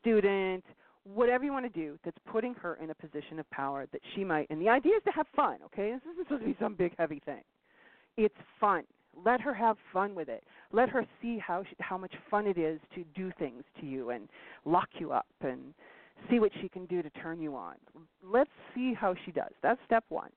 student, 0.00 0.64
whatever 1.04 1.44
you 1.44 1.52
want 1.52 1.72
to 1.72 1.80
do 1.80 1.98
that's 2.04 2.16
putting 2.30 2.54
her 2.54 2.78
in 2.82 2.90
a 2.90 2.94
position 2.94 3.38
of 3.38 3.50
power 3.50 3.86
that 3.92 4.00
she 4.14 4.24
might. 4.24 4.48
And 4.50 4.60
the 4.60 4.68
idea 4.68 4.94
is 4.96 5.02
to 5.04 5.12
have 5.12 5.26
fun, 5.34 5.56
okay? 5.66 5.92
This 5.92 6.12
isn't 6.12 6.24
supposed 6.26 6.42
to 6.42 6.48
be 6.48 6.56
some 6.60 6.74
big, 6.74 6.94
heavy 6.98 7.20
thing. 7.24 7.42
It's 8.16 8.34
fun. 8.60 8.84
Let 9.24 9.40
her 9.40 9.52
have 9.52 9.76
fun 9.92 10.14
with 10.14 10.28
it. 10.28 10.44
Let 10.72 10.88
her 10.88 11.04
see 11.20 11.38
how 11.38 11.64
she, 11.64 11.76
how 11.80 11.98
much 11.98 12.12
fun 12.30 12.46
it 12.46 12.56
is 12.56 12.80
to 12.94 13.04
do 13.14 13.30
things 13.38 13.62
to 13.80 13.86
you 13.86 14.10
and 14.10 14.28
lock 14.64 14.88
you 14.98 15.12
up 15.12 15.26
and 15.42 15.74
see 16.30 16.38
what 16.38 16.52
she 16.60 16.68
can 16.68 16.86
do 16.86 17.02
to 17.02 17.10
turn 17.10 17.40
you 17.40 17.56
on. 17.56 17.74
Let's 18.22 18.50
see 18.74 18.94
how 18.94 19.14
she 19.24 19.32
does. 19.32 19.52
That's 19.62 19.80
step 19.84 20.04
1. 20.08 20.30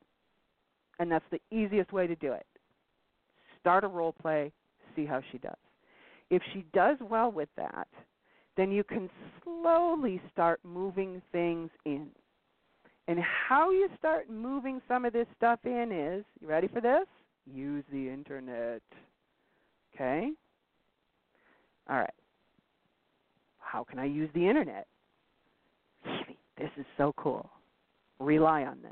And 1.00 1.12
that's 1.12 1.26
the 1.32 1.40
easiest 1.56 1.92
way 1.94 2.08
to 2.08 2.16
do 2.16 2.32
it. 2.34 2.46
Start 3.60 3.84
a 3.84 3.88
role 3.88 4.14
play, 4.22 4.52
see 4.96 5.06
how 5.06 5.22
she 5.32 5.38
does. 5.38 5.56
If 6.30 6.42
she 6.54 6.66
does 6.74 6.98
well 7.02 7.32
with 7.32 7.50
that, 7.58 7.88
then 8.58 8.72
you 8.72 8.84
can 8.84 9.10
slowly 9.44 10.22
start 10.32 10.60
moving 10.64 11.22
things 11.32 11.70
in. 11.86 12.08
And 13.08 13.20
how 13.20 13.72
you 13.72 13.90
start 14.00 14.30
moving 14.30 14.82
some 14.88 15.06
of 15.06 15.14
this 15.14 15.28
stuff 15.38 15.60
in 15.64 15.92
is, 15.92 16.26
you 16.42 16.48
ready 16.48 16.68
for 16.68 16.82
this? 16.82 17.06
Use 17.46 17.84
the 17.92 18.10
internet. 18.10 18.82
Okay? 19.94 20.32
All 21.90 21.98
right. 21.98 22.10
How 23.60 23.84
can 23.84 24.00
I 24.00 24.06
use 24.06 24.30
the 24.34 24.48
internet? 24.48 24.88
This 26.58 26.70
is 26.78 26.86
so 26.98 27.14
cool. 27.18 27.50
Rely 28.20 28.64
on 28.64 28.82
this. 28.82 28.92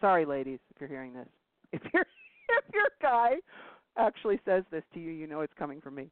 Sorry, 0.00 0.24
ladies, 0.24 0.58
if 0.74 0.80
you're 0.80 0.88
hearing 0.88 1.14
this. 1.14 1.26
If 1.72 1.82
your 1.94 2.02
if 2.58 2.74
your 2.74 2.88
guy 3.00 3.34
actually 3.96 4.40
says 4.44 4.64
this 4.72 4.82
to 4.94 5.00
you, 5.00 5.12
you 5.12 5.28
know 5.28 5.42
it's 5.42 5.52
coming 5.56 5.80
from 5.80 5.94
me. 5.94 6.10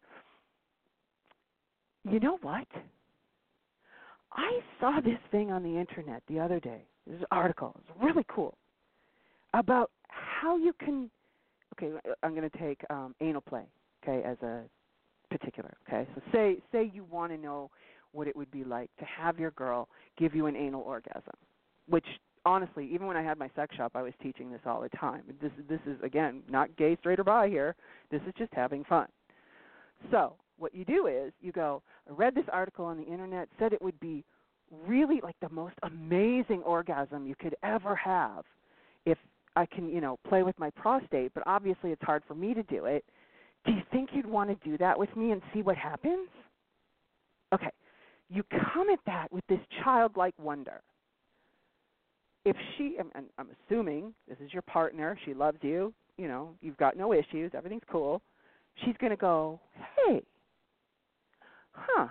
You 2.04 2.20
know 2.20 2.38
what? 2.42 2.66
I 4.32 4.60
saw 4.80 5.00
this 5.00 5.18
thing 5.30 5.50
on 5.50 5.62
the 5.62 5.78
internet 5.78 6.22
the 6.28 6.38
other 6.38 6.60
day. 6.60 6.82
This 7.06 7.22
article. 7.30 7.74
It's 7.78 8.02
really 8.02 8.24
cool 8.28 8.56
about 9.54 9.90
how 10.08 10.56
you 10.56 10.72
can. 10.74 11.10
Okay, 11.74 11.92
I'm 12.22 12.34
going 12.34 12.48
to 12.48 12.58
take 12.58 12.80
um, 12.90 13.14
anal 13.20 13.40
play. 13.40 13.64
Okay, 14.02 14.22
as 14.26 14.36
a 14.42 14.62
particular. 15.30 15.74
Okay, 15.88 16.08
so 16.14 16.22
say 16.32 16.58
say 16.72 16.90
you 16.92 17.04
want 17.04 17.32
to 17.32 17.38
know 17.38 17.70
what 18.12 18.28
it 18.28 18.36
would 18.36 18.50
be 18.50 18.64
like 18.64 18.90
to 18.98 19.04
have 19.04 19.38
your 19.38 19.50
girl 19.52 19.88
give 20.18 20.34
you 20.34 20.46
an 20.46 20.56
anal 20.56 20.82
orgasm, 20.82 21.34
which 21.88 22.06
honestly, 22.44 22.88
even 22.92 23.06
when 23.06 23.16
I 23.16 23.22
had 23.22 23.38
my 23.38 23.50
sex 23.54 23.76
shop, 23.76 23.92
I 23.94 24.02
was 24.02 24.12
teaching 24.22 24.50
this 24.50 24.60
all 24.66 24.80
the 24.80 24.88
time. 24.90 25.22
This 25.40 25.52
this 25.68 25.80
is 25.86 25.96
again 26.02 26.42
not 26.48 26.74
gay, 26.76 26.96
straight, 27.00 27.20
or 27.20 27.24
bi 27.24 27.48
here. 27.48 27.74
This 28.10 28.20
is 28.26 28.32
just 28.36 28.52
having 28.52 28.84
fun. 28.84 29.06
So 30.10 30.34
what 30.58 30.74
you 30.74 30.84
do 30.84 31.06
is 31.06 31.32
you 31.40 31.52
go, 31.52 31.82
I 32.08 32.12
read 32.12 32.34
this 32.34 32.44
article 32.52 32.84
on 32.84 32.96
the 32.96 33.04
internet, 33.04 33.48
said 33.58 33.72
it 33.72 33.82
would 33.82 33.98
be 34.00 34.24
really 34.86 35.20
like 35.22 35.36
the 35.40 35.48
most 35.48 35.74
amazing 35.82 36.62
orgasm 36.62 37.26
you 37.26 37.34
could 37.34 37.56
ever 37.62 37.94
have 37.96 38.44
if 39.06 39.18
I 39.56 39.66
can, 39.66 39.88
you 39.88 40.00
know, 40.00 40.18
play 40.28 40.42
with 40.42 40.58
my 40.58 40.70
prostate, 40.70 41.32
but 41.34 41.42
obviously 41.46 41.90
it's 41.90 42.02
hard 42.02 42.22
for 42.28 42.34
me 42.34 42.54
to 42.54 42.62
do 42.64 42.84
it. 42.84 43.04
Do 43.64 43.72
you 43.72 43.82
think 43.90 44.10
you'd 44.12 44.26
want 44.26 44.50
to 44.50 44.68
do 44.68 44.78
that 44.78 44.98
with 44.98 45.14
me 45.16 45.32
and 45.32 45.42
see 45.52 45.62
what 45.62 45.76
happens? 45.76 46.28
Okay. 47.52 47.70
You 48.30 48.42
come 48.72 48.90
at 48.90 49.00
that 49.06 49.32
with 49.32 49.46
this 49.48 49.60
childlike 49.82 50.34
wonder. 50.38 50.80
If 52.44 52.56
she, 52.76 52.96
and 52.98 53.26
I'm 53.38 53.48
assuming 53.66 54.14
this 54.28 54.38
is 54.44 54.52
your 54.52 54.62
partner, 54.62 55.18
she 55.24 55.34
loves 55.34 55.58
you, 55.62 55.92
you 56.16 56.28
know, 56.28 56.54
you've 56.60 56.76
got 56.76 56.96
no 56.96 57.12
issues, 57.12 57.52
everything's 57.54 57.82
cool, 57.90 58.22
she's 58.84 58.94
going 59.00 59.10
to 59.10 59.16
go, 59.16 59.60
hey, 59.96 60.22
huh, 61.78 62.08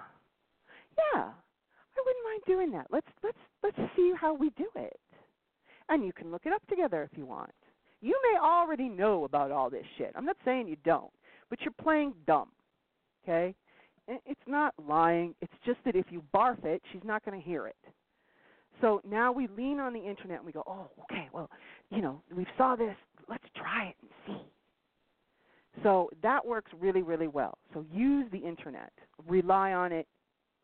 yeah, 0.98 1.23
I 1.23 2.03
wouldn't 2.06 2.26
mind 2.26 2.41
doing 2.45 2.72
that. 2.72 2.88
Let's 2.91 3.07
let's 3.23 3.38
let's 3.64 3.91
see 3.95 4.14
how 4.19 4.34
we 4.34 4.49
do 4.52 4.68
it. 4.76 4.99
And 5.89 6.03
you 6.03 6.14
can 6.14 6.31
look 6.31 6.45
it 6.45 6.53
up 6.53 6.65
together 6.68 7.07
if 7.10 7.18
you 7.18 7.26
want. 7.26 7.52
You 8.02 8.19
may 8.31 8.39
already 8.39 8.89
know 8.89 9.23
about 9.23 9.52
all 9.52 9.69
this 9.69 9.85
shit. 9.98 10.11
I'm 10.15 10.26
not 10.26 10.38
saying 10.45 10.68
you 10.68 10.77
don't, 10.84 11.11
but 11.49 11.61
you're 11.61 11.73
playing 11.81 12.14
dumb. 12.26 12.49
Okay? 13.23 13.56
It's 14.07 14.48
not 14.48 14.73
lying. 14.88 15.34
It's 15.41 15.53
just 15.65 15.80
that 15.85 15.95
if 15.95 16.06
you 16.10 16.23
barf 16.34 16.64
it, 16.64 16.81
she's 16.91 17.03
not 17.03 17.26
going 17.26 17.39
to 17.39 17.45
hear 17.45 17.68
it. 17.68 17.76
So 18.80 19.02
now 19.07 19.31
we 19.31 19.48
lean 19.48 19.80
on 19.80 19.94
the 19.94 19.99
internet 19.99 20.38
and 20.38 20.45
we 20.45 20.52
go, 20.52 20.64
"Oh, 20.68 20.89
okay. 21.03 21.30
Well, 21.34 21.49
you 21.89 22.02
know, 22.02 22.22
we 22.34 22.45
saw 22.57 22.76
this. 22.76 22.95
Let's 23.27 23.44
try 23.56 23.88
it 23.88 23.95
and 24.02 24.11
see." 24.26 24.52
So 25.84 26.10
that 26.24 26.45
works 26.45 26.72
really, 26.80 27.02
really 27.02 27.28
well. 27.28 27.58
So 27.74 27.86
use 27.91 28.28
the 28.32 28.40
internet, 28.40 28.91
rely 29.28 29.74
on 29.74 29.91
it, 29.91 30.08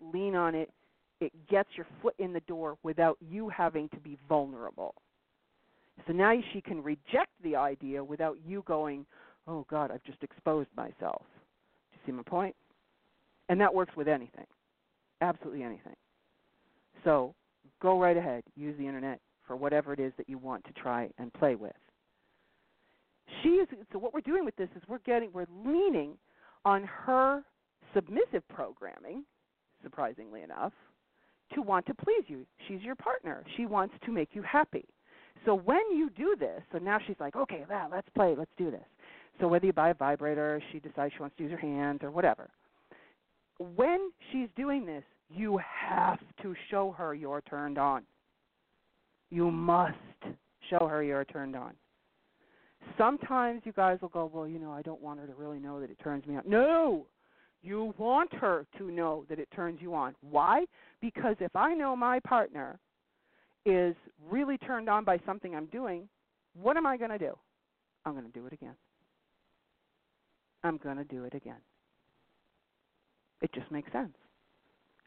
lean 0.01 0.35
on 0.35 0.55
it. 0.55 0.71
It 1.19 1.31
gets 1.47 1.69
your 1.75 1.85
foot 2.01 2.15
in 2.19 2.33
the 2.33 2.41
door 2.41 2.77
without 2.83 3.17
you 3.21 3.47
having 3.49 3.89
to 3.89 3.97
be 3.97 4.17
vulnerable. 4.27 4.95
So 6.07 6.13
now 6.13 6.33
she 6.51 6.61
can 6.61 6.81
reject 6.81 7.29
the 7.43 7.55
idea 7.55 8.03
without 8.03 8.37
you 8.45 8.63
going, 8.65 9.05
oh 9.47 9.65
God, 9.69 9.91
I've 9.91 10.03
just 10.03 10.23
exposed 10.23 10.69
myself. 10.75 11.23
Do 11.91 11.93
you 11.93 11.99
see 12.05 12.11
my 12.11 12.23
point? 12.23 12.55
And 13.49 13.61
that 13.61 13.73
works 13.73 13.95
with 13.95 14.07
anything, 14.07 14.47
absolutely 15.21 15.63
anything. 15.63 15.95
So 17.03 17.35
go 17.81 17.99
right 18.01 18.17
ahead, 18.17 18.43
use 18.55 18.75
the 18.77 18.87
internet 18.87 19.19
for 19.45 19.55
whatever 19.55 19.93
it 19.93 19.99
is 19.99 20.13
that 20.17 20.27
you 20.27 20.37
want 20.37 20.65
to 20.65 20.71
try 20.73 21.09
and 21.19 21.31
play 21.33 21.55
with 21.55 21.73
she 23.41 23.49
is 23.49 23.67
so 23.91 23.99
what 23.99 24.13
we're 24.13 24.21
doing 24.21 24.45
with 24.45 24.55
this 24.55 24.69
is 24.75 24.81
we're 24.87 24.99
getting 24.99 25.31
we're 25.33 25.47
leaning 25.65 26.17
on 26.65 26.83
her 26.83 27.43
submissive 27.93 28.47
programming 28.49 29.23
surprisingly 29.81 30.41
enough 30.41 30.73
to 31.53 31.61
want 31.61 31.85
to 31.85 31.93
please 31.93 32.23
you. 32.27 32.45
She's 32.67 32.81
your 32.81 32.95
partner. 32.95 33.43
She 33.57 33.65
wants 33.65 33.93
to 34.05 34.11
make 34.11 34.29
you 34.33 34.41
happy. 34.41 34.85
So 35.45 35.53
when 35.55 35.81
you 35.91 36.09
do 36.15 36.35
this 36.39 36.61
so 36.71 36.77
now 36.77 36.99
she's 37.05 37.17
like 37.19 37.35
okay 37.35 37.65
well, 37.69 37.89
let's 37.91 38.07
play 38.15 38.35
let's 38.37 38.51
do 38.57 38.71
this. 38.71 38.85
So 39.39 39.47
whether 39.47 39.65
you 39.65 39.73
buy 39.73 39.89
a 39.89 39.93
vibrator 39.93 40.61
she 40.71 40.79
decides 40.79 41.13
she 41.13 41.21
wants 41.21 41.37
to 41.37 41.43
use 41.43 41.51
her 41.51 41.57
hands 41.57 41.99
or 42.03 42.11
whatever. 42.11 42.49
When 43.75 44.11
she's 44.31 44.49
doing 44.55 44.85
this 44.85 45.03
you 45.29 45.59
have 45.89 46.19
to 46.41 46.53
show 46.69 46.93
her 46.97 47.13
you're 47.13 47.41
turned 47.41 47.77
on. 47.77 48.03
You 49.29 49.49
must 49.49 49.95
show 50.69 50.87
her 50.87 51.03
you're 51.03 51.25
turned 51.25 51.55
on 51.55 51.73
Sometimes 52.97 53.61
you 53.65 53.71
guys 53.71 53.99
will 54.01 54.09
go, 54.09 54.29
well, 54.33 54.47
you 54.47 54.59
know, 54.59 54.71
I 54.71 54.81
don't 54.81 55.01
want 55.01 55.19
her 55.19 55.27
to 55.27 55.33
really 55.33 55.59
know 55.59 55.79
that 55.79 55.89
it 55.89 55.97
turns 56.03 56.25
me 56.25 56.35
on. 56.35 56.43
No, 56.45 57.05
you 57.61 57.93
want 57.97 58.33
her 58.35 58.65
to 58.77 58.91
know 58.91 59.25
that 59.29 59.39
it 59.39 59.47
turns 59.55 59.79
you 59.81 59.95
on. 59.95 60.15
Why? 60.21 60.65
Because 61.01 61.35
if 61.39 61.55
I 61.55 61.73
know 61.73 61.95
my 61.95 62.19
partner 62.19 62.79
is 63.65 63.95
really 64.29 64.57
turned 64.57 64.89
on 64.89 65.05
by 65.05 65.19
something 65.25 65.55
I'm 65.55 65.67
doing, 65.67 66.07
what 66.61 66.77
am 66.77 66.85
I 66.85 66.97
going 66.97 67.11
to 67.11 67.17
do? 67.17 67.37
I'm 68.05 68.13
going 68.13 68.25
to 68.25 68.31
do 68.31 68.45
it 68.45 68.53
again. 68.53 68.75
I'm 70.63 70.77
going 70.77 70.97
to 70.97 71.03
do 71.05 71.23
it 71.23 71.33
again. 71.33 71.61
It 73.41 73.51
just 73.53 73.69
makes 73.71 73.91
sense. 73.91 74.13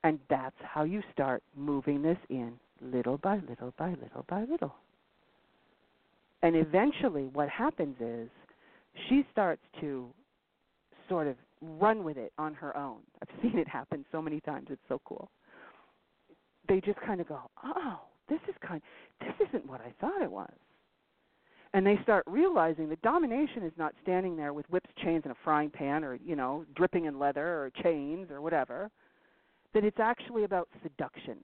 And 0.05 0.19
that's 0.29 0.57
how 0.63 0.85
you 0.85 1.03
start 1.13 1.43
moving 1.57 2.03
this 2.03 2.19
in 2.29 2.53
little 2.81 3.19
by 3.19 3.41
little 3.49 3.73
by 3.79 3.91
little 3.91 4.25
by 4.29 4.45
little. 4.45 4.75
And 6.43 6.55
eventually, 6.57 7.29
what 7.33 7.49
happens 7.49 7.97
is 8.01 8.29
she 9.09 9.27
starts 9.33 9.63
to 9.81 10.09
sort 11.09 11.27
of 11.27 11.37
run 11.61 12.05
with 12.05 12.17
it 12.17 12.33
on 12.39 12.55
her 12.55 12.77
own. 12.77 12.99
I've 13.23 13.29
seen 13.43 13.59
it 13.59 13.69
happen 13.69 14.05
so 14.13 14.21
many 14.21 14.41
times. 14.41 14.69
It's 14.71 14.83
so 14.89 15.01
cool. 15.05 15.31
They 16.69 16.81
just 16.81 17.01
kind 17.01 17.21
of 17.21 17.29
go, 17.29 17.41
"Oh, 17.65 18.01
this 18.29 18.41
is 18.49 18.55
kind 18.67 18.83
this 19.21 19.49
isn't 19.49 19.67
what 19.67 19.81
I 19.81 19.93
thought 20.01 20.23
it 20.23 20.31
was." 20.31 20.53
And 21.73 21.87
they 21.87 21.99
start 22.03 22.25
realizing 22.27 22.89
that 22.89 23.03
domination 23.03 23.63
is 23.63 23.73
not 23.77 23.95
standing 24.03 24.37
there 24.37 24.53
with 24.53 24.69
whips, 24.71 24.89
chains, 25.03 25.23
and 25.25 25.33
a 25.33 25.37
frying 25.45 25.71
pan, 25.71 26.05
or 26.05 26.17
you 26.17 26.35
know, 26.35 26.65
dripping 26.75 27.05
in 27.05 27.19
leather 27.19 27.63
or 27.65 27.71
chains 27.83 28.31
or 28.31 28.41
whatever. 28.41 28.91
That 29.75 29.85
it's 29.85 30.01
actually 30.01 30.45
about 30.45 30.69
seduction, 30.83 31.37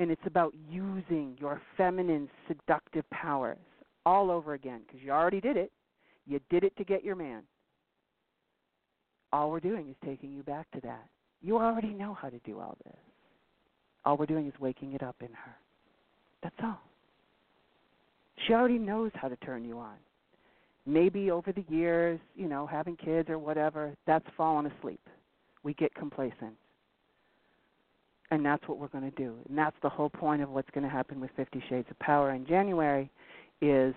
and 0.00 0.10
it's 0.10 0.26
about 0.26 0.52
using 0.68 1.36
your 1.38 1.62
feminine 1.76 2.28
seductive 2.48 3.08
powers 3.10 3.58
all 4.04 4.32
over 4.32 4.54
again 4.54 4.80
because 4.84 5.00
you 5.00 5.12
already 5.12 5.40
did 5.40 5.56
it. 5.56 5.70
You 6.26 6.40
did 6.50 6.64
it 6.64 6.76
to 6.76 6.84
get 6.84 7.04
your 7.04 7.14
man 7.14 7.42
all 9.32 9.50
we're 9.50 9.60
doing 9.60 9.88
is 9.88 9.96
taking 10.04 10.32
you 10.32 10.42
back 10.42 10.70
to 10.72 10.80
that. 10.82 11.06
You 11.42 11.58
already 11.58 11.92
know 11.92 12.14
how 12.14 12.28
to 12.28 12.38
do 12.40 12.58
all 12.60 12.76
this. 12.84 12.96
All 14.04 14.16
we're 14.16 14.26
doing 14.26 14.46
is 14.46 14.54
waking 14.58 14.92
it 14.94 15.02
up 15.02 15.16
in 15.20 15.28
her. 15.28 15.56
That's 16.42 16.56
all. 16.62 16.80
She 18.46 18.54
already 18.54 18.78
knows 18.78 19.10
how 19.14 19.28
to 19.28 19.36
turn 19.36 19.64
you 19.64 19.78
on. 19.78 19.96
Maybe 20.86 21.30
over 21.30 21.52
the 21.52 21.64
years, 21.68 22.18
you 22.34 22.48
know, 22.48 22.66
having 22.66 22.96
kids 22.96 23.28
or 23.28 23.38
whatever, 23.38 23.94
that's 24.06 24.24
fallen 24.36 24.66
asleep. 24.66 25.00
We 25.62 25.74
get 25.74 25.94
complacent. 25.94 26.54
And 28.30 28.44
that's 28.44 28.66
what 28.68 28.78
we're 28.78 28.88
going 28.88 29.10
to 29.10 29.16
do. 29.16 29.34
And 29.48 29.58
that's 29.58 29.76
the 29.82 29.88
whole 29.88 30.08
point 30.08 30.42
of 30.42 30.50
what's 30.50 30.70
going 30.70 30.84
to 30.84 30.90
happen 30.90 31.20
with 31.20 31.30
50 31.36 31.62
Shades 31.68 31.88
of 31.90 31.98
Power 31.98 32.32
in 32.32 32.46
January 32.46 33.10
is 33.60 33.94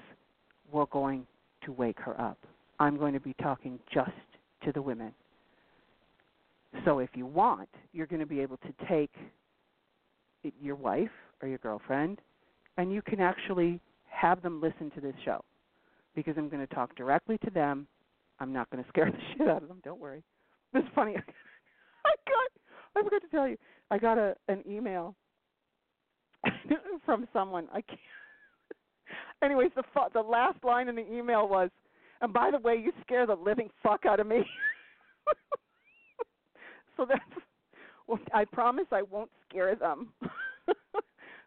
we're 0.71 0.85
going 0.87 1.25
to 1.65 1.71
wake 1.71 1.99
her 1.99 2.19
up. 2.19 2.37
I'm 2.79 2.97
going 2.97 3.13
to 3.13 3.19
be 3.19 3.35
talking 3.41 3.79
just 3.93 4.11
to 4.65 4.71
the 4.71 4.81
women. 4.81 5.13
So 6.85 6.99
if 6.99 7.11
you 7.13 7.27
want, 7.27 7.69
you're 7.91 8.07
going 8.07 8.21
to 8.21 8.25
be 8.25 8.39
able 8.39 8.57
to 8.57 8.73
take 8.89 9.11
your 10.59 10.75
wife 10.75 11.11
or 11.41 11.47
your 11.47 11.59
girlfriend 11.59 12.19
and 12.77 12.91
you 12.91 13.01
can 13.01 13.19
actually 13.19 13.79
have 14.09 14.41
them 14.41 14.61
listen 14.61 14.91
to 14.91 15.01
this 15.01 15.13
show 15.23 15.43
because 16.15 16.35
I'm 16.37 16.49
going 16.49 16.65
to 16.65 16.73
talk 16.73 16.95
directly 16.95 17.37
to 17.39 17.51
them. 17.51 17.87
I'm 18.39 18.51
not 18.51 18.69
going 18.69 18.83
to 18.83 18.89
scare 18.89 19.11
the 19.11 19.17
shit 19.37 19.47
out 19.47 19.61
of 19.61 19.67
them. 19.67 19.79
Don't 19.83 19.99
worry. 19.99 20.23
It's 20.73 20.87
funny. 20.95 21.15
I 22.05 22.11
got 22.27 22.51
I 22.95 23.03
forgot 23.03 23.21
to 23.21 23.27
tell 23.29 23.47
you. 23.47 23.57
I 23.93 23.99
got 23.99 24.17
a 24.17 24.35
an 24.47 24.63
email 24.67 25.13
from 27.05 27.27
someone. 27.31 27.67
I 27.71 27.81
can't. 27.81 27.99
Anyways, 29.43 29.69
the 29.75 29.83
the 30.15 30.19
last 30.19 30.57
line 30.63 30.89
in 30.89 30.95
the 30.95 31.13
email 31.13 31.47
was, 31.47 31.69
"And 32.19 32.33
by 32.33 32.49
the 32.49 32.57
way, 32.57 32.73
you 32.73 32.91
scare 33.01 33.27
the 33.27 33.35
living 33.35 33.69
fuck 33.83 34.07
out 34.07 34.19
of 34.19 34.25
me." 34.25 34.43
so 36.97 37.05
that's 37.07 37.21
well, 38.07 38.17
I 38.33 38.45
promise 38.45 38.87
I 38.91 39.03
won't 39.03 39.29
scare 39.47 39.75
them 39.75 40.09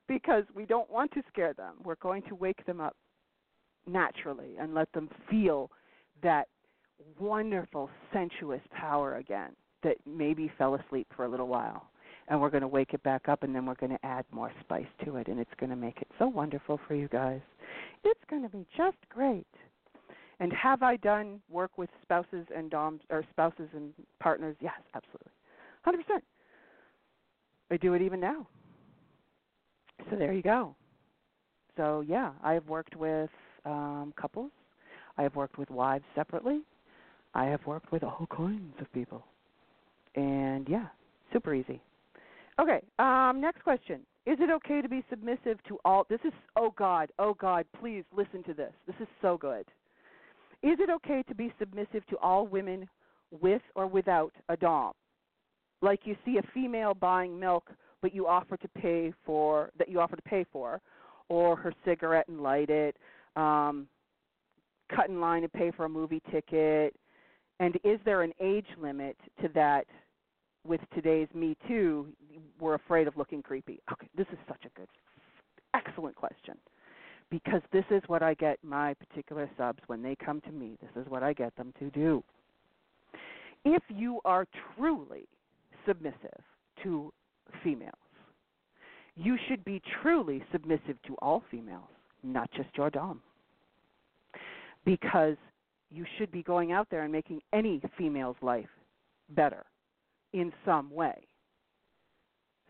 because 0.08 0.44
we 0.54 0.66
don't 0.66 0.88
want 0.88 1.10
to 1.14 1.22
scare 1.26 1.52
them. 1.52 1.74
We're 1.82 1.96
going 1.96 2.22
to 2.28 2.36
wake 2.36 2.64
them 2.64 2.80
up 2.80 2.94
naturally 3.88 4.54
and 4.60 4.72
let 4.72 4.92
them 4.92 5.08
feel 5.28 5.72
that 6.22 6.46
wonderful 7.18 7.90
sensuous 8.12 8.62
power 8.70 9.16
again 9.16 9.50
that 9.82 9.96
maybe 10.06 10.48
fell 10.56 10.76
asleep 10.76 11.08
for 11.16 11.24
a 11.24 11.28
little 11.28 11.48
while. 11.48 11.90
And 12.28 12.40
we're 12.40 12.50
going 12.50 12.62
to 12.62 12.68
wake 12.68 12.92
it 12.92 13.02
back 13.02 13.28
up 13.28 13.42
and 13.42 13.54
then 13.54 13.66
we're 13.66 13.74
going 13.74 13.92
to 13.92 14.04
add 14.04 14.24
more 14.32 14.50
spice 14.60 14.86
to 15.04 15.16
it 15.16 15.28
and 15.28 15.38
it's 15.38 15.50
going 15.58 15.70
to 15.70 15.76
make 15.76 15.98
it 16.00 16.08
so 16.18 16.26
wonderful 16.26 16.80
for 16.88 16.94
you 16.94 17.08
guys. 17.08 17.40
It's 18.04 18.20
going 18.28 18.42
to 18.42 18.48
be 18.48 18.66
just 18.76 18.96
great. 19.08 19.46
And 20.40 20.52
have 20.52 20.82
I 20.82 20.96
done 20.96 21.40
work 21.48 21.78
with 21.78 21.88
spouses 22.02 22.46
and 22.54 22.70
doms 22.70 23.00
or 23.10 23.24
spouses 23.30 23.68
and 23.74 23.92
partners? 24.20 24.56
Yes, 24.60 24.74
absolutely. 24.94 25.32
100%. 25.86 26.20
I 27.70 27.76
do 27.76 27.94
it 27.94 28.02
even 28.02 28.20
now. 28.20 28.46
So 30.10 30.16
there 30.16 30.32
you 30.32 30.42
go. 30.42 30.74
So 31.76 32.02
yeah, 32.06 32.32
I 32.42 32.52
have 32.54 32.66
worked 32.68 32.96
with 32.96 33.30
um, 33.64 34.12
couples. 34.20 34.50
I 35.18 35.22
have 35.22 35.34
worked 35.34 35.58
with 35.58 35.70
wives 35.70 36.04
separately. 36.14 36.60
I 37.34 37.44
have 37.46 37.64
worked 37.66 37.92
with 37.92 38.02
all 38.02 38.26
kinds 38.34 38.74
of 38.80 38.92
people. 38.92 39.24
And 40.14 40.68
yeah, 40.68 40.86
super 41.32 41.54
easy. 41.54 41.82
Okay, 42.60 42.80
um, 42.98 43.40
next 43.40 43.62
question. 43.62 44.00
Is 44.24 44.38
it 44.40 44.50
okay 44.50 44.82
to 44.82 44.88
be 44.88 45.04
submissive 45.10 45.62
to 45.68 45.78
all? 45.84 46.06
This 46.08 46.20
is, 46.24 46.32
oh 46.56 46.72
God, 46.76 47.10
oh 47.18 47.34
God, 47.34 47.66
please 47.78 48.04
listen 48.16 48.42
to 48.44 48.54
this. 48.54 48.72
This 48.86 48.96
is 49.00 49.08
so 49.22 49.36
good. 49.36 49.66
Is 50.62 50.78
it 50.80 50.90
okay 50.90 51.22
to 51.28 51.34
be 51.34 51.52
submissive 51.58 52.04
to 52.06 52.16
all 52.18 52.46
women 52.46 52.88
with 53.30 53.62
or 53.74 53.86
without 53.86 54.32
a 54.48 54.56
Dom? 54.56 54.92
like 55.82 56.00
you 56.04 56.16
see 56.24 56.38
a 56.38 56.52
female 56.52 56.94
buying 56.94 57.38
milk 57.38 57.70
but 58.02 58.14
you 58.14 58.26
offer 58.26 58.56
to 58.56 58.68
pay 58.68 59.12
for 59.24 59.70
that 59.78 59.88
you 59.88 60.00
offer 60.00 60.16
to 60.16 60.22
pay 60.22 60.44
for 60.52 60.80
or 61.28 61.56
her 61.56 61.72
cigarette 61.84 62.28
and 62.28 62.40
light 62.40 62.70
it 62.70 62.96
um 63.36 63.86
cut 64.94 65.08
in 65.08 65.20
line 65.20 65.42
and 65.42 65.52
pay 65.52 65.70
for 65.70 65.84
a 65.84 65.88
movie 65.88 66.22
ticket 66.30 66.94
and 67.60 67.76
is 67.84 67.98
there 68.04 68.22
an 68.22 68.32
age 68.40 68.66
limit 68.78 69.16
to 69.40 69.48
that 69.54 69.86
with 70.66 70.80
today's 70.94 71.28
me 71.34 71.56
too 71.68 72.06
we're 72.60 72.74
afraid 72.74 73.06
of 73.06 73.16
looking 73.16 73.42
creepy 73.42 73.80
okay 73.92 74.08
this 74.16 74.26
is 74.32 74.38
such 74.48 74.64
a 74.64 74.78
good 74.78 74.88
excellent 75.74 76.14
question 76.14 76.54
because 77.30 77.62
this 77.72 77.84
is 77.90 78.02
what 78.06 78.22
i 78.22 78.34
get 78.34 78.58
my 78.62 78.94
particular 78.94 79.48
subs 79.56 79.80
when 79.86 80.02
they 80.02 80.16
come 80.16 80.40
to 80.40 80.50
me 80.50 80.76
this 80.80 81.02
is 81.02 81.10
what 81.10 81.22
i 81.22 81.32
get 81.32 81.54
them 81.56 81.72
to 81.78 81.90
do 81.90 82.22
if 83.66 83.82
you 83.88 84.20
are 84.24 84.46
truly 84.76 85.26
submissive 85.86 86.40
to 86.82 87.12
females. 87.62 87.94
You 89.16 89.36
should 89.48 89.64
be 89.64 89.82
truly 90.02 90.42
submissive 90.52 91.00
to 91.06 91.16
all 91.20 91.42
females, 91.50 91.88
not 92.22 92.50
just 92.52 92.68
your 92.76 92.90
Dom. 92.90 93.20
Because 94.84 95.36
you 95.90 96.04
should 96.16 96.30
be 96.30 96.42
going 96.42 96.72
out 96.72 96.88
there 96.90 97.02
and 97.02 97.12
making 97.12 97.40
any 97.52 97.80
female's 97.98 98.36
life 98.42 98.68
better 99.30 99.64
in 100.32 100.52
some 100.64 100.90
way. 100.90 101.26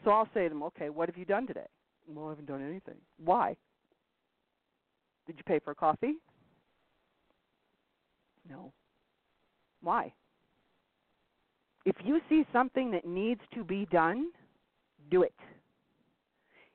So 0.04 0.10
I'll 0.10 0.28
say 0.34 0.44
to 0.44 0.48
them, 0.48 0.62
okay, 0.64 0.88
what 0.90 1.08
have 1.08 1.16
you 1.16 1.24
done 1.24 1.46
today? 1.46 1.66
Well, 2.08 2.26
I 2.26 2.30
haven't 2.30 2.46
done 2.46 2.64
anything. 2.64 2.96
Why? 3.24 3.56
Did 5.26 5.36
you 5.36 5.44
pay 5.44 5.58
for 5.58 5.72
a 5.72 5.74
coffee? 5.74 6.14
No. 8.48 8.72
Why? 9.82 10.12
If 11.84 11.96
you 12.04 12.20
see 12.28 12.44
something 12.52 12.90
that 12.92 13.06
needs 13.06 13.40
to 13.54 13.64
be 13.64 13.86
done, 13.90 14.30
do 15.10 15.22
it. 15.22 15.34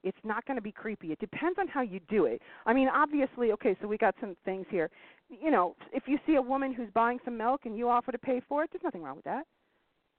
It's 0.03 0.17
not 0.23 0.45
going 0.45 0.55
to 0.55 0.61
be 0.61 0.71
creepy. 0.71 1.11
It 1.11 1.19
depends 1.19 1.59
on 1.59 1.67
how 1.67 1.81
you 1.81 1.99
do 2.09 2.25
it. 2.25 2.41
I 2.65 2.73
mean, 2.73 2.87
obviously, 2.87 3.51
okay, 3.51 3.77
so 3.81 3.87
we 3.87 3.97
got 3.97 4.15
some 4.19 4.35
things 4.45 4.65
here. 4.69 4.89
You 5.29 5.51
know, 5.51 5.75
if 5.93 6.03
you 6.07 6.17
see 6.25 6.35
a 6.35 6.41
woman 6.41 6.73
who's 6.73 6.89
buying 6.93 7.19
some 7.23 7.37
milk 7.37 7.61
and 7.65 7.77
you 7.77 7.87
offer 7.87 8.11
to 8.11 8.17
pay 8.17 8.41
for 8.49 8.63
it, 8.63 8.71
there's 8.71 8.83
nothing 8.83 9.03
wrong 9.03 9.17
with 9.17 9.25
that. 9.25 9.45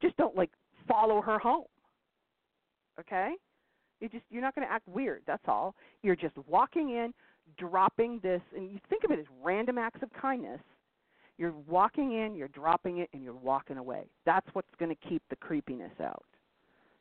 Just 0.03 0.17
don't 0.17 0.37
like 0.37 0.51
follow 0.87 1.23
her 1.23 1.39
home. 1.39 1.65
Okay? 3.01 3.33
You 4.01 4.09
just 4.09 4.25
you're 4.31 4.43
not 4.43 4.55
going 4.55 4.67
to 4.67 4.73
act 4.73 4.87
weird. 4.89 5.23
That's 5.27 5.45
all. 5.47 5.75
You're 6.03 6.17
just 6.17 6.37
walking 6.47 6.91
in, 6.91 7.15
dropping 7.57 8.21
this, 8.23 8.43
and 8.55 8.71
you 8.71 8.79
think 8.91 9.05
of 9.05 9.11
it 9.13 9.19
as 9.19 9.27
random 9.43 9.79
acts 9.79 10.03
of 10.03 10.11
kindness 10.13 10.61
you're 11.39 11.55
walking 11.67 12.13
in, 12.13 12.35
you're 12.35 12.49
dropping 12.49 12.99
it, 12.99 13.09
and 13.13 13.23
you're 13.23 13.35
walking 13.35 13.79
away. 13.79 14.05
That's 14.25 14.47
what's 14.53 14.69
going 14.79 14.95
to 14.95 15.09
keep 15.09 15.23
the 15.31 15.37
creepiness 15.37 15.93
out. 16.01 16.25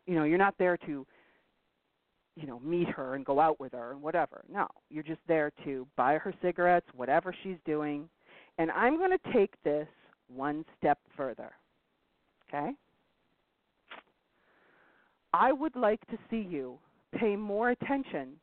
You 0.08 0.16
know, 0.16 0.24
you're 0.24 0.38
not 0.38 0.56
there 0.58 0.78
to, 0.78 1.06
you 2.36 2.48
know, 2.48 2.60
meet 2.60 2.90
her 2.90 3.16
and 3.16 3.26
go 3.26 3.40
out 3.40 3.60
with 3.60 3.74
her 3.74 3.92
and 3.92 4.02
whatever. 4.02 4.44
No, 4.52 4.68
you're 4.90 5.04
just 5.04 5.20
there 5.28 5.52
to 5.64 5.88
buy 5.96 6.18
her 6.18 6.34
cigarettes, 6.42 6.88
whatever 6.96 7.36
she's 7.44 7.58
doing. 7.66 8.10
And 8.58 8.72
I'm 8.72 8.98
going 8.98 9.12
to 9.12 9.34
take 9.34 9.54
this 9.64 9.88
one 10.28 10.66
step 10.78 10.98
further. 11.16 11.52
Okay? 12.50 12.72
I 15.34 15.52
would 15.52 15.76
like 15.76 16.06
to 16.08 16.18
see 16.30 16.46
you 16.50 16.78
pay 17.18 17.36
more 17.36 17.72
attention 17.72 18.34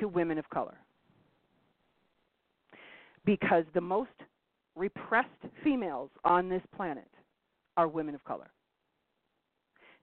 to 0.00 0.08
women 0.08 0.38
of 0.38 0.48
color. 0.50 0.76
Because 3.24 3.64
the 3.74 3.80
most 3.80 4.10
repressed 4.76 5.28
females 5.64 6.10
on 6.24 6.48
this 6.48 6.62
planet 6.76 7.08
are 7.76 7.88
women 7.88 8.14
of 8.14 8.22
color. 8.24 8.50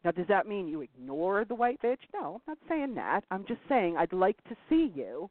Now, 0.03 0.11
does 0.11 0.27
that 0.27 0.47
mean 0.47 0.68
you 0.68 0.81
ignore 0.81 1.45
the 1.45 1.55
white 1.55 1.81
bitch? 1.81 1.99
No, 2.14 2.35
I'm 2.35 2.41
not 2.55 2.57
saying 2.68 2.95
that. 2.95 3.22
I'm 3.31 3.45
just 3.47 3.61
saying 3.69 3.95
I'd 3.97 4.11
like 4.11 4.43
to 4.49 4.55
see 4.69 4.91
you 4.93 5.30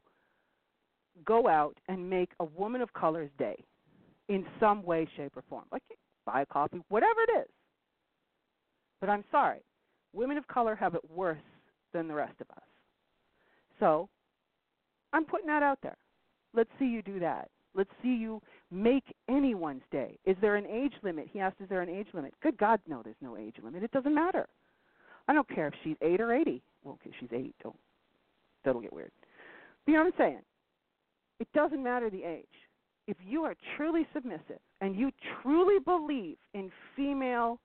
go 1.25 1.47
out 1.47 1.77
and 1.87 2.09
make 2.09 2.31
a 2.39 2.45
woman 2.45 2.81
of 2.81 2.91
color's 2.93 3.29
day 3.37 3.55
in 4.29 4.45
some 4.59 4.83
way, 4.83 5.07
shape, 5.15 5.37
or 5.37 5.43
form. 5.47 5.65
Like 5.71 5.83
buy 6.25 6.41
a 6.41 6.45
coffee, 6.45 6.81
whatever 6.89 7.21
it 7.27 7.41
is. 7.41 7.47
But 8.99 9.09
I'm 9.09 9.23
sorry. 9.29 9.59
Women 10.13 10.37
of 10.37 10.47
color 10.47 10.75
have 10.75 10.95
it 10.95 11.01
worse 11.09 11.37
than 11.93 12.07
the 12.07 12.13
rest 12.13 12.39
of 12.39 12.49
us. 12.51 12.63
So, 13.79 14.09
I'm 15.11 15.25
putting 15.25 15.47
that 15.47 15.63
out 15.63 15.79
there. 15.81 15.97
Let's 16.53 16.69
see 16.79 16.85
you 16.85 17.01
do 17.01 17.19
that. 17.19 17.49
Let's 17.75 17.89
see 18.01 18.15
you 18.15 18.41
make 18.71 19.03
anyone's 19.29 19.81
day. 19.91 20.19
Is 20.25 20.37
there 20.41 20.55
an 20.55 20.67
age 20.67 20.93
limit? 21.01 21.27
He 21.31 21.39
asked, 21.39 21.57
Is 21.59 21.69
there 21.69 21.81
an 21.81 21.89
age 21.89 22.07
limit? 22.13 22.33
Good 22.41 22.57
God, 22.57 22.79
no, 22.87 23.01
there's 23.03 23.15
no 23.21 23.35
age 23.35 23.55
limit. 23.63 23.83
It 23.83 23.91
doesn't 23.91 24.13
matter. 24.13 24.47
I 25.27 25.33
don't 25.33 25.49
care 25.49 25.67
if 25.67 25.73
she's 25.83 25.95
8 26.01 26.21
or 26.21 26.33
80. 26.33 26.61
Well, 26.83 26.99
okay, 27.01 27.15
she's 27.19 27.29
8. 27.31 27.55
Don't, 27.63 27.75
that'll 28.63 28.81
get 28.81 28.93
weird. 28.93 29.11
But 29.85 29.91
you 29.91 29.97
know 29.97 30.05
what 30.05 30.13
I'm 30.13 30.19
saying? 30.19 30.41
It 31.39 31.47
doesn't 31.53 31.83
matter 31.83 32.09
the 32.09 32.23
age. 32.23 32.45
If 33.07 33.17
you 33.25 33.43
are 33.43 33.55
truly 33.75 34.07
submissive 34.13 34.59
and 34.81 34.95
you 34.95 35.11
truly 35.41 35.79
believe 35.79 36.37
in 36.53 36.71
female, 36.95 37.59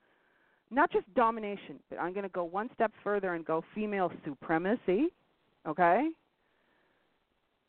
not 0.71 0.93
just 0.93 1.13
domination, 1.15 1.79
but 1.89 1.99
I'm 1.99 2.13
going 2.13 2.25
to 2.25 2.29
go 2.31 2.45
one 2.45 2.69
step 2.75 2.93
further 3.03 3.35
and 3.35 3.45
go 3.45 3.65
female 3.75 4.13
supremacy, 4.25 5.09
okay? 5.67 6.09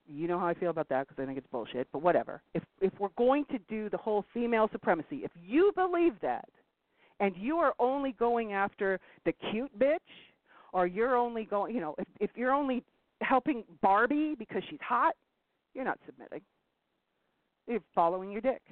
You 0.08 0.28
know 0.28 0.40
how 0.40 0.48
I 0.48 0.54
feel 0.54 0.72
about 0.72 0.90
that 0.90 1.08
because 1.08 1.22
I 1.22 1.26
think 1.26 1.38
it's 1.38 1.48
bullshit, 1.52 1.88
but 1.94 2.02
whatever. 2.02 2.42
If 2.54 2.64
if 2.82 2.92
we're 3.00 3.10
going 3.18 3.46
to 3.52 3.60
do 3.70 3.90
the 3.90 3.98
whole 3.98 4.26
female 4.34 4.68
supremacy, 4.72 5.22
if 5.24 5.32
you 5.40 5.72
believe 5.76 6.14
that 6.22 6.50
and 7.20 7.36
you 7.38 7.58
are 7.58 7.74
only 7.80 8.14
going 8.14 8.54
after 8.54 9.00
the 9.26 9.34
cute 9.52 9.72
bitch 9.78 9.98
or 10.74 10.88
you're 10.88 11.16
only 11.16 11.44
going, 11.44 11.76
you 11.76 11.82
know, 11.82 11.94
if 12.00 12.08
if 12.20 12.32
you're 12.36 12.52
only 12.52 12.84
helping 13.22 13.64
Barbie 13.82 14.34
because 14.38 14.64
she's 14.70 14.80
hot, 14.82 15.14
you're 15.76 15.86
not 15.86 16.00
submitting. 16.08 16.42
You're 17.68 17.84
following 17.94 18.32
your 18.32 18.42
dick. 18.42 18.64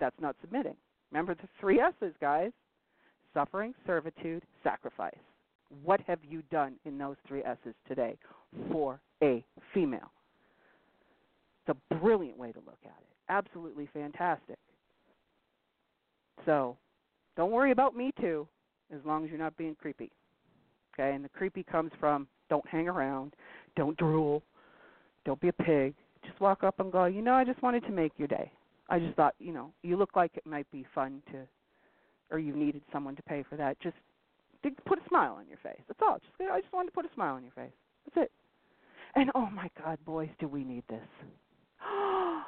That's 0.00 0.20
not 0.20 0.34
submitting. 0.40 0.74
Remember 1.12 1.36
the 1.36 1.48
three 1.60 1.78
S's, 1.78 2.12
guys 2.20 2.50
suffering, 3.36 3.74
servitude, 3.86 4.42
sacrifice. 4.64 5.14
What 5.84 6.00
have 6.06 6.20
you 6.26 6.42
done 6.50 6.76
in 6.86 6.96
those 6.96 7.16
three 7.28 7.42
S's 7.44 7.74
today 7.86 8.16
for 8.72 8.98
a 9.22 9.44
female? 9.74 10.10
It's 11.66 11.76
a 11.76 11.94
brilliant 11.96 12.38
way 12.38 12.52
to 12.52 12.60
look 12.60 12.78
at 12.84 12.96
it. 12.98 13.06
Absolutely 13.28 13.88
fantastic. 13.92 14.56
So, 16.46 16.78
don't 17.36 17.50
worry 17.50 17.72
about 17.72 17.94
me 17.94 18.10
too, 18.18 18.48
as 18.94 19.00
long 19.04 19.24
as 19.24 19.30
you're 19.30 19.38
not 19.38 19.56
being 19.58 19.74
creepy. 19.74 20.10
Okay, 20.94 21.14
and 21.14 21.22
the 21.22 21.28
creepy 21.28 21.62
comes 21.62 21.90
from 22.00 22.26
don't 22.48 22.66
hang 22.66 22.88
around, 22.88 23.34
don't 23.76 23.98
drool, 23.98 24.42
don't 25.26 25.40
be 25.40 25.48
a 25.48 25.52
pig. 25.52 25.94
Just 26.24 26.40
walk 26.40 26.64
up 26.64 26.80
and 26.80 26.90
go, 26.90 27.04
you 27.04 27.20
know, 27.20 27.34
I 27.34 27.44
just 27.44 27.60
wanted 27.62 27.82
to 27.84 27.90
make 27.90 28.12
your 28.16 28.28
day. 28.28 28.50
I 28.88 28.98
just 28.98 29.14
thought, 29.14 29.34
you 29.38 29.52
know, 29.52 29.72
you 29.82 29.96
look 29.96 30.16
like 30.16 30.30
it 30.36 30.46
might 30.46 30.70
be 30.70 30.86
fun 30.94 31.20
to, 31.32 31.38
or 32.30 32.38
you 32.38 32.54
needed 32.54 32.82
someone 32.92 33.16
to 33.16 33.22
pay 33.22 33.44
for 33.48 33.56
that. 33.56 33.78
Just 33.80 33.96
to 34.62 34.70
put 34.84 34.98
a 34.98 35.08
smile 35.08 35.34
on 35.38 35.46
your 35.48 35.58
face. 35.58 35.80
That's 35.88 36.00
all. 36.02 36.18
Just 36.18 36.50
I 36.50 36.60
just 36.60 36.72
wanted 36.72 36.90
to 36.90 36.94
put 36.94 37.04
a 37.04 37.14
smile 37.14 37.34
on 37.34 37.42
your 37.42 37.52
face. 37.52 37.72
That's 38.04 38.26
it. 38.26 38.32
And 39.14 39.30
oh 39.34 39.48
my 39.50 39.70
God, 39.82 39.98
boys, 40.04 40.28
do 40.38 40.48
we 40.48 40.64
need 40.64 40.84
this? 40.88 41.00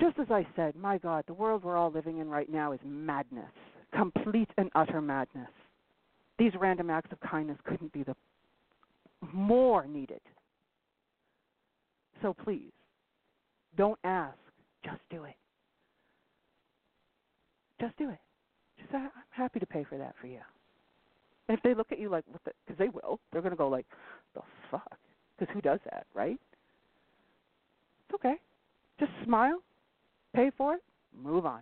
Just 0.00 0.18
as 0.18 0.26
I 0.30 0.46
said, 0.56 0.74
my 0.74 0.98
God, 0.98 1.24
the 1.26 1.34
world 1.34 1.62
we're 1.62 1.76
all 1.76 1.90
living 1.90 2.18
in 2.18 2.28
right 2.28 2.50
now 2.50 2.72
is 2.72 2.80
madness, 2.84 3.52
complete 3.94 4.48
and 4.56 4.70
utter 4.74 5.00
madness. 5.00 5.50
These 6.38 6.52
random 6.58 6.90
acts 6.90 7.12
of 7.12 7.20
kindness 7.20 7.58
couldn't 7.64 7.92
be 7.92 8.02
the 8.02 8.16
more 9.32 9.86
needed. 9.86 10.20
So 12.22 12.34
please, 12.34 12.72
don't 13.76 13.98
ask, 14.02 14.36
just 14.84 15.00
do 15.10 15.24
it. 15.24 15.36
Just 17.80 17.96
do 17.98 18.08
it. 18.10 18.18
I'm 18.92 19.10
happy 19.30 19.60
to 19.60 19.66
pay 19.66 19.84
for 19.84 19.98
that 19.98 20.14
for 20.20 20.26
you. 20.26 20.40
And 21.48 21.56
if 21.56 21.62
they 21.62 21.74
look 21.74 21.92
at 21.92 21.98
you 21.98 22.08
like, 22.08 22.24
because 22.26 22.54
the, 22.68 22.74
they 22.78 22.88
will, 22.88 23.20
they're 23.32 23.42
going 23.42 23.52
to 23.52 23.56
go 23.56 23.68
like, 23.68 23.86
the 24.34 24.40
fuck? 24.70 24.98
Because 25.38 25.52
who 25.54 25.60
does 25.60 25.80
that, 25.84 26.06
right? 26.14 26.38
It's 28.06 28.14
okay. 28.14 28.36
Just 28.98 29.12
smile, 29.24 29.62
pay 30.34 30.50
for 30.56 30.74
it, 30.74 30.82
move 31.16 31.44
on. 31.44 31.60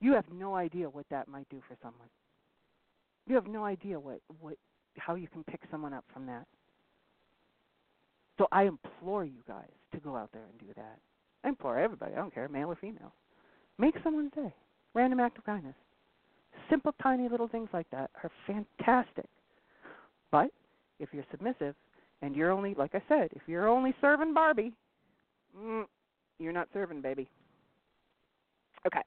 You 0.00 0.12
have 0.12 0.24
no 0.32 0.54
idea 0.54 0.88
what 0.88 1.06
that 1.10 1.28
might 1.28 1.48
do 1.50 1.60
for 1.68 1.76
someone. 1.82 2.08
You 3.26 3.34
have 3.34 3.46
no 3.46 3.64
idea 3.64 3.98
what, 3.98 4.20
what 4.40 4.56
how 4.96 5.14
you 5.14 5.28
can 5.28 5.44
pick 5.44 5.60
someone 5.70 5.92
up 5.92 6.04
from 6.12 6.26
that. 6.26 6.46
So 8.38 8.46
I 8.52 8.64
implore 8.64 9.24
you 9.24 9.42
guys 9.46 9.70
to 9.92 9.98
go 9.98 10.16
out 10.16 10.30
there 10.32 10.44
and 10.50 10.58
do 10.58 10.72
that. 10.76 10.98
I 11.44 11.48
implore 11.48 11.78
everybody, 11.78 12.14
I 12.14 12.16
don't 12.16 12.32
care, 12.32 12.48
male 12.48 12.68
or 12.68 12.76
female. 12.76 13.12
Make 13.78 13.94
someone's 14.02 14.32
day. 14.32 14.52
Random 14.94 15.20
act 15.20 15.38
of 15.38 15.44
kindness. 15.44 15.74
Simple, 16.68 16.92
tiny 17.02 17.28
little 17.28 17.48
things 17.48 17.68
like 17.72 17.88
that 17.90 18.10
are 18.22 18.30
fantastic. 18.46 19.26
But 20.30 20.50
if 20.98 21.08
you're 21.12 21.24
submissive, 21.30 21.74
and 22.20 22.34
you're 22.34 22.50
only, 22.50 22.74
like 22.74 22.94
I 22.94 23.02
said, 23.08 23.28
if 23.32 23.42
you're 23.46 23.68
only 23.68 23.94
serving 24.00 24.34
Barbie, 24.34 24.72
mm, 25.56 25.84
you're 26.38 26.52
not 26.52 26.68
serving, 26.72 27.00
baby. 27.00 27.28
Okay. 28.86 29.02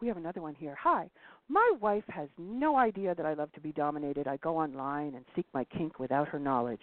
We 0.00 0.08
have 0.08 0.16
another 0.16 0.42
one 0.42 0.54
here. 0.54 0.76
Hi. 0.82 1.08
My 1.48 1.72
wife 1.80 2.04
has 2.08 2.28
no 2.36 2.76
idea 2.76 3.14
that 3.14 3.24
I 3.24 3.34
love 3.34 3.52
to 3.52 3.60
be 3.60 3.72
dominated. 3.72 4.26
I 4.26 4.36
go 4.38 4.58
online 4.58 5.14
and 5.14 5.24
seek 5.34 5.46
my 5.54 5.64
kink 5.64 5.98
without 5.98 6.28
her 6.28 6.38
knowledge. 6.38 6.80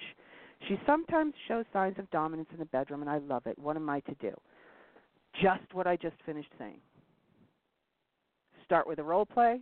She 0.67 0.79
sometimes 0.85 1.33
shows 1.47 1.65
signs 1.73 1.99
of 1.99 2.09
dominance 2.09 2.49
in 2.51 2.59
the 2.59 2.65
bedroom, 2.65 3.01
and 3.01 3.09
I 3.09 3.19
love 3.19 3.45
it. 3.45 3.59
What 3.59 3.75
am 3.75 3.89
I 3.89 3.99
to 4.01 4.15
do? 4.15 4.31
Just 5.39 5.73
what 5.73 5.87
I 5.87 5.95
just 5.95 6.15
finished 6.25 6.49
saying. 6.57 6.79
Start 8.65 8.87
with 8.87 8.99
a 8.99 9.03
role 9.03 9.25
play, 9.25 9.61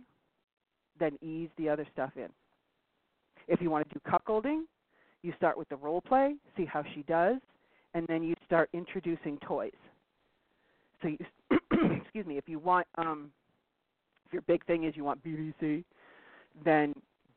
then 0.98 1.18
ease 1.22 1.48
the 1.56 1.68
other 1.68 1.86
stuff 1.92 2.10
in. 2.16 2.28
If 3.48 3.60
you 3.60 3.70
want 3.70 3.88
to 3.88 3.94
do 3.94 4.00
cuckolding, 4.08 4.62
you 5.22 5.32
start 5.36 5.58
with 5.58 5.68
the 5.68 5.76
role 5.76 6.00
play, 6.00 6.34
see 6.56 6.64
how 6.64 6.82
she 6.94 7.02
does, 7.02 7.38
and 7.94 8.06
then 8.06 8.22
you 8.22 8.34
start 8.44 8.70
introducing 8.72 9.38
toys. 9.38 9.72
So, 11.02 11.08
you, 11.08 11.18
excuse 12.02 12.26
me, 12.26 12.36
if 12.38 12.48
you 12.48 12.58
want, 12.58 12.86
um, 12.96 13.30
if 14.26 14.32
your 14.32 14.42
big 14.42 14.64
thing 14.66 14.84
is 14.84 14.96
you 14.96 15.04
want 15.04 15.22
BBC, 15.24 15.84
then 16.64 16.94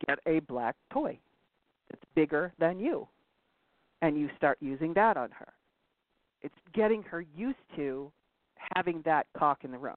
get 0.07 0.19
a 0.27 0.39
black 0.41 0.75
toy 0.91 1.17
that's 1.89 2.03
bigger 2.15 2.53
than 2.59 2.79
you, 2.79 3.07
and 4.01 4.17
you 4.17 4.29
start 4.37 4.57
using 4.61 4.93
that 4.93 5.17
on 5.17 5.31
her. 5.31 5.53
It's 6.41 6.55
getting 6.73 7.01
her 7.03 7.21
used 7.35 7.57
to 7.75 8.11
having 8.75 9.01
that 9.05 9.27
cock 9.37 9.63
in 9.63 9.71
the 9.71 9.77
room. 9.77 9.95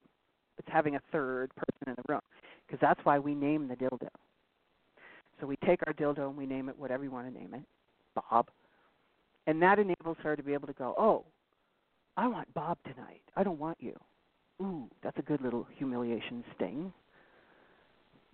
It's 0.57 0.67
having 0.71 0.95
a 0.95 1.01
third 1.11 1.53
person 1.55 1.87
in 1.87 1.95
the 1.95 2.13
room, 2.13 2.21
because 2.65 2.79
that's 2.81 2.99
why 3.03 3.19
we 3.19 3.35
name 3.35 3.67
the 3.67 3.75
dildo. 3.75 4.09
So 5.39 5.45
we 5.45 5.55
take 5.65 5.81
our 5.85 5.93
dildo 5.93 6.27
and 6.27 6.37
we 6.37 6.45
name 6.45 6.67
it 6.67 6.77
whatever 6.77 7.03
you 7.03 7.11
want 7.11 7.31
to 7.31 7.39
name 7.39 7.53
it, 7.53 7.61
Bob. 8.15 8.49
And 9.45 9.61
that 9.61 9.79
enables 9.79 10.17
her 10.23 10.35
to 10.35 10.43
be 10.43 10.53
able 10.53 10.67
to 10.67 10.73
go, 10.73 10.95
oh, 10.97 11.23
I 12.17 12.27
want 12.27 12.51
Bob 12.53 12.77
tonight. 12.83 13.21
I 13.35 13.43
don't 13.43 13.59
want 13.59 13.77
you. 13.79 13.95
Ooh, 14.61 14.89
that's 15.03 15.17
a 15.19 15.21
good 15.21 15.41
little 15.41 15.67
humiliation 15.77 16.43
sting. 16.55 16.91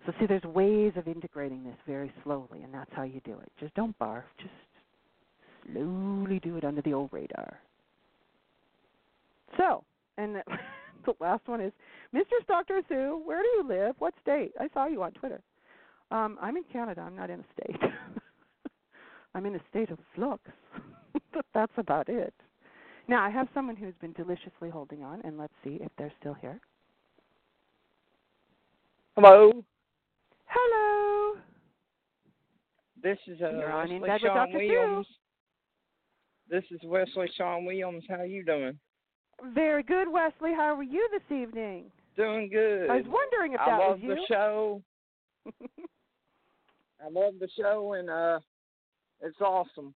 So 0.06 0.12
see, 0.18 0.26
there's 0.26 0.42
ways 0.42 0.92
of 0.96 1.06
integrating 1.06 1.64
this 1.64 1.76
very 1.86 2.12
slowly, 2.22 2.62
and 2.62 2.72
that's 2.72 2.90
how 2.94 3.02
you 3.02 3.20
do 3.24 3.32
it. 3.32 3.52
Just 3.60 3.74
don't 3.74 3.98
barf. 3.98 4.22
Just 4.38 4.52
slowly 5.66 6.40
do 6.40 6.56
it 6.56 6.64
under 6.64 6.82
the 6.82 6.94
old 6.94 7.10
radar. 7.12 7.60
And 10.18 10.36
the, 11.06 11.14
last 11.20 11.46
one 11.46 11.60
is, 11.60 11.72
Mr. 12.14 12.46
Dr. 12.46 12.80
Sue, 12.88 13.20
where 13.24 13.42
do 13.42 13.48
you 13.48 13.68
live? 13.68 13.94
What 13.98 14.14
state? 14.22 14.52
I 14.60 14.68
saw 14.72 14.86
you 14.86 15.02
on 15.02 15.12
Twitter. 15.12 15.40
Um, 16.10 16.38
I'm 16.40 16.56
in 16.56 16.64
Canada. 16.72 17.00
I'm 17.00 17.16
not 17.16 17.30
in 17.30 17.40
a 17.40 17.44
state. 17.52 17.80
I'm 19.34 19.46
in 19.46 19.56
a 19.56 19.60
state 19.70 19.90
of 19.90 19.98
flux. 20.14 20.42
but 21.32 21.44
that's 21.54 21.72
about 21.76 22.08
it. 22.08 22.34
Now, 23.08 23.22
I 23.22 23.30
have 23.30 23.48
someone 23.52 23.76
who's 23.76 23.94
been 24.00 24.12
deliciously 24.12 24.70
holding 24.70 25.02
on, 25.02 25.20
and 25.24 25.36
let's 25.36 25.52
see 25.62 25.78
if 25.80 25.90
they're 25.98 26.12
still 26.20 26.34
here. 26.34 26.58
Hello. 29.16 29.64
Hello. 30.46 31.40
This 33.02 33.18
is 33.26 33.40
uh, 33.42 33.50
You're 33.50 33.70
on 33.70 33.90
in 33.90 34.00
Wesley 34.00 34.28
Sean 34.28 34.36
Dr. 34.36 34.58
Williams. 34.58 35.06
This 36.48 36.64
is 36.70 36.80
Wesley 36.84 37.30
Sean 37.36 37.64
Williams. 37.64 38.04
How 38.08 38.22
you 38.22 38.44
doing? 38.44 38.78
Very 39.54 39.82
good, 39.82 40.08
Wesley. 40.10 40.52
How 40.54 40.74
are 40.76 40.82
you 40.82 41.08
this 41.12 41.36
evening? 41.36 41.84
Doing 42.16 42.48
good. 42.48 42.88
I 42.90 42.96
was 42.96 43.06
wondering 43.08 43.52
if 43.52 43.58
that 43.58 43.68
I 43.68 43.78
love 43.78 44.00
was 44.00 44.00
you. 44.02 44.14
the 44.14 44.20
show. 44.28 44.82
I 47.04 47.08
love 47.10 47.34
the 47.40 47.48
show, 47.58 47.94
and 47.94 48.08
uh, 48.08 48.38
it's 49.20 49.40
awesome. 49.40 49.94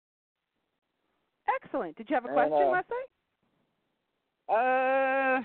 Excellent. 1.64 1.96
Did 1.96 2.10
you 2.10 2.16
have 2.16 2.26
a 2.26 2.28
And, 2.28 2.36
question, 2.36 2.68
uh, 2.68 2.72
Wesley? 2.72 3.06
Uh, 4.50 5.42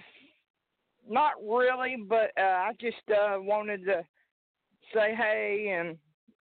not 1.08 1.32
really, 1.42 1.96
but 2.08 2.30
uh, 2.38 2.42
I 2.42 2.72
just 2.80 2.96
uh, 3.10 3.36
wanted 3.40 3.84
to 3.84 4.04
say 4.94 5.14
hey 5.14 5.76
and 5.78 5.96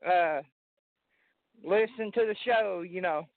uh, 0.09 0.41
listen 1.63 2.11
to 2.13 2.25
the 2.25 2.35
show. 2.45 2.83
You 2.87 3.01
know. 3.01 3.27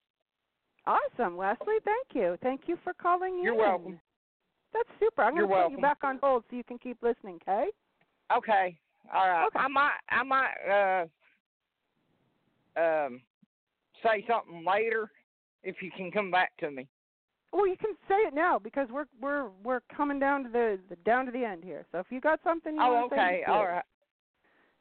Awesome, 0.86 1.36
Wesley. 1.36 1.76
Thank 1.84 2.14
you. 2.14 2.36
Thank 2.42 2.62
you 2.66 2.78
for 2.84 2.92
calling 2.94 3.38
in. 3.38 3.44
You're 3.44 3.54
welcome. 3.54 3.98
That's 4.74 4.88
super. 5.00 5.22
I'm 5.22 5.34
going 5.36 5.48
to 5.48 5.54
put 5.54 5.70
you 5.70 5.78
back 5.78 5.98
on 6.02 6.18
hold 6.22 6.44
so 6.50 6.56
you 6.56 6.64
can 6.64 6.78
keep 6.78 6.98
listening, 7.02 7.38
okay? 7.48 7.68
Okay. 8.36 8.76
All 9.14 9.28
right. 9.28 9.46
Okay. 9.46 9.58
I 9.58 9.68
might 9.68 9.92
I 10.08 10.22
might 10.22 11.06
uh 12.76 12.80
um 12.80 13.20
say 14.02 14.24
something 14.28 14.64
later 14.66 15.10
if 15.62 15.76
you 15.80 15.90
can 15.96 16.10
come 16.10 16.30
back 16.30 16.56
to 16.58 16.70
me. 16.70 16.88
Well, 17.52 17.68
you 17.68 17.76
can 17.76 17.92
say 18.08 18.16
it 18.16 18.34
now 18.34 18.58
because 18.58 18.88
we're 18.90 19.06
we're 19.20 19.50
we're 19.62 19.82
coming 19.96 20.18
down 20.18 20.42
to 20.44 20.48
the, 20.50 20.80
the 20.88 20.96
down 20.96 21.26
to 21.26 21.32
the 21.32 21.44
end 21.44 21.62
here. 21.62 21.86
So 21.92 21.98
if 21.98 22.06
you 22.10 22.20
got 22.20 22.40
something 22.42 22.74
you 22.74 22.82
Oh, 22.82 22.94
want 22.94 23.10
to 23.10 23.16
say, 23.16 23.42
okay. 23.42 23.44
All 23.46 23.66
right. 23.66 23.84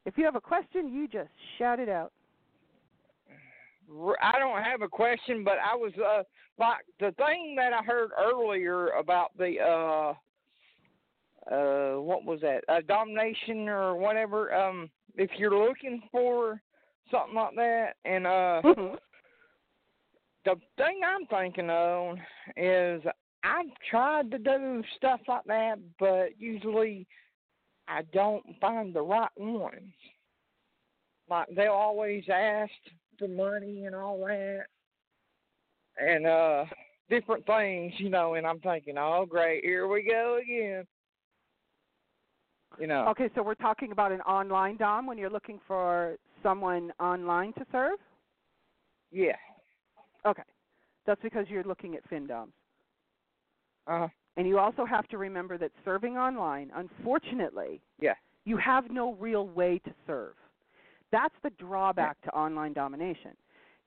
If 0.06 0.18
you 0.18 0.26
have 0.26 0.36
a 0.36 0.41
question, 0.41 0.91
you 0.91 1.07
just 1.07 1.30
shout 1.60 1.80
it 1.80 1.90
out. 1.90 2.11
I 4.22 4.39
don't 4.39 4.64
have 4.64 4.81
a 4.81 4.88
question, 4.88 5.43
but 5.43 5.57
I 5.64 5.76
was 5.76 5.93
uh 5.97 6.23
like 6.57 6.85
the 6.99 7.11
thing 7.14 7.55
that 7.57 7.73
I 7.73 7.84
heard 7.84 8.11
earlier 8.18 8.89
about 8.89 9.38
the 9.38 9.60
uh 9.60 10.14
uh 11.53 11.99
what 12.01 12.26
was 12.26 12.41
that? 12.41 12.64
A 12.69 12.81
domination 12.81 13.68
or 13.68 13.95
whatever. 13.95 14.53
Um 14.53 14.89
if 15.15 15.30
you're 15.38 15.68
looking 15.68 16.01
for 16.11 16.61
something 17.11 17.35
like 17.35 17.55
that 17.55 17.95
and 18.05 18.26
uh 18.27 18.61
Mhm. 18.64 18.97
the 20.45 20.55
thing 20.77 21.01
I'm 21.05 21.26
thinking 21.27 21.69
of 21.69 22.18
is 22.57 23.01
I've 23.43 23.73
tried 23.89 24.31
to 24.31 24.38
do 24.38 24.84
stuff 24.95 25.19
like 25.27 25.43
that, 25.45 25.76
but 25.99 26.39
usually 26.39 27.05
I 27.88 28.03
don't 28.14 28.43
find 28.61 28.93
the 28.93 29.01
right 29.01 29.30
ones. 29.38 29.93
Like 31.30 31.47
they'll 31.55 31.72
always 31.73 32.23
ask 32.30 32.72
for 33.24 33.30
money 33.30 33.86
and 33.86 33.95
all 33.95 34.18
that, 34.26 34.66
and 35.98 36.26
uh 36.26 36.66
different 37.10 37.45
things, 37.45 37.94
you 37.98 38.10
know. 38.10 38.34
And 38.36 38.45
I'm 38.45 38.60
thinking, 38.60 38.95
oh 38.98 39.26
great, 39.30 39.64
here 39.64 39.88
we 39.88 40.04
go 40.04 40.40
again. 40.41 40.86
You 42.80 42.88
know. 42.88 43.08
Okay, 43.10 43.30
so 43.36 43.44
we're 43.44 43.54
talking 43.56 43.91
about 43.91 44.12
an 44.12 44.22
online 44.22 44.78
dom 44.78 45.06
when 45.06 45.18
you're 45.18 45.30
looking 45.30 45.60
for 45.68 46.18
someone 46.41 46.91
online 47.00 47.54
to 47.54 47.66
serve. 47.72 48.00
Yeah. 49.12 49.36
Okay, 50.26 50.44
that's 51.06 51.22
because 51.22 51.45
you're 51.50 51.64
looking 51.64 51.95
at 51.95 52.10
FinDoms. 52.10 52.54
Uh. 53.88 54.08
And 54.36 54.48
you 54.48 54.58
also 54.58 54.86
have 54.86 55.08
to 55.10 55.20
remember 55.20 55.60
that 55.60 55.72
serving 55.86 56.18
online, 56.18 56.72
unfortunately, 56.74 57.80
Yeah. 58.00 58.16
you 58.45 58.58
have 58.58 58.90
no 58.90 59.14
real 59.14 59.48
way 59.48 59.78
to 59.86 59.94
serve. 60.08 60.34
That's 61.14 61.34
the 61.44 61.52
drawback 61.52 62.19
to 62.23 62.30
online 62.35 62.73
domination. 62.73 63.31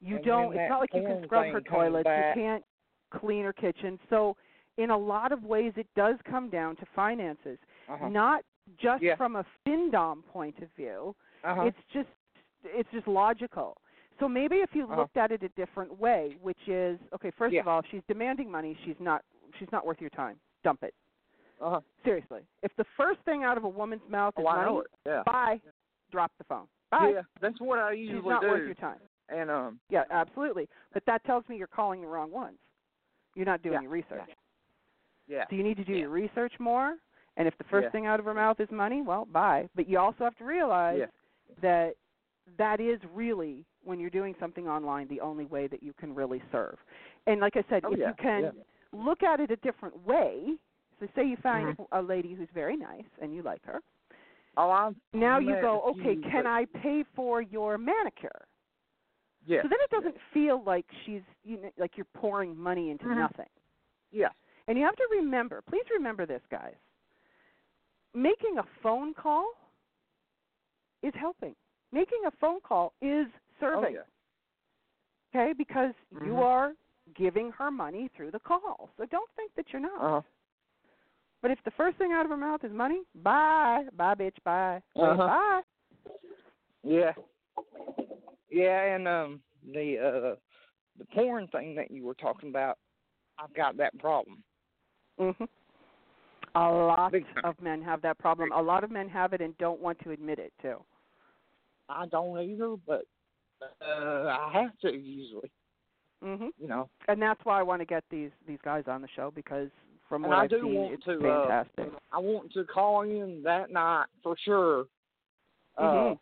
You 0.00 0.16
And 0.16 0.24
don't. 0.24 0.56
It's 0.56 0.70
not 0.70 0.80
like 0.80 0.94
you 0.94 1.02
can 1.02 1.22
scrub 1.24 1.46
her 1.52 1.60
toilets. 1.60 2.04
back- 2.04 2.36
You 2.36 2.42
can't 2.42 2.64
clean 3.10 3.44
her 3.44 3.52
kitchen. 3.52 3.98
So, 4.08 4.36
in 4.78 4.90
a 4.90 4.96
lot 4.96 5.32
of 5.32 5.42
ways, 5.44 5.72
it 5.76 5.88
does 5.96 6.16
come 6.24 6.48
down 6.50 6.76
to 6.76 6.86
finances, 6.94 7.58
Uh-huh. 7.88 8.08
not 8.08 8.44
just 8.78 9.02
Yeah. 9.02 9.16
from 9.16 9.36
a 9.36 9.44
FinDom 9.64 10.22
point 10.26 10.58
of 10.60 10.70
view. 10.72 11.14
Uh-huh. 11.44 11.62
It's 11.62 11.84
just 11.92 12.08
it's 12.64 12.90
just 12.90 13.06
logical. 13.06 13.76
So 14.18 14.28
maybe 14.28 14.56
if 14.56 14.74
you 14.74 14.84
Uh-huh. 14.84 14.96
looked 14.96 15.16
at 15.16 15.30
it 15.30 15.42
a 15.44 15.48
different 15.50 15.98
way, 16.00 16.36
which 16.42 16.68
is 16.68 16.98
okay, 17.12 17.30
first 17.32 17.54
Yeah. 17.54 17.60
of 17.60 17.68
all, 17.68 17.78
if 17.80 17.86
she's 17.86 18.02
demanding 18.08 18.50
money, 18.50 18.74
she's 18.84 18.98
not 19.00 19.24
she's 19.58 19.70
not 19.72 19.84
worth 19.86 20.00
your 20.00 20.10
time. 20.10 20.38
Dump 20.62 20.82
it. 20.84 20.94
uh-huh. 21.60 21.80
Seriously. 22.04 22.46
If 22.62 22.74
the 22.76 22.84
first 22.96 23.20
thing 23.20 23.42
out 23.44 23.56
of 23.56 23.64
a 23.64 23.68
woman's 23.68 24.06
mouth 24.08 24.34
is 24.38 24.44
Oh, 24.46 24.52
money. 24.54 24.86
Yeah. 25.06 25.22
bye. 25.24 25.60
Drop 26.10 26.30
the 26.38 26.44
phone. 26.44 26.68
Bye. 26.98 27.12
Yeah, 27.14 27.22
that's 27.40 27.60
what 27.60 27.78
I 27.78 27.92
usually 27.92 28.20
she's 28.20 28.28
not 28.28 28.42
do. 28.42 28.48
worth 28.48 28.66
your 28.66 28.74
time. 28.74 28.98
And 29.28 29.50
um 29.50 29.80
Yeah, 29.90 30.04
absolutely. 30.10 30.68
But 30.94 31.04
that 31.06 31.24
tells 31.24 31.48
me 31.48 31.56
you're 31.56 31.66
calling 31.66 32.00
the 32.00 32.06
wrong 32.06 32.30
ones. 32.30 32.58
You're 33.34 33.46
not 33.46 33.62
doing 33.62 33.74
Yeah, 33.74 33.80
your 33.82 33.90
research. 33.90 34.22
yeah. 34.28 34.34
yeah. 35.28 35.44
So 35.50 35.56
you 35.56 35.62
need 35.62 35.76
to 35.76 35.84
do 35.84 35.92
Yeah. 35.92 36.00
your 36.00 36.10
research 36.10 36.52
more. 36.58 36.96
And 37.36 37.46
if 37.46 37.56
the 37.58 37.64
first 37.64 37.92
thing 37.92 38.06
out 38.06 38.18
of 38.18 38.24
her 38.26 38.32
mouth 38.34 38.60
is 38.60 38.70
money, 38.70 39.02
well, 39.02 39.26
bye. 39.26 39.68
But 39.74 39.88
you 39.88 39.98
also 39.98 40.24
have 40.24 40.36
to 40.38 40.44
realize 40.44 40.98
that 41.60 41.96
that 42.56 42.80
is 42.80 42.98
really 43.12 43.64
when 43.84 44.00
you're 44.00 44.08
doing 44.10 44.34
something 44.40 44.66
online 44.68 45.06
the 45.08 45.20
only 45.20 45.44
way 45.44 45.66
that 45.66 45.82
you 45.82 45.92
can 45.92 46.14
really 46.14 46.42
serve. 46.50 46.76
And 47.26 47.40
like 47.40 47.56
I 47.56 47.64
said, 47.68 47.82
Oh, 47.84 47.92
if 47.92 47.98
you 47.98 48.14
can 48.22 48.52
look 48.92 49.22
at 49.22 49.40
it 49.40 49.50
a 49.50 49.56
different 49.56 50.06
way, 50.06 50.54
so 50.98 51.06
say 51.14 51.26
you 51.26 51.36
find 51.42 51.76
Mhm. 51.76 51.86
a 51.92 52.00
lady 52.00 52.32
who's 52.34 52.48
very 52.54 52.76
nice 52.76 53.04
and 53.20 53.34
you 53.34 53.42
like 53.42 53.62
her. 53.64 53.82
Oh, 54.56 54.70
I'm 54.70 54.96
Now 55.12 55.38
you 55.38 55.56
go, 55.60 55.82
okay, 55.90 56.14
few, 56.14 56.22
can 56.22 56.44
but- 56.44 56.46
I 56.50 56.64
pay 56.82 57.04
for 57.14 57.42
your 57.42 57.76
manicure? 57.78 58.46
Yeah. 59.44 59.62
So 59.62 59.68
then 59.68 59.78
it 59.82 59.90
doesn't 59.90 60.16
feel 60.32 60.62
like 60.64 60.86
she's 61.04 61.22
you 61.44 61.58
know, 61.60 61.70
like 61.78 61.96
you're 61.96 62.06
pouring 62.14 62.56
money 62.58 62.90
into 62.90 63.04
Mhm. 63.04 63.16
nothing. 63.18 63.48
Yeah. 64.10 64.30
And 64.66 64.76
you 64.76 64.84
have 64.84 64.96
to 64.96 65.06
remember, 65.12 65.62
please 65.62 65.84
remember 65.90 66.26
this, 66.26 66.42
guys. 66.50 66.74
Making 68.14 68.58
a 68.58 68.64
phone 68.82 69.14
call 69.14 69.52
is 71.02 71.14
helping. 71.14 71.54
Making 71.92 72.24
a 72.26 72.30
phone 72.32 72.60
call 72.60 72.94
is 73.00 73.26
serving. 73.60 73.78
Oh, 73.78 73.82
serving. 73.82 73.94
yeah. 73.94 74.02
Okay? 75.40 75.52
Because 75.52 75.94
you 76.12 76.32
Mhm. 76.32 76.42
are 76.42 76.74
giving 77.14 77.52
her 77.52 77.70
money 77.70 78.08
through 78.08 78.32
the 78.32 78.40
call. 78.40 78.90
So 78.96 79.04
don't 79.06 79.30
think 79.36 79.54
that 79.54 79.72
you're 79.72 79.80
not. 79.80 80.00
Uh-huh. 80.00 80.22
But 81.46 81.52
if 81.52 81.62
the 81.64 81.70
first 81.76 81.96
thing 81.96 82.10
out 82.10 82.24
of 82.24 82.30
her 82.32 82.36
mouth 82.36 82.64
is 82.64 82.72
money, 82.72 83.02
bye. 83.22 83.84
Bye, 83.96 84.16
bitch. 84.16 84.34
Bye. 84.44 84.82
Uh-huh. 84.96 85.16
Bye. 85.16 85.60
Yeah. 86.82 87.12
Yeah, 88.50 88.96
and 88.96 89.06
um 89.06 89.40
the 89.72 89.96
uh 89.96 90.34
the 90.98 91.04
porn 91.14 91.46
thing 91.46 91.76
that 91.76 91.92
you 91.92 92.04
were 92.04 92.14
talking 92.14 92.48
about, 92.48 92.78
I've 93.38 93.54
got 93.54 93.76
that 93.76 93.96
problem. 94.00 94.42
hmm 95.20 95.44
A 96.56 96.68
lot 96.68 97.14
of 97.44 97.62
men 97.62 97.80
have 97.80 98.02
that 98.02 98.18
problem. 98.18 98.50
A 98.50 98.60
lot 98.60 98.82
of 98.82 98.90
men 98.90 99.08
have 99.08 99.32
it 99.32 99.40
and 99.40 99.56
don't 99.58 99.80
want 99.80 100.00
to 100.00 100.10
admit 100.10 100.40
it 100.40 100.52
too. 100.60 100.82
I 101.88 102.06
don't 102.06 102.40
either, 102.40 102.74
but 102.84 103.04
uh 103.88 104.36
I 104.36 104.50
have 104.52 104.76
to 104.80 104.92
usually, 104.92 105.52
hmm 106.20 106.48
you 106.60 106.66
know. 106.66 106.88
And 107.06 107.22
that's 107.22 107.44
why 107.44 107.60
I 107.60 107.62
want 107.62 107.82
to 107.82 107.86
get 107.86 108.02
these 108.10 108.30
these 108.48 108.58
guys 108.64 108.82
on 108.88 109.00
the 109.00 109.08
show 109.14 109.30
because 109.32 109.68
from 110.08 110.24
And 110.24 110.30
what 110.30 110.38
I 110.38 110.42
I've 110.44 110.50
do 110.50 110.60
seen, 110.60 110.74
want 110.74 110.94
it's 110.94 111.04
to, 111.04 111.28
uh. 111.28 111.64
I 112.12 112.18
want 112.18 112.52
to 112.52 112.64
call 112.64 113.02
in 113.02 113.42
that 113.44 113.70
night 113.70 114.06
for 114.22 114.36
sure. 114.38 114.86
Uh 115.76 115.82
Mhm. 115.92 116.18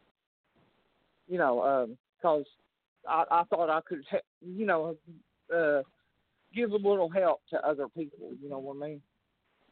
you 1.29 1.39
know, 1.39 1.63
um 1.63 1.99
'cause 2.21 2.47
I 3.09 3.25
I 3.31 3.45
thought 3.45 3.71
I 3.71 3.81
could 3.83 4.05
he- 4.11 4.49
you 4.61 4.67
know, 4.67 4.97
uh 5.55 5.83
give 6.53 6.71
a 6.73 6.77
little 6.77 7.09
help 7.09 7.41
to 7.51 7.65
other 7.67 7.89
people, 7.89 8.33
you 8.41 8.49
know 8.49 8.59
what 8.59 8.77
I 8.77 8.89
mean? 8.89 9.03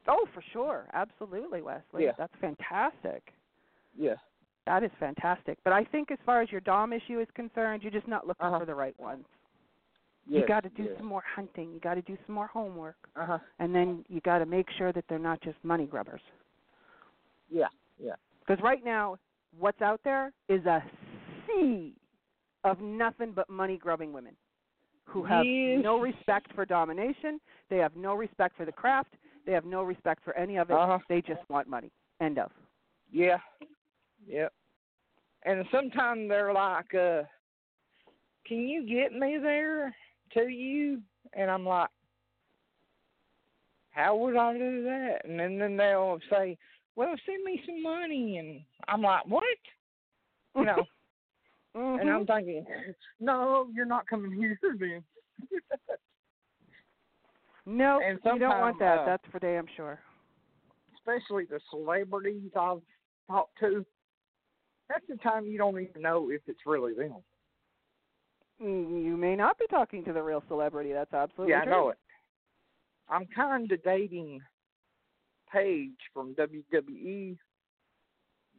oh, 0.08 0.26
for 0.34 0.42
sure, 0.52 0.88
absolutely, 0.94 1.62
Wesley. 1.62 2.04
Yeah. 2.04 2.12
That's 2.18 2.34
fantastic. 2.40 3.32
Yeah. 3.96 4.16
That 4.66 4.82
is 4.82 4.90
fantastic. 4.98 5.58
But 5.64 5.72
I 5.72 5.84
think 5.84 6.10
as 6.10 6.18
far 6.26 6.40
as 6.42 6.50
your 6.50 6.60
dom 6.60 6.92
issue 6.92 7.20
is 7.20 7.28
concerned, 7.34 7.82
you're 7.82 7.92
just 7.92 8.08
not 8.08 8.26
looking 8.26 8.46
Uh-huh. 8.46 8.58
for 8.60 8.64
the 8.66 8.74
right 8.74 8.98
ones. 8.98 9.26
Yes, 10.26 10.40
you 10.42 10.46
got 10.46 10.62
to 10.62 10.68
do 10.70 10.84
yes. 10.84 10.92
some 10.98 11.06
more 11.06 11.22
hunting. 11.34 11.72
You 11.72 11.80
got 11.80 11.94
to 11.94 12.02
do 12.02 12.16
some 12.26 12.34
more 12.34 12.46
homework, 12.46 12.96
Uh-huh. 13.16 13.38
and 13.58 13.74
then 13.74 14.04
you 14.08 14.20
got 14.20 14.38
to 14.38 14.46
make 14.46 14.66
sure 14.78 14.92
that 14.92 15.04
they're 15.08 15.18
not 15.18 15.40
just 15.42 15.56
money 15.64 15.86
grubbers. 15.86 16.20
Yeah, 17.50 17.66
yeah. 17.98 18.14
Because 18.40 18.62
right 18.62 18.84
now, 18.84 19.16
what's 19.58 19.82
out 19.82 20.00
there 20.04 20.32
is 20.48 20.64
a 20.66 20.82
sea 21.46 21.94
of 22.64 22.80
nothing 22.80 23.32
but 23.32 23.50
money 23.50 23.76
grubbing 23.76 24.12
women 24.12 24.36
who 25.04 25.24
have 25.24 25.44
Yes. 25.44 25.82
no 25.82 25.98
respect 25.98 26.52
for 26.54 26.64
domination. 26.64 27.40
They 27.68 27.78
have 27.78 27.96
no 27.96 28.14
respect 28.14 28.56
for 28.56 28.64
the 28.64 28.72
craft. 28.72 29.14
They 29.44 29.52
have 29.52 29.64
no 29.64 29.82
respect 29.82 30.22
for 30.24 30.34
any 30.36 30.56
of 30.56 30.70
it. 30.70 30.74
Uh-huh. 30.74 30.98
They 31.08 31.20
just 31.20 31.40
want 31.50 31.66
money. 31.68 31.90
End 32.20 32.38
of. 32.38 32.50
Yeah. 33.10 33.38
Yep. 34.26 34.52
And 35.44 35.64
sometimes 35.72 36.28
they're 36.28 36.52
like, 36.52 36.94
uh, 36.94 37.22
can 38.46 38.68
you 38.68 38.86
get 38.86 39.12
me 39.12 39.38
there 39.42 39.94
to 40.34 40.48
you? 40.48 41.00
And 41.34 41.50
I'm 41.50 41.64
like, 41.64 41.88
how 43.90 44.16
would 44.16 44.36
I 44.36 44.56
do 44.56 44.84
that? 44.84 45.18
And 45.24 45.38
then, 45.38 45.58
then 45.58 45.76
they'll 45.76 46.18
say, 46.30 46.56
well, 46.96 47.14
send 47.26 47.44
me 47.44 47.62
some 47.66 47.82
money. 47.82 48.38
And 48.38 48.62
I'm 48.88 49.02
like, 49.02 49.26
what? 49.26 49.44
You 50.56 50.64
know, 50.64 50.84
and 51.74 52.10
I'm 52.10 52.24
Mhm. 52.24 52.26
thinking, 52.26 52.66
no, 53.20 53.68
you're 53.74 53.86
not 53.86 54.06
coming 54.06 54.32
here 54.32 54.58
then. 54.62 55.02
no, 57.64 58.00
and 58.04 58.18
you 58.24 58.38
don't 58.38 58.58
want 58.60 58.78
that. 58.78 59.00
uh, 59.00 59.06
That's 59.06 59.24
for 59.30 59.38
damn 59.38 59.66
sure. 59.76 59.98
Especially 60.94 61.44
the 61.44 61.60
celebrities 61.70 62.50
I've 62.54 62.82
talked 63.28 63.58
to. 63.60 63.84
That's 64.88 65.06
the 65.08 65.16
time 65.16 65.46
you 65.46 65.56
don't 65.58 65.80
even 65.80 66.02
know 66.02 66.30
if 66.30 66.42
it's 66.46 66.60
really 66.66 66.94
them. 66.94 67.16
You 68.62 69.16
may 69.16 69.34
not 69.34 69.58
be 69.58 69.66
talking 69.66 70.04
to 70.04 70.12
the 70.12 70.22
real 70.22 70.42
celebrity. 70.46 70.92
That's 70.92 71.12
absolutely 71.12 71.52
Yeah, 71.52 71.64
true. 71.64 71.72
I 71.72 71.76
know 71.76 71.88
it. 71.90 71.98
I'm 73.08 73.26
kind 73.26 73.70
of 73.70 73.82
dating 73.82 74.40
Paige 75.50 75.98
from 76.14 76.34
WWE, 76.34 77.36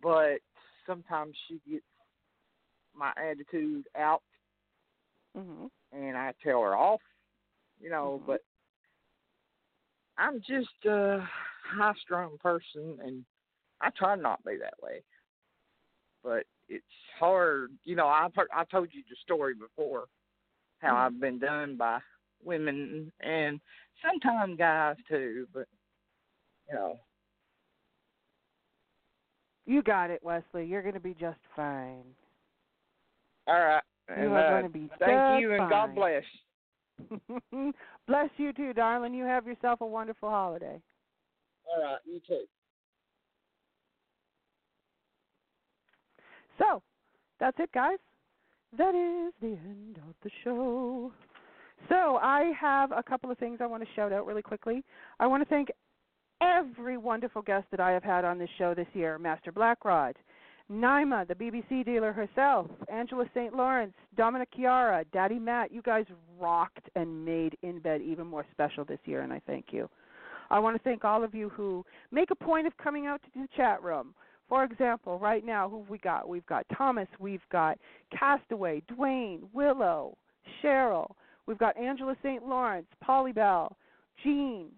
but 0.02 0.40
sometimes 0.86 1.36
she 1.48 1.62
gets 1.70 1.86
my 2.94 3.14
attitude 3.18 3.88
out, 3.96 4.24
Mhm. 5.36 5.72
and 5.92 6.18
I 6.18 6.34
tell 6.44 6.62
her 6.62 6.76
off. 6.76 7.02
You 7.80 7.90
know, 7.90 8.20
Mhm. 8.20 8.26
but 8.26 8.44
I'm 10.18 10.42
just 10.42 10.86
a 10.86 11.20
high-strung 11.64 12.38
person, 12.40 13.00
and 13.02 13.26
I 13.82 13.90
try 13.92 14.16
not 14.16 14.44
to 14.44 14.50
be 14.52 14.58
that 14.58 14.82
way. 14.82 15.04
but 16.24 16.48
it's 16.76 16.86
hard. 17.20 17.72
You 17.84 17.96
know, 17.96 18.08
I've 18.08 18.34
heard, 18.36 18.48
I 18.56 18.64
told 18.66 18.90
you 18.92 19.02
the 19.10 19.16
story 19.24 19.54
before 19.54 20.06
how 20.80 20.90
Mm-hmm. 20.90 20.98
I've 20.98 21.20
been 21.22 21.40
done 21.40 21.78
by 21.78 22.00
women 22.44 23.12
and 23.22 23.60
sometimes 24.06 24.58
guys 24.58 24.98
too, 25.08 25.48
but 25.54 25.66
you 26.70 26.76
know, 26.76 27.00
You 29.66 29.82
got 29.82 30.10
it, 30.10 30.22
Wesley. 30.24 30.66
You're 30.66 30.82
going 30.82 30.94
to 30.94 31.00
be 31.00 31.14
just 31.20 31.40
fine. 31.56 32.04
all 33.48 33.60
right. 33.60 33.82
You 34.10 34.16
And, 34.26 34.34
are 34.34 34.46
uh, 34.46 34.50
going 34.50 34.64
to 34.64 34.70
be 34.70 34.90
thank 35.00 35.42
you 35.42 35.52
and 35.52 35.60
fine. 35.60 35.70
God 35.70 35.96
bless. 35.96 36.24
bless 38.08 38.30
you 38.38 38.52
too, 38.52 38.74
darling. 38.74 39.14
You 39.14 39.24
have 39.24 39.48
yourself 39.48 39.80
a 39.82 39.86
wonderful 39.86 40.30
holiday. 40.30 40.82
All 41.66 41.82
right, 41.82 41.98
you 42.06 42.20
too. 42.28 42.44
So, 46.58 46.82
that's 47.40 47.58
it, 47.60 47.72
guys. 47.74 47.98
That 48.78 48.96
is 48.96 49.34
the 49.42 49.58
end 49.58 49.98
of 49.98 50.16
the 50.24 50.30
show. 50.44 51.12
So, 51.90 52.18
I 52.22 52.52
have 52.60 52.92
a 52.92 53.04
couple 53.04 53.32
of 53.32 53.38
things 53.38 53.60
I 53.62 53.66
want 53.66 53.84
to 53.84 53.90
shout 53.96 54.14
out 54.14 54.26
really 54.26 54.42
quickly. 54.42 54.84
I 55.20 55.28
want 55.28 55.44
to 55.44 55.50
thank 55.50 55.70
every 56.42 56.98
wonderful 56.98 57.42
guest 57.42 57.66
that 57.72 57.80
I 57.80 57.92
have 57.92 58.04
had 58.04 58.26
on 58.26 58.38
this 58.38 58.50
show 58.58 58.74
this 58.74 58.88
year 58.94 59.18
Master 59.18 59.52
Blackrod, 59.52 60.16
Naima, 60.72 61.28
the 61.28 61.36
BBC 61.36 61.86
dealer 61.86 62.14
herself, 62.14 62.68
Angela 62.92 63.26
St. 63.34 63.54
Lawrence, 63.54 63.94
Dominic 64.16 64.50
Chiara, 64.56 65.04
Daddy 65.12 65.40
Matt. 65.40 65.72
You 65.72 65.82
guys 65.82 66.06
rocked 66.40 66.90
and 66.96 67.26
made 67.26 67.58
In 67.64 67.80
Bed 67.80 68.02
even 68.02 68.28
more 68.28 68.46
special 68.52 68.86
this 68.86 69.00
year, 69.06 69.22
and 69.22 69.34
I 69.34 69.42
thank 69.46 69.68
you. 69.72 69.90
I 70.50 70.60
want 70.60 70.76
to 70.76 70.84
thank 70.84 71.04
all 71.04 71.24
of 71.24 71.34
you 71.34 71.50
who 71.50 71.86
make 72.12 72.32
a 72.32 72.36
point 72.36 72.68
of 72.68 72.78
coming 72.78 73.08
out 73.08 73.22
to 73.24 73.42
the 73.42 73.48
chat 73.56 73.82
room. 73.84 74.14
For 74.50 74.64
example, 74.64 75.18
right 75.20 75.46
now, 75.46 75.70
who 75.70 75.80
have 75.80 75.90
we 75.90 75.98
got? 75.98 76.28
We've 76.28 76.46
got 76.46 76.66
Thomas, 76.78 77.08
we've 77.20 77.42
got 77.52 77.78
Castaway, 78.18 78.84
Dwayne, 78.92 79.42
Willow, 79.54 80.18
Cheryl, 80.62 81.12
we've 81.48 81.58
got 81.58 81.78
Angela 81.78 82.16
St. 82.22 82.46
Lawrence, 82.46 82.88
Polly 83.02 83.32
Bell, 83.32 83.76
Jean, 84.24 84.70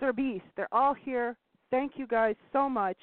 Sir 0.00 0.12
Beast. 0.12 0.44
They're 0.56 0.72
all 0.72 0.94
here. 0.94 1.36
Thank 1.70 1.92
you 1.96 2.06
guys 2.06 2.36
so 2.52 2.68
much. 2.68 2.98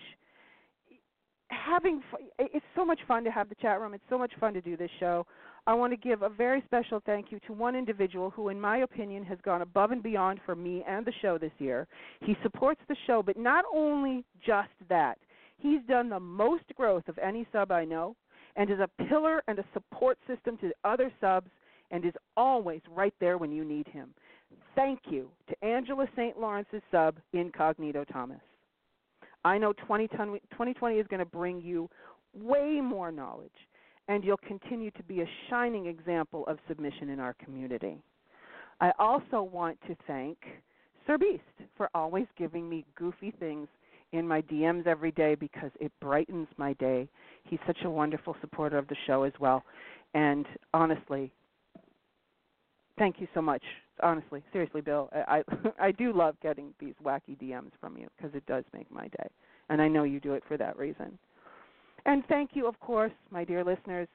Having 1.49 2.03
it's 2.37 2.65
so 2.75 2.85
much 2.85 2.99
fun 3.07 3.23
to 3.23 3.31
have 3.31 3.49
the 3.49 3.55
chat 3.55 3.79
room. 3.79 3.95
It's 3.95 4.03
so 4.09 4.19
much 4.19 4.31
fun 4.39 4.53
to 4.53 4.61
do 4.61 4.77
this 4.77 4.91
show. 4.99 5.25
I 5.65 5.73
want 5.73 5.93
to 5.93 5.97
give 5.97 6.21
a 6.21 6.29
very 6.29 6.61
special 6.65 7.01
thank 7.05 7.31
you 7.31 7.39
to 7.47 7.53
one 7.53 7.75
individual 7.75 8.29
who, 8.29 8.49
in 8.49 8.59
my 8.59 8.79
opinion, 8.79 9.23
has 9.25 9.37
gone 9.43 9.61
above 9.61 9.91
and 9.91 10.01
beyond 10.01 10.39
for 10.45 10.55
me 10.55 10.83
and 10.87 11.05
the 11.05 11.13
show 11.21 11.37
this 11.37 11.51
year. 11.59 11.87
He 12.21 12.35
supports 12.43 12.81
the 12.87 12.95
show, 13.07 13.21
but 13.23 13.37
not 13.37 13.65
only 13.73 14.23
just 14.45 14.69
that, 14.89 15.17
he's 15.59 15.81
done 15.87 16.09
the 16.09 16.19
most 16.19 16.63
growth 16.75 17.07
of 17.07 17.17
any 17.19 17.47
sub 17.51 17.71
I 17.71 17.85
know 17.85 18.15
and 18.55 18.69
is 18.69 18.79
a 18.79 19.03
pillar 19.05 19.43
and 19.47 19.59
a 19.59 19.65
support 19.73 20.17
system 20.27 20.57
to 20.57 20.71
other 20.83 21.11
subs 21.21 21.49
and 21.91 22.05
is 22.05 22.13
always 22.35 22.81
right 22.89 23.13
there 23.19 23.37
when 23.37 23.51
you 23.51 23.63
need 23.63 23.87
him. 23.87 24.13
Thank 24.75 24.99
you 25.09 25.29
to 25.47 25.65
Angela 25.65 26.07
St. 26.15 26.39
Lawrence's 26.39 26.81
sub, 26.91 27.17
Incognito 27.33 28.03
Thomas. 28.05 28.41
I 29.45 29.57
know 29.57 29.73
2020, 29.73 30.39
2020 30.51 30.95
is 30.95 31.07
going 31.07 31.19
to 31.19 31.25
bring 31.25 31.61
you 31.61 31.89
way 32.33 32.79
more 32.81 33.11
knowledge, 33.11 33.51
and 34.07 34.23
you'll 34.23 34.37
continue 34.37 34.91
to 34.91 35.03
be 35.03 35.21
a 35.21 35.29
shining 35.49 35.85
example 35.85 36.45
of 36.47 36.57
submission 36.67 37.09
in 37.09 37.19
our 37.19 37.33
community. 37.43 37.97
I 38.81 38.91
also 38.99 39.41
want 39.41 39.79
to 39.87 39.95
thank 40.07 40.37
Sir 41.05 41.17
Beast 41.17 41.43
for 41.75 41.89
always 41.93 42.27
giving 42.37 42.69
me 42.69 42.85
goofy 42.95 43.33
things 43.39 43.67
in 44.11 44.27
my 44.27 44.41
DMs 44.43 44.87
every 44.87 45.11
day 45.11 45.35
because 45.35 45.71
it 45.79 45.91
brightens 46.01 46.47
my 46.57 46.73
day. 46.73 47.07
He's 47.43 47.59
such 47.67 47.77
a 47.83 47.89
wonderful 47.89 48.35
supporter 48.41 48.77
of 48.77 48.87
the 48.87 48.95
show 49.05 49.23
as 49.23 49.33
well. 49.39 49.63
And 50.13 50.45
honestly, 50.73 51.31
thank 52.97 53.19
you 53.19 53.27
so 53.33 53.41
much. 53.41 53.63
Honestly, 54.01 54.43
seriously, 54.51 54.81
Bill, 54.81 55.09
I 55.13 55.43
I, 55.79 55.91
do 55.97 56.13
love 56.13 56.35
getting 56.41 56.73
these 56.79 56.93
wacky 57.03 57.37
DMs 57.41 57.71
from 57.81 57.97
you 57.97 58.07
because 58.17 58.33
it 58.33 58.45
does 58.45 58.63
make 58.73 58.89
my 58.91 59.07
day, 59.07 59.29
and 59.69 59.81
I 59.81 59.87
know 59.87 60.03
you 60.03 60.19
do 60.19 60.33
it 60.33 60.43
for 60.47 60.57
that 60.57 60.77
reason. 60.77 61.17
And 62.05 62.23
thank 62.27 62.51
you, 62.53 62.65
of 62.65 62.79
course, 62.79 63.11
my 63.29 63.43
dear 63.43 63.63
listeners, 63.63 64.07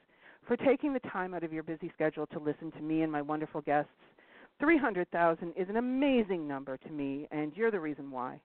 for 0.47 0.57
taking 0.57 0.93
the 0.93 1.01
time 1.01 1.35
out 1.35 1.45
of 1.45 1.53
your 1.53 1.63
busy 1.63 1.91
schedule 1.95 2.27
to 2.29 2.39
listen 2.39 2.71
to 2.73 2.81
me 2.81 3.03
and 3.03 3.13
my 3.13 3.23
wonderful 3.23 3.61
guests. 3.61 3.91
300,000 4.61 5.53
is 5.57 5.69
an 5.69 5.77
amazing 5.77 6.47
number 6.47 6.77
to 6.77 6.91
me, 6.91 7.27
and 7.31 7.53
you're 7.55 7.71
the 7.71 7.81
reason 7.81 8.11
why. 8.11 8.41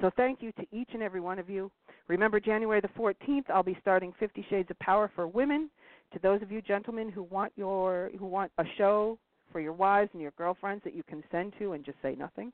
So 0.00 0.10
thank 0.16 0.42
you 0.42 0.52
to 0.52 0.66
each 0.72 0.90
and 0.92 1.02
every 1.02 1.20
one 1.20 1.38
of 1.38 1.48
you. 1.48 1.70
Remember, 2.08 2.38
January 2.38 2.80
the 2.80 2.88
14th, 2.88 3.48
I'll 3.48 3.62
be 3.62 3.78
starting 3.80 4.12
Fifty 4.18 4.44
Shades 4.50 4.70
of 4.70 4.78
Power 4.78 5.10
for 5.14 5.26
Women. 5.26 5.70
To 6.12 6.18
those 6.20 6.42
of 6.42 6.52
you 6.52 6.62
gentlemen 6.62 7.10
who 7.10 7.24
want 7.24 7.52
your 7.56 8.10
who 8.18 8.26
want 8.26 8.52
a 8.58 8.64
show 8.78 9.18
for 9.50 9.60
your 9.60 9.72
wives 9.72 10.10
and 10.12 10.22
your 10.22 10.32
girlfriends 10.32 10.84
that 10.84 10.94
you 10.94 11.02
can 11.02 11.22
send 11.32 11.52
to 11.58 11.72
and 11.72 11.84
just 11.84 11.98
say 12.02 12.14
nothing, 12.16 12.52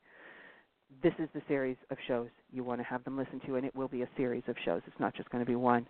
this 1.03 1.13
is 1.19 1.29
the 1.35 1.43
series 1.49 1.77
of 1.91 1.97
shows 2.07 2.29
you 2.53 2.65
want 2.65 2.81
to 2.81 2.85
have 2.85 3.05
them 3.05 3.17
listen 3.17 3.41
to, 3.47 3.57
and 3.57 3.67
it 3.67 3.75
will 3.75 3.89
be 3.89 4.03
a 4.03 4.09
series 4.17 4.43
of 4.47 4.57
shows. 4.65 4.83
It's 4.87 5.01
not 5.01 5.15
just 5.15 5.29
going 5.31 5.45
to 5.45 5.49
be 5.49 5.57
one. 5.57 5.87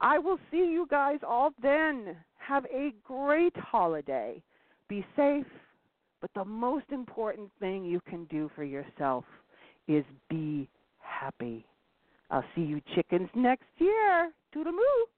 I 0.00 0.18
will 0.18 0.38
see 0.50 0.58
you 0.58 0.86
guys 0.90 1.18
all 1.26 1.50
then. 1.60 2.16
Have 2.38 2.64
a 2.66 2.94
great 3.04 3.56
holiday. 3.56 4.42
Be 4.88 5.04
safe, 5.16 5.46
but 6.20 6.30
the 6.34 6.44
most 6.44 6.86
important 6.90 7.50
thing 7.60 7.84
you 7.84 8.00
can 8.08 8.24
do 8.26 8.50
for 8.54 8.64
yourself 8.64 9.24
is 9.88 10.04
be 10.28 10.68
happy. 10.98 11.66
I'll 12.30 12.44
see 12.54 12.60
you 12.62 12.80
chickens 12.94 13.28
next 13.34 13.66
year. 13.78 14.30
Toodaloo. 14.54 15.08